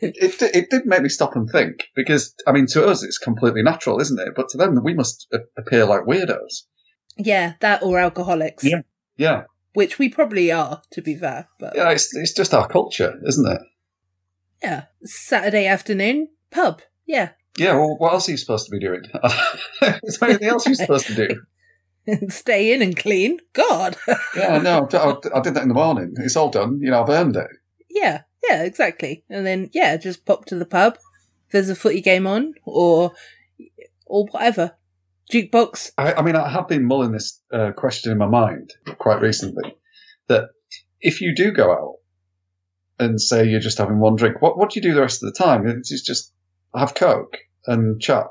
It, 0.00 0.16
it, 0.16 0.42
it, 0.42 0.54
it 0.56 0.70
did 0.70 0.86
make 0.86 1.02
me 1.02 1.08
stop 1.08 1.34
and 1.36 1.48
think 1.50 1.88
because, 1.96 2.34
I 2.46 2.52
mean, 2.52 2.66
to 2.68 2.86
us 2.86 3.02
it's 3.02 3.18
completely 3.18 3.62
natural, 3.62 4.00
isn't 4.00 4.18
it? 4.20 4.28
But 4.36 4.48
to 4.50 4.58
them, 4.58 4.82
we 4.82 4.94
must 4.94 5.26
appear 5.56 5.84
like 5.84 6.02
weirdos. 6.02 6.62
yeah, 7.16 7.54
that 7.60 7.82
or 7.82 7.98
alcoholics. 7.98 8.64
Yeah. 8.64 8.82
Yeah, 9.16 9.42
Which 9.74 9.98
we 9.98 10.08
probably 10.08 10.52
are, 10.52 10.80
to 10.92 11.02
be 11.02 11.16
fair. 11.16 11.48
But 11.58 11.74
yeah. 11.76 11.90
It's 11.90 12.14
it's 12.14 12.32
just 12.34 12.54
our 12.54 12.68
culture, 12.68 13.18
isn't 13.26 13.50
it? 13.50 13.60
yeah. 14.62 14.84
Saturday 15.04 15.66
afternoon, 15.66 16.28
pub. 16.50 16.80
Yeah. 17.06 17.30
Yeah, 17.58 17.74
well, 17.74 17.96
what 17.98 18.12
else 18.12 18.28
are 18.28 18.32
you 18.32 18.36
supposed 18.38 18.66
to 18.66 18.70
be 18.70 18.78
doing? 18.78 19.02
Is 20.04 20.18
there 20.18 20.28
anything 20.30 20.48
else 20.48 20.66
you're 20.66 20.74
supposed 20.76 21.06
to 21.08 21.14
do? 21.16 21.28
Stay 22.28 22.72
in 22.72 22.82
and 22.82 22.96
clean. 22.96 23.38
God. 23.52 23.96
Yeah, 24.36 24.58
no, 24.58 24.88
I, 24.92 25.38
I 25.38 25.40
did 25.40 25.54
that 25.54 25.62
in 25.62 25.68
the 25.68 25.74
morning. 25.74 26.14
It's 26.18 26.36
all 26.36 26.50
done. 26.50 26.80
You 26.80 26.90
know, 26.90 27.02
I've 27.02 27.10
earned 27.10 27.36
it. 27.36 27.48
yeah, 27.90 28.22
yeah, 28.48 28.62
exactly. 28.62 29.24
And 29.28 29.46
then 29.46 29.70
yeah, 29.72 29.96
just 29.96 30.24
pop 30.24 30.44
to 30.46 30.56
the 30.56 30.66
pub. 30.66 30.94
If 31.46 31.52
there's 31.52 31.70
a 31.70 31.74
footy 31.74 32.00
game 32.00 32.26
on, 32.26 32.54
or 32.64 33.12
or 34.06 34.26
whatever, 34.26 34.76
jukebox. 35.32 35.92
I, 35.98 36.14
I 36.14 36.22
mean, 36.22 36.36
I 36.36 36.48
have 36.48 36.68
been 36.68 36.84
mulling 36.84 37.12
this 37.12 37.40
uh, 37.52 37.72
question 37.72 38.12
in 38.12 38.18
my 38.18 38.26
mind 38.26 38.74
quite 38.98 39.20
recently. 39.20 39.76
That 40.28 40.50
if 41.00 41.20
you 41.20 41.34
do 41.34 41.52
go 41.52 41.72
out 41.72 41.94
and 42.98 43.20
say 43.20 43.48
you're 43.48 43.60
just 43.60 43.78
having 43.78 43.98
one 43.98 44.16
drink, 44.16 44.40
what 44.42 44.58
what 44.58 44.70
do 44.70 44.80
you 44.80 44.82
do 44.82 44.94
the 44.94 45.00
rest 45.00 45.22
of 45.22 45.32
the 45.32 45.38
time? 45.38 45.66
It's 45.66 45.90
it's 45.92 46.02
just 46.02 46.32
have 46.74 46.94
coke 46.94 47.38
and 47.66 48.00
chat. 48.00 48.26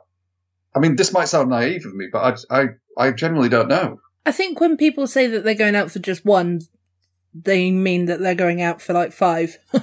I 0.76 0.80
mean, 0.80 0.96
this 0.96 1.12
might 1.14 1.28
sound 1.28 1.50
naive 1.50 1.86
of 1.86 1.96
me, 1.96 2.08
but 2.12 2.48
I 2.52 2.60
I, 2.60 2.66
I 2.98 3.12
generally 3.12 3.50
don't 3.50 3.68
know. 3.68 4.00
I 4.26 4.32
think 4.32 4.60
when 4.60 4.76
people 4.78 5.08
say 5.08 5.28
that 5.28 5.44
they're 5.44 5.54
going 5.56 5.76
out 5.76 5.92
for 5.92 6.00
just 6.00 6.26
one, 6.26 6.62
they 7.34 7.72
mean 7.72 8.06
that 8.06 8.20
they're 8.20 8.36
going 8.36 8.62
out 8.62 8.82
for 8.82 8.94
like 8.94 9.14
five. 9.14 9.58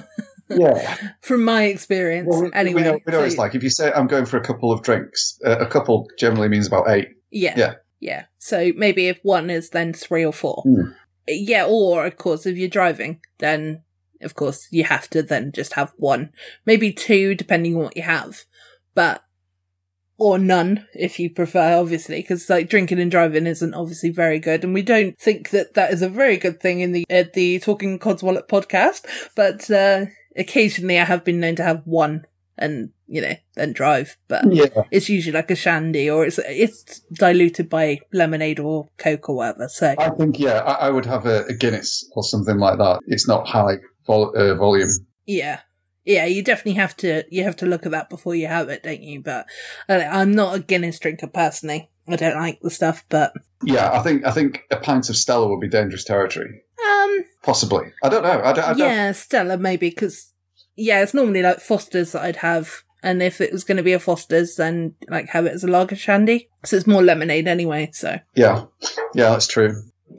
Yeah. 0.47 0.95
From 1.21 1.43
my 1.43 1.63
experience, 1.63 2.27
Well, 2.29 2.43
we, 2.43 2.53
anyway. 2.53 2.75
we 2.75 2.81
know, 2.87 2.99
we 3.05 3.11
know 3.11 3.17
what 3.19 3.27
it's 3.27 3.37
like. 3.37 3.55
If 3.55 3.63
you 3.63 3.71
say 3.71 3.91
I'm 3.91 4.05
going 4.07 4.25
for 4.27 4.37
a 4.37 4.43
couple 4.43 4.71
of 4.71 4.83
drinks, 4.83 5.39
uh, 5.43 5.57
a 5.57 5.65
couple 5.65 6.07
generally 6.19 6.49
means 6.49 6.67
about 6.67 6.87
eight. 6.87 7.09
Yeah. 7.31 7.55
Yeah. 7.57 7.73
Yeah. 7.99 8.25
So 8.37 8.71
maybe 8.75 9.07
if 9.07 9.19
one 9.23 9.49
is 9.49 9.71
then 9.71 9.91
three 9.93 10.23
or 10.23 10.31
four. 10.33 10.61
Hmm. 10.63 10.91
Yeah. 11.27 11.65
Or 11.67 12.05
of 12.05 12.17
course, 12.17 12.45
if 12.45 12.57
you're 12.57 12.69
driving, 12.69 13.21
then 13.39 13.81
of 14.21 14.35
course 14.35 14.67
you 14.69 14.83
have 14.83 15.09
to 15.09 15.23
then 15.23 15.51
just 15.51 15.73
have 15.73 15.91
one, 15.97 16.29
maybe 16.65 16.93
two, 16.93 17.33
depending 17.33 17.75
on 17.75 17.81
what 17.81 17.97
you 17.97 18.03
have, 18.03 18.43
but, 18.93 19.23
or 20.17 20.37
none 20.39 20.87
if 20.93 21.19
you 21.19 21.29
prefer, 21.29 21.77
obviously, 21.77 22.17
because 22.21 22.49
like 22.49 22.69
drinking 22.69 22.99
and 22.99 23.11
driving 23.11 23.47
isn't 23.47 23.73
obviously 23.73 24.09
very 24.09 24.39
good. 24.39 24.63
And 24.63 24.73
we 24.73 24.81
don't 24.81 25.17
think 25.19 25.49
that 25.49 25.73
that 25.73 25.91
is 25.91 26.01
a 26.01 26.09
very 26.09 26.37
good 26.37 26.59
thing 26.61 26.79
in 26.79 26.91
the, 26.93 27.05
the 27.33 27.59
Talking 27.59 27.99
Codswallop 27.99 28.47
podcast, 28.47 29.05
but, 29.35 29.69
uh, 29.69 30.05
occasionally 30.37 30.99
I 30.99 31.05
have 31.05 31.23
been 31.23 31.39
known 31.39 31.55
to 31.55 31.63
have 31.63 31.81
one 31.85 32.25
and, 32.57 32.89
you 33.07 33.21
know, 33.21 33.33
then 33.55 33.73
drive, 33.73 34.17
but 34.27 34.43
Yeah. 34.51 34.83
it's 34.91 35.09
usually 35.09 35.33
like 35.33 35.51
a 35.51 35.55
shandy 35.55 36.09
or 36.09 36.25
it's 36.25 36.39
it's 36.39 36.99
diluted 37.13 37.69
by 37.69 37.99
lemonade 38.13 38.59
or 38.59 38.87
coke 38.97 39.29
or 39.29 39.35
whatever. 39.37 39.67
So 39.69 39.95
I 39.97 40.09
think 40.11 40.39
yeah, 40.39 40.59
I, 40.61 40.87
I 40.87 40.89
would 40.89 41.05
have 41.05 41.25
a, 41.25 41.43
a 41.45 41.53
Guinness 41.53 42.09
or 42.15 42.23
something 42.23 42.57
like 42.57 42.77
that. 42.77 42.99
It's 43.07 43.27
not 43.27 43.47
high 43.47 43.77
vol- 44.07 44.33
uh, 44.37 44.55
volume. 44.55 44.89
yeah, 45.25 45.59
yeah, 46.05 46.25
you 46.25 46.43
definitely 46.43 46.79
have 46.79 46.95
to 46.97 47.23
you 47.29 47.43
have 47.43 47.55
to 47.57 47.65
look 47.65 47.85
at 47.85 47.91
that 47.91 48.09
before 48.09 48.35
you 48.35 48.47
have 48.47 48.69
it, 48.69 48.83
don't 48.83 49.01
you? 49.01 49.21
But 49.21 49.47
uh, 49.89 50.03
I'm 50.09 50.33
not 50.33 50.55
a 50.55 50.59
Guinness 50.59 50.99
drinker 50.99 51.27
personally. 51.27 51.89
I 52.07 52.15
don't 52.15 52.35
like 52.37 52.59
the 52.61 52.69
stuff, 52.69 53.03
but 53.09 53.33
Yeah, 53.63 53.91
I 53.91 53.99
think 54.03 54.25
I 54.25 54.31
think 54.31 54.61
a 54.71 54.77
pint 54.77 55.09
of 55.09 55.15
Stella 55.17 55.47
would 55.49 55.59
be 55.59 55.67
dangerous 55.67 56.03
territory. 56.03 56.61
um, 56.87 57.25
Possibly. 57.43 57.91
I 58.03 58.09
don't 58.09 58.23
know. 58.23 58.41
I 58.43 58.53
don't. 58.53 58.63
I 58.65 58.73
don't 58.73 58.77
yeah, 58.79 59.11
Stella 59.11 59.57
maybe 59.57 59.89
because 59.89 60.31
yeah, 60.75 61.01
it's 61.01 61.13
normally 61.13 61.41
like 61.41 61.59
Foster's 61.59 62.11
that 62.11 62.21
I'd 62.23 62.37
have. 62.37 62.83
And 63.01 63.21
if 63.21 63.39
it 63.39 63.51
was 63.51 63.63
going 63.63 63.77
to 63.77 63.83
be 63.83 63.93
a 63.93 63.99
Foster's, 63.99 64.55
then 64.55 64.95
like 65.09 65.29
have 65.29 65.45
it 65.45 65.53
as 65.53 65.63
a 65.63 65.67
lager 65.67 65.95
shandy. 65.95 66.49
because 66.61 66.73
it's 66.73 66.87
more 66.87 67.03
lemonade 67.03 67.47
anyway. 67.47 67.89
So 67.93 68.17
Yeah, 68.35 68.65
yeah, 69.13 69.29
that's 69.29 69.47
true. 69.47 69.75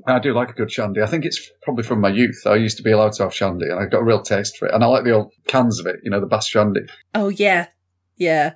I 0.06 0.18
do 0.18 0.32
like 0.32 0.50
a 0.50 0.54
good 0.54 0.70
shandy. 0.70 1.02
I 1.02 1.06
think 1.06 1.24
it's 1.24 1.50
probably 1.62 1.84
from 1.84 2.00
my 2.00 2.08
youth. 2.08 2.42
I 2.46 2.56
used 2.56 2.76
to 2.76 2.82
be 2.82 2.92
allowed 2.92 3.12
to 3.14 3.24
have 3.24 3.34
shandy, 3.34 3.66
and 3.66 3.78
I 3.78 3.86
got 3.86 4.02
a 4.02 4.04
real 4.04 4.22
taste 4.22 4.56
for 4.56 4.66
it. 4.66 4.74
And 4.74 4.82
I 4.82 4.86
like 4.86 5.04
the 5.04 5.12
old 5.12 5.32
cans 5.46 5.80
of 5.80 5.86
it. 5.86 5.96
You 6.02 6.10
know, 6.10 6.20
the 6.20 6.26
Bass 6.26 6.46
shandy. 6.46 6.80
Oh 7.14 7.28
yeah, 7.28 7.68
yeah. 8.16 8.54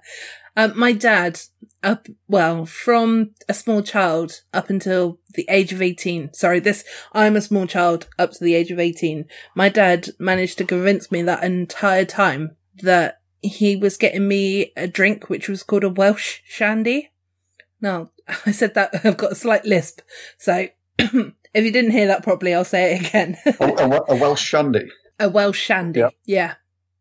Um, 0.57 0.79
my 0.79 0.93
dad, 0.93 1.41
up 1.83 2.07
well, 2.29 2.67
from 2.67 3.31
a 3.49 3.55
small 3.55 3.83
child 3.83 4.43
up 4.53 4.71
until 4.71 5.19
the 5.35 5.47
age 5.49 5.73
of 5.73 5.83
eighteen. 5.83 6.33
Sorry, 6.35 6.61
this 6.61 6.85
I'm 7.13 7.37
a 7.37 7.41
small 7.41 7.67
child 7.67 8.09
up 8.19 8.33
to 8.33 8.45
the 8.45 8.55
age 8.55 8.71
of 8.71 8.79
eighteen. 8.79 9.27
My 9.55 9.69
dad 9.69 10.11
managed 10.19 10.59
to 10.59 10.65
convince 10.65 11.11
me 11.11 11.23
that 11.23 11.45
entire 11.45 12.05
time 12.05 12.57
that 12.83 13.21
he 13.43 13.77
was 13.77 13.97
getting 13.97 14.29
me 14.29 14.73
a 14.77 14.87
drink 14.87 15.29
which 15.29 15.49
was 15.49 15.63
called 15.63 15.85
a 15.85 15.89
Welsh 15.89 16.41
shandy. 16.45 17.11
Now 17.81 18.11
I 18.47 18.53
said 18.53 18.75
that 18.75 18.91
I've 19.05 19.17
got 19.17 19.33
a 19.33 19.37
slight 19.37 19.65
lisp, 19.65 20.01
so 20.39 20.69
if 21.55 21.65
you 21.65 21.73
didn't 21.73 21.93
hear 21.93 22.07
that 22.09 22.23
properly, 22.23 22.55
I'll 22.55 22.65
say 22.65 22.95
it 22.95 23.09
again. 23.09 23.37
A, 23.47 23.65
a, 23.65 24.15
a 24.15 24.17
Welsh 24.17 24.43
shandy. 24.43 24.89
A 25.19 25.29
Welsh 25.29 25.61
shandy. 25.61 26.01
Yeah. 26.01 26.11
Yeah. 26.25 26.55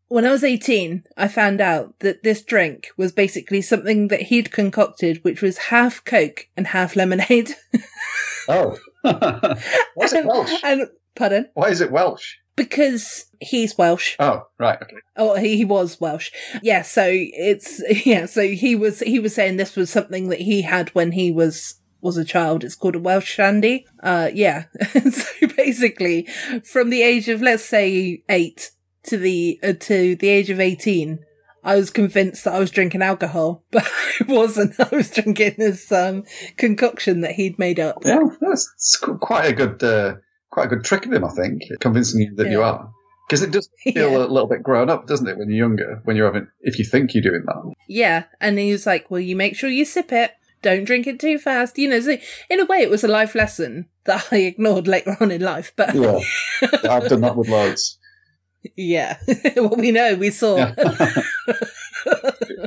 When 0.08 0.26
I 0.26 0.32
was 0.32 0.42
18, 0.42 1.04
I 1.16 1.28
found 1.28 1.60
out 1.60 1.96
that 2.00 2.24
this 2.24 2.42
drink 2.42 2.88
was 2.96 3.12
basically 3.12 3.62
something 3.62 4.08
that 4.08 4.22
he'd 4.22 4.50
concocted, 4.50 5.22
which 5.22 5.40
was 5.40 5.56
half 5.68 6.04
Coke 6.04 6.48
and 6.56 6.66
half 6.68 6.96
lemonade. 6.96 7.54
Oh, 8.48 8.76
what's 9.94 10.12
it 10.12 10.26
Welsh? 10.26 10.52
and, 10.64 10.88
pardon? 11.14 11.48
Why 11.54 11.68
is 11.68 11.80
it 11.80 11.92
Welsh? 11.92 12.34
Because 12.56 13.26
he's 13.40 13.78
Welsh. 13.78 14.16
Oh, 14.18 14.48
right. 14.58 14.82
Okay. 14.82 14.96
Oh, 15.16 15.36
he, 15.36 15.58
he 15.58 15.64
was 15.64 16.00
Welsh. 16.00 16.32
Yeah, 16.60 16.82
so 16.82 17.06
it's, 17.08 17.80
yeah, 18.04 18.26
so 18.26 18.48
he 18.48 18.74
was, 18.74 19.00
he 19.00 19.20
was 19.20 19.34
saying 19.34 19.56
this 19.56 19.76
was 19.76 19.90
something 19.90 20.28
that 20.30 20.40
he 20.40 20.62
had 20.62 20.88
when 20.90 21.12
he 21.12 21.30
was, 21.30 21.76
was 22.02 22.16
a 22.16 22.24
child. 22.24 22.64
It's 22.64 22.74
called 22.74 22.96
a 22.96 23.00
Welsh 23.00 23.26
shandy. 23.30 23.86
Uh, 24.02 24.30
yeah. 24.32 24.64
so 25.10 25.46
basically, 25.56 26.26
from 26.64 26.90
the 26.90 27.02
age 27.02 27.28
of, 27.28 27.40
let's 27.42 27.64
say, 27.64 28.22
eight 28.28 28.70
to 29.04 29.16
the, 29.16 29.58
uh, 29.62 29.72
to 29.80 30.16
the 30.16 30.28
age 30.28 30.50
of 30.50 30.60
18, 30.60 31.20
I 31.62 31.76
was 31.76 31.90
convinced 31.90 32.44
that 32.44 32.54
I 32.54 32.58
was 32.58 32.70
drinking 32.70 33.02
alcohol, 33.02 33.64
but 33.70 33.84
I 33.86 34.24
wasn't. 34.32 34.78
I 34.80 34.88
was 34.94 35.10
drinking 35.10 35.56
this, 35.58 35.90
um, 35.92 36.24
concoction 36.56 37.20
that 37.20 37.32
he'd 37.32 37.58
made 37.58 37.78
up. 37.80 37.98
Yeah, 38.04 38.20
that's 38.40 38.96
qu- 39.02 39.18
quite 39.18 39.46
a 39.46 39.52
good, 39.52 39.82
uh, 39.82 40.14
quite 40.50 40.66
a 40.66 40.68
good 40.68 40.84
trick 40.84 41.06
of 41.06 41.12
him. 41.12 41.24
I 41.24 41.30
think 41.30 41.62
convincing 41.80 42.20
you 42.22 42.34
that 42.36 42.50
you 42.50 42.62
are, 42.62 42.90
because 43.28 43.42
it 43.42 43.50
does 43.50 43.68
feel 43.84 44.10
Yeah. 44.10 44.16
a 44.16 44.26
little 44.26 44.48
bit 44.48 44.62
grown 44.62 44.88
up, 44.88 45.06
doesn't 45.06 45.28
it? 45.28 45.36
When 45.36 45.48
you're 45.50 45.58
younger, 45.68 46.00
when 46.04 46.16
you're 46.16 46.26
having, 46.32 46.48
if 46.62 46.78
you 46.78 46.84
think 46.84 47.12
you're 47.14 47.22
doing 47.22 47.42
that. 47.46 47.74
Yeah, 47.88 48.24
and 48.40 48.58
he 48.58 48.72
was 48.72 48.86
like, 48.86 49.10
"Well, 49.10 49.20
you 49.20 49.36
make 49.36 49.54
sure 49.56 49.68
you 49.68 49.84
sip 49.84 50.12
it. 50.12 50.32
Don't 50.62 50.84
drink 50.84 51.06
it 51.06 51.18
too 51.20 51.38
fast." 51.38 51.78
You 51.78 51.88
know, 51.88 52.00
so 52.00 52.16
in 52.48 52.60
a 52.60 52.64
way, 52.66 52.78
it 52.78 52.90
was 52.90 53.04
a 53.04 53.08
life 53.08 53.34
lesson 53.34 53.86
that 54.04 54.26
I 54.32 54.36
ignored 54.38 54.86
later 54.88 55.16
on 55.20 55.30
in 55.30 55.40
life. 55.42 55.72
But 55.76 55.94
Yeah, 55.94 56.20
I've 56.88 57.08
done 57.08 57.20
that 57.22 57.36
with 57.36 57.48
loads. 57.48 57.98
yeah, 58.76 59.18
well, 59.56 59.76
we 59.76 59.90
know, 59.90 60.14
we 60.16 60.30
saw. 60.30 60.56
Yeah. 60.56 60.74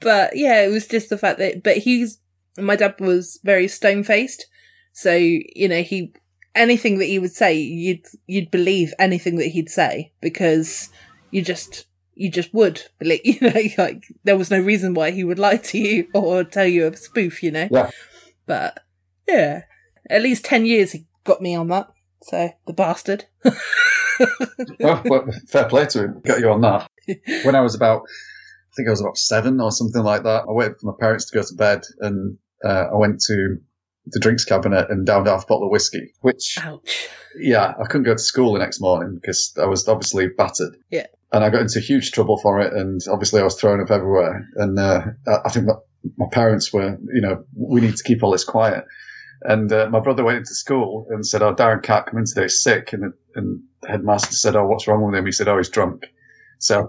but 0.00 0.36
yeah, 0.36 0.62
it 0.62 0.70
was 0.70 0.86
just 0.86 1.10
the 1.10 1.18
fact 1.18 1.38
that. 1.38 1.62
But 1.62 1.78
he's 1.78 2.18
my 2.58 2.76
dad 2.76 3.00
was 3.00 3.40
very 3.42 3.68
stone 3.68 4.04
faced, 4.04 4.46
so 4.92 5.14
you 5.14 5.68
know 5.68 5.82
he 5.82 6.12
anything 6.54 6.98
that 6.98 7.06
he 7.06 7.18
would 7.18 7.32
say, 7.32 7.54
you'd 7.54 8.06
you'd 8.26 8.50
believe 8.50 8.94
anything 8.98 9.36
that 9.36 9.48
he'd 9.48 9.70
say 9.70 10.12
because 10.20 10.88
you 11.30 11.42
just 11.42 11.86
you 12.14 12.30
just 12.30 12.52
would 12.54 12.82
believe. 12.98 13.20
You 13.24 13.50
know, 13.50 13.62
like 13.78 14.04
there 14.24 14.36
was 14.36 14.50
no 14.50 14.60
reason 14.60 14.94
why 14.94 15.10
he 15.10 15.24
would 15.24 15.38
lie 15.38 15.56
to 15.56 15.78
you 15.78 16.08
or 16.14 16.44
tell 16.44 16.66
you 16.66 16.86
a 16.86 16.96
spoof. 16.96 17.42
You 17.42 17.50
know. 17.50 17.68
Yeah. 17.70 17.90
But 18.46 18.80
yeah, 19.28 19.62
at 20.10 20.22
least 20.22 20.44
ten 20.44 20.66
years 20.66 20.92
he 20.92 21.06
got 21.24 21.42
me 21.42 21.54
on 21.54 21.68
that. 21.68 21.88
So 22.22 22.50
the 22.66 22.72
bastard. 22.72 23.26
well, 24.80 25.02
well, 25.04 25.26
fair 25.48 25.68
play 25.68 25.86
to 25.86 26.04
him. 26.04 26.20
Got 26.24 26.40
you 26.40 26.50
on 26.50 26.60
that. 26.62 26.88
When 27.44 27.54
I 27.54 27.60
was 27.60 27.74
about, 27.74 28.02
I 28.02 28.72
think 28.76 28.88
I 28.88 28.90
was 28.90 29.02
about 29.02 29.18
seven 29.18 29.60
or 29.60 29.70
something 29.70 30.02
like 30.02 30.22
that. 30.22 30.44
I 30.48 30.52
waited 30.52 30.76
for 30.80 30.86
my 30.86 30.94
parents 30.98 31.26
to 31.26 31.36
go 31.36 31.42
to 31.42 31.54
bed, 31.54 31.82
and 32.00 32.38
uh, 32.64 32.86
I 32.90 32.94
went 32.94 33.20
to 33.26 33.58
the 34.06 34.20
drinks 34.20 34.44
cabinet 34.46 34.86
and 34.90 35.04
downed 35.04 35.26
half 35.26 35.44
a 35.44 35.46
bottle 35.46 35.66
of 35.66 35.70
whiskey. 35.70 36.14
Which, 36.22 36.56
Ouch. 36.62 37.08
yeah, 37.38 37.74
I 37.78 37.84
couldn't 37.84 38.04
go 38.04 38.14
to 38.14 38.18
school 38.18 38.54
the 38.54 38.58
next 38.58 38.80
morning 38.80 39.18
because 39.20 39.52
I 39.60 39.66
was 39.66 39.86
obviously 39.86 40.28
battered. 40.28 40.76
Yeah. 40.90 41.06
And 41.34 41.42
I 41.42 41.50
got 41.50 41.62
into 41.62 41.80
huge 41.80 42.12
trouble 42.12 42.38
for 42.38 42.60
it, 42.60 42.72
and 42.72 43.00
obviously 43.10 43.40
I 43.40 43.44
was 43.44 43.56
thrown 43.56 43.80
up 43.80 43.90
everywhere. 43.90 44.46
And 44.54 44.78
uh, 44.78 45.00
I 45.44 45.50
think 45.50 45.66
that 45.66 45.80
my 46.16 46.26
parents 46.30 46.72
were, 46.72 46.96
you 47.12 47.20
know, 47.20 47.44
we 47.56 47.80
need 47.80 47.96
to 47.96 48.04
keep 48.04 48.22
all 48.22 48.30
this 48.30 48.44
quiet. 48.44 48.84
And 49.42 49.72
uh, 49.72 49.88
my 49.90 49.98
brother 49.98 50.22
went 50.22 50.38
into 50.38 50.54
school 50.54 51.08
and 51.10 51.26
said, 51.26 51.42
"Oh, 51.42 51.52
Darren 51.52 51.82
can't 51.82 52.06
come 52.06 52.20
in 52.20 52.24
today, 52.24 52.42
he's 52.42 52.62
sick." 52.62 52.92
And 52.92 53.02
the, 53.02 53.12
and 53.34 53.62
the 53.82 53.88
headmaster 53.88 54.32
said, 54.32 54.54
"Oh, 54.54 54.68
what's 54.68 54.86
wrong 54.86 55.04
with 55.04 55.16
him?" 55.16 55.26
He 55.26 55.32
said, 55.32 55.48
"Oh, 55.48 55.56
he's 55.56 55.68
drunk." 55.68 56.06
So, 56.60 56.88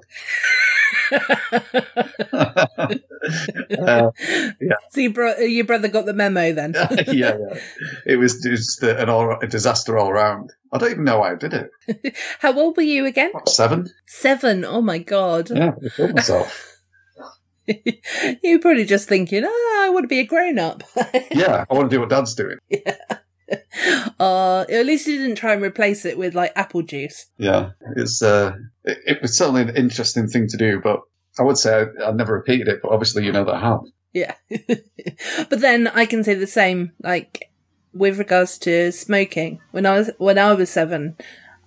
uh, 3.80 4.10
So 4.92 5.02
your, 5.02 5.12
bro- 5.12 5.38
your 5.40 5.66
brother 5.66 5.88
got 5.88 6.06
the 6.06 6.14
memo 6.14 6.52
then? 6.54 6.74
yeah, 7.08 7.38
yeah, 7.38 7.60
it 8.06 8.18
was 8.18 8.42
just 8.42 8.84
an 8.84 9.10
all, 9.10 9.38
a 9.42 9.48
disaster 9.48 9.98
all 9.98 10.10
around. 10.10 10.52
I 10.72 10.78
don't 10.78 10.92
even 10.92 11.04
know 11.04 11.20
why 11.20 11.32
I 11.32 11.36
did 11.36 11.54
it. 11.54 12.16
How 12.40 12.58
old 12.58 12.78
were 12.78 12.84
you 12.84 13.06
again? 13.06 13.32
What, 13.32 13.50
seven? 13.50 13.90
Seven. 14.08 14.66
Oh 14.66 14.82
my 14.82 14.98
god. 15.00 15.50
Yeah, 15.50 15.72
I 15.84 15.90
killed 15.96 16.16
myself. 16.16 16.72
You're 18.44 18.60
probably 18.60 18.86
just 18.86 19.10
thinking, 19.10 19.44
oh, 19.46 19.84
I 19.86 19.90
want 19.90 20.04
to 20.04 20.08
be 20.08 20.20
a 20.20 20.26
grown 20.26 20.60
up. 20.60 20.84
yeah, 21.32 21.66
I 21.70 21.74
want 21.74 21.90
to 21.90 21.96
do 21.96 22.00
what 22.00 22.10
Dad's 22.10 22.36
doing. 22.36 22.58
uh, 24.20 24.62
at 24.62 24.86
least 24.86 25.08
you 25.08 25.18
didn't 25.18 25.36
try 25.36 25.54
and 25.54 25.62
replace 25.62 26.06
it 26.06 26.18
with 26.18 26.36
like 26.36 26.52
apple 26.56 26.82
juice. 26.82 27.28
Yeah, 27.38 27.72
it's 27.96 28.22
uh, 28.22 28.54
it, 28.84 28.98
it 29.06 29.22
was 29.22 29.38
certainly 29.38 29.62
an 29.64 29.76
interesting 29.76 30.28
thing 30.28 30.48
to 30.48 30.58
do, 30.58 30.80
but 30.84 31.02
I 31.40 31.44
would 31.44 31.58
say 31.58 31.86
I, 32.00 32.10
I 32.10 32.12
never 32.12 32.34
repeated 32.34 32.68
it, 32.68 32.80
but 32.82 32.92
obviously 32.92 33.26
you 33.26 33.32
know 33.32 33.46
that 33.46 33.56
I 33.56 33.60
have. 33.60 33.82
Yeah. 34.14 34.36
but 35.50 35.60
then 35.60 35.88
I 35.88 36.06
can 36.06 36.24
say 36.24 36.36
the 36.36 36.48
same, 36.48 36.94
like 37.04 37.52
with 37.94 38.18
regards 38.18 38.58
to 38.60 38.92
smoking. 38.92 39.60
When 39.72 39.86
I 39.86 39.98
was 39.98 40.12
when 40.18 40.38
I 40.38 40.54
was 40.54 40.70
seven, 40.70 41.18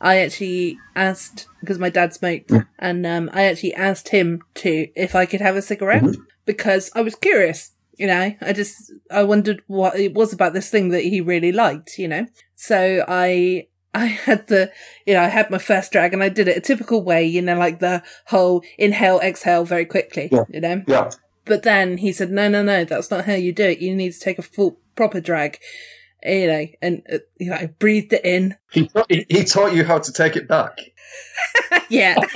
I 0.01 0.19
actually 0.19 0.79
asked 0.97 1.47
because 1.61 1.79
my 1.79 1.91
dad 1.91 2.15
smoked, 2.15 2.53
and 2.79 3.07
um, 3.07 3.31
I 3.33 3.45
actually 3.45 3.75
asked 3.75 4.09
him 4.09 4.43
to 4.57 4.89
if 4.97 5.15
I 5.15 5.27
could 5.27 5.41
have 5.41 5.57
a 5.57 5.63
cigarette 5.63 6.17
because 6.47 6.91
I 6.95 7.03
was 7.03 7.15
curious. 7.15 7.73
You 7.99 8.07
know, 8.07 8.35
I 8.41 8.53
just 8.53 8.93
I 9.11 9.23
wondered 9.25 9.63
what 9.67 9.99
it 9.99 10.15
was 10.15 10.33
about 10.33 10.53
this 10.53 10.71
thing 10.71 10.91
that 10.91 11.03
he 11.03 11.21
really 11.21 11.53
liked. 11.53 11.99
You 11.99 12.09
know, 12.09 12.27
so 12.55 13.05
I 13.09 13.67
I 13.95 14.07
had 14.27 14.47
the, 14.49 14.71
you 15.07 15.15
know, 15.15 15.23
I 15.23 15.29
had 15.29 15.51
my 15.51 15.59
first 15.59 15.93
drag 15.93 16.13
and 16.13 16.23
I 16.23 16.29
did 16.29 16.49
it 16.49 16.57
a 16.57 16.61
typical 16.61 17.03
way, 17.03 17.25
you 17.25 17.43
know, 17.43 17.59
like 17.59 17.81
the 17.81 18.03
whole 18.27 18.63
inhale, 18.79 19.21
exhale 19.21 19.65
very 19.65 19.85
quickly, 19.85 20.29
Yeah. 20.31 20.45
you 20.49 20.61
know. 20.61 20.83
Yeah. 20.87 21.11
But 21.45 21.63
then 21.63 21.99
he 21.99 22.13
said, 22.13 22.31
no, 22.31 22.49
no, 22.49 22.63
no, 22.63 22.85
that's 22.85 23.11
not 23.11 23.25
how 23.25 23.33
you 23.35 23.53
do 23.53 23.65
it. 23.65 23.79
You 23.81 23.95
need 23.97 24.13
to 24.13 24.21
take 24.21 24.39
a 24.39 24.43
full, 24.43 24.79
proper 24.97 25.21
drag, 25.21 25.59
you 26.23 26.47
know, 26.47 26.67
and, 26.83 27.03
uh, 27.11 27.19
you 27.39 27.51
know, 27.51 27.57
I 27.57 27.67
breathed 27.79 28.13
it 28.13 28.25
in. 28.25 28.57
He, 28.71 28.91
he, 29.09 29.25
he 29.31 29.45
taught 29.45 29.75
you 29.75 29.85
how 29.85 29.99
to 29.99 30.13
take 30.13 30.37
it 30.37 30.47
back. 30.47 30.79
yeah. 31.89 32.17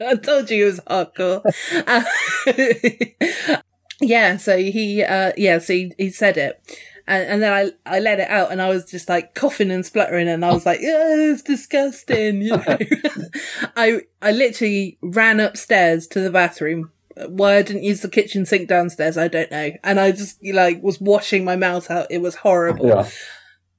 I 0.00 0.16
told 0.22 0.50
you 0.50 0.64
it 0.64 0.66
was 0.66 0.80
hardcore. 0.80 1.42
Uh, 1.86 3.62
yeah. 4.00 4.36
So 4.36 4.58
he, 4.58 5.02
uh, 5.02 5.32
yeah, 5.36 5.58
so 5.58 5.72
he, 5.72 5.92
he 5.98 6.10
said 6.10 6.36
it. 6.36 6.60
And, 7.06 7.28
and 7.28 7.42
then 7.42 7.52
I, 7.52 7.96
I 7.96 8.00
let 8.00 8.20
it 8.20 8.30
out 8.30 8.50
and 8.50 8.62
I 8.62 8.68
was 8.68 8.90
just 8.90 9.08
like 9.08 9.34
coughing 9.34 9.70
and 9.70 9.84
spluttering 9.84 10.28
and 10.28 10.44
I 10.44 10.52
was 10.52 10.64
like, 10.64 10.80
yeah, 10.80 11.32
it's 11.32 11.42
disgusting, 11.42 12.42
you 12.42 12.56
know. 12.56 12.78
I, 13.76 14.00
I 14.22 14.32
literally 14.32 14.98
ran 15.02 15.40
upstairs 15.40 16.06
to 16.08 16.20
the 16.20 16.30
bathroom. 16.30 16.90
Why 17.28 17.58
I 17.58 17.62
didn't 17.62 17.84
use 17.84 18.00
the 18.00 18.08
kitchen 18.08 18.46
sink 18.46 18.68
downstairs, 18.68 19.18
I 19.18 19.28
don't 19.28 19.50
know. 19.50 19.72
And 19.84 20.00
I 20.00 20.12
just, 20.12 20.44
like, 20.44 20.82
was 20.82 21.00
washing 21.00 21.44
my 21.44 21.56
mouth 21.56 21.90
out. 21.90 22.08
It 22.10 22.22
was 22.22 22.36
horrible. 22.36 22.88
Yeah. 22.88 23.08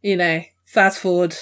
You 0.01 0.18
know, 0.18 0.41
fast 0.66 0.99
forward, 0.99 1.36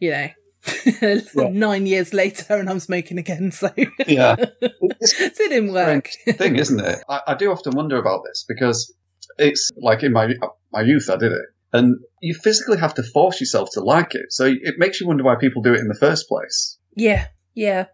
you 0.00 0.10
know, 0.10 0.28
nine 1.34 1.86
years 1.86 2.12
later 2.12 2.54
and 2.56 2.68
I'm 2.68 2.80
smoking 2.80 3.18
again. 3.18 3.52
So 3.52 3.72
Yeah. 4.06 4.36
it 4.60 5.36
didn't 5.36 5.72
work. 5.72 6.10
thing, 6.26 6.56
isn't 6.56 6.80
it? 6.80 6.98
I, 7.08 7.20
I 7.28 7.34
do 7.34 7.50
often 7.50 7.74
wonder 7.74 7.98
about 7.98 8.22
this 8.24 8.44
because 8.48 8.94
it's 9.38 9.70
like 9.80 10.02
in 10.02 10.12
my 10.12 10.28
my 10.72 10.82
youth, 10.82 11.08
I 11.10 11.16
did 11.16 11.32
it, 11.32 11.44
and 11.72 11.96
you 12.20 12.34
physically 12.34 12.78
have 12.78 12.94
to 12.94 13.02
force 13.02 13.40
yourself 13.40 13.70
to 13.72 13.80
like 13.80 14.14
it. 14.14 14.32
So 14.32 14.46
it 14.46 14.74
makes 14.78 15.00
you 15.00 15.06
wonder 15.06 15.24
why 15.24 15.36
people 15.36 15.62
do 15.62 15.74
it 15.74 15.80
in 15.80 15.88
the 15.88 15.98
first 15.98 16.28
place. 16.28 16.78
Yeah, 16.94 17.28
yeah, 17.54 17.86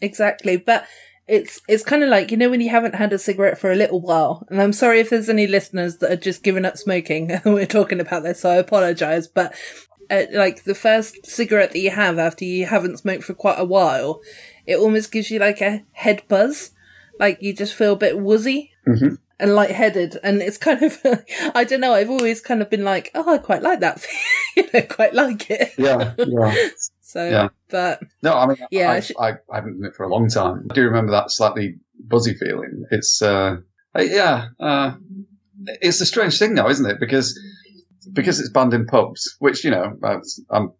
exactly. 0.00 0.56
But 0.56 0.86
it's 1.26 1.60
it's 1.68 1.84
kind 1.84 2.02
of 2.02 2.08
like 2.08 2.30
you 2.30 2.36
know 2.36 2.50
when 2.50 2.60
you 2.60 2.70
haven't 2.70 2.96
had 2.96 3.12
a 3.12 3.18
cigarette 3.18 3.58
for 3.58 3.70
a 3.70 3.76
little 3.76 4.00
while. 4.00 4.46
And 4.50 4.60
I'm 4.60 4.72
sorry 4.72 5.00
if 5.00 5.10
there's 5.10 5.28
any 5.28 5.46
listeners 5.46 5.98
that 5.98 6.10
are 6.10 6.16
just 6.16 6.42
giving 6.42 6.64
up 6.64 6.76
smoking. 6.76 7.40
We're 7.44 7.66
talking 7.66 8.00
about 8.00 8.22
this, 8.22 8.40
so 8.40 8.50
I 8.50 8.56
apologize. 8.56 9.28
But 9.28 9.54
uh, 10.10 10.24
like 10.32 10.64
the 10.64 10.74
first 10.74 11.24
cigarette 11.26 11.72
that 11.72 11.78
you 11.78 11.90
have 11.90 12.18
after 12.18 12.44
you 12.44 12.66
haven't 12.66 12.98
smoked 12.98 13.24
for 13.24 13.34
quite 13.34 13.58
a 13.58 13.64
while, 13.64 14.20
it 14.66 14.76
almost 14.76 15.12
gives 15.12 15.30
you 15.30 15.38
like 15.38 15.60
a 15.60 15.84
head 15.92 16.22
buzz. 16.28 16.72
Like 17.18 17.40
you 17.40 17.52
just 17.54 17.74
feel 17.74 17.92
a 17.92 17.96
bit 17.96 18.18
woozy. 18.18 18.72
Mhm. 18.86 19.18
And 19.38 19.54
lightheaded, 19.54 20.18
and 20.22 20.42
it's 20.42 20.58
kind 20.58 20.82
of, 20.82 20.98
I 21.54 21.64
don't 21.64 21.80
know, 21.80 21.94
I've 21.94 22.10
always 22.10 22.42
kind 22.42 22.60
of 22.60 22.68
been 22.68 22.84
like, 22.84 23.10
oh, 23.14 23.32
I 23.32 23.38
quite 23.38 23.62
like 23.62 23.80
that, 23.80 24.04
you 24.56 24.68
know, 24.74 24.82
quite 24.82 25.14
like 25.14 25.50
it. 25.50 25.72
Yeah, 25.78 26.12
yeah. 26.18 26.54
So, 27.00 27.26
Yeah. 27.26 27.48
but 27.70 28.02
No, 28.22 28.34
I 28.34 28.46
mean, 28.46 28.56
Yeah, 28.70 28.90
I, 28.92 28.96
I 28.96 29.28
I, 29.30 29.32
I 29.50 29.54
haven't 29.56 29.80
done 29.80 29.88
it 29.88 29.96
for 29.96 30.04
a 30.04 30.08
long 30.08 30.28
time. 30.28 30.68
I 30.70 30.74
do 30.74 30.82
remember 30.84 31.12
that 31.12 31.30
slightly 31.30 31.78
buzzy 31.98 32.34
feeling. 32.34 32.84
It's, 32.90 33.22
uh, 33.22 33.56
uh, 33.98 34.02
yeah, 34.02 34.48
uh, 34.60 34.92
it's 35.80 36.00
a 36.02 36.06
strange 36.06 36.38
thing 36.38 36.54
now, 36.54 36.68
isn't 36.68 36.84
it? 36.88 37.00
Because 37.00 37.38
because 38.12 38.40
it's 38.40 38.50
banned 38.50 38.74
in 38.74 38.86
pubs, 38.86 39.36
which 39.38 39.64
you 39.64 39.70
know, 39.70 39.96
um, 40.50 40.72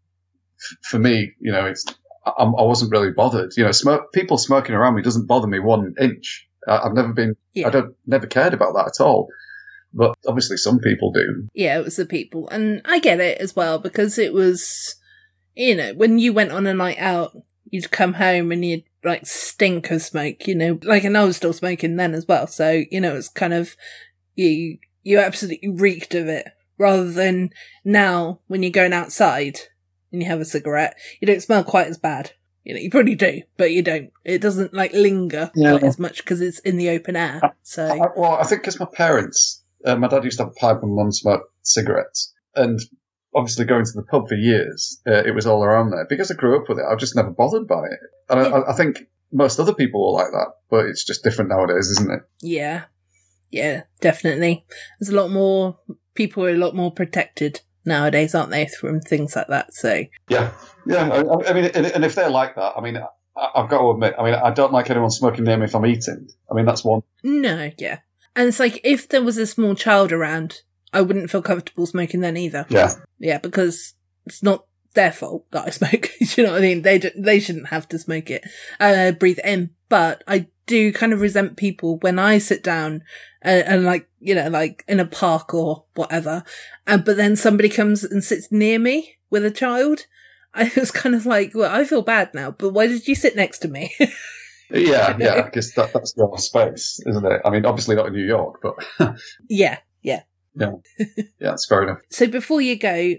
for 0.83 0.99
me, 0.99 1.33
you 1.41 1.53
know, 1.53 1.66
it's 1.66 1.85
I, 2.24 2.45
I 2.45 2.62
wasn't 2.62 2.93
really 2.93 3.12
bothered. 3.12 3.53
You 3.57 3.64
know, 3.64 3.72
smoke, 3.72 4.12
people 4.12 4.39
smoking 4.39 4.74
around 4.74 4.95
me 4.95 5.03
doesn't 5.03 5.26
bother 5.26 5.47
me 5.47 5.59
one 5.59 5.95
inch. 6.01 6.49
I, 6.66 6.78
I've 6.78 6.95
never 6.95 7.12
been, 7.12 7.37
Yeah. 7.55 7.68
I 7.68 7.70
don't, 7.70 7.95
never 8.07 8.26
cared 8.26 8.55
about 8.55 8.74
that 8.74 8.93
at 8.95 9.05
all. 9.05 9.28
But 9.93 10.16
obviously, 10.26 10.57
some 10.57 10.78
people 10.78 11.11
do. 11.12 11.49
yeah, 11.53 11.78
it 11.78 11.85
was 11.85 11.97
the 11.97 12.07
people. 12.07 12.49
And 12.49 12.81
I 12.85 13.01
get 13.01 13.18
it 13.18 13.39
as 13.41 13.57
well 13.57 13.78
because 13.78 14.18
it 14.18 14.33
was, 14.33 14.95
you 15.57 15.74
know, 15.74 15.95
when 15.95 16.18
you 16.18 16.33
went 16.33 16.53
on 16.53 16.66
a 16.66 16.74
night 16.74 16.99
out, 16.99 17.37
you'd 17.64 17.91
come 17.91 18.14
home 18.14 18.53
and 18.53 18.64
you'd 18.64 18.85
like 19.03 19.26
stink 19.26 19.91
of 19.91 20.03
smoke, 20.03 20.47
you 20.47 20.55
know, 20.55 20.78
like, 20.85 21.03
and 21.03 21.16
I 21.18 21.24
was 21.24 21.37
still 21.37 21.53
smoking 21.53 21.97
then 21.97 22.14
as 22.14 22.26
well. 22.26 22.47
So, 22.47 22.85
you 22.91 23.01
know, 23.01 23.16
it's 23.16 23.28
kind 23.28 23.53
of, 23.53 23.74
you, 24.37 24.78
you 25.03 25.18
absolutely 25.18 25.70
reeked 25.70 26.14
of 26.14 26.28
it 26.28 26.47
rather 26.81 27.12
than 27.12 27.51
now 27.85 28.41
when 28.49 28.62
you're 28.62 28.72
going 28.72 28.95
outside 28.95 29.61
and 30.11 30.22
you 30.22 30.28
have 30.28 30.41
a 30.41 30.47
cigarette, 30.47 30.97
you 31.20 31.26
don't 31.26 31.43
smell 31.43 31.62
quite 31.62 31.87
as 31.89 31.99
bad. 31.99 32.33
You 32.64 32.74
know, 32.74 32.81
you 32.81 32.91
probably 32.91 33.14
do, 33.14 33.43
but 33.59 33.70
you 33.70 33.83
don't. 33.83 34.11
It 34.24 34.41
doesn't 34.41 34.72
like 34.72 34.93
linger 34.95 35.51
Yeah. 35.55 35.72
quite 35.72 35.85
as 35.85 35.99
much 35.99 36.18
because 36.24 36.41
it's 36.41 36.59
in 36.61 36.78
the 36.78 36.89
open 36.91 37.16
air. 37.16 37.41
So, 37.62 37.87
I, 37.87 38.09
well, 38.16 38.33
I 38.33 38.45
think 38.45 38.62
because 38.62 38.81
my 38.81 38.87
parents, 38.93 39.62
uh, 39.85 39.97
my 39.97 40.09
dad 40.09 40.24
used 40.24 40.39
to 40.39 40.45
have 40.45 40.53
a 40.53 40.61
pipe 40.61 40.83
and 40.83 40.95
mum 40.95 41.12
smoked 41.12 41.51
cigarettes, 41.62 42.33
and 42.57 42.81
obviously 43.35 43.64
going 43.66 43.85
to 43.85 43.93
the 43.95 44.03
pub 44.03 44.28
for 44.28 44.35
years, 44.35 45.01
uh, 45.07 45.22
it 45.24 45.35
was 45.35 45.47
all 45.47 45.62
around 45.62 45.91
there. 45.91 46.07
Because 46.09 46.31
I 46.31 46.35
grew 46.35 46.61
up 46.61 46.68
with 46.68 46.78
it, 46.78 46.85
I've 46.91 46.99
just 46.99 47.14
never 47.14 47.31
bothered 47.31 47.68
by 47.68 47.85
it. 47.85 48.01
And 48.31 48.41
I, 48.41 48.45
I, 48.45 48.70
I 48.70 48.74
think 48.74 49.01
most 49.33 49.61
other 49.61 49.74
people 49.74 50.09
are 50.09 50.24
like 50.24 50.33
that, 50.33 50.53
but 50.70 50.87
it's 50.87 51.05
just 51.05 51.22
different 51.22 51.51
nowadays, 51.51 51.89
isn't 51.91 52.11
it? 52.11 52.20
Yeah. 52.41 52.85
Yeah, 53.51 53.83
definitely. 54.01 54.64
There's 54.99 55.12
a 55.12 55.16
lot 55.16 55.31
more 55.31 55.78
people 56.15 56.45
are 56.45 56.51
a 56.51 56.57
lot 56.57 56.75
more 56.75 56.93
protected 56.93 57.61
nowadays, 57.85 58.35
aren't 58.35 58.51
they, 58.51 58.67
from 58.67 59.01
things 59.01 59.37
like 59.37 59.49
that. 59.49 59.75
So 59.75 60.05
Yeah, 60.29 60.53
yeah. 60.87 61.09
I, 61.09 61.51
I 61.51 61.53
mean, 61.53 61.65
and, 61.75 62.05
if 62.05 62.15
they're 62.15 62.31
like 62.31 62.55
that, 62.57 62.75
I 62.77 62.81
mean, 62.81 62.97
I, 62.97 63.49
I've 63.55 63.69
got 63.69 63.79
to 63.79 63.91
admit, 63.91 64.15
I 64.19 64.25
mean, 64.25 64.35
I 64.35 64.51
don't 64.51 64.73
like 64.73 64.91
anyone 64.91 65.11
smoking 65.11 65.45
near 65.45 65.57
me 65.57 65.65
if 65.65 65.75
I'm 65.75 65.87
eating. 65.87 66.29
I 66.51 66.55
mean, 66.55 66.67
that's 66.67 66.85
one. 66.85 67.03
no, 67.23 67.71
yeah. 67.79 68.01
And 68.37 68.49
it's 68.49 68.61
like 68.61 68.81
if 68.85 69.09
there 69.09 69.23
was 69.23 69.39
a 69.39 69.47
small 69.47 69.75
child 69.75 70.13
around, 70.13 70.63
I 70.93 71.03
wouldn't 71.03 71.31
feel 71.31 71.43
comfortable 71.43 71.87
smoking 71.87 72.21
then 72.21 72.37
either. 72.37 72.67
Yeah, 72.69 72.93
Yeah, 73.19 73.39
because 73.39 73.95
it's 74.27 74.43
not 74.43 74.67
their 74.95 75.12
fault 75.12 75.47
that 75.51 75.66
I 75.66 75.70
smoke. 75.70 76.11
you 76.20 76.45
know 76.45 76.53
what 76.53 76.59
I 76.59 76.62
mean? 76.62 76.82
They 76.82 76.99
d- 76.99 77.12
they 77.16 77.41
shouldn't 77.41 77.68
have 77.68 77.88
to 77.88 77.99
smoke 77.99 78.30
it, 78.30 78.45
uh, 78.78 79.12
breathe 79.12 79.38
in. 79.45 79.70
But 79.88 80.22
I 80.26 80.47
do 80.66 80.93
kind 80.93 81.12
of 81.12 81.20
resent 81.20 81.57
people 81.57 81.99
when 81.99 82.18
I 82.18 82.38
sit 82.38 82.62
down 82.62 83.03
and, 83.43 83.66
and 83.66 83.84
like 83.84 84.09
you 84.20 84.34
know 84.34 84.49
like 84.49 84.84
in 84.86 85.01
a 85.01 85.07
park 85.07 85.55
or 85.55 85.84
whatever, 85.95 86.45
and 86.86 87.05
but 87.05 87.16
then 87.16 87.36
somebody 87.36 87.68
comes 87.68 88.05
and 88.05 88.22
sits 88.22 88.51
near 88.51 88.78
me 88.78 89.16
with 89.30 89.45
a 89.45 89.51
child. 89.51 90.07
I 90.55 90.70
was 90.76 90.91
kind 90.91 91.14
of 91.14 91.26
like, 91.26 91.53
well, 91.55 91.72
I 91.72 91.84
feel 91.84 92.03
bad 92.03 92.34
now, 92.34 92.51
but 92.51 92.70
why 92.70 92.86
did 92.86 93.07
you 93.07 93.14
sit 93.14 93.36
next 93.36 93.59
to 93.61 93.68
me? 93.68 93.95
yeah, 94.70 95.16
yeah. 95.18 95.43
Because 95.43 95.72
that, 95.74 95.93
that's 95.93 96.14
your 96.16 96.36
space, 96.38 97.01
isn't 97.07 97.24
it? 97.24 97.41
I 97.45 97.51
mean, 97.51 97.64
obviously 97.64 97.97
not 97.97 98.09
in 98.09 98.14
New 98.14 98.26
York, 98.26 98.61
but 98.62 98.74
yeah, 99.49 99.78
yeah. 100.03 100.22
yeah, 100.57 100.72
yeah, 101.38 101.53
it's 101.53 101.66
fair 101.66 101.85
enough. 101.85 102.01
So 102.10 102.27
before 102.27 102.60
you 102.60 102.77
go, 102.77 103.15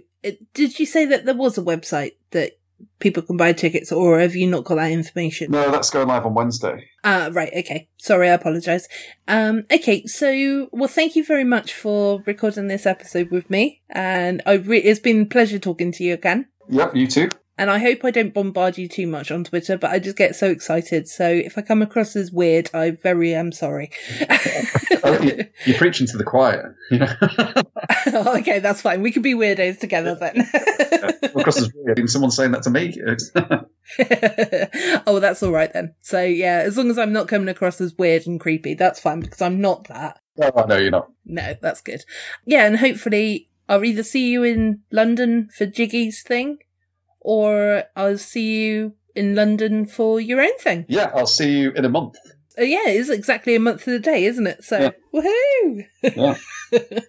did 0.53 0.80
you 0.80 0.85
say 0.85 1.06
that 1.06 1.26
there 1.26 1.35
was 1.35 1.57
a 1.57 1.64
website 1.64 2.14
that 2.31 2.53
people 2.99 3.23
can 3.23 3.38
buy 3.38 3.53
tickets, 3.53 3.91
or 3.91 4.19
have 4.19 4.35
you 4.35 4.48
not 4.48 4.64
got 4.64 4.76
that 4.76 4.91
information? 4.91 5.52
No, 5.52 5.72
that's 5.72 5.89
going 5.89 6.07
live 6.07 6.26
on 6.26 6.34
Wednesday. 6.34 6.89
Ah, 7.03 7.30
right. 7.31 7.52
Okay. 7.56 7.89
Sorry, 7.98 8.30
I 8.30 8.34
apologize. 8.34 8.88
Um, 9.27 9.64
okay. 9.72 10.06
So, 10.06 10.69
well, 10.72 10.88
thank 10.88 11.15
you 11.15 11.23
very 11.23 11.43
much 11.43 11.73
for 11.73 12.22
recording 12.26 12.68
this 12.68 12.85
episode 12.85 13.31
with 13.31 13.49
me. 13.49 13.81
And 13.89 14.41
I 14.45 14.53
re- 14.53 14.80
it's 14.80 14.99
been 14.99 15.22
a 15.22 15.26
pleasure 15.26 15.60
talking 15.60 15.91
to 15.93 16.03
you 16.03 16.14
again. 16.14 16.48
Yep, 16.69 16.95
you 16.95 17.07
too. 17.07 17.30
And 17.57 17.69
I 17.69 17.79
hope 17.79 17.99
I 18.03 18.11
don't 18.11 18.33
bombard 18.33 18.77
you 18.77 18.87
too 18.87 19.05
much 19.05 19.29
on 19.29 19.43
Twitter, 19.43 19.77
but 19.77 19.91
I 19.91 19.99
just 19.99 20.17
get 20.17 20.35
so 20.35 20.49
excited. 20.49 21.07
So 21.07 21.27
if 21.29 21.57
I 21.57 21.61
come 21.61 21.81
across 21.81 22.15
as 22.15 22.31
weird, 22.31 22.71
I 22.73 22.91
very 22.91 23.33
am 23.35 23.51
sorry. 23.51 23.91
Oh, 25.03 25.19
you- 25.19 25.45
You're 25.65 25.77
preaching 25.79 26.05
to 26.07 26.17
the 26.17 26.23
choir. 26.23 26.75
You 26.91 26.99
know, 26.99 27.11
oh, 28.13 28.37
okay, 28.39 28.59
that's 28.59 28.81
fine. 28.81 29.01
We 29.01 29.11
could 29.11 29.23
be 29.23 29.33
weirdos 29.33 29.79
together 29.79 30.13
then. 30.13 30.47
across 31.35 31.59
as 31.59 31.71
weird. 31.73 31.97
And 31.97 32.07
someone 32.09 32.29
saying 32.29 32.51
that 32.51 32.61
to 32.63 32.69
me. 32.69 32.95
Oh, 35.07 35.19
that's 35.19 35.41
all 35.41 35.51
right 35.51 35.73
then. 35.73 35.95
So 36.01 36.21
yeah, 36.23 36.59
as 36.63 36.77
long 36.77 36.91
as 36.91 36.99
I'm 36.99 37.11
not 37.13 37.27
coming 37.27 37.49
across 37.49 37.81
as 37.81 37.97
weird 37.97 38.27
and 38.27 38.39
creepy, 38.39 38.75
that's 38.75 38.99
fine 38.99 39.21
because 39.21 39.41
I'm 39.41 39.59
not 39.59 39.87
that. 39.87 40.19
oh, 40.41 40.65
no, 40.67 40.77
you're 40.77 40.91
not. 40.91 41.09
No, 41.25 41.55
that's 41.61 41.81
good. 41.81 42.03
Yeah, 42.45 42.67
and 42.67 42.77
hopefully 42.77 43.49
I'll 43.67 43.83
either 43.83 44.03
see 44.03 44.29
you 44.29 44.43
in 44.43 44.81
London 44.91 45.49
for 45.57 45.65
Jiggy's 45.65 46.21
thing, 46.21 46.59
or 47.22 47.85
I'll 47.95 48.18
see 48.18 48.65
you 48.65 48.93
in 49.15 49.35
London 49.35 49.85
for 49.85 50.19
your 50.19 50.41
own 50.41 50.57
thing. 50.57 50.85
Yeah, 50.88 51.11
I'll 51.14 51.27
see 51.27 51.60
you 51.60 51.72
in 51.72 51.85
a 51.85 51.89
month. 51.89 52.15
Oh 52.57 52.64
yeah, 52.64 52.89
it 52.89 52.98
is 52.98 53.10
exactly 53.10 53.56
a 53.56 53.60
month 53.60 53.85
to 53.85 53.91
the 53.91 53.99
day, 53.99 54.26
isn't 54.26 54.48
it? 54.48 54.64
So 54.64 54.80
Yeah. 54.80 54.91
woohoo! 55.14 55.85
Yeah. 56.15 56.99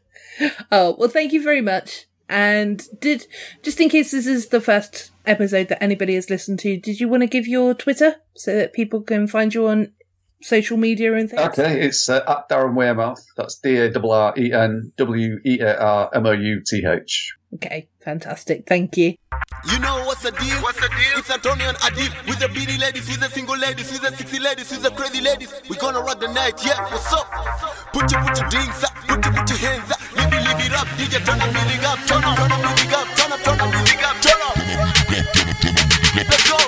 oh 0.71 0.97
well, 0.99 1.09
thank 1.09 1.33
you 1.33 1.43
very 1.43 1.61
much. 1.61 2.07
And 2.29 2.83
did 3.01 3.27
just 3.63 3.81
in 3.81 3.89
case 3.89 4.13
this 4.13 4.27
is 4.27 4.49
the 4.49 4.61
first 4.61 5.11
episode 5.27 5.69
that 5.69 5.83
anybody 5.83 6.15
has 6.15 6.31
listened 6.31 6.61
to, 6.61 6.79
did 6.79 7.01
you 7.01 7.09
want 7.09 7.23
to 7.23 7.27
give 7.27 7.47
your 7.47 7.75
Twitter 7.75 8.17
so 8.35 8.55
that 8.55 8.73
people 8.73 9.03
can 9.03 9.27
find 9.27 9.53
you 9.53 9.67
on 9.67 9.93
social 10.43 10.77
media 10.77 11.15
and 11.15 11.31
things? 11.31 11.43
Okay, 11.43 11.81
it's 11.81 12.09
uh, 12.09 12.23
at 12.29 12.49
Darren 12.49 12.75
Wearmouth. 12.75 13.21
That's 13.37 13.59
D 13.59 13.77
A 13.77 13.93
R 13.93 14.07
R 14.07 14.35
E 14.37 14.53
N 14.53 14.93
W 14.97 15.39
E 15.45 15.61
A 15.61 15.79
R 15.79 16.11
M 16.15 16.27
O 16.27 16.33
U 16.33 16.63
T 16.67 16.85
H. 16.87 17.35
Okay, 17.55 17.89
fantastic. 18.01 18.67
Thank 18.67 18.97
you. 18.97 19.15
You 19.71 19.79
know 19.79 20.05
what's 20.07 20.23
the 20.23 20.31
deal? 20.33 20.59
What's 20.63 20.81
the 20.81 20.89
deal? 20.89 21.19
It's 21.19 21.31
Antonio 21.31 21.69
and 21.69 21.77
Adil 21.79 22.27
with 22.27 22.39
the 22.41 22.49
beady 22.49 22.79
ladies, 22.79 23.07
with 23.09 23.21
the 23.21 23.29
single 23.29 23.57
ladies, 23.57 23.93
with 23.93 24.01
the 24.01 24.11
sexy 24.17 24.41
ladies, 24.41 24.71
with 24.71 24.83
the 24.83 24.91
crazy 24.91 25.21
ladies. 25.21 25.53
we 25.69 25.77
gonna 25.77 26.01
rock 26.01 26.19
the 26.19 26.33
night, 26.33 26.65
yeah. 26.65 26.81
What's 26.91 27.13
up? 27.13 27.29
Put 27.93 28.11
your 28.11 28.23
put 28.25 28.41
your 28.41 28.49
drinks 28.49 28.83
up, 28.85 28.95
put 29.07 29.25
your 29.25 29.35
put 29.35 29.49
your 29.51 29.59
hands 29.59 29.93
up, 29.93 30.01
leave 30.17 30.33
leave 30.33 30.67
it 30.67 30.73
up, 30.73 30.89
DJ 30.97 31.21
turn 31.25 31.39
the 31.39 31.47
music 31.53 31.85
up, 31.85 31.99
turn 32.09 32.25
up, 32.25 32.37
turn 32.41 32.49
the 32.49 32.59
music 32.65 32.93
up, 32.97 33.07
turn 33.17 33.33
up, 33.33 33.41
turn 33.45 33.59
the 33.59 33.67
music 33.69 34.03
up, 34.03 34.17
turn 34.25 34.41
up. 34.43 34.57
Let's 36.17 36.51
go. 36.51 36.62